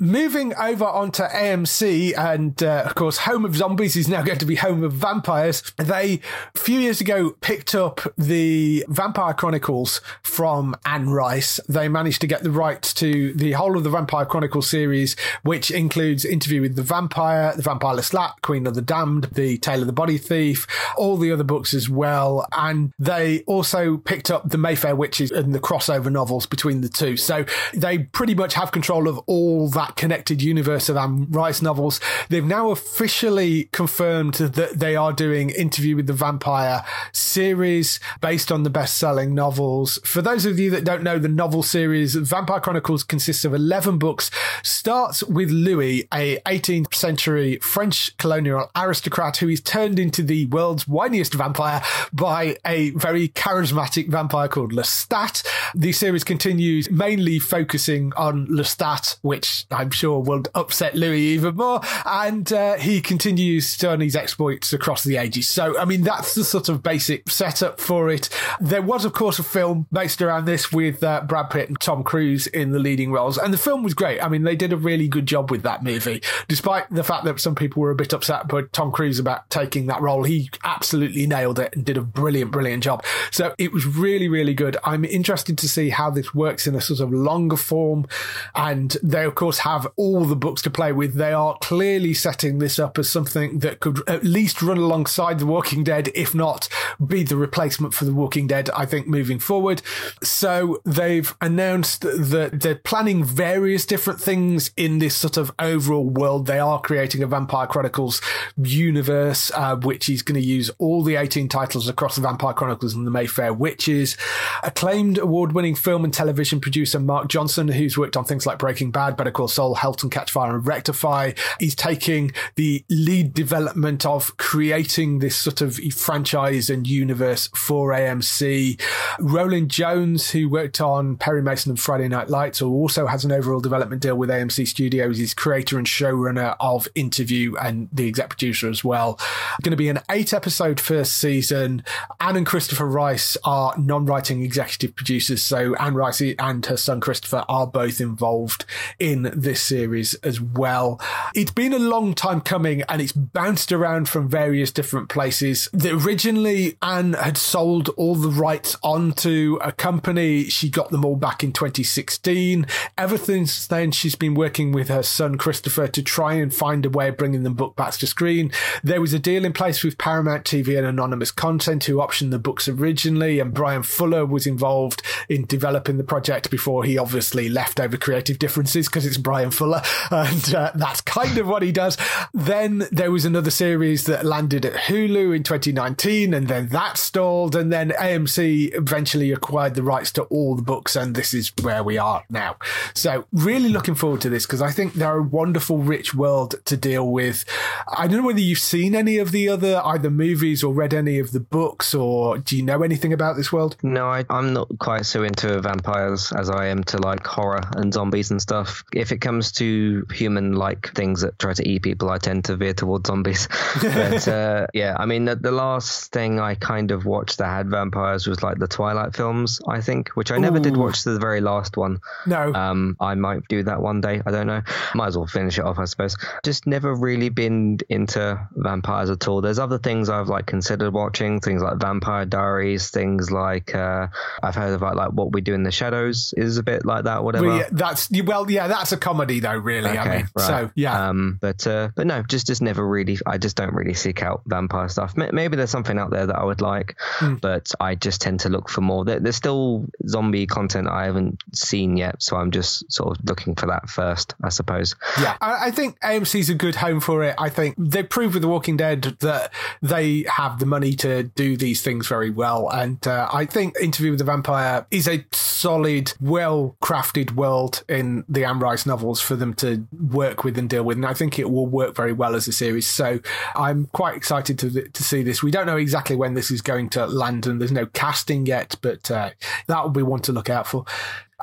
Moving 0.01 0.55
over 0.55 0.85
onto 0.85 1.21
AMC, 1.21 2.17
and 2.17 2.63
uh, 2.63 2.81
of 2.87 2.95
course, 2.95 3.19
Home 3.19 3.45
of 3.45 3.55
Zombies 3.55 3.95
is 3.95 4.07
now 4.07 4.21
going 4.23 4.39
to 4.39 4.47
be 4.47 4.55
Home 4.55 4.83
of 4.83 4.93
Vampires. 4.93 5.61
They, 5.77 6.21
a 6.55 6.57
few 6.57 6.79
years 6.79 7.01
ago, 7.01 7.35
picked 7.41 7.75
up 7.75 8.01
the 8.17 8.83
Vampire 8.89 9.35
Chronicles 9.35 10.01
from 10.23 10.75
Anne 10.87 11.11
Rice. 11.11 11.59
They 11.69 11.87
managed 11.87 12.19
to 12.21 12.27
get 12.27 12.41
the 12.41 12.49
rights 12.49 12.95
to 12.95 13.31
the 13.35 13.51
whole 13.51 13.77
of 13.77 13.83
the 13.83 13.91
Vampire 13.91 14.25
Chronicles 14.25 14.67
series, 14.67 15.15
which 15.43 15.69
includes 15.69 16.25
Interview 16.25 16.61
with 16.61 16.75
the 16.75 16.81
Vampire, 16.81 17.55
The 17.55 17.61
Vampire 17.61 17.97
Lestat, 17.97 18.41
Queen 18.41 18.65
of 18.65 18.73
the 18.73 18.81
Damned, 18.81 19.25
The 19.25 19.59
Tale 19.59 19.81
of 19.81 19.85
the 19.85 19.93
Body 19.93 20.17
Thief, 20.17 20.65
all 20.97 21.15
the 21.15 21.31
other 21.31 21.43
books 21.43 21.75
as 21.75 21.91
well. 21.91 22.47
And 22.53 22.91
they 22.97 23.41
also 23.41 23.97
picked 23.97 24.31
up 24.31 24.49
the 24.49 24.57
Mayfair 24.57 24.95
Witches 24.95 25.29
and 25.29 25.53
the 25.53 25.59
crossover 25.59 26.11
novels 26.11 26.47
between 26.47 26.81
the 26.81 26.89
two. 26.89 27.17
So 27.17 27.45
they 27.75 27.99
pretty 27.99 28.33
much 28.33 28.55
have 28.55 28.71
control 28.71 29.07
of 29.07 29.19
all 29.27 29.69
that 29.69 29.90
connected 29.95 30.41
universe 30.41 30.89
of 30.89 30.97
Anne 30.97 31.27
Rice 31.29 31.61
novels. 31.61 31.99
They've 32.29 32.43
now 32.43 32.71
officially 32.71 33.69
confirmed 33.71 34.35
that 34.35 34.79
they 34.79 34.95
are 34.95 35.13
doing 35.13 35.49
Interview 35.49 35.95
with 35.95 36.07
the 36.07 36.13
Vampire 36.13 36.83
series 37.11 37.99
based 38.19 38.51
on 38.51 38.63
the 38.63 38.69
best 38.69 38.97
selling 38.97 39.33
novels. 39.33 39.99
For 40.03 40.21
those 40.21 40.45
of 40.45 40.59
you 40.59 40.69
that 40.71 40.83
don't 40.83 41.03
know 41.03 41.19
the 41.19 41.27
novel 41.27 41.63
series, 41.63 42.15
Vampire 42.15 42.59
Chronicles 42.59 43.03
consists 43.03 43.45
of 43.45 43.53
11 43.53 43.97
books, 43.97 44.31
starts 44.63 45.23
with 45.23 45.49
Louis, 45.49 46.07
a 46.13 46.37
18th 46.45 46.93
century 46.93 47.57
French 47.57 48.15
colonial 48.17 48.69
aristocrat 48.75 49.37
who 49.37 49.49
is 49.49 49.61
turned 49.61 49.99
into 49.99 50.23
the 50.23 50.45
world's 50.47 50.85
whiniest 50.85 51.33
vampire 51.33 51.81
by 52.13 52.55
a 52.65 52.91
very 52.91 53.29
charismatic 53.29 54.09
vampire 54.09 54.47
called 54.47 54.73
Lestat. 54.73 55.45
The 55.73 55.91
series 55.91 56.23
continues 56.23 56.89
mainly 56.89 57.39
focusing 57.39 58.13
on 58.15 58.47
Lestat, 58.47 59.17
which 59.21 59.65
I'm 59.81 59.91
sure 59.91 60.19
will 60.19 60.43
upset 60.53 60.95
Louis 60.95 61.21
even 61.21 61.55
more. 61.55 61.81
And 62.05 62.51
uh, 62.53 62.75
he 62.75 63.01
continues 63.01 63.77
to 63.77 63.91
his 63.99 64.15
exploits 64.15 64.73
across 64.73 65.03
the 65.03 65.17
ages. 65.17 65.49
So, 65.49 65.77
I 65.77 65.85
mean, 65.85 66.03
that's 66.03 66.35
the 66.35 66.43
sort 66.43 66.69
of 66.69 66.83
basic 66.83 67.29
setup 67.29 67.79
for 67.79 68.09
it. 68.09 68.29
There 68.59 68.81
was, 68.81 69.05
of 69.05 69.13
course, 69.13 69.39
a 69.39 69.43
film 69.43 69.87
based 69.91 70.21
around 70.21 70.45
this 70.45 70.71
with 70.71 71.03
uh, 71.03 71.21
Brad 71.21 71.49
Pitt 71.49 71.67
and 71.67 71.79
Tom 71.79 72.03
Cruise 72.03 72.47
in 72.47 72.71
the 72.71 72.79
leading 72.79 73.11
roles. 73.11 73.37
And 73.37 73.53
the 73.53 73.57
film 73.57 73.83
was 73.83 73.93
great. 73.93 74.21
I 74.21 74.29
mean, 74.29 74.43
they 74.43 74.55
did 74.55 74.71
a 74.71 74.77
really 74.77 75.07
good 75.07 75.25
job 75.25 75.49
with 75.49 75.63
that 75.63 75.83
movie, 75.83 76.21
despite 76.47 76.89
the 76.89 77.03
fact 77.03 77.25
that 77.25 77.39
some 77.39 77.55
people 77.55 77.81
were 77.81 77.91
a 77.91 77.95
bit 77.95 78.13
upset 78.13 78.47
by 78.47 78.61
Tom 78.71 78.91
Cruise 78.91 79.19
about 79.19 79.49
taking 79.49 79.87
that 79.87 80.01
role. 80.01 80.23
He 80.23 80.49
absolutely 80.63 81.25
nailed 81.25 81.59
it 81.59 81.75
and 81.75 81.83
did 81.83 81.97
a 81.97 82.01
brilliant, 82.01 82.51
brilliant 82.51 82.83
job. 82.83 83.03
So 83.31 83.55
it 83.57 83.73
was 83.73 83.85
really, 83.85 84.27
really 84.27 84.53
good. 84.53 84.77
I'm 84.83 85.05
interested 85.05 85.57
to 85.57 85.67
see 85.67 85.89
how 85.89 86.11
this 86.11 86.35
works 86.35 86.67
in 86.67 86.75
a 86.75 86.81
sort 86.81 86.99
of 86.99 87.11
longer 87.11 87.57
form. 87.57 88.07
And 88.55 88.95
they, 89.01 89.25
of 89.25 89.35
course, 89.35 89.59
have 89.59 89.70
all 89.95 90.25
the 90.25 90.35
books 90.35 90.61
to 90.63 90.69
play 90.69 90.91
with. 90.91 91.15
They 91.15 91.33
are 91.33 91.57
clearly 91.61 92.13
setting 92.13 92.59
this 92.59 92.79
up 92.79 92.97
as 92.97 93.09
something 93.09 93.59
that 93.59 93.79
could 93.79 94.07
at 94.07 94.23
least 94.23 94.61
run 94.61 94.77
alongside 94.77 95.39
The 95.39 95.45
Walking 95.45 95.83
Dead, 95.83 96.09
if 96.15 96.33
not 96.33 96.67
be 97.05 97.23
the 97.23 97.35
replacement 97.35 97.93
for 97.93 98.05
The 98.05 98.13
Walking 98.13 98.47
Dead, 98.47 98.69
I 98.71 98.85
think, 98.85 99.07
moving 99.07 99.39
forward. 99.39 99.81
So 100.23 100.81
they've 100.85 101.33
announced 101.41 102.01
that 102.01 102.61
they're 102.61 102.75
planning 102.75 103.23
various 103.23 103.85
different 103.85 104.19
things 104.19 104.71
in 104.75 104.99
this 104.99 105.15
sort 105.15 105.37
of 105.37 105.51
overall 105.59 106.09
world. 106.09 106.47
They 106.47 106.59
are 106.59 106.81
creating 106.81 107.23
a 107.23 107.27
Vampire 107.27 107.67
Chronicles 107.67 108.21
universe, 108.57 109.51
uh, 109.55 109.75
which 109.75 110.09
is 110.09 110.21
going 110.21 110.39
to 110.39 110.45
use 110.45 110.69
all 110.77 111.03
the 111.03 111.15
18 111.15 111.47
titles 111.49 111.87
across 111.87 112.15
the 112.15 112.21
Vampire 112.21 112.53
Chronicles 112.53 112.93
and 112.93 113.05
the 113.05 113.11
Mayfair 113.11 113.53
Witches. 113.53 114.17
Acclaimed 114.63 115.17
award 115.17 115.53
winning 115.53 115.75
film 115.75 116.03
and 116.03 116.13
television 116.13 116.59
producer 116.59 116.99
Mark 116.99 117.27
Johnson, 117.27 117.67
who's 117.67 117.97
worked 117.97 118.17
on 118.17 118.25
things 118.25 118.45
like 118.45 118.59
Breaking 118.59 118.91
Bad, 118.91 119.17
Better 119.17 119.31
Call 119.31 119.47
Saul, 119.51 119.75
Halt 119.75 120.03
and 120.03 120.11
Catch 120.11 120.31
Fire, 120.31 120.55
and 120.55 120.65
Rectify, 120.65 121.33
He's 121.59 121.75
taking 121.75 122.31
the 122.55 122.83
lead 122.89 123.33
development 123.33 124.05
of 124.05 124.35
creating 124.37 125.19
this 125.19 125.35
sort 125.35 125.61
of 125.61 125.75
franchise 125.93 126.69
and 126.69 126.87
universe 126.87 127.49
for 127.55 127.89
AMC. 127.91 128.79
Rolin 129.19 129.67
Jones, 129.67 130.31
who 130.31 130.49
worked 130.49 130.81
on 130.81 131.17
Perry 131.17 131.41
Mason 131.41 131.71
and 131.71 131.79
Friday 131.79 132.07
Night 132.07 132.29
Lights, 132.29 132.59
who 132.59 132.73
also 132.73 133.07
has 133.07 133.25
an 133.25 133.31
overall 133.31 133.59
development 133.59 134.01
deal 134.01 134.15
with 134.15 134.29
AMC 134.29 134.67
Studios, 134.67 135.19
is 135.19 135.33
creator 135.33 135.77
and 135.77 135.87
showrunner 135.87 136.55
of 136.59 136.87
Interview 136.95 137.55
and 137.57 137.89
the 137.91 138.07
exec 138.07 138.29
producer 138.29 138.69
as 138.69 138.83
well. 138.83 139.19
Going 139.61 139.71
to 139.71 139.77
be 139.77 139.89
an 139.89 139.99
eight 140.09 140.33
episode 140.33 140.79
first 140.79 141.17
season. 141.17 141.83
Anne 142.19 142.37
and 142.37 142.45
Christopher 142.45 142.87
Rice 142.87 143.37
are 143.43 143.73
non 143.77 144.05
writing 144.05 144.43
executive 144.43 144.95
producers. 144.95 145.41
So 145.41 145.75
Anne 145.75 145.95
Rice 145.95 146.21
and 146.21 146.65
her 146.65 146.77
son 146.77 146.99
Christopher 146.99 147.45
are 147.47 147.67
both 147.67 148.01
involved 148.01 148.65
in 148.99 149.23
this 149.41 149.61
series 149.61 150.13
as 150.15 150.41
well. 150.41 150.99
It's 151.35 151.51
been 151.51 151.73
a 151.73 151.79
long 151.79 152.13
time 152.13 152.41
coming 152.41 152.81
and 152.89 153.01
it's 153.01 153.11
bounced 153.11 153.71
around 153.71 154.09
from 154.09 154.29
various 154.29 154.71
different 154.71 155.09
places. 155.09 155.69
The, 155.73 155.93
originally, 155.93 156.77
Anne 156.81 157.13
had 157.13 157.37
sold 157.37 157.89
all 157.97 158.15
the 158.15 158.29
rights 158.29 158.75
onto 158.83 159.57
a 159.61 159.71
company. 159.71 160.45
She 160.45 160.69
got 160.69 160.89
them 160.89 161.05
all 161.05 161.15
back 161.15 161.43
in 161.43 161.51
2016. 161.53 162.65
Ever 162.97 163.17
since 163.17 163.67
then, 163.67 163.91
she's 163.91 164.15
been 164.15 164.33
working 164.33 164.71
with 164.71 164.89
her 164.89 165.03
son 165.03 165.37
Christopher 165.37 165.87
to 165.87 166.03
try 166.03 166.33
and 166.33 166.53
find 166.53 166.85
a 166.85 166.89
way 166.89 167.09
of 167.09 167.17
bringing 167.17 167.43
them 167.43 167.53
book 167.53 167.75
back 167.75 167.93
to 167.93 168.07
screen. 168.07 168.51
There 168.83 169.01
was 169.01 169.13
a 169.13 169.19
deal 169.19 169.45
in 169.45 169.53
place 169.53 169.83
with 169.83 169.97
Paramount 169.97 170.45
TV 170.45 170.77
and 170.77 170.87
Anonymous 170.87 171.31
Content, 171.31 171.83
who 171.85 171.97
optioned 171.97 172.31
the 172.31 172.39
books 172.39 172.67
originally, 172.67 173.39
and 173.39 173.53
Bryan 173.53 173.83
Fuller 173.83 174.25
was 174.25 174.47
involved 174.47 175.01
in 175.27 175.45
developing 175.45 175.97
the 175.97 176.03
project 176.03 176.49
before 176.49 176.83
he 176.83 176.97
obviously 176.97 177.49
left 177.49 177.79
over 177.79 177.97
creative 177.97 178.39
differences 178.39 178.87
because 178.87 179.05
it's 179.05 179.17
Bryan 179.31 179.49
Fuller, 179.49 179.81
and 180.11 180.53
uh, 180.53 180.73
that's 180.75 180.99
kind 180.99 181.37
of 181.37 181.47
what 181.47 181.63
he 181.63 181.71
does. 181.71 181.97
Then 182.33 182.85
there 182.91 183.11
was 183.11 183.23
another 183.23 183.49
series 183.49 184.03
that 184.07 184.25
landed 184.25 184.65
at 184.65 184.73
Hulu 184.73 185.33
in 185.33 185.43
2019, 185.43 186.33
and 186.33 186.49
then 186.49 186.67
that 186.67 186.97
stalled, 186.97 187.55
and 187.55 187.71
then 187.71 187.91
AMC 187.91 188.75
eventually 188.75 189.31
acquired 189.31 189.75
the 189.75 189.83
rights 189.83 190.11
to 190.13 190.23
all 190.23 190.57
the 190.57 190.61
books, 190.61 190.97
and 190.97 191.15
this 191.15 191.33
is 191.33 191.53
where 191.61 191.81
we 191.81 191.97
are 191.97 192.25
now. 192.29 192.57
So, 192.93 193.23
really 193.31 193.69
looking 193.69 193.95
forward 193.95 194.19
to 194.19 194.29
this 194.29 194.45
because 194.45 194.61
I 194.61 194.71
think 194.71 194.95
they're 194.95 195.19
a 195.19 195.23
wonderful, 195.23 195.77
rich 195.77 196.13
world 196.13 196.55
to 196.65 196.75
deal 196.75 197.09
with. 197.09 197.45
I 197.87 198.07
don't 198.07 198.17
know 198.17 198.27
whether 198.27 198.41
you've 198.41 198.59
seen 198.59 198.95
any 198.95 199.17
of 199.17 199.31
the 199.31 199.47
other 199.47 199.81
either 199.85 200.09
movies 200.09 200.61
or 200.61 200.73
read 200.73 200.93
any 200.93 201.19
of 201.19 201.31
the 201.31 201.39
books, 201.39 201.93
or 201.93 202.37
do 202.37 202.57
you 202.57 202.63
know 202.63 202.83
anything 202.83 203.13
about 203.13 203.37
this 203.37 203.53
world? 203.53 203.77
No, 203.81 204.07
I, 204.07 204.25
I'm 204.29 204.51
not 204.51 204.67
quite 204.79 205.05
so 205.05 205.23
into 205.23 205.61
vampires 205.61 206.33
as 206.33 206.49
I 206.49 206.65
am 206.67 206.83
to 206.83 206.97
like 206.97 207.25
horror 207.25 207.63
and 207.77 207.93
zombies 207.93 208.29
and 208.29 208.41
stuff. 208.41 208.83
If 208.91 209.13
it 209.13 209.20
comes 209.21 209.51
to 209.53 210.05
human 210.13 210.53
like 210.53 210.93
things 210.93 211.21
that 211.21 211.37
try 211.39 211.53
to 211.53 211.67
eat 211.67 211.83
people, 211.83 212.09
I 212.09 212.17
tend 212.17 212.45
to 212.45 212.55
veer 212.55 212.73
towards 212.73 213.07
zombies. 213.07 213.47
but 213.81 214.27
uh, 214.27 214.67
yeah, 214.73 214.95
I 214.97 215.05
mean, 215.05 215.25
the, 215.25 215.35
the, 215.35 215.51
last 215.51 216.11
thing 216.11 216.39
I 216.39 216.55
kind 216.55 216.91
of 216.91 217.05
watched 217.05 217.37
that 217.37 217.47
had 217.47 217.69
vampires 217.69 218.25
was 218.25 218.41
like 218.41 218.57
the 218.57 218.67
Twilight 218.67 219.15
films, 219.15 219.61
I 219.67 219.81
think, 219.81 220.09
which 220.09 220.31
I 220.31 220.37
never 220.37 220.57
Ooh. 220.57 220.61
did 220.61 220.77
watch 220.77 221.03
the 221.03 221.19
very 221.19 221.41
last 221.41 221.77
one. 221.77 221.99
No. 222.25 222.53
Um, 222.53 222.97
I 222.99 223.15
might 223.15 223.47
do 223.47 223.63
that 223.63 223.81
one 223.81 224.01
day. 224.01 224.21
I 224.25 224.31
don't 224.31 224.47
know. 224.47 224.61
Might 224.95 225.07
as 225.07 225.17
well 225.17 225.27
finish 225.27 225.59
it 225.59 225.65
off, 225.65 225.77
I 225.77 225.85
suppose. 225.85 226.17
Just 226.43 226.67
never 226.67 226.95
really 226.95 227.29
been 227.29 227.79
into 227.89 228.47
vampires 228.55 229.09
at 229.09 229.27
all. 229.27 229.41
There's 229.41 229.59
other 229.59 229.77
things 229.77 230.09
I've 230.09 230.29
like 230.29 230.45
considered 230.45 230.93
watching, 230.93 231.39
things 231.39 231.61
like 231.61 231.77
Vampire 231.77 232.25
Diaries, 232.25 232.89
things 232.89 233.31
like 233.31 233.75
uh, 233.75 234.07
I've 234.41 234.55
heard 234.55 234.73
about 234.73 234.95
like 234.95 235.11
What 235.11 235.33
We 235.33 235.41
Do 235.41 235.53
in 235.53 235.63
the 235.63 235.71
Shadows 235.71 236.33
is 236.37 236.57
a 236.57 236.63
bit 236.63 236.85
like 236.85 237.03
that, 237.03 237.23
whatever. 237.23 237.47
Well, 237.47 237.57
yeah, 237.57 237.69
that's 237.71 238.09
well, 238.23 238.49
yeah, 238.49 238.67
that's 238.67 238.91
a 238.91 238.97
comedy 239.11 239.39
though, 239.39 239.57
really. 239.57 239.89
Okay, 239.89 239.99
I 239.99 240.17
mean, 240.17 240.29
right. 240.35 240.47
so 240.47 240.71
yeah. 240.75 241.09
Um, 241.09 241.37
but 241.41 241.67
uh, 241.67 241.89
but 241.95 242.07
no, 242.07 242.23
just 242.23 242.47
just 242.47 242.61
never 242.61 242.87
really. 242.87 243.17
I 243.25 243.37
just 243.37 243.57
don't 243.57 243.73
really 243.73 243.93
seek 243.93 244.23
out 244.23 244.41
vampire 244.45 244.87
stuff. 244.89 245.15
Maybe 245.15 245.55
there's 245.57 245.69
something 245.69 245.97
out 245.97 246.11
there 246.11 246.25
that 246.25 246.35
I 246.35 246.43
would 246.43 246.61
like, 246.61 246.97
mm. 247.19 247.39
but 247.41 247.71
I 247.79 247.95
just 247.95 248.21
tend 248.21 248.39
to 248.41 248.49
look 248.49 248.69
for 248.69 248.81
more. 248.81 249.03
There's 249.03 249.35
still 249.35 249.85
zombie 250.07 250.47
content 250.47 250.87
I 250.87 251.05
haven't 251.05 251.43
seen 251.53 251.97
yet, 251.97 252.23
so 252.23 252.37
I'm 252.37 252.51
just 252.51 252.91
sort 252.91 253.17
of 253.17 253.25
looking 253.25 253.55
for 253.55 253.67
that 253.67 253.89
first, 253.89 254.33
I 254.43 254.49
suppose. 254.49 254.95
Yeah, 255.19 255.35
I 255.41 255.71
think 255.71 255.99
AMC's 255.99 256.49
a 256.49 256.55
good 256.55 256.75
home 256.75 257.01
for 257.01 257.23
it. 257.23 257.35
I 257.37 257.49
think 257.49 257.75
they 257.77 258.03
proved 258.03 258.35
with 258.35 258.43
The 258.43 258.49
Walking 258.49 258.77
Dead 258.77 259.17
that 259.19 259.51
they 259.81 260.25
have 260.27 260.59
the 260.59 260.65
money 260.65 260.93
to 260.93 261.23
do 261.23 261.57
these 261.57 261.81
things 261.81 262.07
very 262.07 262.29
well, 262.29 262.69
and 262.69 263.05
uh, 263.05 263.29
I 263.31 263.45
think 263.45 263.75
Interview 263.79 264.11
with 264.11 264.19
the 264.19 264.25
Vampire 264.25 264.85
is 264.91 265.07
a 265.07 265.25
solid, 265.31 266.13
well 266.21 266.75
crafted 266.81 267.31
world 267.31 267.83
in 267.89 268.23
the 268.29 268.45
Anne 268.45 268.59
Rice 268.59 268.85
novels 269.01 269.19
for 269.19 269.35
them 269.35 269.53
to 269.55 269.87
work 270.09 270.43
with 270.43 270.57
and 270.57 270.69
deal 270.69 270.83
with, 270.83 270.97
and 270.97 271.05
I 271.05 271.13
think 271.13 271.39
it 271.39 271.49
will 271.49 271.65
work 271.65 271.95
very 271.95 272.13
well 272.13 272.35
as 272.35 272.47
a 272.47 272.53
series. 272.53 272.87
So 272.87 273.19
I'm 273.55 273.87
quite 273.87 274.15
excited 274.15 274.59
to 274.59 274.89
to 274.89 275.03
see 275.03 275.23
this. 275.23 275.41
We 275.41 275.51
don't 275.51 275.65
know 275.65 275.77
exactly 275.77 276.15
when 276.15 276.35
this 276.35 276.51
is 276.51 276.61
going 276.61 276.89
to 276.91 277.07
land, 277.07 277.47
and 277.47 277.59
there's 277.59 277.71
no 277.71 277.87
casting 277.87 278.45
yet, 278.45 278.75
but 278.81 279.09
uh, 279.09 279.31
that 279.67 279.83
will 279.83 279.89
be 279.89 280.03
one 280.03 280.21
to 280.21 280.31
look 280.31 280.49
out 280.49 280.67
for. 280.67 280.85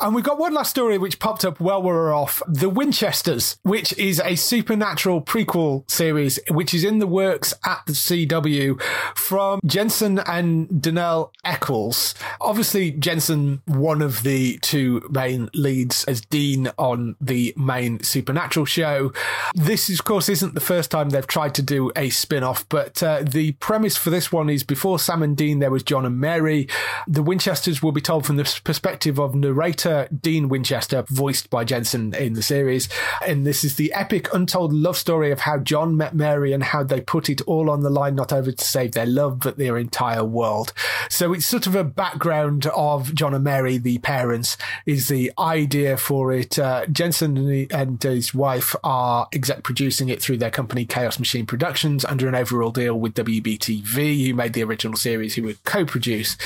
And 0.00 0.14
we've 0.14 0.24
got 0.24 0.38
one 0.38 0.54
last 0.54 0.70
story 0.70 0.96
which 0.96 1.18
popped 1.18 1.44
up 1.44 1.58
while 1.58 1.82
we 1.82 1.88
were 1.88 2.12
off. 2.12 2.40
The 2.46 2.68
Winchesters, 2.68 3.58
which 3.62 3.96
is 3.98 4.20
a 4.24 4.36
supernatural 4.36 5.22
prequel 5.22 5.90
series, 5.90 6.38
which 6.50 6.72
is 6.72 6.84
in 6.84 7.00
the 7.00 7.06
works 7.06 7.52
at 7.64 7.82
the 7.86 7.92
CW 7.92 8.80
from 9.16 9.60
Jensen 9.66 10.20
and 10.20 10.68
Danneel 10.68 11.32
Ackles. 11.44 12.14
Obviously, 12.40 12.92
Jensen, 12.92 13.60
one 13.66 14.00
of 14.00 14.22
the 14.22 14.58
two 14.58 15.02
main 15.10 15.50
leads 15.52 16.04
as 16.04 16.20
Dean 16.20 16.70
on 16.78 17.16
the 17.20 17.52
main 17.56 18.00
supernatural 18.02 18.66
show. 18.66 19.12
This, 19.54 19.90
of 19.90 20.04
course, 20.04 20.28
isn't 20.28 20.54
the 20.54 20.60
first 20.60 20.92
time 20.92 21.10
they've 21.10 21.26
tried 21.26 21.54
to 21.56 21.62
do 21.62 21.90
a 21.96 22.10
spin 22.10 22.44
off, 22.44 22.68
but 22.68 23.02
uh, 23.02 23.24
the 23.24 23.52
premise 23.52 23.96
for 23.96 24.10
this 24.10 24.30
one 24.30 24.48
is 24.48 24.62
before 24.62 24.98
Sam 25.00 25.22
and 25.22 25.36
Dean, 25.36 25.58
there 25.58 25.70
was 25.70 25.82
John 25.82 26.06
and 26.06 26.20
Mary. 26.20 26.68
The 27.08 27.22
Winchesters 27.22 27.82
will 27.82 27.92
be 27.92 28.00
told 28.00 28.24
from 28.24 28.36
the 28.36 28.60
perspective 28.62 29.18
of 29.18 29.34
narrator 29.34 29.87
Dean 30.20 30.48
Winchester, 30.48 31.04
voiced 31.08 31.50
by 31.50 31.64
Jensen 31.64 32.14
in 32.14 32.34
the 32.34 32.42
series. 32.42 32.88
And 33.26 33.46
this 33.46 33.64
is 33.64 33.76
the 33.76 33.92
epic, 33.92 34.32
untold 34.32 34.72
love 34.72 34.96
story 34.96 35.30
of 35.30 35.40
how 35.40 35.58
John 35.58 35.96
met 35.96 36.14
Mary 36.14 36.52
and 36.52 36.62
how 36.62 36.82
they 36.82 37.00
put 37.00 37.28
it 37.28 37.40
all 37.42 37.70
on 37.70 37.82
the 37.82 37.90
line, 37.90 38.14
not 38.14 38.32
over 38.32 38.52
to 38.52 38.64
save 38.64 38.92
their 38.92 39.06
love, 39.06 39.40
but 39.40 39.58
their 39.58 39.78
entire 39.78 40.24
world. 40.24 40.72
So 41.08 41.32
it's 41.32 41.46
sort 41.46 41.66
of 41.66 41.74
a 41.74 41.84
background 41.84 42.66
of 42.66 43.14
John 43.14 43.34
and 43.34 43.44
Mary, 43.44 43.78
the 43.78 43.98
parents, 43.98 44.56
is 44.86 45.08
the 45.08 45.32
idea 45.38 45.96
for 45.96 46.32
it. 46.32 46.58
Uh, 46.58 46.86
Jensen 46.86 47.66
and 47.70 48.02
his 48.02 48.34
wife 48.34 48.74
are 48.84 49.28
exec 49.32 49.62
producing 49.62 50.08
it 50.08 50.22
through 50.22 50.38
their 50.38 50.50
company 50.50 50.84
Chaos 50.84 51.18
Machine 51.18 51.46
Productions 51.46 52.04
under 52.04 52.28
an 52.28 52.34
overall 52.34 52.70
deal 52.70 52.98
with 52.98 53.14
WBTV, 53.14 54.26
who 54.26 54.34
made 54.34 54.52
the 54.52 54.62
original 54.62 54.96
series, 54.96 55.34
who 55.34 55.42
would 55.44 55.62
co-produce. 55.64 56.36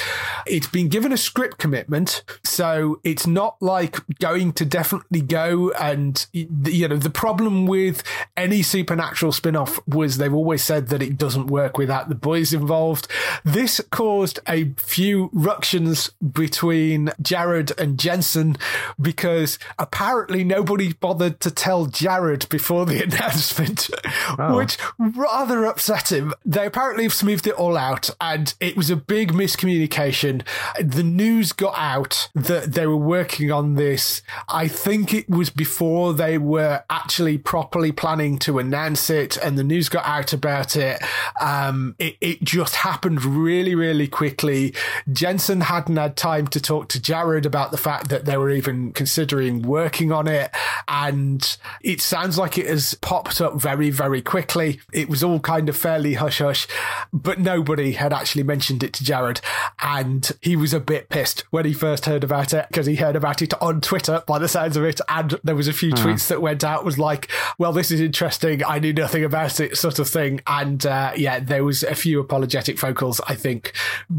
It's 0.46 0.66
been 0.66 0.88
given 0.88 1.12
a 1.12 1.16
script 1.16 1.58
commitment, 1.58 2.22
so 2.44 3.00
it's 3.04 3.26
not 3.32 3.60
like 3.60 3.98
going 4.18 4.52
to 4.54 4.64
definitely 4.64 5.20
go. 5.20 5.70
And, 5.72 6.24
you 6.32 6.88
know, 6.88 6.96
the 6.96 7.10
problem 7.10 7.66
with 7.66 8.02
any 8.36 8.62
supernatural 8.62 9.32
spin 9.32 9.56
off 9.56 9.80
was 9.86 10.16
they've 10.16 10.32
always 10.32 10.62
said 10.62 10.88
that 10.88 11.02
it 11.02 11.16
doesn't 11.16 11.46
work 11.46 11.78
without 11.78 12.08
the 12.08 12.14
boys 12.14 12.52
involved. 12.52 13.08
This 13.44 13.80
caused 13.90 14.40
a 14.48 14.72
few 14.76 15.30
ructions 15.32 16.10
between 16.32 17.10
Jared 17.20 17.72
and 17.78 17.98
Jensen 17.98 18.56
because 19.00 19.58
apparently 19.78 20.44
nobody 20.44 20.92
bothered 20.92 21.40
to 21.40 21.50
tell 21.50 21.86
Jared 21.86 22.48
before 22.48 22.86
the 22.86 23.02
announcement, 23.04 23.90
oh. 24.38 24.56
which 24.56 24.78
rather 24.98 25.64
upset 25.64 26.12
him. 26.12 26.32
They 26.44 26.66
apparently 26.66 27.04
have 27.04 27.14
smoothed 27.14 27.46
it 27.46 27.54
all 27.54 27.76
out 27.76 28.10
and 28.20 28.54
it 28.60 28.76
was 28.76 28.90
a 28.90 28.96
big 28.96 29.32
miscommunication. 29.32 30.42
The 30.80 31.02
news 31.02 31.52
got 31.52 31.74
out 31.76 32.28
that 32.34 32.72
they 32.72 32.86
were 32.86 32.96
working 32.96 33.21
on 33.50 33.74
this. 33.74 34.22
I 34.48 34.68
think 34.68 35.14
it 35.14 35.28
was 35.28 35.50
before 35.50 36.12
they 36.14 36.38
were 36.38 36.82
actually 36.90 37.38
properly 37.38 37.92
planning 37.92 38.38
to 38.40 38.58
announce 38.58 39.10
it 39.10 39.36
and 39.36 39.58
the 39.58 39.64
news 39.64 39.88
got 39.88 40.04
out 40.04 40.32
about 40.32 40.76
it. 40.76 41.02
Um, 41.40 41.94
it, 41.98 42.16
it 42.20 42.42
just 42.42 42.76
happened 42.76 43.24
really, 43.24 43.74
really 43.74 44.08
quickly. 44.08 44.74
Jensen 45.12 45.62
hadn't 45.62 45.96
had 45.96 46.16
time 46.16 46.46
to 46.48 46.60
talk 46.60 46.88
to 46.90 47.00
Jared 47.00 47.46
about 47.46 47.70
the 47.70 47.78
fact 47.78 48.08
that 48.08 48.24
they 48.24 48.36
were 48.36 48.50
even 48.50 48.92
considering 48.92 49.62
working 49.62 50.12
on 50.12 50.28
it. 50.28 50.50
And 50.88 51.56
it 51.80 52.00
sounds 52.00 52.38
like 52.38 52.58
it 52.58 52.66
has 52.66 52.94
popped 52.94 53.40
up 53.40 53.60
very, 53.60 53.90
very 53.90 54.22
quickly. 54.22 54.80
It 54.92 55.08
was 55.08 55.22
all 55.22 55.40
kind 55.40 55.68
of 55.68 55.76
fairly 55.76 56.14
hush 56.14 56.38
hush, 56.38 56.66
but 57.12 57.38
nobody 57.38 57.92
had 57.92 58.12
actually 58.12 58.42
mentioned 58.42 58.82
it 58.82 58.92
to 58.94 59.04
Jared. 59.04 59.40
And 59.80 60.30
he 60.40 60.56
was 60.56 60.74
a 60.74 60.80
bit 60.80 61.08
pissed 61.08 61.44
when 61.50 61.64
he 61.64 61.72
first 61.72 62.06
heard 62.06 62.24
about 62.24 62.52
it 62.52 62.66
because 62.68 62.86
he 62.86 62.96
heard 62.96 63.11
about 63.16 63.42
it 63.42 63.54
on 63.62 63.80
Twitter 63.80 64.22
by 64.26 64.38
the 64.38 64.48
sounds 64.48 64.76
of 64.76 64.84
it. 64.84 65.00
And 65.08 65.38
there 65.44 65.56
was 65.56 65.68
a 65.68 65.72
few 65.72 65.92
uh-huh. 65.92 66.08
tweets 66.08 66.28
that 66.28 66.42
went 66.42 66.64
out 66.64 66.84
was 66.84 66.98
like, 66.98 67.30
well, 67.58 67.72
this 67.72 67.90
is 67.90 68.00
interesting. 68.00 68.62
I 68.64 68.78
knew 68.78 68.92
nothing 68.92 69.24
about 69.24 69.60
it 69.60 69.76
sort 69.76 69.98
of 69.98 70.08
thing. 70.08 70.40
And, 70.46 70.84
uh, 70.84 71.12
yeah, 71.16 71.40
there 71.40 71.64
was 71.64 71.82
a 71.82 71.94
few 71.94 72.20
apologetic 72.20 72.78
vocals, 72.78 73.20
I 73.26 73.34
think, 73.34 73.72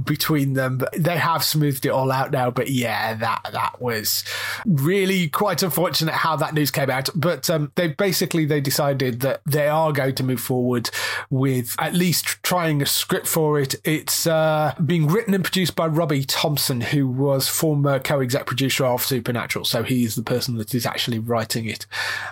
between 0.03 0.53
them. 0.53 0.81
They 0.95 1.17
have 1.17 1.43
smoothed 1.43 1.85
it 1.85 1.89
all 1.89 2.11
out 2.11 2.31
now. 2.31 2.51
But 2.51 2.69
yeah, 2.69 3.13
that, 3.13 3.49
that 3.51 3.81
was 3.81 4.23
really 4.65 5.29
quite 5.29 5.63
unfortunate 5.63 6.13
how 6.13 6.35
that 6.37 6.53
news 6.53 6.71
came 6.71 6.89
out. 6.89 7.09
But, 7.15 7.49
um, 7.49 7.71
they 7.75 7.89
basically, 7.89 8.45
they 8.45 8.61
decided 8.61 9.19
that 9.21 9.41
they 9.45 9.67
are 9.67 9.91
going 9.91 10.15
to 10.15 10.23
move 10.23 10.41
forward 10.41 10.89
with 11.29 11.75
at 11.79 11.93
least 11.93 12.41
trying 12.43 12.81
a 12.81 12.85
script 12.85 13.27
for 13.27 13.59
it. 13.59 13.75
It's, 13.83 14.25
uh, 14.25 14.73
being 14.83 15.07
written 15.07 15.33
and 15.33 15.43
produced 15.43 15.75
by 15.75 15.87
Robbie 15.87 16.23
Thompson, 16.23 16.81
who 16.81 17.07
was 17.07 17.47
former 17.47 17.99
co-exec 17.99 18.45
producer 18.45 18.72
of 18.81 19.03
Supernatural. 19.03 19.65
So 19.65 19.83
he's 19.83 20.15
the 20.15 20.23
person 20.23 20.57
that 20.57 20.73
is 20.73 20.85
actually 20.85 21.19
writing 21.19 21.65
it. 21.65 21.85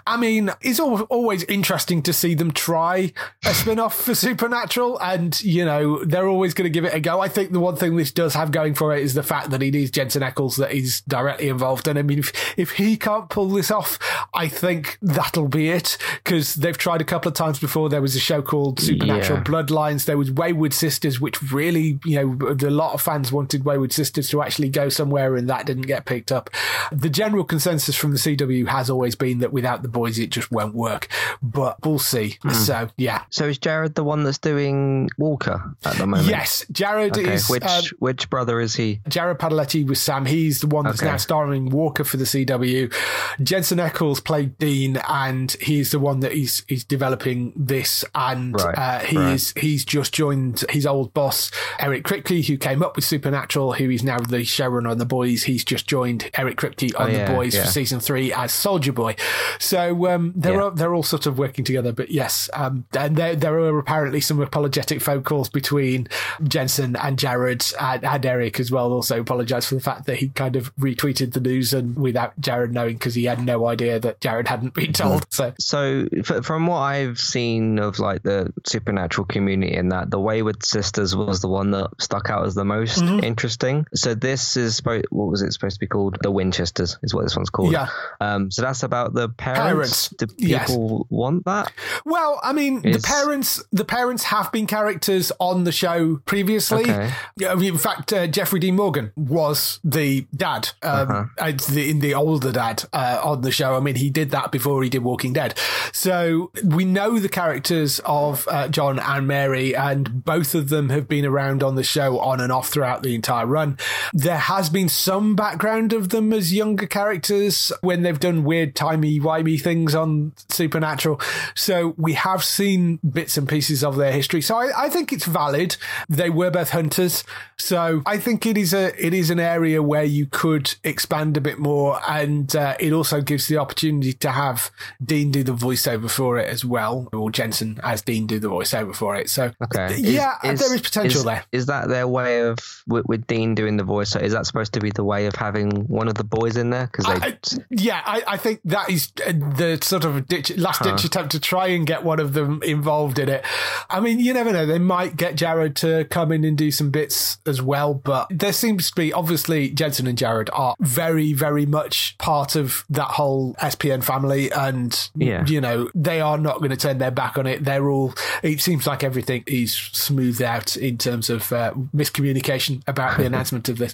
I 0.05 0.17
mean, 0.17 0.51
it's 0.61 0.79
always 0.79 1.43
interesting 1.45 2.01
to 2.03 2.13
see 2.13 2.33
them 2.33 2.51
try 2.51 3.13
a 3.45 3.53
spin-off 3.53 3.95
for 3.99 4.15
Supernatural 4.15 4.99
and, 4.99 5.41
you 5.43 5.65
know, 5.65 6.03
they're 6.03 6.27
always 6.27 6.53
going 6.53 6.65
to 6.65 6.69
give 6.69 6.85
it 6.85 6.93
a 6.93 6.99
go. 6.99 7.19
I 7.19 7.27
think 7.27 7.51
the 7.51 7.59
one 7.59 7.75
thing 7.75 7.95
this 7.95 8.11
does 8.11 8.33
have 8.33 8.51
going 8.51 8.73
for 8.73 8.95
it 8.95 9.03
is 9.03 9.13
the 9.13 9.23
fact 9.23 9.49
that 9.51 9.63
it 9.63 9.75
is 9.75 9.91
Jensen 9.91 10.21
Ackles 10.21 10.57
that 10.57 10.71
is 10.71 11.01
directly 11.01 11.49
involved. 11.49 11.87
And 11.87 11.99
I 11.99 12.01
mean, 12.01 12.19
if, 12.19 12.31
if 12.57 12.71
he 12.71 12.97
can't 12.97 13.29
pull 13.29 13.49
this 13.49 13.71
off, 13.71 13.99
I 14.33 14.47
think 14.47 14.97
that'll 15.01 15.47
be 15.47 15.69
it 15.69 15.97
because 16.23 16.55
they've 16.55 16.77
tried 16.77 17.01
a 17.01 17.05
couple 17.05 17.29
of 17.29 17.35
times 17.35 17.59
before. 17.59 17.89
There 17.89 18.01
was 18.01 18.15
a 18.15 18.19
show 18.19 18.41
called 18.41 18.79
Supernatural 18.79 19.39
yeah. 19.39 19.43
Bloodlines. 19.43 20.05
There 20.05 20.17
was 20.17 20.31
Wayward 20.31 20.73
Sisters, 20.73 21.19
which 21.19 21.41
really, 21.51 21.99
you 22.05 22.15
know, 22.15 22.47
a 22.49 22.69
lot 22.69 22.93
of 22.93 23.01
fans 23.01 23.31
wanted 23.31 23.65
Wayward 23.65 23.91
Sisters 23.91 24.29
to 24.29 24.41
actually 24.41 24.69
go 24.69 24.89
somewhere 24.89 25.35
and 25.35 25.49
that 25.49 25.65
didn't 25.65 25.83
get 25.83 26.05
picked 26.05 26.30
up. 26.31 26.49
The 26.91 27.09
general 27.09 27.43
consensus 27.43 27.95
from 27.95 28.11
the 28.11 28.17
CW 28.17 28.67
has 28.67 28.89
always 28.89 29.15
been 29.15 29.39
that 29.39 29.53
without 29.53 29.81
the 29.81 29.89
boys, 29.89 30.19
it 30.19 30.29
just 30.29 30.51
won't 30.51 30.75
work, 30.75 31.07
but 31.41 31.83
we'll 31.85 31.99
see. 31.99 32.37
Mm. 32.43 32.53
So, 32.53 32.89
yeah. 32.97 33.23
So 33.29 33.47
is 33.47 33.57
Jared 33.57 33.95
the 33.95 34.03
one 34.03 34.23
that's 34.23 34.37
doing 34.37 35.09
Walker 35.17 35.75
at 35.85 35.95
the 35.95 36.07
moment? 36.07 36.29
Yes. 36.29 36.65
Jared 36.71 37.17
okay. 37.17 37.33
is. 37.33 37.49
Which, 37.49 37.63
um, 37.63 37.83
which 37.99 38.29
brother 38.29 38.59
is 38.59 38.75
he? 38.75 39.01
Jared 39.07 39.39
Padalecki 39.39 39.87
was 39.87 40.01
Sam. 40.01 40.25
He's 40.25 40.61
the 40.61 40.67
one 40.67 40.85
that's 40.85 41.01
okay. 41.01 41.11
now 41.11 41.17
starring 41.17 41.69
Walker 41.69 42.03
for 42.03 42.17
the 42.17 42.25
CW. 42.25 42.93
Jensen 43.41 43.79
Ackles 43.79 44.23
played 44.23 44.57
Dean 44.57 44.97
and 45.07 45.51
he's 45.61 45.91
the 45.91 45.99
one 45.99 46.21
that 46.21 46.33
he's, 46.33 46.63
he's 46.67 46.83
developing 46.83 47.53
this 47.55 48.05
and 48.15 48.53
right. 48.53 48.77
uh, 48.77 48.99
he 48.99 49.17
right. 49.17 49.33
is, 49.33 49.53
he's 49.57 49.85
just 49.85 50.13
joined 50.13 50.63
his 50.69 50.85
old 50.85 51.13
boss, 51.13 51.51
Eric 51.79 52.03
Kripke, 52.03 52.45
who 52.45 52.57
came 52.57 52.83
up 52.83 52.95
with 52.95 53.05
Supernatural, 53.05 53.73
who 53.73 53.89
is 53.89 54.03
now 54.03 54.19
the 54.19 54.39
showrunner 54.39 54.91
on 54.91 54.97
The 54.97 55.05
Boys. 55.05 55.43
He's 55.43 55.63
just 55.63 55.87
joined 55.87 56.20
Eric 56.37 56.57
Kripke 56.57 56.99
on 56.99 57.07
oh, 57.07 57.11
yeah, 57.11 57.25
The 57.25 57.33
Boys 57.33 57.55
yeah. 57.55 57.63
for 57.63 57.71
season 57.71 57.99
three 57.99 58.33
as 58.33 58.51
Soldier 58.51 58.93
Boy. 58.93 59.15
So 59.59 60.07
um, 60.07 60.33
they're 60.35 60.53
yeah. 60.53 60.61
all, 60.61 60.71
they're 60.71 60.93
all 60.93 61.03
sort 61.03 61.25
of 61.25 61.37
working 61.37 61.65
together. 61.65 61.91
But 61.91 62.11
yes, 62.11 62.49
um, 62.53 62.85
and 62.97 63.15
there 63.15 63.35
there 63.35 63.57
are 63.59 63.79
apparently 63.79 64.21
some 64.21 64.39
apologetic 64.41 65.01
phone 65.01 65.23
calls 65.23 65.49
between 65.49 66.07
Jensen 66.43 66.95
and 66.95 67.17
Jared 67.17 67.65
and, 67.79 68.03
and 68.03 68.25
Eric 68.25 68.59
as 68.59 68.71
well. 68.71 68.91
Also 68.91 69.19
apologise 69.19 69.65
for 69.65 69.75
the 69.75 69.81
fact 69.81 70.05
that 70.05 70.17
he 70.17 70.29
kind 70.29 70.55
of 70.55 70.75
retweeted 70.77 71.33
the 71.33 71.39
news 71.39 71.73
and 71.73 71.95
without 71.95 72.39
Jared 72.39 72.73
knowing 72.73 72.95
because 72.95 73.15
he 73.15 73.25
had 73.25 73.43
no 73.43 73.67
idea 73.67 73.99
that 73.99 74.21
Jared 74.21 74.47
hadn't 74.47 74.73
been 74.73 74.93
told. 74.93 75.25
So 75.29 75.53
so 75.59 76.07
from 76.43 76.67
what 76.67 76.79
I've 76.79 77.19
seen 77.19 77.79
of 77.79 77.99
like 77.99 78.23
the 78.23 78.51
Supernatural 78.65 79.25
community 79.25 79.75
and 79.75 79.91
that 79.91 80.09
the 80.09 80.19
Wayward 80.19 80.63
Sisters 80.63 81.15
was 81.15 81.41
the 81.41 81.47
one 81.47 81.71
that 81.71 81.89
stuck 81.99 82.29
out 82.29 82.45
as 82.45 82.55
the 82.55 82.65
most 82.65 82.99
mm-hmm. 82.99 83.23
interesting. 83.23 83.85
So 83.93 84.13
this 84.13 84.57
is 84.57 84.81
what 84.83 85.09
was 85.11 85.41
it 85.41 85.53
supposed 85.53 85.75
to 85.75 85.79
be 85.79 85.87
called? 85.87 86.10
The 86.21 86.31
Winchesters 86.31 86.97
is 87.03 87.13
what 87.13 87.23
this 87.23 87.35
one's 87.35 87.49
called. 87.49 87.71
Yeah. 87.71 87.87
Um. 88.19 88.51
So 88.51 88.61
that's 88.61 88.83
about 88.83 89.13
the 89.13 89.29
parents. 89.29 89.61
parents. 89.61 90.09
Do 90.09 90.27
people 90.27 90.47
yes. 90.47 91.07
want 91.09 91.45
that? 91.45 91.71
Well, 92.05 92.39
I 92.43 92.53
mean, 92.53 92.83
is... 92.85 93.01
the 93.01 93.07
parents, 93.07 93.63
the 93.71 93.85
parents 93.85 94.23
have 94.23 94.51
been 94.51 94.67
characters 94.67 95.31
on 95.39 95.63
the 95.63 95.71
show 95.71 96.17
previously. 96.25 96.89
Okay. 96.89 97.11
In 97.39 97.77
fact, 97.77 98.13
uh, 98.13 98.27
Jeffrey 98.27 98.59
Dean 98.59 98.75
Morgan 98.75 99.11
was 99.15 99.79
the 99.83 100.27
dad, 100.35 100.69
um, 100.81 101.11
uh-huh. 101.37 101.51
the, 101.69 101.89
in 101.89 101.99
the 101.99 102.13
older 102.13 102.51
dad 102.51 102.83
uh, 102.93 103.21
on 103.23 103.41
the 103.41 103.51
show. 103.51 103.75
I 103.75 103.79
mean, 103.79 103.95
he 103.95 104.09
did 104.09 104.31
that 104.31 104.51
before 104.51 104.83
he 104.83 104.89
did 104.89 105.03
Walking 105.03 105.33
Dead. 105.33 105.57
So 105.91 106.51
we 106.63 106.85
know 106.85 107.19
the 107.19 107.29
characters 107.29 107.99
of 108.05 108.47
uh, 108.49 108.67
John 108.67 108.99
and 108.99 109.27
Mary, 109.27 109.75
and 109.75 110.23
both 110.23 110.55
of 110.55 110.69
them 110.69 110.89
have 110.89 111.07
been 111.07 111.25
around 111.25 111.63
on 111.63 111.75
the 111.75 111.83
show 111.83 112.19
on 112.19 112.39
and 112.39 112.51
off 112.51 112.69
throughout 112.69 113.03
the 113.03 113.15
entire 113.15 113.45
run. 113.45 113.77
There 114.13 114.37
has 114.37 114.69
been 114.69 114.89
some 114.89 115.35
background 115.35 115.93
of 115.93 116.00
them 116.09 116.33
as 116.33 116.53
younger 116.53 116.87
characters 116.87 117.71
when 117.81 118.01
they've 118.01 118.19
done 118.19 118.43
weird 118.43 118.75
timey 118.75 119.19
wimey 119.19 119.59
things 119.59 119.95
on 119.95 120.33
Supernatural. 120.49 121.19
So 121.55 121.93
we 121.97 122.13
have 122.13 122.43
seen 122.43 122.99
bits 123.09 123.37
and 123.37 123.47
pieces 123.47 123.83
of 123.83 123.95
their 123.95 124.11
history. 124.11 124.41
So 124.41 124.57
I, 124.57 124.85
I 124.85 124.89
think 124.89 125.13
it's 125.13 125.25
valid. 125.25 125.77
They 126.09 126.29
were 126.29 126.51
both 126.51 126.71
hunters. 126.71 127.23
So 127.57 128.01
I 128.05 128.17
think 128.17 128.45
it 128.45 128.57
is 128.57 128.73
a 128.73 128.91
it 129.03 129.13
is 129.13 129.29
an 129.29 129.39
area 129.39 129.83
where 129.83 130.03
you 130.03 130.25
could 130.25 130.75
expand 130.83 131.37
a 131.37 131.41
bit 131.41 131.59
more, 131.59 131.99
and 132.07 132.53
uh, 132.55 132.75
it 132.79 132.91
also 132.91 133.21
gives 133.21 133.47
the 133.47 133.57
opportunity 133.57 134.13
to 134.13 134.31
have 134.31 134.71
Dean 135.03 135.31
do 135.31 135.43
the 135.43 135.53
voiceover 135.53 136.09
for 136.09 136.37
it 136.39 136.49
as 136.49 136.65
well, 136.65 137.07
or 137.13 137.29
Jensen 137.29 137.79
as 137.83 138.01
Dean 138.01 138.25
do 138.25 138.39
the 138.39 138.49
voiceover 138.49 138.95
for 138.95 139.15
it. 139.15 139.29
So 139.29 139.51
okay. 139.63 139.95
yeah, 139.97 140.37
is, 140.43 140.59
there 140.59 140.73
is 140.73 140.81
potential 140.81 141.19
is, 141.19 141.25
there. 141.25 141.45
Is 141.51 141.65
that 141.67 141.87
their 141.87 142.07
way 142.07 142.41
of 142.41 142.57
with, 142.87 143.05
with, 143.05 143.27
Dean 143.27 143.53
doing 143.53 143.77
the 143.77 143.83
voiceover? 143.83 144.23
Is 144.23 144.33
that 144.33 144.45
supposed 144.47 144.73
to 144.73 144.79
be 144.79 144.89
the 144.89 145.03
way 145.03 145.27
of 145.27 145.35
having 145.35 145.85
one 145.91 146.07
of 146.07 146.15
the 146.15 146.23
boys 146.23 146.57
in 146.57 146.69
there? 146.69 146.87
Because 146.87 147.05
they, 147.05 147.63
yeah, 147.69 148.01
I, 148.05 148.23
I, 148.27 148.37
think 148.37 148.61
that 148.65 148.89
is 148.89 149.11
uh, 149.25 149.31
the 149.31 149.77
sort 149.81 150.05
of 150.05 150.25
ditch, 150.27 150.55
last 150.57 150.81
ditch 150.81 151.01
huh. 151.01 151.07
attempt 151.07 151.31
to 151.33 151.39
try 151.39 151.67
and 151.67 151.85
get 151.85 152.03
one 152.03 152.19
of 152.19 152.33
them 152.33 152.61
involved 152.63 153.19
in 153.19 153.29
it. 153.29 153.45
I 153.89 153.99
mean, 153.99 154.19
you 154.19 154.33
never 154.33 154.51
know; 154.51 154.65
they 154.65 154.79
might 154.79 155.17
get 155.17 155.35
Jared 155.35 155.75
to 155.77 156.05
come 156.05 156.31
in 156.31 156.43
and 156.43 156.57
do 156.57 156.71
some 156.71 156.89
bits 156.89 157.39
as 157.45 157.61
well. 157.61 157.93
But 157.93 158.27
there 158.29 158.53
seems 158.53 158.89
to 158.89 158.95
be 158.95 159.11
obviously 159.11 159.69
Jensen 159.69 160.07
and 160.07 160.17
Jared 160.17 160.49
are 160.53 160.75
very, 160.79 161.33
very 161.33 161.65
much 161.65 162.17
part 162.17 162.55
of 162.55 162.85
that 162.89 163.11
whole 163.11 163.53
SPN 163.55 164.03
family, 164.03 164.51
and 164.51 165.09
yeah. 165.15 165.45
you 165.45 165.59
know 165.59 165.89
they 165.93 166.21
are 166.21 166.37
not 166.37 166.59
going 166.59 166.71
to 166.71 166.77
turn 166.77 166.97
their 166.99 167.11
back 167.11 167.37
on 167.37 167.45
it. 167.45 167.65
They're 167.65 167.89
all. 167.89 168.13
It 168.41 168.61
seems 168.61 168.87
like 168.87 169.03
everything 169.03 169.43
is 169.45 169.73
smoothed 169.73 170.41
out 170.41 170.77
in 170.77 170.97
terms 170.97 171.29
of 171.29 171.51
uh, 171.51 171.73
miscommunication 171.93 172.81
about 172.87 173.17
the 173.17 173.25
announcement 173.31 173.67
of 173.67 173.77
this. 173.77 173.93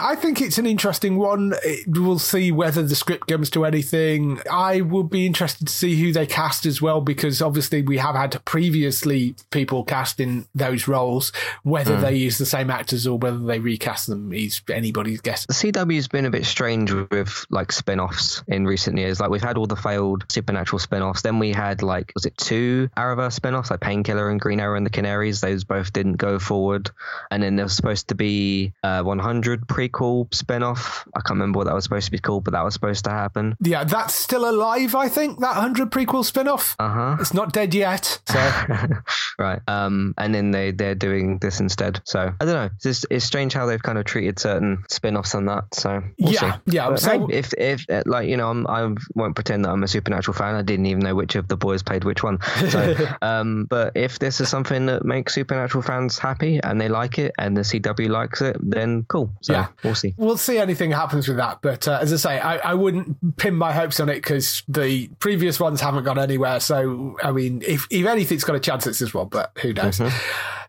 I 0.00 0.14
think 0.16 0.40
it's 0.40 0.58
an 0.58 0.66
interesting 0.66 1.16
one. 1.16 1.29
It, 1.38 1.86
we'll 1.88 2.18
see 2.18 2.52
whether 2.52 2.82
the 2.82 2.94
script 2.94 3.28
comes 3.28 3.50
to 3.50 3.64
anything. 3.64 4.40
I 4.50 4.80
would 4.80 5.10
be 5.10 5.26
interested 5.26 5.66
to 5.68 5.72
see 5.72 6.00
who 6.00 6.12
they 6.12 6.26
cast 6.26 6.66
as 6.66 6.80
well, 6.80 7.00
because 7.00 7.42
obviously 7.42 7.82
we 7.82 7.98
have 7.98 8.14
had 8.14 8.44
previously 8.44 9.34
people 9.50 9.84
cast 9.84 10.20
in 10.20 10.46
those 10.54 10.88
roles. 10.88 11.32
Whether 11.62 11.96
mm. 11.96 12.00
they 12.02 12.14
use 12.14 12.38
the 12.38 12.46
same 12.46 12.70
actors 12.70 13.06
or 13.06 13.18
whether 13.18 13.38
they 13.38 13.58
recast 13.58 14.06
them 14.06 14.32
is 14.32 14.60
anybody's 14.70 15.20
guess. 15.20 15.46
The 15.46 15.54
CW's 15.54 16.08
been 16.08 16.26
a 16.26 16.30
bit 16.30 16.46
strange 16.46 16.92
with 16.92 17.46
like 17.50 17.72
spin-offs 17.72 18.42
in 18.48 18.66
recent 18.66 18.98
years. 18.98 19.20
Like 19.20 19.30
we've 19.30 19.42
had 19.42 19.56
all 19.56 19.66
the 19.66 19.76
failed 19.76 20.24
Supernatural 20.28 20.78
spin-offs. 20.78 21.22
Then 21.22 21.38
we 21.38 21.52
had 21.52 21.82
like 21.82 22.12
was 22.14 22.26
it 22.26 22.36
two 22.36 22.88
Arrowverse 22.96 23.32
spin-offs 23.32 23.70
like 23.70 23.80
Painkiller 23.80 24.30
and 24.30 24.40
Green 24.40 24.60
Arrow 24.60 24.76
and 24.76 24.86
the 24.86 24.90
Canaries. 24.90 25.40
Those 25.40 25.64
both 25.64 25.92
didn't 25.92 26.16
go 26.16 26.38
forward. 26.38 26.90
And 27.30 27.42
then 27.42 27.56
there 27.56 27.64
was 27.64 27.76
supposed 27.76 28.08
to 28.08 28.14
be 28.14 28.72
a 28.82 29.02
100 29.02 29.66
prequel 29.66 30.32
spin-off. 30.34 31.06
I 31.20 31.28
can't 31.28 31.36
remember 31.38 31.58
what 31.58 31.66
that 31.66 31.74
was 31.74 31.84
supposed 31.84 32.06
to 32.06 32.10
be 32.12 32.18
called, 32.18 32.44
but 32.44 32.52
that 32.52 32.64
was 32.64 32.74
supposed 32.74 33.04
to 33.04 33.10
happen. 33.10 33.56
Yeah, 33.60 33.84
that's 33.84 34.14
still 34.14 34.48
alive, 34.48 34.94
I 34.94 35.08
think, 35.08 35.40
that 35.40 35.54
100 35.56 35.90
prequel 35.90 36.24
spin 36.24 36.48
off. 36.48 36.74
Uh 36.78 36.88
huh. 36.88 37.16
It's 37.20 37.34
not 37.34 37.52
dead 37.52 37.74
yet. 37.74 38.18
So, 38.26 38.38
right. 39.38 39.60
Um, 39.68 40.14
and 40.18 40.34
then 40.34 40.50
they 40.50 40.70
they're 40.70 40.94
doing 40.94 41.38
this 41.38 41.60
instead. 41.60 42.00
So 42.04 42.20
I 42.40 42.44
don't 42.44 42.54
know. 42.54 42.70
It's 42.74 42.82
just, 42.82 43.06
it's 43.10 43.24
strange 43.24 43.52
how 43.52 43.66
they've 43.66 43.82
kind 43.82 43.98
of 43.98 44.04
treated 44.04 44.38
certain 44.38 44.84
spin-offs 44.88 45.34
on 45.34 45.46
that. 45.46 45.74
So 45.74 46.02
we'll 46.18 46.32
Yeah, 46.32 46.54
see. 46.54 46.58
yeah, 46.66 46.88
But 46.90 47.00
so- 47.00 47.26
hey, 47.28 47.36
if 47.38 47.52
if 47.54 47.86
uh, 47.90 48.02
like 48.06 48.28
you 48.28 48.36
know, 48.36 48.48
I'm, 48.50 48.66
I 48.66 48.94
won't 49.14 49.34
pretend 49.34 49.64
that 49.64 49.70
I'm 49.70 49.82
a 49.82 49.88
supernatural 49.88 50.36
fan. 50.36 50.54
I 50.54 50.62
didn't 50.62 50.86
even 50.86 51.00
know 51.02 51.14
which 51.14 51.34
of 51.36 51.48
the 51.48 51.56
boys 51.56 51.82
played 51.82 52.04
which 52.04 52.22
one. 52.22 52.38
So, 52.70 52.94
um, 53.22 53.66
but 53.68 53.96
if 53.96 54.18
this 54.18 54.40
is 54.40 54.48
something 54.48 54.86
that 54.86 55.04
makes 55.04 55.34
supernatural 55.34 55.82
fans 55.82 56.18
happy 56.18 56.60
and 56.62 56.80
they 56.80 56.88
like 56.88 57.18
it, 57.18 57.32
and 57.38 57.56
the 57.56 57.62
CW 57.62 58.08
likes 58.08 58.40
it, 58.40 58.56
then 58.60 59.04
cool. 59.08 59.30
So 59.42 59.52
Yeah. 59.52 59.66
we'll 59.84 59.94
see. 59.94 60.14
we'll 60.16 60.36
see 60.38 60.58
anything 60.58 60.90
happens 61.00 61.26
with 61.28 61.38
that. 61.38 61.58
But 61.62 61.88
uh, 61.88 61.98
as 62.00 62.12
I 62.12 62.16
say, 62.16 62.38
I, 62.38 62.56
I 62.58 62.74
wouldn't 62.74 63.36
pin 63.36 63.54
my 63.54 63.72
hopes 63.72 64.00
on 64.00 64.08
it 64.08 64.16
because 64.16 64.62
the 64.68 65.08
previous 65.18 65.58
ones 65.58 65.80
haven't 65.80 66.04
gone 66.04 66.18
anywhere. 66.18 66.60
So, 66.60 67.16
I 67.22 67.32
mean, 67.32 67.62
if, 67.66 67.86
if 67.90 68.06
anything's 68.06 68.44
got 68.44 68.56
a 68.56 68.60
chance, 68.60 68.86
it's 68.86 68.98
this 68.98 69.12
one, 69.14 69.28
but 69.28 69.52
who 69.60 69.72
knows? 69.72 70.00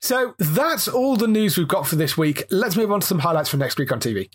So 0.03 0.33
that's 0.39 0.87
all 0.87 1.15
the 1.15 1.27
news 1.27 1.57
we've 1.57 1.67
got 1.67 1.85
for 1.87 1.95
this 1.95 2.17
week. 2.17 2.45
Let's 2.49 2.75
move 2.75 2.91
on 2.91 3.01
to 3.01 3.07
some 3.07 3.19
highlights 3.19 3.49
for 3.49 3.57
next 3.57 3.77
week 3.77 3.91
on 3.91 3.99
TV. 3.99 4.29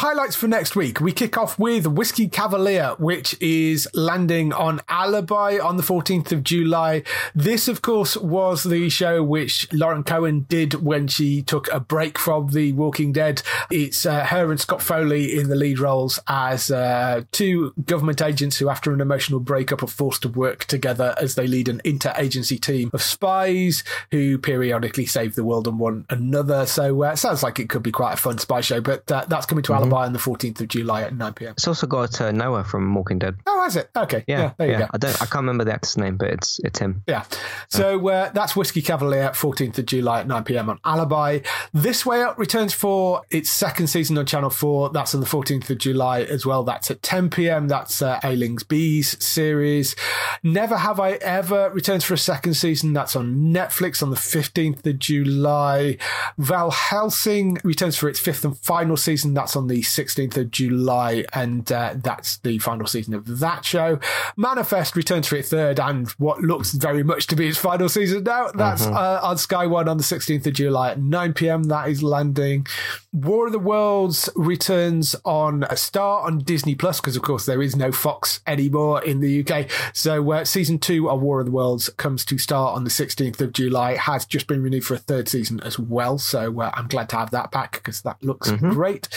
Highlights 0.00 0.34
for 0.34 0.48
next 0.48 0.74
week. 0.74 0.98
We 0.98 1.12
kick 1.12 1.36
off 1.36 1.58
with 1.58 1.86
Whiskey 1.86 2.26
Cavalier, 2.26 2.94
which 2.96 3.36
is 3.38 3.86
landing 3.92 4.50
on 4.50 4.80
Alibi 4.88 5.58
on 5.58 5.76
the 5.76 5.82
14th 5.82 6.32
of 6.32 6.42
July. 6.42 7.02
This, 7.34 7.68
of 7.68 7.82
course, 7.82 8.16
was 8.16 8.64
the 8.64 8.88
show 8.88 9.22
which 9.22 9.70
Lauren 9.74 10.02
Cohan 10.02 10.46
did 10.48 10.82
when 10.82 11.06
she 11.06 11.42
took 11.42 11.70
a 11.70 11.80
break 11.80 12.18
from 12.18 12.48
The 12.48 12.72
Walking 12.72 13.12
Dead. 13.12 13.42
It's 13.70 14.06
uh, 14.06 14.24
her 14.24 14.50
and 14.50 14.58
Scott 14.58 14.80
Foley 14.80 15.38
in 15.38 15.50
the 15.50 15.54
lead 15.54 15.78
roles 15.78 16.18
as 16.26 16.70
uh, 16.70 17.24
two 17.30 17.74
government 17.84 18.22
agents 18.22 18.56
who, 18.56 18.70
after 18.70 18.94
an 18.94 19.02
emotional 19.02 19.38
breakup, 19.38 19.82
are 19.82 19.86
forced 19.86 20.22
to 20.22 20.30
work 20.30 20.64
together 20.64 21.14
as 21.20 21.34
they 21.34 21.46
lead 21.46 21.68
an 21.68 21.82
interagency 21.84 22.58
team 22.58 22.88
of 22.94 23.02
spies 23.02 23.84
who 24.12 24.38
periodically 24.38 25.04
save 25.04 25.34
the 25.34 25.44
world 25.44 25.68
and 25.68 25.78
one 25.78 26.06
another. 26.08 26.64
So 26.64 27.04
uh, 27.04 27.12
it 27.12 27.18
sounds 27.18 27.42
like 27.42 27.60
it 27.60 27.68
could 27.68 27.82
be 27.82 27.92
quite 27.92 28.14
a 28.14 28.16
fun 28.16 28.38
spy 28.38 28.62
show, 28.62 28.80
but 28.80 29.12
uh, 29.12 29.26
that's 29.28 29.44
coming 29.44 29.62
to 29.64 29.74
Alibi 29.74 29.89
on 29.98 30.12
the 30.12 30.18
14th 30.18 30.60
of 30.60 30.68
July 30.68 31.02
at 31.02 31.14
9 31.14 31.34
p.m. 31.34 31.52
It's 31.52 31.68
also 31.68 31.86
got 31.86 32.20
uh, 32.20 32.32
Noah 32.32 32.64
from 32.64 32.94
Walking 32.94 33.18
Dead. 33.18 33.36
Oh, 33.46 33.62
has 33.62 33.76
it? 33.76 33.90
Okay. 33.96 34.24
Yeah, 34.26 34.38
Yeah, 34.40 34.52
there 34.58 34.70
you 34.70 34.78
go. 34.78 34.86
I 34.92 34.98
don't. 34.98 35.14
I 35.22 35.26
can't 35.26 35.42
remember 35.42 35.64
the 35.64 35.72
actor's 35.72 35.96
name, 35.96 36.16
but 36.16 36.28
it's 36.30 36.60
it's 36.64 36.78
him. 36.78 37.02
Yeah. 37.06 37.24
So 37.68 38.08
uh, 38.08 38.30
that's 38.30 38.56
Whiskey 38.56 38.82
Cavalier, 38.82 39.30
14th 39.30 39.78
of 39.78 39.86
July 39.86 40.20
at 40.20 40.26
9 40.26 40.44
pm 40.44 40.70
on 40.70 40.78
Alibi. 40.84 41.40
This 41.72 42.04
Way 42.06 42.22
Up 42.22 42.38
returns 42.38 42.72
for 42.74 43.22
its 43.30 43.50
second 43.50 43.88
season 43.88 44.16
on 44.18 44.26
Channel 44.26 44.50
4. 44.50 44.90
That's 44.90 45.14
on 45.14 45.20
the 45.20 45.26
14th 45.26 45.70
of 45.70 45.78
July 45.78 46.22
as 46.22 46.44
well. 46.46 46.62
That's 46.64 46.90
at 46.90 47.02
10 47.02 47.30
pm. 47.30 47.68
That's 47.68 48.02
uh, 48.02 48.20
Aisling 48.20 48.66
Bea's 48.68 49.22
series. 49.24 49.94
Never 50.42 50.76
Have 50.76 51.00
I 51.00 51.12
Ever 51.12 51.70
returns 51.70 52.04
for 52.04 52.14
a 52.14 52.18
second 52.18 52.54
season. 52.54 52.92
That's 52.92 53.14
on 53.16 53.52
Netflix 53.52 54.02
on 54.02 54.10
the 54.10 54.16
15th 54.16 54.86
of 54.86 54.98
July. 54.98 55.98
Van 56.38 56.70
Helsing 56.70 57.58
returns 57.64 57.96
for 57.96 58.08
its 58.08 58.18
fifth 58.20 58.44
and 58.44 58.56
final 58.58 58.96
season. 58.96 59.34
That's 59.34 59.56
on 59.56 59.66
the 59.70 59.82
16th 59.82 60.36
of 60.36 60.50
July. 60.50 61.24
And 61.32 61.70
uh, 61.70 61.94
that's 61.96 62.38
the 62.38 62.58
final 62.58 62.86
season 62.86 63.14
of 63.14 63.38
that 63.38 63.64
show. 63.64 63.98
Manifest 64.36 64.96
returns 64.96 65.28
for 65.28 65.36
its 65.36 65.48
third 65.48 65.80
and 65.80 66.08
what 66.12 66.40
looks 66.40 66.72
very 66.72 67.02
much 67.02 67.26
to 67.28 67.36
be 67.36 67.48
its 67.48 67.58
final 67.58 67.88
season 67.88 68.24
now. 68.24 68.50
That's 68.52 68.86
uh, 68.86 69.20
on 69.22 69.38
Sky 69.38 69.66
One 69.66 69.88
on 69.88 69.96
the 69.96 70.02
16th 70.02 70.46
of 70.46 70.52
July 70.54 70.90
at 70.92 71.00
9 71.00 71.32
pm. 71.32 71.64
That 71.64 71.88
is 71.88 72.02
landing. 72.02 72.66
War 73.12 73.46
of 73.46 73.52
the 73.52 73.58
Worlds 73.58 74.28
returns 74.36 75.16
on 75.24 75.64
a 75.64 75.76
Star 75.76 76.22
on 76.22 76.38
Disney 76.38 76.74
Plus 76.74 77.00
because, 77.00 77.16
of 77.16 77.22
course, 77.22 77.46
there 77.46 77.62
is 77.62 77.74
no 77.74 77.90
Fox 77.90 78.40
anymore 78.46 79.02
in 79.02 79.20
the 79.20 79.44
UK. 79.44 79.68
So, 79.92 80.30
uh, 80.32 80.44
season 80.44 80.78
two 80.78 81.10
of 81.10 81.20
War 81.20 81.40
of 81.40 81.46
the 81.46 81.52
Worlds 81.52 81.88
comes 81.90 82.24
to 82.26 82.38
Star 82.38 82.72
on 82.72 82.84
the 82.84 82.90
16th 82.90 83.40
of 83.40 83.52
July. 83.52 83.96
Has 83.96 84.24
just 84.24 84.46
been 84.46 84.62
renewed 84.62 84.84
for 84.84 84.94
a 84.94 84.98
third 84.98 85.28
season 85.28 85.60
as 85.60 85.78
well. 85.78 86.18
So, 86.18 86.60
uh, 86.60 86.70
I'm 86.74 86.88
glad 86.88 87.08
to 87.10 87.16
have 87.16 87.30
that 87.32 87.50
back 87.50 87.72
because 87.72 88.02
that 88.02 88.22
looks 88.22 88.50
great. 88.52 89.08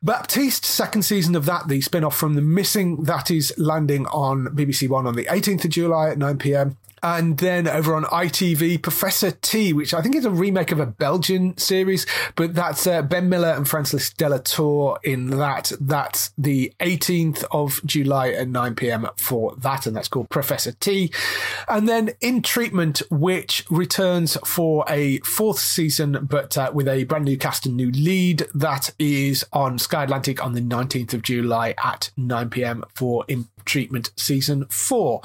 Baptiste, 0.00 0.64
second 0.64 1.02
season 1.02 1.34
of 1.34 1.44
that, 1.46 1.66
the 1.66 1.80
spin 1.80 2.04
off 2.04 2.16
from 2.16 2.34
The 2.34 2.40
Missing, 2.40 3.02
that 3.04 3.32
is 3.32 3.52
landing 3.58 4.06
on 4.06 4.46
BBC 4.46 4.88
One 4.88 5.08
on 5.08 5.16
the 5.16 5.24
18th 5.24 5.64
of 5.64 5.70
July 5.70 6.10
at 6.10 6.18
9 6.18 6.38
pm. 6.38 6.76
And 7.02 7.38
then 7.38 7.68
over 7.68 7.94
on 7.94 8.04
ITV, 8.04 8.82
Professor 8.82 9.30
T, 9.30 9.72
which 9.72 9.94
I 9.94 10.02
think 10.02 10.14
is 10.14 10.24
a 10.24 10.30
remake 10.30 10.72
of 10.72 10.80
a 10.80 10.86
Belgian 10.86 11.56
series, 11.56 12.06
but 12.36 12.54
that's 12.54 12.86
uh, 12.86 13.02
Ben 13.02 13.28
Miller 13.28 13.50
and 13.50 13.68
Frances 13.68 14.10
de 14.10 14.28
la 14.28 14.38
Tour 14.38 14.98
in 15.02 15.30
that. 15.30 15.72
That's 15.80 16.32
the 16.38 16.72
18th 16.80 17.44
of 17.50 17.80
July 17.84 18.30
at 18.30 18.48
9 18.48 18.74
pm 18.74 19.08
for 19.16 19.54
that, 19.56 19.86
and 19.86 19.96
that's 19.96 20.08
called 20.08 20.30
Professor 20.30 20.72
T. 20.72 21.12
And 21.68 21.88
then 21.88 22.10
In 22.20 22.42
Treatment, 22.42 23.02
which 23.10 23.64
returns 23.70 24.36
for 24.44 24.84
a 24.88 25.18
fourth 25.20 25.58
season, 25.58 26.26
but 26.28 26.56
uh, 26.56 26.70
with 26.72 26.88
a 26.88 27.04
brand 27.04 27.24
new 27.24 27.36
cast 27.36 27.66
and 27.66 27.76
new 27.76 27.90
lead. 27.90 28.46
That 28.54 28.90
is 28.98 29.44
on 29.52 29.78
Sky 29.78 30.04
Atlantic 30.04 30.44
on 30.44 30.52
the 30.52 30.60
19th 30.60 31.14
of 31.14 31.22
July 31.22 31.74
at 31.82 32.10
9 32.16 32.50
pm 32.50 32.84
for 32.94 33.24
In 33.28 33.48
Treatment 33.68 34.10
Season 34.16 34.64
4. 34.70 35.20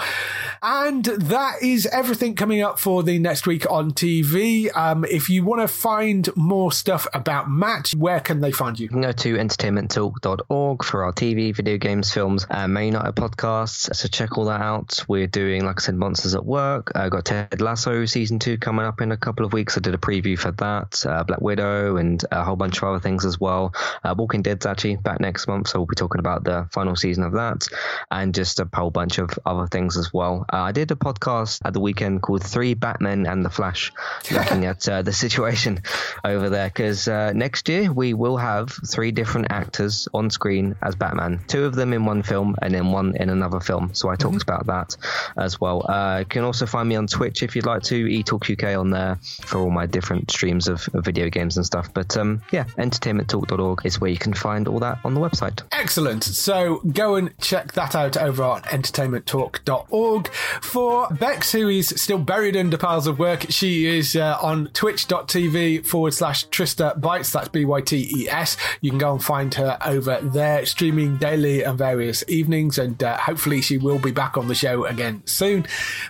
And 0.62 1.06
that 1.06 1.64
is 1.64 1.86
everything 1.88 2.36
coming 2.36 2.62
up 2.62 2.78
for 2.78 3.02
the 3.02 3.18
next 3.18 3.48
week 3.48 3.70
on 3.72 3.92
TV. 3.92 4.70
Um, 4.76 5.06
if 5.06 5.30
you 5.30 5.46
want 5.46 5.62
to 5.62 5.68
find 5.68 6.30
more 6.36 6.72
stuff 6.72 7.08
about 7.14 7.50
Matt, 7.50 7.92
where 7.98 8.20
can 8.20 8.42
they 8.42 8.52
find 8.52 8.78
you? 8.78 8.90
Go 8.90 9.12
to 9.14 9.36
entertainmenttalk.org 9.36 10.84
for 10.84 11.06
our 11.06 11.14
TV, 11.14 11.56
video 11.56 11.78
games, 11.78 12.12
films, 12.12 12.46
and 12.50 12.74
May 12.74 12.88
United 12.88 13.16
podcasts. 13.16 13.96
So 13.96 14.08
check 14.10 14.38
all 14.38 14.46
that 14.46 14.62
out. 14.62 15.04
We're 15.08 15.28
doing, 15.28 15.66
like 15.66 15.80
I 15.80 15.82
said, 15.82 15.96
Monsters 15.96 16.36
at 16.36 16.46
Work. 16.46 16.92
I 16.96 17.08
got 17.08 17.26
Ted 17.26 17.62
Lasso 17.62 18.06
season 18.06 18.40
two 18.40 18.58
coming 18.58 18.86
up 18.86 19.00
in 19.00 19.14
a 19.14 19.18
couple 19.18 19.46
of 19.46 19.54
weeks. 19.54 19.78
I 19.78 19.80
did 19.80 19.94
a 19.96 19.98
preview 19.98 20.38
for 20.38 20.52
that. 20.52 21.06
Uh, 21.06 21.24
Black 21.24 21.42
Widow 21.42 21.96
and 21.96 22.24
a 22.32 22.44
whole 22.44 22.58
bunch 22.58 22.78
of 22.78 22.84
other 22.84 23.00
things 23.00 23.26
as 23.26 23.40
well. 23.40 23.74
Uh, 24.04 24.14
Walking 24.18 24.42
Dead's 24.42 24.66
actually 24.66 24.98
back 24.98 25.22
next 25.22 25.48
month, 25.48 25.70
so 25.70 25.80
we'll 25.80 25.88
be 25.88 25.96
talking 25.96 26.20
about 26.20 26.44
the 26.44 26.68
final 26.72 26.98
season 26.98 27.24
of 27.24 27.32
that 27.34 27.68
and 28.12 28.33
just 28.34 28.60
a 28.60 28.68
whole 28.74 28.92
bunch 28.92 29.18
of 29.18 29.30
other 29.46 29.68
things 29.68 29.98
as 29.98 30.14
well. 30.14 30.46
Uh, 30.52 30.58
I 30.58 30.72
did 30.72 30.92
a 30.92 30.96
podcast 30.96 31.62
at 31.64 31.74
the 31.74 31.80
weekend 31.80 32.22
called 32.22 32.44
Three 32.44 32.74
Batmen 32.74 33.26
and 33.26 33.46
the 33.46 33.50
Flash, 33.50 33.92
looking 34.32 34.66
at 34.66 34.88
uh, 34.88 35.02
the 35.02 35.14
situation 35.14 35.82
over 36.24 36.50
there 36.50 36.68
because 36.68 37.08
uh, 37.08 37.34
next 37.34 37.70
year 37.70 37.92
we 37.92 38.14
will 38.14 38.38
have 38.38 38.72
three 38.72 39.12
different 39.12 39.48
actors 39.52 40.08
on 40.14 40.30
screen 40.30 40.76
as 40.82 40.96
Batman, 40.96 41.40
two 41.48 41.66
of 41.66 41.76
them 41.76 41.94
in 41.94 42.06
one 42.06 42.24
film 42.24 42.56
and 42.62 42.74
then 42.74 42.92
one 42.92 43.16
in 43.16 43.30
another 43.30 43.60
film. 43.60 43.94
So 43.94 44.10
I 44.10 44.16
talked 44.16 44.44
about 44.44 44.68
that 44.68 44.98
as 45.38 45.60
well. 45.60 45.86
Uh, 45.90 46.20
you 46.20 46.26
can 46.26 46.44
also 46.44 46.66
find 46.66 46.88
me 46.90 46.96
on 46.96 47.08
Twitch 47.08 47.44
if 47.44 47.56
you'd 47.56 47.66
like 47.66 47.84
to, 47.84 48.06
eTalkUK 48.06 48.80
on 48.80 48.90
there 48.90 49.18
for 49.46 49.60
all 49.60 49.70
my 49.70 49.86
different 49.86 50.32
streams 50.32 50.68
of, 50.68 50.88
of 50.94 51.06
video 51.06 51.30
games 51.30 51.58
and 51.58 51.66
stuff. 51.66 51.94
But 51.94 52.18
um, 52.18 52.42
yeah, 52.52 52.66
entertainmenttalk.org 52.78 53.86
is 53.86 54.00
where 54.00 54.10
you 54.10 54.18
can 54.18 54.34
find 54.34 54.68
all 54.68 54.80
that 54.80 55.00
on 55.04 55.14
the 55.14 55.22
website. 55.22 55.62
Excellent. 55.72 56.24
So 56.24 56.82
go 56.92 57.16
and 57.16 57.38
check 57.40 57.74
that 57.74 57.96
out 57.96 58.18
over 58.24 58.44
on 58.44 58.62
entertainmenttalk.org. 58.64 60.28
For 60.62 61.08
Bex, 61.10 61.52
who 61.52 61.70
is 61.70 61.90
still 61.90 62.18
buried 62.18 62.56
under 62.56 62.78
piles 62.78 63.08
of 63.08 63.20
work, 63.20 63.46
she 63.50 63.86
is 63.86 64.16
uh, 64.16 64.38
on 64.42 64.68
twitch.tv 64.74 65.86
forward 65.86 66.14
slash 66.14 66.48
Trista 66.48 67.00
Bytes. 67.00 67.32
That's 67.32 67.50
B 67.50 67.66
Y 67.66 67.82
T 67.82 68.12
E 68.16 68.30
S. 68.30 68.58
You 68.82 68.90
can 68.90 69.00
go 69.00 69.12
and 69.12 69.24
find 69.24 69.54
her 69.56 69.78
over 69.86 70.20
there, 70.22 70.66
streaming 70.66 71.18
daily 71.18 71.64
and 71.64 71.78
various 71.78 72.24
evenings, 72.28 72.78
and 72.78 73.02
uh, 73.04 73.18
hopefully 73.18 73.62
she 73.62 73.78
will 73.78 74.00
be 74.00 74.12
back 74.12 74.38
on 74.38 74.48
the 74.48 74.56
show 74.56 74.86
again 74.86 75.22
soon. 75.26 75.64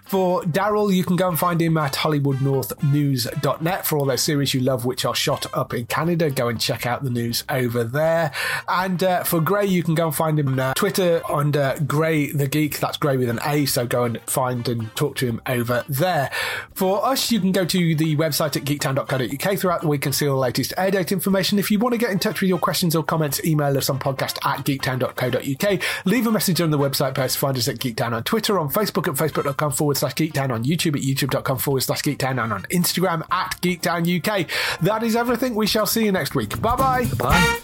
For 0.05 0.43
Daryl, 0.43 0.93
you 0.93 1.03
can 1.03 1.15
go 1.15 1.29
and 1.29 1.39
find 1.39 1.61
him 1.61 1.77
at 1.77 1.93
HollywoodNorthNews.net 1.93 3.85
for 3.85 3.97
all 3.97 4.05
those 4.05 4.21
series 4.21 4.53
you 4.53 4.59
love, 4.61 4.85
which 4.85 5.05
are 5.05 5.15
shot 5.15 5.45
up 5.55 5.73
in 5.73 5.85
Canada. 5.87 6.29
Go 6.29 6.47
and 6.47 6.59
check 6.59 6.85
out 6.85 7.03
the 7.03 7.09
news 7.09 7.43
over 7.49 7.83
there. 7.83 8.31
And 8.67 9.03
uh, 9.03 9.23
for 9.23 9.41
Gray, 9.41 9.65
you 9.65 9.83
can 9.83 9.95
go 9.95 10.07
and 10.07 10.15
find 10.15 10.39
him 10.39 10.49
on 10.49 10.59
uh, 10.59 10.73
Twitter 10.75 11.21
under 11.29 11.75
Gray 11.87 12.02
the 12.03 12.47
Geek. 12.47 12.79
That's 12.79 12.97
Gray 12.97 13.17
with 13.17 13.29
an 13.29 13.39
A, 13.45 13.65
so 13.65 13.85
go 13.87 14.03
and 14.03 14.19
find 14.21 14.67
and 14.67 14.93
talk 14.95 15.15
to 15.17 15.25
him 15.25 15.41
over 15.47 15.85
there. 15.87 16.29
For 16.73 17.05
us, 17.05 17.31
you 17.31 17.39
can 17.39 17.51
go 17.51 17.65
to 17.65 17.95
the 17.95 18.15
website 18.15 18.55
at 18.57 18.63
geektown.co.uk 18.63 19.59
throughout 19.59 19.81
the 19.81 19.87
week 19.87 20.05
and 20.05 20.13
see 20.13 20.27
all 20.27 20.35
the 20.35 20.41
latest 20.41 20.73
air 20.77 20.91
date 20.91 21.11
information. 21.11 21.59
If 21.59 21.71
you 21.71 21.79
want 21.79 21.93
to 21.93 21.97
get 21.97 22.11
in 22.11 22.19
touch 22.19 22.41
with 22.41 22.49
your 22.49 22.59
questions 22.59 22.95
or 22.95 23.03
comments, 23.03 23.43
email 23.45 23.77
us 23.77 23.89
on 23.89 23.99
podcast 23.99 24.37
at 24.45 24.65
geektown.co.uk. 24.65 25.81
Leave 26.05 26.27
a 26.27 26.31
message 26.31 26.61
on 26.61 26.71
the 26.71 26.77
website 26.77 27.15
post. 27.15 27.37
Find 27.37 27.57
us 27.57 27.67
at 27.67 27.77
Geektown 27.77 28.13
on 28.13 28.23
Twitter, 28.23 28.59
on 28.59 28.69
Facebook 28.69 29.07
at 29.07 29.15
facebook.com 29.15 29.71
forward 29.71 29.97
slash 29.97 30.13
geektown, 30.15 30.51
on 30.51 30.63
YouTube 30.63 30.95
at 30.95 31.01
youtube.com 31.01 31.57
forward 31.57 31.81
slash 31.81 32.01
geektown, 32.01 32.43
and 32.43 32.51
on 32.53 32.63
Instagram 32.63 33.23
at 33.31 33.59
geektown 33.61 34.03
UK. 34.03 34.47
That 34.81 35.03
is 35.03 35.15
everything. 35.15 35.55
We 35.55 35.67
shall 35.67 35.85
see 35.85 36.05
you 36.05 36.11
next 36.11 36.35
week. 36.35 36.61
Bye 36.61 36.75
bye. 36.75 37.05
Bye. 37.17 37.63